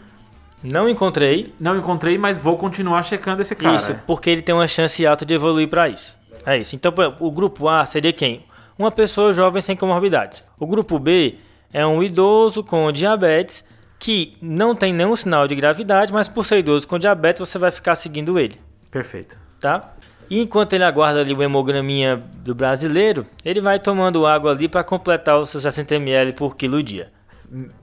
Não 0.62 0.88
encontrei. 0.88 1.55
Não 1.61 1.76
encontrei, 1.76 2.18
mas 2.18 2.36
vou 2.36 2.57
continuar 2.57 3.05
checando 3.05 3.42
esse 3.42 3.55
cara. 3.55 3.76
Isso, 3.76 3.94
porque 4.07 4.28
ele 4.28 4.42
tem 4.42 4.55
uma 4.55 4.66
chance 4.66 5.07
alta 5.07 5.24
de 5.24 5.34
evoluir 5.34 5.68
para 5.68 5.88
isso. 5.88 6.18
É 6.44 6.59
isso. 6.59 6.74
Então, 6.74 6.92
o 7.20 7.30
grupo 7.30 7.68
A 7.68 7.86
seria 7.86 8.12
quem? 8.12 8.40
Uma 8.76 8.90
pessoa 8.90 9.32
jovem 9.32 9.61
sem 9.61 9.76
comorbidades. 9.76 10.42
O 10.59 10.66
grupo 10.66 10.99
B 10.99 11.36
é 11.72 11.86
um 11.86 12.03
idoso 12.03 12.64
com 12.64 12.90
diabetes 12.90 13.64
que 13.99 14.36
não 14.40 14.74
tem 14.74 14.92
nenhum 14.92 15.16
sinal 15.16 15.49
de 15.49 15.55
gravidade, 15.55 16.12
mas 16.12 16.28
por 16.28 16.44
ser 16.44 16.59
idoso 16.59 16.86
com 16.86 16.99
diabetes, 16.99 17.40
você 17.40 17.59
vai 17.59 17.70
ficar 17.70 17.94
seguindo 17.96 18.38
ele, 18.38 18.57
Perfeito. 18.90 19.36
tá? 19.61 19.92
E 20.31 20.41
enquanto 20.41 20.72
ele 20.74 20.85
aguarda 20.85 21.20
ali 21.20 21.33
o 21.33 21.43
hemograminha 21.43 22.22
do 22.45 22.55
brasileiro, 22.55 23.24
ele 23.45 23.61
vai 23.61 23.79
tomando 23.79 24.26
água 24.26 24.51
ali 24.53 24.68
para 24.68 24.85
completar 24.85 25.39
os 25.39 25.49
seus 25.51 25.62
60 25.62 25.95
ml 25.95 26.33
por 26.35 26.57
quilo 26.57 26.83
dia. 26.83 27.09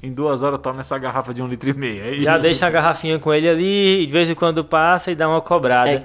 Em 0.04 0.14
duas 0.14 0.44
horas 0.44 0.60
toma 0.62 0.82
essa 0.82 0.96
garrafa 0.98 1.34
de 1.34 1.42
um 1.42 1.48
litro 1.48 1.70
e 1.70 1.74
meio. 1.74 2.04
É 2.04 2.20
Já 2.22 2.34
isso. 2.34 2.42
deixa 2.44 2.68
a 2.68 2.70
garrafinha 2.70 3.18
com 3.18 3.34
ele 3.34 3.50
ali, 3.50 4.04
e 4.04 4.06
de 4.06 4.12
vez 4.12 4.30
em 4.30 4.36
quando 4.36 4.64
passa 4.64 5.12
e 5.12 5.16
dá 5.16 5.28
uma 5.28 5.42
cobrada 5.42 5.90
É, 5.90 6.04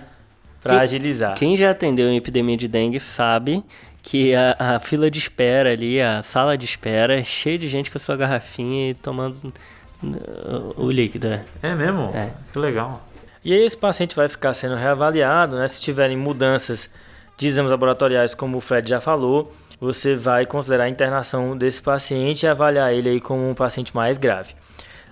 para 0.62 0.76
que- 0.76 0.80
agilizar. 0.82 1.34
Quem 1.34 1.54
já 1.56 1.70
atendeu 1.70 2.08
em 2.08 2.16
epidemia 2.16 2.56
de 2.56 2.66
dengue 2.66 2.98
sabe 2.98 3.62
que 4.02 4.34
a, 4.34 4.56
a 4.58 4.80
fila 4.80 5.10
de 5.10 5.18
espera 5.18 5.72
ali, 5.72 6.00
a 6.00 6.22
sala 6.22 6.56
de 6.56 6.64
espera, 6.64 7.20
é 7.20 7.22
cheia 7.22 7.58
de 7.58 7.68
gente 7.68 7.90
com 7.90 7.98
a 7.98 8.00
sua 8.00 8.16
garrafinha 8.16 8.92
e 8.92 8.94
tomando 8.94 9.52
uh, 10.02 10.74
o 10.82 10.90
líquido. 10.90 11.26
é. 11.26 11.44
É 11.62 11.74
mesmo? 11.74 12.10
É. 12.14 12.30
Que 12.50 12.58
legal. 12.58 13.06
E 13.44 13.52
aí 13.52 13.62
esse 13.62 13.76
paciente 13.76 14.14
vai 14.14 14.28
ficar 14.28 14.52
sendo 14.54 14.74
reavaliado, 14.74 15.56
né? 15.56 15.66
Se 15.66 15.80
tiverem 15.80 16.16
mudanças 16.16 16.90
de 17.36 17.46
exames 17.46 17.70
laboratoriais, 17.70 18.34
como 18.34 18.58
o 18.58 18.60
Fred 18.60 18.88
já 18.88 19.00
falou, 19.00 19.52
você 19.80 20.14
vai 20.14 20.44
considerar 20.44 20.84
a 20.84 20.88
internação 20.88 21.56
desse 21.56 21.80
paciente 21.80 22.42
e 22.42 22.46
avaliar 22.48 22.92
ele 22.92 23.08
aí 23.08 23.20
como 23.20 23.48
um 23.48 23.54
paciente 23.54 23.94
mais 23.96 24.18
grave. 24.18 24.54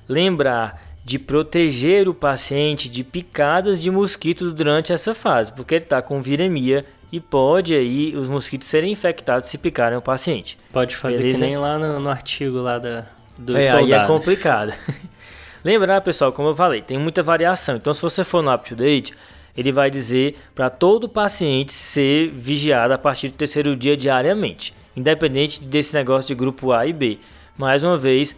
Lembrar 0.07 0.83
de 1.03 1.19
proteger 1.19 2.07
o 2.07 2.13
paciente 2.13 2.87
de 2.87 3.03
picadas 3.03 3.81
de 3.81 3.91
mosquitos 3.91 4.53
durante 4.53 4.93
essa 4.93 5.15
fase, 5.15 5.51
porque 5.51 5.77
ele 5.77 5.85
está 5.85 6.03
com 6.03 6.21
viremia 6.21 6.85
e 7.11 7.19
pode 7.19 7.75
aí 7.75 8.15
os 8.15 8.29
mosquitos 8.29 8.69
serem 8.69 8.93
infectados 8.93 9.49
se 9.49 9.57
picarem 9.57 9.97
o 9.97 10.03
paciente. 10.03 10.59
Pode 10.71 10.95
fazer 10.95 11.17
Beleza? 11.17 11.35
que 11.37 11.41
nem 11.41 11.57
lá 11.57 11.79
no, 11.79 11.99
no 11.99 12.11
artigo 12.11 12.59
lá 12.59 12.79
da, 12.79 13.07
do 13.39 13.57
é, 13.57 13.71
Aí 13.71 13.91
é 13.91 14.07
complicado. 14.07 14.75
Lembrar, 15.65 16.01
pessoal, 16.01 16.33
como 16.33 16.49
eu 16.49 16.55
falei, 16.55 16.83
tem 16.83 16.99
muita 16.99 17.23
variação. 17.23 17.77
Então, 17.77 17.93
se 17.93 18.01
você 18.01 18.23
for 18.25 18.43
no 18.43 18.53
UpToDate, 18.55 19.15
ele 19.57 19.73
vai 19.73 19.91
dizer 19.91 20.37
para 20.55 20.71
todo 20.71 21.09
paciente 21.09 21.73
ser 21.73 22.31
vigiado 22.31 22.95
a 22.95 22.99
partir 22.99 23.29
do 23.29 23.35
terceiro 23.35 23.75
dia 23.75 23.97
diariamente, 23.97 24.73
independente 24.97 25.63
desse 25.63 25.95
negócio 25.95 26.29
de 26.29 26.35
grupo 26.35 26.73
A 26.73 26.87
e 26.87 26.93
B. 26.93 27.19
Mais 27.57 27.83
uma 27.83 27.97
vez, 27.97 28.37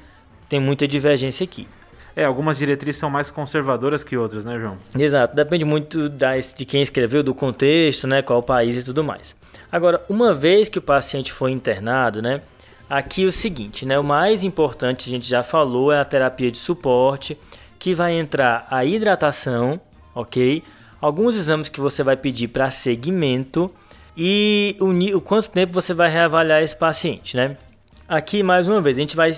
tem 0.48 0.58
muita 0.58 0.88
divergência 0.88 1.44
aqui. 1.44 1.68
É, 2.16 2.24
algumas 2.24 2.58
diretrizes 2.58 2.98
são 2.98 3.08
mais 3.08 3.30
conservadoras 3.30 4.02
que 4.02 4.16
outras, 4.16 4.44
né, 4.44 4.58
João? 4.58 4.78
Exato, 4.98 5.36
depende 5.36 5.64
muito 5.64 6.08
das, 6.08 6.52
de 6.52 6.64
quem 6.64 6.82
escreveu, 6.82 7.22
do 7.22 7.34
contexto, 7.34 8.06
né, 8.06 8.22
qual 8.22 8.42
país 8.42 8.76
e 8.76 8.82
tudo 8.82 9.04
mais. 9.04 9.36
Agora, 9.70 10.02
uma 10.08 10.34
vez 10.34 10.68
que 10.68 10.78
o 10.78 10.82
paciente 10.82 11.32
foi 11.32 11.52
internado, 11.52 12.20
né, 12.20 12.40
aqui 12.90 13.24
o 13.24 13.30
seguinte, 13.30 13.86
né, 13.86 13.96
o 13.96 14.02
mais 14.02 14.42
importante, 14.42 15.08
a 15.08 15.12
gente 15.12 15.28
já 15.28 15.44
falou, 15.44 15.92
é 15.92 16.00
a 16.00 16.04
terapia 16.04 16.50
de 16.50 16.58
suporte, 16.58 17.38
que 17.78 17.94
vai 17.94 18.14
entrar 18.14 18.66
a 18.68 18.84
hidratação, 18.84 19.80
ok? 20.12 20.64
Alguns 21.00 21.36
exames 21.36 21.68
que 21.68 21.80
você 21.80 22.02
vai 22.02 22.16
pedir 22.16 22.48
para 22.48 22.68
segmento 22.70 23.70
e 24.16 24.76
o, 24.80 24.88
o 25.16 25.20
quanto 25.20 25.48
tempo 25.48 25.72
você 25.72 25.94
vai 25.94 26.10
reavaliar 26.10 26.62
esse 26.62 26.76
paciente, 26.76 27.36
né? 27.36 27.56
Aqui, 28.08 28.42
mais 28.42 28.66
uma 28.66 28.80
vez, 28.80 28.98
a 28.98 29.00
gente 29.00 29.14
vai 29.14 29.30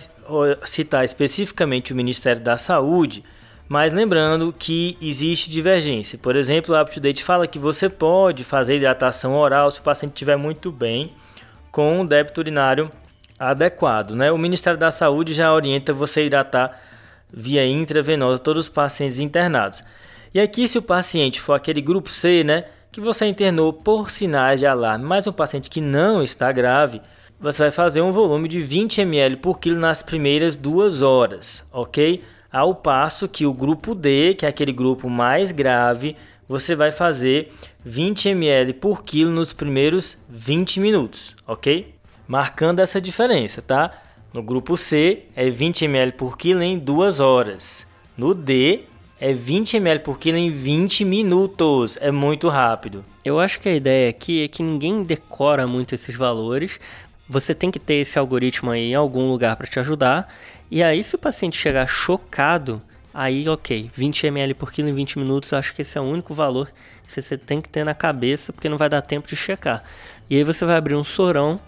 citar 0.64 1.05
especificamente 1.05 1.92
o 1.92 1.96
Ministério 1.96 2.42
da 2.42 2.57
Saúde, 2.57 3.22
mas 3.68 3.92
lembrando 3.92 4.53
que 4.59 4.96
existe 5.00 5.50
divergência. 5.50 6.18
Por 6.18 6.36
exemplo, 6.36 6.74
o 6.74 6.80
UpToDate 6.80 7.22
fala 7.22 7.46
que 7.46 7.59
você 7.59 7.88
pode 7.88 8.44
fazer 8.44 8.76
hidratação 8.76 9.36
oral 9.36 9.70
se 9.70 9.78
o 9.78 9.82
paciente 9.82 10.12
estiver 10.12 10.36
muito 10.36 10.72
bem 10.72 11.12
com 11.70 12.05
débito 12.05 12.40
urinário 12.40 12.90
adequado. 13.51 14.14
Né? 14.14 14.30
O 14.30 14.38
Ministério 14.38 14.78
da 14.78 14.90
Saúde 14.90 15.34
já 15.34 15.53
orienta 15.53 15.93
você 15.93 16.26
hidratar 16.26 16.80
via 17.32 17.66
intravenosa 17.66 18.38
todos 18.38 18.66
os 18.66 18.72
pacientes 18.72 19.18
internados. 19.18 19.82
E 20.34 20.40
aqui, 20.40 20.68
se 20.68 20.78
o 20.78 20.82
paciente 20.82 21.40
for 21.40 21.55
aquele 21.55 21.80
grupo 21.80 22.09
C, 22.09 22.45
né, 22.45 22.64
que 22.90 23.01
você 23.01 23.26
internou 23.26 23.72
por 23.72 24.11
sinais 24.11 24.61
de 24.61 24.66
alarme, 24.66 25.05
mas 25.05 25.26
um 25.26 25.32
paciente 25.32 25.68
que 25.68 25.80
não 25.80 26.22
está 26.22 26.53
grave, 26.53 27.01
você 27.40 27.64
vai 27.64 27.70
fazer 27.70 28.01
um 28.01 28.12
volume 28.12 28.49
de 28.49 28.61
20 28.61 29.01
ml 29.01 29.36
por 29.36 29.59
quilo 29.59 29.78
nas 29.78 30.03
primeiras 30.03 30.55
duas 30.55 31.03
horas, 31.03 31.66
ok? 31.72 32.22
Ao 32.51 32.74
passo 32.74 33.28
que 33.28 33.45
o 33.45 33.53
grupo 33.53 33.95
D, 33.95 34.34
que 34.34 34.47
é 34.47 34.49
aquele 34.49 34.72
grupo 34.72 35.09
mais 35.09 35.51
grave, 35.51 36.16
você 36.49 36.74
vai 36.74 36.93
fazer 36.93 37.51
20 37.84 38.28
ml 38.28 38.74
por 38.74 39.03
quilo 39.03 39.30
nos 39.30 39.53
primeiros 39.53 40.16
20 40.28 40.80
minutos, 40.80 41.34
ok? 41.47 41.95
Marcando 42.32 42.80
essa 42.80 42.98
diferença, 42.98 43.60
tá? 43.60 43.92
No 44.32 44.42
grupo 44.42 44.74
C 44.74 45.24
é 45.36 45.50
20 45.50 45.84
ml 45.84 46.12
por 46.12 46.38
quilo 46.38 46.62
em 46.62 46.78
duas 46.78 47.20
horas. 47.20 47.86
No 48.16 48.32
D 48.32 48.84
é 49.20 49.34
20 49.34 49.76
ml 49.76 50.00
por 50.00 50.18
quilo 50.18 50.38
em 50.38 50.50
20 50.50 51.04
minutos. 51.04 51.98
É 52.00 52.10
muito 52.10 52.48
rápido. 52.48 53.04
Eu 53.22 53.38
acho 53.38 53.60
que 53.60 53.68
a 53.68 53.74
ideia 53.74 54.08
aqui 54.08 54.42
é 54.42 54.48
que 54.48 54.62
ninguém 54.62 55.02
decora 55.02 55.66
muito 55.66 55.94
esses 55.94 56.16
valores, 56.16 56.80
você 57.28 57.54
tem 57.54 57.70
que 57.70 57.78
ter 57.78 57.96
esse 57.96 58.18
algoritmo 58.18 58.70
aí 58.70 58.92
em 58.92 58.94
algum 58.94 59.28
lugar 59.28 59.54
para 59.54 59.66
te 59.66 59.78
ajudar. 59.78 60.34
E 60.70 60.82
aí, 60.82 61.02
se 61.02 61.14
o 61.14 61.18
paciente 61.18 61.58
chegar 61.58 61.86
chocado, 61.86 62.80
aí 63.12 63.46
ok, 63.46 63.90
20 63.92 64.28
ml 64.28 64.54
por 64.54 64.72
quilo 64.72 64.88
em 64.88 64.94
20 64.94 65.18
minutos, 65.18 65.52
acho 65.52 65.74
que 65.74 65.82
esse 65.82 65.98
é 65.98 66.00
o 66.00 66.04
único 66.04 66.32
valor 66.32 66.72
que 67.06 67.20
você 67.20 67.36
tem 67.36 67.60
que 67.60 67.68
ter 67.68 67.84
na 67.84 67.92
cabeça, 67.92 68.54
porque 68.54 68.70
não 68.70 68.78
vai 68.78 68.88
dar 68.88 69.02
tempo 69.02 69.28
de 69.28 69.36
checar. 69.36 69.84
E 70.30 70.36
aí 70.36 70.44
você 70.44 70.64
vai 70.64 70.78
abrir 70.78 70.94
um 70.94 71.04
sorão, 71.04 71.60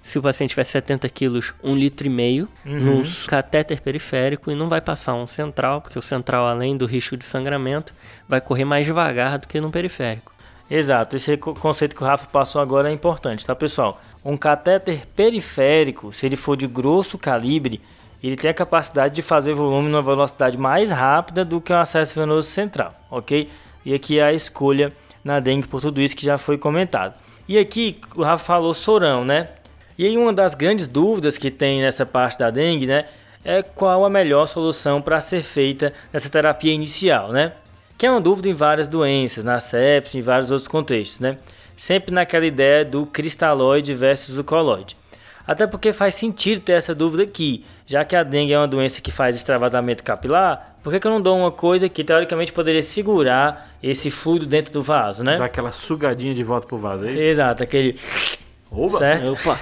se 0.00 0.18
o 0.18 0.22
paciente 0.22 0.50
tiver 0.50 0.64
70 0.64 1.08
quilos, 1.08 1.54
um 1.62 1.74
litro 1.74 2.06
e 2.06 2.10
meio, 2.10 2.48
uhum. 2.64 3.02
no 3.02 3.26
catéter 3.26 3.80
periférico 3.80 4.50
e 4.50 4.54
não 4.54 4.68
vai 4.68 4.80
passar 4.80 5.14
um 5.14 5.26
central, 5.26 5.80
porque 5.80 5.98
o 5.98 6.02
central, 6.02 6.46
além 6.46 6.76
do 6.76 6.86
risco 6.86 7.16
de 7.16 7.24
sangramento, 7.24 7.92
vai 8.28 8.40
correr 8.40 8.64
mais 8.64 8.86
devagar 8.86 9.38
do 9.38 9.46
que 9.46 9.60
no 9.60 9.70
periférico. 9.70 10.32
Exato, 10.70 11.16
esse 11.16 11.36
conceito 11.36 11.96
que 11.96 12.02
o 12.02 12.06
Rafa 12.06 12.26
passou 12.26 12.62
agora 12.62 12.88
é 12.88 12.92
importante, 12.92 13.44
tá 13.44 13.54
pessoal? 13.54 14.00
Um 14.24 14.36
catéter 14.36 15.02
periférico, 15.16 16.12
se 16.12 16.26
ele 16.26 16.36
for 16.36 16.56
de 16.56 16.66
grosso 16.66 17.18
calibre, 17.18 17.80
ele 18.22 18.36
tem 18.36 18.50
a 18.50 18.54
capacidade 18.54 19.14
de 19.14 19.22
fazer 19.22 19.52
volume 19.52 19.88
numa 19.88 20.02
velocidade 20.02 20.56
mais 20.56 20.90
rápida 20.90 21.44
do 21.44 21.60
que 21.60 21.72
o 21.72 21.76
acesso 21.76 22.14
venoso 22.14 22.48
central, 22.48 22.94
ok? 23.10 23.50
E 23.84 23.94
aqui 23.94 24.18
é 24.18 24.24
a 24.24 24.32
escolha 24.32 24.92
na 25.24 25.40
dengue 25.40 25.66
por 25.66 25.80
tudo 25.80 26.00
isso 26.00 26.14
que 26.14 26.24
já 26.24 26.38
foi 26.38 26.56
comentado. 26.56 27.14
E 27.48 27.58
aqui 27.58 27.98
o 28.14 28.22
Rafa 28.22 28.44
falou 28.44 28.72
sorão, 28.72 29.24
né? 29.24 29.48
E 30.00 30.06
aí 30.06 30.16
uma 30.16 30.32
das 30.32 30.54
grandes 30.54 30.86
dúvidas 30.86 31.36
que 31.36 31.50
tem 31.50 31.82
nessa 31.82 32.06
parte 32.06 32.38
da 32.38 32.48
dengue, 32.48 32.86
né? 32.86 33.04
É 33.44 33.62
qual 33.62 34.02
a 34.02 34.08
melhor 34.08 34.46
solução 34.46 35.02
para 35.02 35.20
ser 35.20 35.42
feita 35.42 35.92
nessa 36.10 36.30
terapia 36.30 36.72
inicial, 36.72 37.30
né? 37.32 37.52
Que 37.98 38.06
é 38.06 38.10
uma 38.10 38.18
dúvida 38.18 38.48
em 38.48 38.54
várias 38.54 38.88
doenças, 38.88 39.44
na 39.44 39.60
sepsis, 39.60 40.14
em 40.14 40.22
vários 40.22 40.50
outros 40.50 40.66
contextos, 40.66 41.20
né? 41.20 41.36
sempre 41.76 42.14
naquela 42.14 42.46
ideia 42.46 42.82
do 42.82 43.04
cristalóide 43.04 43.92
versus 43.94 44.38
o 44.38 44.44
coloide. 44.44 44.96
Até 45.46 45.66
porque 45.66 45.92
faz 45.92 46.14
sentido 46.14 46.60
ter 46.62 46.72
essa 46.72 46.94
dúvida 46.94 47.22
aqui, 47.22 47.62
já 47.86 48.02
que 48.02 48.16
a 48.16 48.22
dengue 48.22 48.54
é 48.54 48.58
uma 48.58 48.68
doença 48.68 49.02
que 49.02 49.10
faz 49.12 49.34
extravasamento 49.34 50.02
capilar, 50.02 50.76
por 50.82 50.92
que, 50.92 51.00
que 51.00 51.06
eu 51.06 51.10
não 51.10 51.20
dou 51.20 51.36
uma 51.36 51.50
coisa 51.50 51.90
que 51.90 52.02
teoricamente 52.04 52.52
poderia 52.54 52.80
segurar 52.80 53.70
esse 53.82 54.10
fluido 54.10 54.46
dentro 54.46 54.72
do 54.72 54.82
vaso, 54.82 55.22
né? 55.22 55.36
Dá 55.36 55.46
aquela 55.46 55.72
sugadinha 55.72 56.34
de 56.34 56.42
volta 56.42 56.66
pro 56.66 56.78
vaso, 56.78 57.06
é 57.06 57.12
isso? 57.12 57.22
Exato, 57.22 57.62
aquele. 57.62 57.96
Oba! 58.70 58.98
Certo? 58.98 59.32
Opa! 59.32 59.58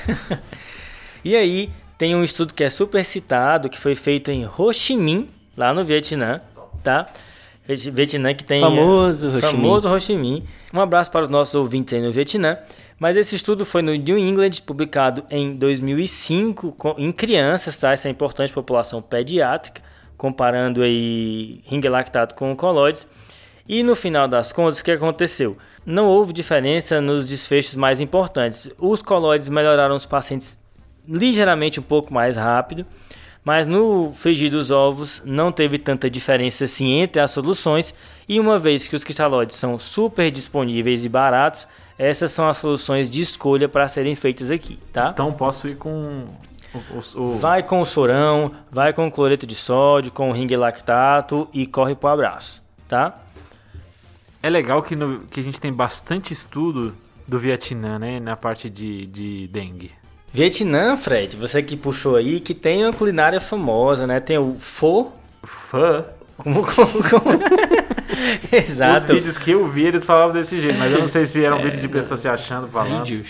e 1.24 1.34
aí, 1.34 1.70
tem 1.96 2.14
um 2.14 2.22
estudo 2.22 2.54
que 2.54 2.62
é 2.62 2.70
super 2.70 3.04
citado, 3.04 3.68
que 3.68 3.78
foi 3.78 3.94
feito 3.94 4.30
em 4.30 4.46
Ho 4.46 4.72
Chi 4.72 4.96
Minh, 4.96 5.28
lá 5.56 5.72
no 5.72 5.82
Vietnã, 5.82 6.40
tá? 6.82 7.08
Vietnã 7.66 8.32
que 8.34 8.44
tem. 8.44 8.60
Famoso 8.60 9.28
Ho 9.28 9.32
Chi 9.32 9.40
Minh. 9.40 9.50
Famoso 9.50 9.88
Ho 9.92 10.00
Chi 10.00 10.16
Minh. 10.16 10.44
Um 10.72 10.80
abraço 10.80 11.10
para 11.10 11.22
os 11.22 11.28
nossos 11.28 11.54
ouvintes 11.54 11.94
aí 11.94 12.00
no 12.00 12.12
Vietnã. 12.12 12.56
Mas 12.98 13.16
esse 13.16 13.34
estudo 13.34 13.64
foi 13.64 13.80
no 13.80 13.94
New 13.94 14.18
England, 14.18 14.50
publicado 14.66 15.24
em 15.30 15.54
2005, 15.54 16.72
com, 16.72 16.94
em 16.98 17.12
crianças, 17.12 17.76
tá? 17.76 17.94
Isso 17.94 18.08
é 18.08 18.10
importante, 18.10 18.52
população 18.52 19.00
pediátrica, 19.00 19.82
comparando 20.16 20.82
aí 20.82 21.62
ring 21.66 21.80
lactato 21.88 22.34
com 22.34 22.56
colóides. 22.56 23.06
E 23.68 23.82
no 23.82 23.94
final 23.94 24.26
das 24.26 24.50
contas, 24.50 24.80
o 24.80 24.84
que 24.84 24.90
aconteceu? 24.90 25.58
Não 25.84 26.06
houve 26.06 26.32
diferença 26.32 27.00
nos 27.00 27.28
desfechos 27.28 27.74
mais 27.74 28.00
importantes. 28.00 28.70
Os 28.78 29.02
colóides 29.02 29.48
melhoraram 29.48 29.94
os 29.94 30.06
pacientes 30.06 30.58
ligeiramente 31.06 31.78
um 31.78 31.82
pouco 31.82 32.12
mais 32.12 32.36
rápido, 32.36 32.86
mas 33.44 33.66
no 33.66 34.12
frigir 34.12 34.50
dos 34.50 34.70
ovos 34.70 35.22
não 35.24 35.50
teve 35.50 35.78
tanta 35.78 36.10
diferença 36.10 36.64
assim 36.64 37.00
entre 37.00 37.20
as 37.20 37.30
soluções, 37.30 37.94
e 38.28 38.38
uma 38.38 38.58
vez 38.58 38.86
que 38.86 38.94
os 38.94 39.04
cristalóides 39.04 39.56
são 39.56 39.78
super 39.78 40.30
disponíveis 40.30 41.04
e 41.04 41.08
baratos, 41.08 41.66
essas 41.98 42.30
são 42.30 42.48
as 42.48 42.58
soluções 42.58 43.08
de 43.08 43.20
escolha 43.20 43.68
para 43.68 43.88
serem 43.88 44.14
feitas 44.14 44.50
aqui, 44.50 44.78
tá? 44.92 45.10
Então 45.12 45.32
posso 45.32 45.66
ir 45.66 45.76
com 45.76 46.26
o, 46.74 47.20
o... 47.20 47.38
Vai 47.38 47.62
com 47.62 47.80
o 47.80 47.84
sorão, 47.84 48.52
vai 48.70 48.92
com 48.92 49.06
o 49.06 49.10
cloreto 49.10 49.46
de 49.46 49.54
sódio, 49.54 50.12
com 50.12 50.28
o 50.28 50.32
ring 50.32 50.54
lactato 50.54 51.48
e 51.52 51.66
corre 51.66 51.94
pro 51.94 52.10
abraço, 52.10 52.62
tá? 52.86 53.14
É 54.48 54.50
legal 54.50 54.82
que, 54.82 54.96
no, 54.96 55.20
que 55.30 55.40
a 55.40 55.42
gente 55.42 55.60
tem 55.60 55.70
bastante 55.70 56.32
estudo 56.32 56.94
do 57.26 57.38
Vietnã, 57.38 57.98
né, 57.98 58.18
na 58.18 58.34
parte 58.34 58.70
de, 58.70 59.06
de 59.06 59.46
dengue. 59.48 59.90
Vietnã, 60.32 60.96
Fred, 60.96 61.36
você 61.36 61.62
que 61.62 61.76
puxou 61.76 62.16
aí, 62.16 62.40
que 62.40 62.54
tem 62.54 62.82
uma 62.82 62.92
culinária 62.94 63.42
famosa, 63.42 64.06
né? 64.06 64.20
Tem 64.20 64.38
o 64.38 64.54
pho. 64.58 65.12
Fã? 65.42 66.02
Como, 66.38 66.64
como, 66.64 66.92
como? 67.10 67.40
Exato. 68.50 69.12
Os 69.12 69.18
vídeos 69.18 69.36
que 69.36 69.50
eu 69.50 69.66
vi, 69.66 69.84
eles 69.84 70.02
falavam 70.02 70.32
desse 70.32 70.58
jeito, 70.62 70.78
mas 70.78 70.94
eu 70.94 71.00
não 71.00 71.06
sei 71.06 71.26
se 71.26 71.44
era 71.44 71.54
um 71.54 71.58
é, 71.58 71.64
vídeo 71.64 71.80
de 71.82 71.88
pessoas 71.88 72.20
se 72.20 72.28
achando, 72.28 72.68
falando. 72.68 73.04
Vídeos? 73.04 73.28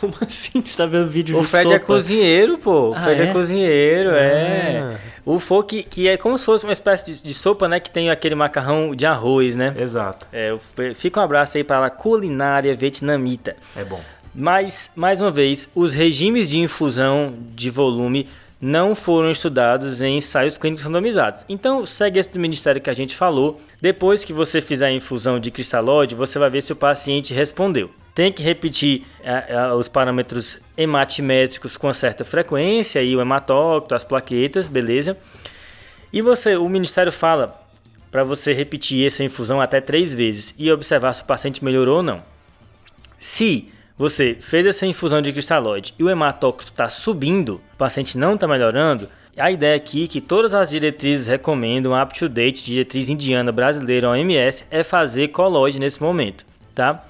Como 0.00 0.14
assim? 0.20 0.62
Você 0.64 0.76
tá 0.76 0.86
vendo 0.86 1.08
vídeo 1.08 1.38
o 1.38 1.42
de 1.42 1.46
Fred 1.46 1.64
sopa? 1.64 1.76
é 1.76 1.78
cozinheiro, 1.78 2.58
pô. 2.58 2.90
O 2.90 2.94
ah, 2.94 3.00
Fred 3.00 3.22
é? 3.22 3.24
é? 3.26 3.32
cozinheiro, 3.32 4.10
é. 4.10 4.78
Ah. 4.78 4.98
O 5.26 5.38
pho 5.38 5.62
que, 5.62 5.82
que 5.82 6.08
é 6.08 6.16
como 6.16 6.38
se 6.38 6.44
fosse 6.44 6.64
uma 6.64 6.72
espécie 6.72 7.04
de, 7.04 7.22
de, 7.22 7.34
sopa, 7.34 7.68
né? 7.68 7.78
Que 7.78 7.90
tem 7.90 8.10
aquele 8.10 8.34
macarrão 8.34 8.94
de 8.94 9.04
arroz, 9.06 9.54
né? 9.54 9.74
Exato. 9.78 10.26
É, 10.32 10.56
fica 10.94 11.20
um 11.20 11.22
abraço 11.22 11.58
aí 11.58 11.64
para 11.64 11.84
a 11.84 11.90
culinária 11.90 12.74
vietnamita. 12.74 13.56
É 13.76 13.84
bom. 13.84 14.00
Mas, 14.34 14.90
mais 14.96 15.20
uma 15.20 15.30
vez, 15.30 15.68
os 15.74 15.92
regimes 15.92 16.48
de 16.48 16.58
infusão 16.58 17.34
de 17.54 17.68
volume 17.68 18.28
não 18.60 18.94
foram 18.94 19.30
estudados 19.30 20.00
em 20.00 20.18
ensaios 20.18 20.56
clínicos 20.56 20.84
randomizados. 20.84 21.44
Então, 21.48 21.84
segue 21.84 22.18
esse 22.18 22.38
ministério 22.38 22.80
que 22.80 22.90
a 22.90 22.94
gente 22.94 23.16
falou. 23.16 23.60
Depois 23.80 24.24
que 24.24 24.32
você 24.32 24.60
fizer 24.60 24.86
a 24.86 24.92
infusão 24.92 25.40
de 25.40 25.50
cristalóide, 25.50 26.14
você 26.14 26.38
vai 26.38 26.50
ver 26.50 26.60
se 26.60 26.72
o 26.72 26.76
paciente 26.76 27.34
respondeu. 27.34 27.90
Tem 28.14 28.32
que 28.32 28.42
repetir 28.42 29.06
é, 29.22 29.44
é, 29.48 29.72
os 29.72 29.88
parâmetros 29.88 30.58
hematimétricos 30.76 31.76
com 31.76 31.92
certa 31.92 32.24
frequência, 32.24 33.00
aí 33.00 33.14
o 33.14 33.20
hematócrito, 33.20 33.94
as 33.94 34.04
plaquetas, 34.04 34.68
beleza? 34.68 35.16
E 36.12 36.20
você, 36.20 36.56
o 36.56 36.68
ministério 36.68 37.12
fala 37.12 37.60
para 38.10 38.24
você 38.24 38.52
repetir 38.52 39.06
essa 39.06 39.22
infusão 39.22 39.60
até 39.60 39.80
três 39.80 40.12
vezes 40.12 40.54
e 40.58 40.70
observar 40.70 41.12
se 41.12 41.22
o 41.22 41.24
paciente 41.24 41.64
melhorou 41.64 41.98
ou 41.98 42.02
não. 42.02 42.22
Se 43.18 43.70
você 43.96 44.36
fez 44.40 44.66
essa 44.66 44.86
infusão 44.86 45.22
de 45.22 45.32
cristalóide 45.32 45.94
e 45.98 46.02
o 46.02 46.10
hematócrito 46.10 46.72
está 46.72 46.88
subindo, 46.88 47.60
o 47.74 47.76
paciente 47.76 48.18
não 48.18 48.34
está 48.34 48.48
melhorando, 48.48 49.08
a 49.36 49.50
ideia 49.50 49.76
aqui 49.76 50.04
é 50.04 50.08
que 50.08 50.20
todas 50.20 50.54
as 50.54 50.70
diretrizes 50.70 51.26
recomendam 51.26 52.00
up-to-date, 52.00 52.64
diretriz 52.64 53.08
indiana 53.08 53.52
brasileira 53.52 54.10
OMS, 54.10 54.64
é 54.70 54.82
fazer 54.82 55.28
colóide 55.28 55.78
nesse 55.78 56.02
momento, 56.02 56.44
tá? 56.74 57.04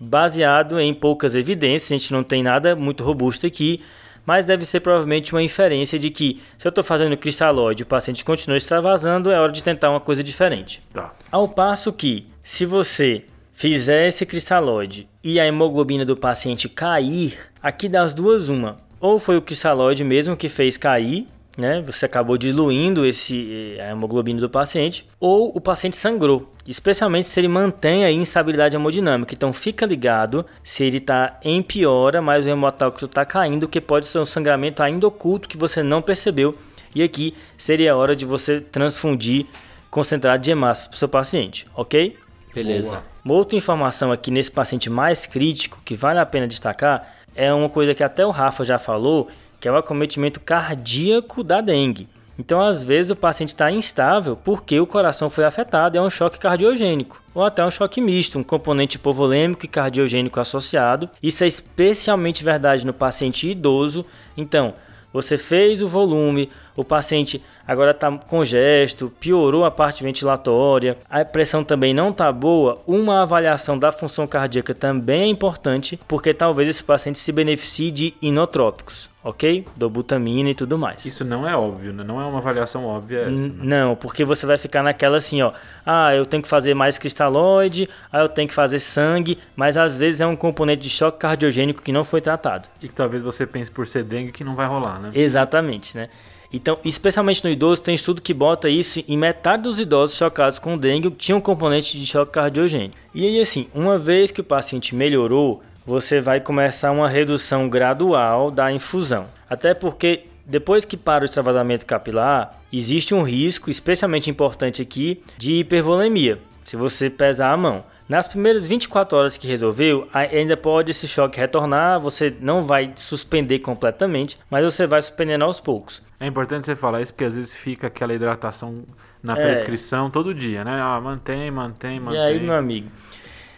Baseado 0.00 0.80
em 0.80 0.94
poucas 0.94 1.34
evidências, 1.34 1.92
a 1.92 1.96
gente 1.98 2.12
não 2.12 2.24
tem 2.24 2.42
nada 2.42 2.74
muito 2.74 3.04
robusto 3.04 3.46
aqui, 3.46 3.82
mas 4.24 4.46
deve 4.46 4.64
ser 4.64 4.80
provavelmente 4.80 5.32
uma 5.32 5.42
inferência 5.42 5.98
de 5.98 6.08
que 6.08 6.40
se 6.56 6.66
eu 6.66 6.70
estou 6.70 6.82
fazendo 6.82 7.16
cristalóide 7.16 7.82
e 7.82 7.84
o 7.84 7.86
paciente 7.86 8.24
continua 8.24 8.56
extravasando, 8.56 9.30
é 9.30 9.38
hora 9.38 9.52
de 9.52 9.62
tentar 9.62 9.90
uma 9.90 10.00
coisa 10.00 10.24
diferente. 10.24 10.82
Tá. 10.92 11.12
Ao 11.30 11.46
passo 11.48 11.92
que, 11.92 12.26
se 12.42 12.64
você 12.64 13.24
fizer 13.52 14.08
esse 14.08 14.24
cristalóide 14.24 15.06
e 15.22 15.38
a 15.38 15.46
hemoglobina 15.46 16.04
do 16.04 16.16
paciente 16.16 16.68
cair, 16.68 17.36
aqui 17.62 17.88
das 17.88 18.14
duas 18.14 18.48
uma, 18.48 18.78
ou 18.98 19.18
foi 19.18 19.36
o 19.36 19.42
cristalóide 19.42 20.02
mesmo 20.02 20.36
que 20.36 20.48
fez 20.48 20.76
cair, 20.78 21.26
né? 21.56 21.82
Você 21.82 22.06
acabou 22.06 22.38
diluindo 22.38 23.04
esse, 23.04 23.76
eh, 23.76 23.82
a 23.82 23.90
hemoglobina 23.90 24.40
do 24.40 24.48
paciente, 24.48 25.06
ou 25.18 25.52
o 25.54 25.60
paciente 25.60 25.96
sangrou, 25.96 26.52
especialmente 26.66 27.26
se 27.26 27.38
ele 27.40 27.48
mantém 27.48 28.04
a 28.04 28.10
instabilidade 28.10 28.76
hemodinâmica. 28.76 29.34
Então 29.34 29.52
fica 29.52 29.84
ligado 29.86 30.44
se 30.62 30.84
ele 30.84 30.98
está 30.98 31.38
em 31.42 31.62
piora, 31.62 32.22
mas 32.22 32.46
o 32.46 32.50
hemotócrito 32.50 33.06
está 33.06 33.24
caindo, 33.24 33.68
que 33.68 33.80
pode 33.80 34.06
ser 34.06 34.18
um 34.18 34.26
sangramento 34.26 34.82
ainda 34.82 35.06
oculto 35.06 35.48
que 35.48 35.56
você 35.56 35.82
não 35.82 36.00
percebeu. 36.00 36.56
E 36.94 37.02
aqui 37.02 37.34
seria 37.56 37.92
a 37.92 37.96
hora 37.96 38.16
de 38.16 38.24
você 38.24 38.60
transfundir 38.60 39.46
concentrado 39.90 40.42
de 40.42 40.50
hemácias 40.50 40.86
para 40.86 40.94
o 40.94 40.98
seu 40.98 41.08
paciente, 41.08 41.66
ok? 41.74 42.16
Beleza. 42.54 42.88
Boa. 42.88 43.04
Uma 43.24 43.34
outra 43.34 43.56
informação 43.56 44.10
aqui 44.10 44.30
nesse 44.30 44.50
paciente 44.50 44.88
mais 44.88 45.26
crítico 45.26 45.80
que 45.84 45.94
vale 45.94 46.18
a 46.18 46.26
pena 46.26 46.48
destacar 46.48 47.16
é 47.34 47.52
uma 47.52 47.68
coisa 47.68 47.94
que 47.94 48.02
até 48.02 48.24
o 48.24 48.30
Rafa 48.30 48.64
já 48.64 48.78
falou 48.78 49.28
que 49.60 49.68
é 49.68 49.72
o 49.72 49.76
acometimento 49.76 50.40
cardíaco 50.40 51.44
da 51.44 51.60
dengue. 51.60 52.08
Então, 52.40 52.58
às 52.58 52.82
vezes, 52.82 53.10
o 53.10 53.16
paciente 53.16 53.50
está 53.50 53.70
instável 53.70 54.34
porque 54.34 54.80
o 54.80 54.86
coração 54.86 55.28
foi 55.28 55.44
afetado, 55.44 55.98
é 55.98 56.00
um 56.00 56.08
choque 56.08 56.38
cardiogênico, 56.38 57.22
ou 57.34 57.44
até 57.44 57.62
um 57.62 57.70
choque 57.70 58.00
misto, 58.00 58.38
um 58.38 58.42
componente 58.42 58.96
hipovolêmico 58.96 59.66
e 59.66 59.68
cardiogênico 59.68 60.40
associado. 60.40 61.10
Isso 61.22 61.44
é 61.44 61.46
especialmente 61.46 62.42
verdade 62.42 62.86
no 62.86 62.94
paciente 62.94 63.46
idoso. 63.46 64.06
Então, 64.38 64.72
você 65.12 65.36
fez 65.36 65.82
o 65.82 65.88
volume, 65.88 66.48
o 66.74 66.82
paciente 66.82 67.42
agora 67.66 67.90
está 67.90 68.10
congesto, 68.10 69.12
piorou 69.20 69.66
a 69.66 69.70
parte 69.70 70.02
ventilatória, 70.02 70.96
a 71.10 71.22
pressão 71.22 71.62
também 71.62 71.92
não 71.92 72.08
está 72.08 72.32
boa, 72.32 72.80
uma 72.86 73.20
avaliação 73.20 73.78
da 73.78 73.92
função 73.92 74.26
cardíaca 74.26 74.74
também 74.74 75.24
é 75.24 75.26
importante, 75.26 76.00
porque 76.08 76.32
talvez 76.32 76.70
esse 76.70 76.82
paciente 76.82 77.18
se 77.18 77.32
beneficie 77.32 77.90
de 77.90 78.14
inotrópicos 78.22 79.09
ok? 79.22 79.64
Dobutamina 79.76 80.50
e 80.50 80.54
tudo 80.54 80.78
mais. 80.78 81.04
Isso 81.04 81.24
não 81.24 81.48
é 81.48 81.54
óbvio, 81.54 81.92
né? 81.92 82.02
Não 82.02 82.20
é 82.20 82.24
uma 82.24 82.38
avaliação 82.38 82.84
óbvia 82.86 83.20
essa. 83.20 83.48
Né? 83.48 83.54
Não, 83.62 83.96
porque 83.96 84.24
você 84.24 84.46
vai 84.46 84.58
ficar 84.58 84.82
naquela 84.82 85.18
assim, 85.18 85.42
ó. 85.42 85.52
Ah, 85.84 86.14
eu 86.14 86.24
tenho 86.24 86.42
que 86.42 86.48
fazer 86.48 86.74
mais 86.74 86.98
cristalóide, 86.98 87.88
ah, 88.12 88.20
eu 88.20 88.28
tenho 88.28 88.48
que 88.48 88.54
fazer 88.54 88.78
sangue, 88.78 89.38
mas 89.54 89.76
às 89.76 89.96
vezes 89.96 90.20
é 90.20 90.26
um 90.26 90.36
componente 90.36 90.82
de 90.82 90.90
choque 90.90 91.18
cardiogênico 91.18 91.82
que 91.82 91.92
não 91.92 92.04
foi 92.04 92.20
tratado. 92.20 92.68
E 92.80 92.88
que 92.88 92.94
talvez 92.94 93.22
você 93.22 93.46
pense 93.46 93.70
por 93.70 93.86
ser 93.86 94.04
dengue 94.04 94.32
que 94.32 94.44
não 94.44 94.54
vai 94.54 94.66
rolar, 94.66 94.98
né? 94.98 95.10
Exatamente, 95.14 95.96
né? 95.96 96.08
Então, 96.52 96.78
especialmente 96.84 97.44
no 97.44 97.50
idoso, 97.50 97.80
tem 97.80 97.94
estudo 97.94 98.20
que 98.20 98.34
bota 98.34 98.68
isso 98.68 99.04
em 99.06 99.16
metade 99.16 99.62
dos 99.62 99.78
idosos 99.78 100.16
chocados 100.16 100.58
com 100.58 100.76
dengue 100.76 101.08
tinha 101.12 101.36
um 101.36 101.40
componente 101.40 101.96
de 101.96 102.04
choque 102.04 102.32
cardiogênico. 102.32 102.96
E 103.14 103.24
aí, 103.24 103.40
assim, 103.40 103.68
uma 103.72 103.96
vez 103.96 104.32
que 104.32 104.40
o 104.40 104.44
paciente 104.44 104.94
melhorou, 104.94 105.62
você 105.86 106.20
vai 106.20 106.40
começar 106.40 106.90
uma 106.90 107.08
redução 107.08 107.68
gradual 107.68 108.50
da 108.50 108.70
infusão. 108.72 109.26
Até 109.48 109.74
porque 109.74 110.24
depois 110.44 110.84
que 110.84 110.96
para 110.96 111.22
o 111.22 111.24
extravasamento 111.24 111.86
capilar, 111.86 112.60
existe 112.72 113.14
um 113.14 113.22
risco, 113.22 113.70
especialmente 113.70 114.28
importante 114.30 114.82
aqui, 114.82 115.22
de 115.38 115.54
hipervolemia, 115.54 116.38
se 116.64 116.76
você 116.76 117.08
pesar 117.08 117.52
a 117.52 117.56
mão. 117.56 117.84
Nas 118.08 118.26
primeiras 118.26 118.66
24 118.66 119.16
horas 119.16 119.36
que 119.38 119.46
resolveu, 119.46 120.08
ainda 120.12 120.56
pode 120.56 120.90
esse 120.90 121.06
choque 121.06 121.38
retornar, 121.38 122.00
você 122.00 122.34
não 122.40 122.62
vai 122.62 122.92
suspender 122.96 123.60
completamente, 123.60 124.36
mas 124.50 124.64
você 124.64 124.84
vai 124.84 125.00
suspendendo 125.00 125.44
aos 125.44 125.60
poucos. 125.60 126.02
É 126.18 126.26
importante 126.26 126.66
você 126.66 126.74
falar 126.74 127.02
isso 127.02 127.12
porque 127.12 127.24
às 127.24 127.36
vezes 127.36 127.54
fica 127.54 127.86
aquela 127.86 128.12
hidratação 128.12 128.82
na 129.22 129.38
é. 129.38 129.42
prescrição 129.44 130.10
todo 130.10 130.34
dia, 130.34 130.64
né? 130.64 130.80
Ah, 130.82 131.00
mantém, 131.00 131.50
mantém, 131.52 132.00
mantém. 132.00 132.18
E 132.18 132.22
aí, 132.22 132.40
meu 132.40 132.54
amigo, 132.54 132.90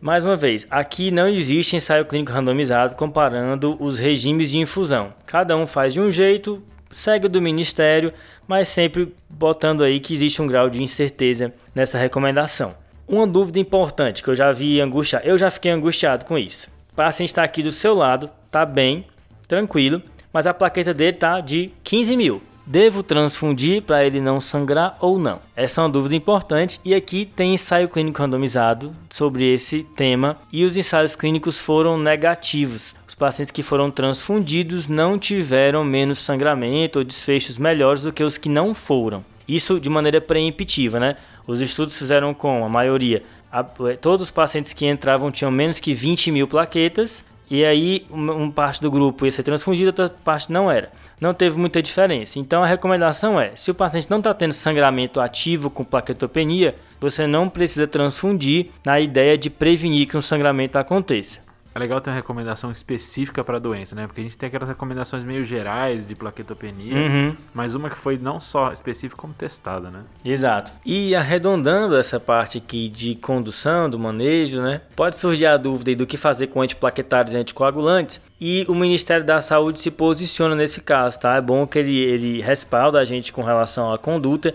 mais 0.03 0.25
uma 0.25 0.35
vez, 0.35 0.67
aqui 0.69 1.13
não 1.13 1.29
existe 1.29 1.77
ensaio 1.77 2.05
clínico 2.05 2.33
randomizado 2.33 2.97
comparando 2.97 3.77
os 3.79 4.01
regimes 4.01 4.51
de 4.51 4.59
infusão. 4.59 5.15
Cada 5.25 5.57
um 5.57 5.65
faz 5.65 5.93
de 5.93 6.01
um 6.01 6.11
jeito, 6.11 6.61
segue 6.91 7.29
do 7.29 7.41
ministério, 7.41 8.13
mas 8.49 8.69
sempre 8.69 9.15
botando 9.31 9.85
aí 9.85 10.01
que 10.01 10.13
existe 10.13 10.43
um 10.43 10.47
grau 10.49 10.69
de 10.69 10.83
incerteza 10.83 11.55
nessa 11.73 11.99
recomendação. 11.99 12.75
Uma 13.07 13.29
dúvida 13.29 13.61
importante 13.61 14.25
que 14.25 14.29
eu 14.29 14.35
já 14.35 14.51
vi 14.51 14.81
angustiar, 14.81 15.25
eu 15.25 15.39
já 15.39 15.49
fiquei 15.53 15.71
angustiado 15.71 16.25
com 16.25 16.37
isso. 16.37 16.69
O 16.93 16.97
paciente 16.97 17.29
está 17.29 17.45
aqui 17.45 17.63
do 17.63 17.71
seu 17.71 17.95
lado, 17.95 18.29
tá 18.51 18.67
bem, 18.67 19.07
tranquilo, 19.47 20.03
mas 20.33 20.49
a 20.49 20.55
plaqueta 20.55 20.93
dele 20.93 21.13
tá 21.13 21.39
de 21.39 21.71
15 21.85 22.17
mil. 22.17 22.43
Devo 22.65 23.03
transfundir 23.03 23.83
para 23.83 24.05
ele 24.05 24.21
não 24.21 24.41
sangrar 24.41 24.97
ou 25.01 25.19
não? 25.19 25.41
Essa 25.57 25.81
é 25.81 25.85
uma 25.85 25.91
dúvida 25.91 26.15
importante 26.15 26.81
e 26.85 26.95
aqui 26.95 27.27
tem 27.27 27.55
ensaio 27.55 27.89
clínico 27.89 28.21
randomizado 28.21 28.93
sobre 29.11 29.53
esse 29.53 29.83
tema 29.97 30.39
e 30.53 30.65
os 30.65 30.77
ensaios 30.77 31.17
clínicos 31.17 31.59
foram 31.59 31.99
negativos. 31.99 32.95
Os 33.07 33.17
pacientes 33.17 33.51
que 33.51 33.65
foram 33.65 33.91
transfundidos 33.91 34.89
não 34.89 35.19
tiveram 35.19 35.83
menos 35.85 36.21
sangramento 36.21 37.01
ou 37.01 37.05
desfechos 37.05 37.59
melhores 37.59 38.03
do 38.03 38.13
que 38.13 38.23
os 38.23 38.39
que 38.39 38.49
não 38.49 38.73
foram. 38.73 39.25
Isso 39.47 39.81
de 39.81 39.91
maneira 39.91 40.21
preemptiva, 40.21 41.01
né? 41.01 41.17
Os 41.47 41.61
estudos 41.61 41.99
fizeram 41.99 42.33
com 42.33 42.65
a 42.65 42.69
maioria, 42.69 43.25
a, 43.53 43.63
todos 43.63 44.29
os 44.29 44.31
pacientes 44.31 44.73
que 44.73 44.87
entravam 44.87 45.31
tinham 45.31 45.51
menos 45.51 45.79
que 45.79 45.93
20 45.93 46.31
mil 46.31 46.49
plaquetas 46.49 47.23
e 47.55 47.67
aí, 47.67 48.07
uma, 48.09 48.51
parte 48.51 48.81
do 48.81 48.91
grupo 48.91 49.27
ia 49.27 49.31
ser 49.31 49.43
transfundida, 49.43 49.91
outra 49.91 50.09
parte 50.09 50.51
não 50.51 50.71
era. 50.71 50.91
Não 51.21 51.35
teve 51.35 51.59
muita 51.59 51.83
diferença. 51.83 52.39
Então, 52.39 52.63
a 52.63 52.67
recomendação 52.67 53.39
é: 53.39 53.53
se 53.55 53.71
o 53.71 53.75
paciente 53.75 54.11
não 54.11 54.17
está 54.17 54.33
tendo 54.33 54.53
sangramento 54.53 55.21
ativo 55.21 55.69
com 55.69 55.85
plaquetopenia, 55.85 56.75
você 56.99 57.27
não 57.27 57.51
precisa 57.51 57.87
transfundir 57.87 58.69
na 58.83 58.99
ideia 58.99 59.37
de 59.37 59.51
prevenir 59.51 60.09
que 60.09 60.17
um 60.17 60.23
sangramento 60.23 60.79
aconteça. 60.79 61.41
É 61.75 61.79
legal 61.79 62.01
ter 62.01 62.11
uma 62.11 62.17
recomendação 62.17 62.71
específica 62.71 63.43
para 63.43 63.57
a 63.57 63.61
doença, 63.61 63.95
né? 63.95 64.07
Porque 64.07 64.21
a 64.21 64.25
gente 64.25 64.37
tem 64.37 64.47
aquelas 64.47 64.69
recomendações 64.69 65.25
meio 65.25 65.45
gerais 65.45 66.07
de 66.07 66.15
plaquetopenia, 66.15 66.95
uhum. 66.95 67.37
mas 67.55 67.75
uma 67.75 67.89
que 67.89 67.97
foi 67.97 68.19
não 68.19 68.39
só 68.41 68.73
específica 68.73 69.21
como 69.21 69.33
testada, 69.33 69.91
né? 69.91 70.01
Exato. 70.25 70.73
E 70.85 71.15
arredondando 71.15 71.97
essa 71.97 72.21
parte 72.21 72.59
aqui 72.59 72.89
de 72.89 73.15
condução, 73.15 73.89
do 73.89 73.99
manejo, 73.99 74.61
né? 74.61 74.83
Pode 74.95 75.17
surgir 75.17 75.47
a 75.47 75.57
dúvida 75.57 75.95
do 75.97 76.07
que 76.07 76.17
fazer 76.17 76.49
com 76.49 76.61
antiplaquetários 76.61 77.33
e 77.33 77.37
anticoagulantes. 77.37 78.21
E 78.41 78.67
o 78.69 78.75
Ministério 78.75 79.25
da 79.25 79.41
Saúde 79.41 79.79
se 79.79 79.91
posiciona 79.91 80.55
nesse 80.55 80.81
caso, 80.81 81.21
tá? 81.21 81.37
É 81.37 81.41
bom 81.41 81.67
que 81.67 81.79
ele, 81.79 81.97
ele 81.97 82.43
respalda 82.43 82.99
a 82.99 83.05
gente 83.05 83.33
com 83.33 83.43
relação 83.43 83.93
à 83.93 83.99
conduta 83.99 84.55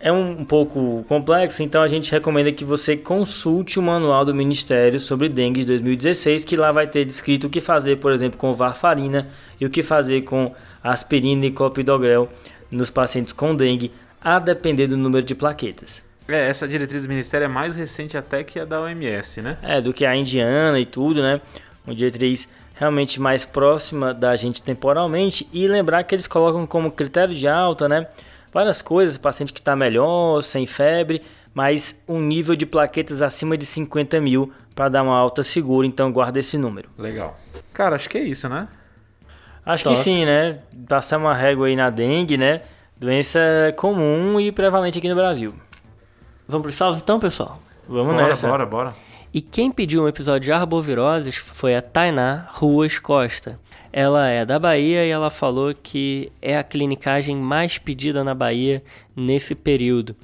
é 0.00 0.12
um, 0.12 0.44
pouco 0.44 1.04
complexo, 1.08 1.62
então 1.62 1.82
a 1.82 1.88
gente 1.88 2.10
recomenda 2.12 2.52
que 2.52 2.64
você 2.64 2.96
consulte 2.96 3.78
o 3.78 3.82
manual 3.82 4.24
do 4.24 4.34
Ministério 4.34 5.00
sobre 5.00 5.28
dengue 5.28 5.60
de 5.60 5.66
2016, 5.66 6.44
que 6.44 6.56
lá 6.56 6.70
vai 6.70 6.86
ter 6.86 7.04
descrito 7.04 7.48
o 7.48 7.50
que 7.50 7.60
fazer, 7.60 7.96
por 7.96 8.12
exemplo, 8.12 8.38
com 8.38 8.54
varfarina 8.54 9.28
e 9.60 9.66
o 9.66 9.70
que 9.70 9.82
fazer 9.82 10.22
com 10.22 10.54
aspirina 10.82 11.46
e 11.46 11.50
clopidogrel 11.50 12.28
nos 12.70 12.90
pacientes 12.90 13.32
com 13.32 13.54
dengue, 13.54 13.90
a 14.20 14.38
depender 14.38 14.86
do 14.86 14.96
número 14.96 15.24
de 15.24 15.34
plaquetas. 15.34 16.04
É, 16.28 16.48
essa 16.48 16.68
diretriz 16.68 17.02
do 17.02 17.08
Ministério 17.08 17.46
é 17.46 17.48
mais 17.48 17.74
recente 17.74 18.16
até 18.16 18.44
que 18.44 18.60
a 18.60 18.64
da 18.64 18.80
OMS, 18.80 19.40
né? 19.40 19.56
É, 19.62 19.80
do 19.80 19.92
que 19.92 20.04
a 20.04 20.14
indiana 20.14 20.78
e 20.78 20.84
tudo, 20.84 21.22
né? 21.22 21.40
Uma 21.86 21.94
diretriz 21.94 22.46
realmente 22.74 23.20
mais 23.20 23.44
próxima 23.44 24.14
da 24.14 24.36
gente 24.36 24.62
temporalmente 24.62 25.48
e 25.52 25.66
lembrar 25.66 26.04
que 26.04 26.14
eles 26.14 26.26
colocam 26.26 26.66
como 26.66 26.92
critério 26.92 27.34
de 27.34 27.48
alta, 27.48 27.88
né? 27.88 28.06
Várias 28.52 28.82
coisas, 28.82 29.18
paciente 29.18 29.52
que 29.52 29.60
está 29.60 29.74
melhor, 29.76 30.42
sem 30.42 30.66
febre, 30.66 31.22
mas 31.54 32.00
um 32.08 32.20
nível 32.20 32.54
de 32.54 32.66
plaquetas 32.66 33.22
acima 33.22 33.56
de 33.56 33.66
50 33.66 34.20
mil 34.20 34.52
para 34.74 34.88
dar 34.88 35.02
uma 35.02 35.16
alta 35.16 35.42
segura, 35.42 35.86
então 35.86 36.12
guarda 36.12 36.38
esse 36.38 36.56
número. 36.56 36.88
Legal. 36.96 37.38
Cara, 37.72 37.96
acho 37.96 38.08
que 38.08 38.18
é 38.18 38.22
isso, 38.22 38.48
né? 38.48 38.68
Acho 39.64 39.84
Top. 39.84 39.96
que 39.96 40.02
sim, 40.02 40.24
né? 40.24 40.60
Passar 40.88 41.18
uma 41.18 41.34
régua 41.34 41.66
aí 41.66 41.76
na 41.76 41.90
dengue, 41.90 42.36
né? 42.36 42.62
Doença 42.96 43.40
comum 43.76 44.40
e 44.40 44.50
prevalente 44.50 44.98
aqui 44.98 45.08
no 45.08 45.14
Brasil. 45.14 45.52
Vamos 46.46 46.62
pros 46.62 46.74
salvos 46.74 47.00
então, 47.00 47.20
pessoal? 47.20 47.60
Vamos 47.86 48.14
Bora, 48.14 48.28
nessa. 48.28 48.48
bora, 48.48 48.66
bora. 48.66 48.94
E 49.32 49.40
quem 49.40 49.70
pediu 49.70 50.04
um 50.04 50.08
episódio 50.08 50.46
de 50.46 50.52
arboviroses 50.52 51.36
foi 51.36 51.76
a 51.76 51.82
Tainá 51.82 52.46
Ruas 52.50 52.98
Costa. 52.98 53.58
Ela 53.92 54.28
é 54.28 54.44
da 54.44 54.58
Bahia 54.58 55.06
e 55.06 55.10
ela 55.10 55.30
falou 55.30 55.74
que 55.74 56.30
é 56.42 56.58
a 56.58 56.62
clinicagem 56.62 57.36
mais 57.36 57.78
pedida 57.78 58.22
na 58.22 58.34
Bahia 58.34 58.82
nesse 59.16 59.54
período. 59.54 60.14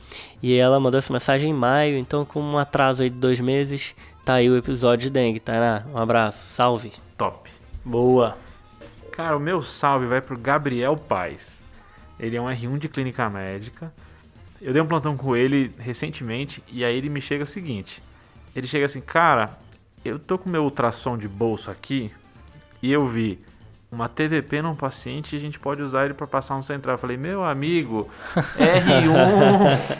E 0.42 0.54
ela 0.54 0.78
mandou 0.78 0.98
essa 0.98 1.12
mensagem 1.12 1.50
em 1.50 1.54
maio, 1.54 1.96
então 1.96 2.24
com 2.24 2.40
um 2.40 2.58
atraso 2.58 3.02
aí 3.02 3.08
de 3.08 3.16
dois 3.16 3.40
meses, 3.40 3.94
tá 4.24 4.34
aí 4.34 4.50
o 4.50 4.56
episódio 4.56 5.08
de 5.08 5.10
dengue. 5.10 5.40
Tainá, 5.40 5.84
um 5.92 5.98
abraço, 5.98 6.46
salve. 6.46 6.92
Top. 7.16 7.50
Boa. 7.84 8.36
Cara, 9.12 9.36
o 9.36 9.40
meu 9.40 9.62
salve 9.62 10.06
vai 10.06 10.20
pro 10.20 10.38
Gabriel 10.38 10.96
Paz. 10.96 11.58
Ele 12.18 12.36
é 12.36 12.40
um 12.40 12.46
R1 12.46 12.78
de 12.78 12.88
clínica 12.88 13.28
médica. 13.30 13.92
Eu 14.60 14.72
dei 14.72 14.82
um 14.82 14.86
plantão 14.86 15.16
com 15.16 15.34
ele 15.34 15.72
recentemente 15.78 16.62
e 16.68 16.84
aí 16.84 16.96
ele 16.96 17.08
me 17.08 17.20
chega 17.20 17.44
o 17.44 17.46
seguinte. 17.46 18.02
Ele 18.54 18.66
chega 18.66 18.86
assim, 18.86 19.00
cara, 19.00 19.58
eu 20.04 20.18
tô 20.18 20.38
com 20.38 20.48
meu 20.48 20.64
ultrassom 20.64 21.16
de 21.16 21.28
bolso 21.28 21.70
aqui 21.70 22.10
e 22.82 22.92
eu 22.92 23.06
vi 23.06 23.38
uma 23.94 24.08
TVP 24.08 24.60
num 24.60 24.74
paciente 24.74 25.34
e 25.34 25.38
a 25.38 25.40
gente 25.40 25.58
pode 25.58 25.82
usar 25.82 26.04
ele 26.04 26.14
para 26.14 26.26
passar 26.26 26.56
um 26.56 26.62
central. 26.62 26.94
Eu 26.94 26.98
falei, 26.98 27.16
meu 27.16 27.44
amigo, 27.44 28.08
R1. 28.34 29.98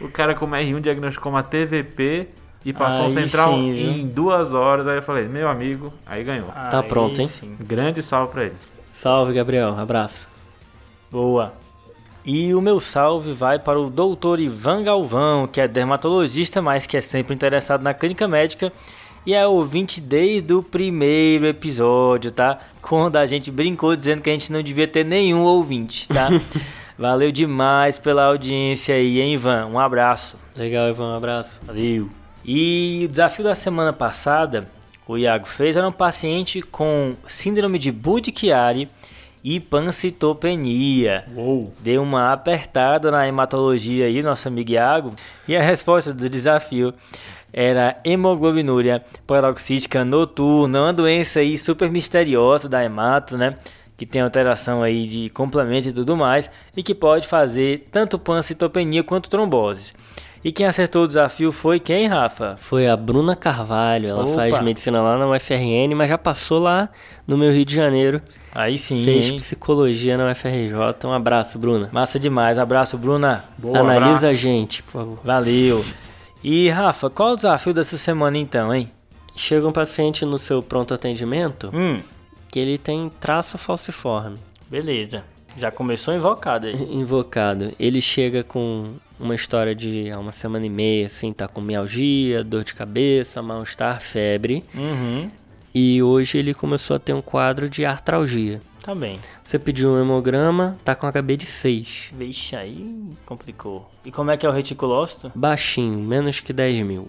o 0.00 0.08
cara 0.08 0.34
com 0.34 0.44
uma 0.44 0.58
R1 0.58 0.80
diagnosticou 0.80 1.32
uma 1.32 1.42
TVP 1.42 2.28
e 2.64 2.72
passou 2.72 3.04
um 3.04 3.06
Aí 3.06 3.12
central 3.12 3.54
sim, 3.54 4.00
em 4.00 4.06
duas 4.08 4.52
horas. 4.52 4.86
Aí 4.86 4.96
eu 4.96 5.02
falei, 5.02 5.28
meu 5.28 5.48
amigo, 5.48 5.92
aí 6.04 6.24
ganhou. 6.24 6.48
Tá 6.48 6.80
Aí 6.80 6.88
pronto, 6.88 7.20
hein? 7.20 7.28
sim. 7.28 7.56
Grande 7.60 8.02
salve 8.02 8.32
pra 8.32 8.44
ele. 8.44 8.56
Salve, 8.92 9.32
Gabriel, 9.32 9.78
abraço. 9.78 10.28
Boa. 11.10 11.52
E 12.24 12.52
o 12.52 12.60
meu 12.60 12.78
salve 12.80 13.32
vai 13.32 13.58
para 13.58 13.80
o 13.80 13.88
doutor 13.88 14.40
Ivan 14.40 14.82
Galvão, 14.82 15.46
que 15.46 15.60
é 15.60 15.68
dermatologista, 15.68 16.60
mas 16.60 16.84
que 16.84 16.96
é 16.96 17.00
sempre 17.00 17.34
interessado 17.34 17.82
na 17.82 17.94
clínica 17.94 18.28
médica 18.28 18.72
e 19.28 19.34
é 19.34 19.46
ouvinte 19.46 20.00
desde 20.00 20.54
o 20.54 20.62
primeiro 20.62 21.46
episódio, 21.46 22.32
tá? 22.32 22.60
Quando 22.80 23.16
a 23.16 23.26
gente 23.26 23.50
brincou 23.50 23.94
dizendo 23.94 24.22
que 24.22 24.30
a 24.30 24.32
gente 24.32 24.50
não 24.50 24.62
devia 24.62 24.88
ter 24.88 25.04
nenhum 25.04 25.42
ouvinte, 25.42 26.08
tá? 26.08 26.30
Valeu 26.96 27.30
demais 27.30 27.98
pela 27.98 28.24
audiência 28.24 28.94
aí, 28.94 29.20
hein, 29.20 29.34
Ivan? 29.34 29.66
Um 29.66 29.78
abraço. 29.78 30.38
Legal, 30.56 30.88
Ivan, 30.88 31.12
um 31.12 31.16
abraço. 31.18 31.60
Valeu. 31.62 32.08
E 32.42 33.02
o 33.04 33.08
desafio 33.08 33.44
da 33.44 33.54
semana 33.54 33.92
passada, 33.92 34.66
o 35.06 35.18
Iago 35.18 35.46
fez, 35.46 35.76
era 35.76 35.86
um 35.86 35.92
paciente 35.92 36.62
com 36.62 37.14
síndrome 37.26 37.78
de 37.78 37.92
Budd-Chiari 37.92 38.88
e 39.44 39.60
pancitopenia. 39.60 41.26
Uou. 41.36 41.74
Deu 41.80 42.02
uma 42.02 42.32
apertada 42.32 43.10
na 43.10 43.28
hematologia 43.28 44.06
aí, 44.06 44.22
nosso 44.22 44.48
amigo 44.48 44.70
Iago. 44.70 45.12
E 45.46 45.54
a 45.54 45.60
resposta 45.60 46.14
do 46.14 46.30
desafio 46.30 46.94
era 47.52 47.96
hemoglobinúria 48.04 49.02
paroxística 49.26 50.04
noturna, 50.04 50.82
uma 50.82 50.92
doença 50.92 51.40
aí 51.40 51.56
super 51.56 51.90
misteriosa 51.90 52.68
da 52.68 52.84
hemato, 52.84 53.36
né? 53.36 53.56
Que 53.96 54.06
tem 54.06 54.22
alteração 54.22 54.82
aí 54.82 55.06
de 55.06 55.28
complemento 55.30 55.88
e 55.88 55.92
tudo 55.92 56.16
mais, 56.16 56.50
e 56.76 56.82
que 56.82 56.94
pode 56.94 57.26
fazer 57.26 57.88
tanto 57.90 58.18
pancitopenia 58.18 59.02
quanto 59.02 59.28
trombose. 59.28 59.92
E 60.44 60.52
quem 60.52 60.66
acertou 60.66 61.02
o 61.02 61.06
desafio 61.08 61.50
foi 61.50 61.80
quem, 61.80 62.06
Rafa? 62.06 62.56
Foi 62.60 62.86
a 62.88 62.96
Bruna 62.96 63.34
Carvalho, 63.34 64.08
ela 64.08 64.24
Opa. 64.24 64.34
faz 64.34 64.60
medicina 64.60 65.02
lá 65.02 65.18
na 65.18 65.28
UFRN, 65.28 65.94
mas 65.96 66.08
já 66.08 66.16
passou 66.16 66.60
lá 66.60 66.88
no 67.26 67.36
meu 67.36 67.50
Rio 67.52 67.64
de 67.64 67.74
Janeiro. 67.74 68.22
Aí 68.54 68.78
sim, 68.78 69.02
fez 69.04 69.30
hein? 69.30 69.36
psicologia 69.36 70.16
na 70.16 70.30
UFRJ. 70.30 70.74
Um 71.04 71.12
abraço, 71.12 71.58
Bruna. 71.58 71.90
Massa 71.92 72.20
demais. 72.20 72.56
Abraço, 72.56 72.96
Bruna. 72.96 73.44
Boa, 73.58 73.80
Analisa 73.80 74.08
abraço. 74.08 74.26
a 74.26 74.34
gente, 74.34 74.82
por 74.84 74.92
favor. 74.92 75.18
Valeu. 75.24 75.84
E 76.42 76.68
Rafa, 76.70 77.10
qual 77.10 77.32
o 77.32 77.36
desafio 77.36 77.74
dessa 77.74 77.96
semana 77.96 78.38
então, 78.38 78.74
hein? 78.74 78.90
Chega 79.34 79.66
um 79.66 79.72
paciente 79.72 80.24
no 80.24 80.38
seu 80.38 80.62
pronto 80.62 80.92
atendimento 80.94 81.70
Hum, 81.74 82.00
que 82.50 82.58
ele 82.58 82.78
tem 82.78 83.10
traço 83.20 83.56
falciforme. 83.58 84.38
beleza. 84.70 85.22
Já 85.56 85.70
começou 85.72 86.14
invocado 86.14 86.66
aí. 86.68 86.74
invocado. 86.94 87.72
Ele 87.80 88.00
chega 88.00 88.44
com 88.44 88.94
uma 89.18 89.34
história 89.34 89.74
de 89.74 90.08
há 90.10 90.18
uma 90.18 90.30
semana 90.30 90.64
e 90.66 90.70
meia, 90.70 91.06
assim, 91.06 91.32
tá 91.32 91.48
com 91.48 91.60
mialgia, 91.60 92.44
dor 92.44 92.62
de 92.62 92.74
cabeça, 92.74 93.42
mal-estar, 93.42 94.00
febre. 94.00 94.62
Uhum, 94.74 95.28
E 95.74 96.00
hoje 96.02 96.38
ele 96.38 96.54
começou 96.54 96.94
a 96.96 96.98
ter 97.00 97.12
um 97.12 97.20
quadro 97.22 97.68
de 97.68 97.84
artralgia. 97.84 98.60
Tá 98.82 98.94
bem. 98.94 99.20
Você 99.44 99.58
pediu 99.58 99.90
um 99.90 100.00
hemograma, 100.00 100.76
tá 100.84 100.94
com 100.94 101.06
HB 101.10 101.36
de 101.36 101.46
6. 101.46 102.10
Vixe, 102.14 102.56
aí 102.56 102.94
complicou. 103.26 103.90
E 104.04 104.10
como 104.10 104.30
é 104.30 104.36
que 104.36 104.46
é 104.46 104.48
o 104.48 104.52
reticulócito? 104.52 105.30
Baixinho, 105.34 105.98
menos 105.98 106.40
que 106.40 106.52
10 106.52 106.80
mil. 106.86 107.08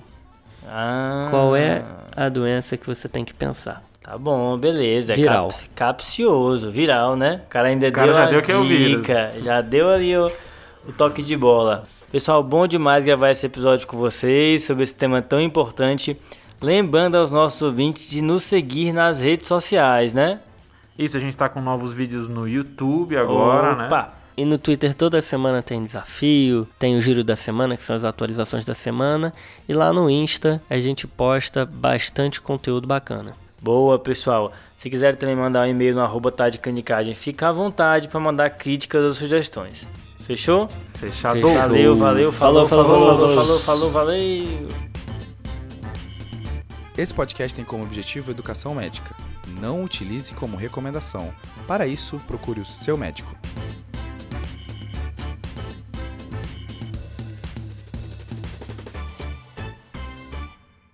Ah, 0.68 1.28
Qual 1.30 1.56
é 1.56 1.84
a 2.16 2.30
doença 2.30 2.78
que 2.78 2.86
você 2.86 3.08
tem 3.08 3.24
que 3.26 3.34
pensar? 3.34 3.84
Tá 4.02 4.18
bom, 4.18 4.58
beleza. 4.58 5.14
É 5.14 5.16
Viral. 5.16 5.48
cap- 5.50 5.70
capcioso, 5.76 6.70
viral, 6.72 7.16
né? 7.16 7.42
O 7.46 7.50
cara 7.50 7.68
ainda 7.70 7.92
cara 7.92 8.08
deu 8.08 8.16
já 8.16 8.24
a 8.24 8.30
deu 8.30 8.42
que 8.42 8.52
é 8.52 8.56
o 8.58 8.64
vírus. 8.64 9.02
dica, 9.02 9.34
já 9.42 9.62
deu 9.62 9.90
ali 9.90 10.16
o, 10.18 10.32
o 10.88 10.92
toque 10.94 11.22
de 11.24 11.36
bola. 11.36 11.84
Pessoal, 12.12 12.42
bom 12.44 12.66
demais 12.68 13.04
gravar 13.06 13.32
esse 13.32 13.46
episódio 13.46 13.86
com 13.88 13.98
vocês 13.98 14.64
sobre 14.64 14.84
esse 14.84 14.94
tema 14.96 15.22
tão 15.22 15.40
importante. 15.42 16.18
Lembrando 16.62 17.16
aos 17.16 17.32
nossos 17.32 17.62
ouvintes 17.62 18.10
de 18.10 18.22
nos 18.22 18.44
seguir 18.44 18.92
nas 18.94 19.22
redes 19.22 19.48
sociais, 19.48 20.14
né? 20.14 20.40
Isso, 21.00 21.16
a 21.16 21.20
gente 21.22 21.38
tá 21.38 21.48
com 21.48 21.62
novos 21.62 21.94
vídeos 21.94 22.28
no 22.28 22.46
YouTube 22.46 23.16
agora, 23.16 23.74
né? 23.74 23.86
Opa! 23.86 24.14
E 24.36 24.44
no 24.44 24.58
Twitter 24.58 24.94
toda 24.94 25.22
semana 25.22 25.64
tem 25.64 25.82
desafio, 25.82 26.68
tem 26.78 26.98
o 26.98 27.02
giro 27.02 27.24
da 27.24 27.38
semana, 27.38 27.78
que 27.78 27.84
são 27.86 27.96
as 27.96 28.04
atualizações 28.04 28.66
da 28.66 28.74
semana. 28.74 29.34
E 29.68 29.74
lá 29.74 29.94
no 29.94 30.10
Insta 30.10 30.62
a 30.70 30.78
gente 30.78 31.08
posta 31.08 31.66
bastante 31.66 32.42
conteúdo 32.42 32.86
bacana. 32.86 33.32
Boa, 33.62 33.98
pessoal. 33.98 34.52
Se 34.76 34.90
quiser 34.90 35.16
também 35.16 35.38
mandar 35.38 35.66
um 35.66 35.72
e-mail 35.72 35.96
no 35.96 36.02
arroba 36.02 36.34
tá 36.34 36.52
canicagem, 36.52 37.14
fica 37.14 37.48
à 37.48 37.52
vontade 37.54 38.10
para 38.10 38.20
mandar 38.20 38.50
críticas 38.50 39.02
ou 39.02 39.14
sugestões. 39.14 39.88
Fechou? 40.20 40.68
Fechado. 40.96 41.40
Valeu, 41.40 41.96
valeu, 41.96 42.32
falou, 42.34 42.68
Falou, 42.68 42.68
falou, 42.68 42.86
falou, 42.86 43.18
falou, 43.18 43.18
falou. 43.18 43.60
falou, 43.60 43.90
falou, 43.90 43.92
valeu. 43.92 44.68
Esse 46.98 47.14
podcast 47.14 47.56
tem 47.56 47.64
como 47.64 47.84
objetivo 47.86 48.32
educação 48.32 48.76
médica. 48.76 49.16
Não 49.60 49.84
utilize 49.84 50.34
como 50.34 50.56
recomendação. 50.56 51.34
Para 51.68 51.86
isso, 51.86 52.18
procure 52.26 52.62
o 52.62 52.66
seu 52.66 52.98
médico. 52.98 53.36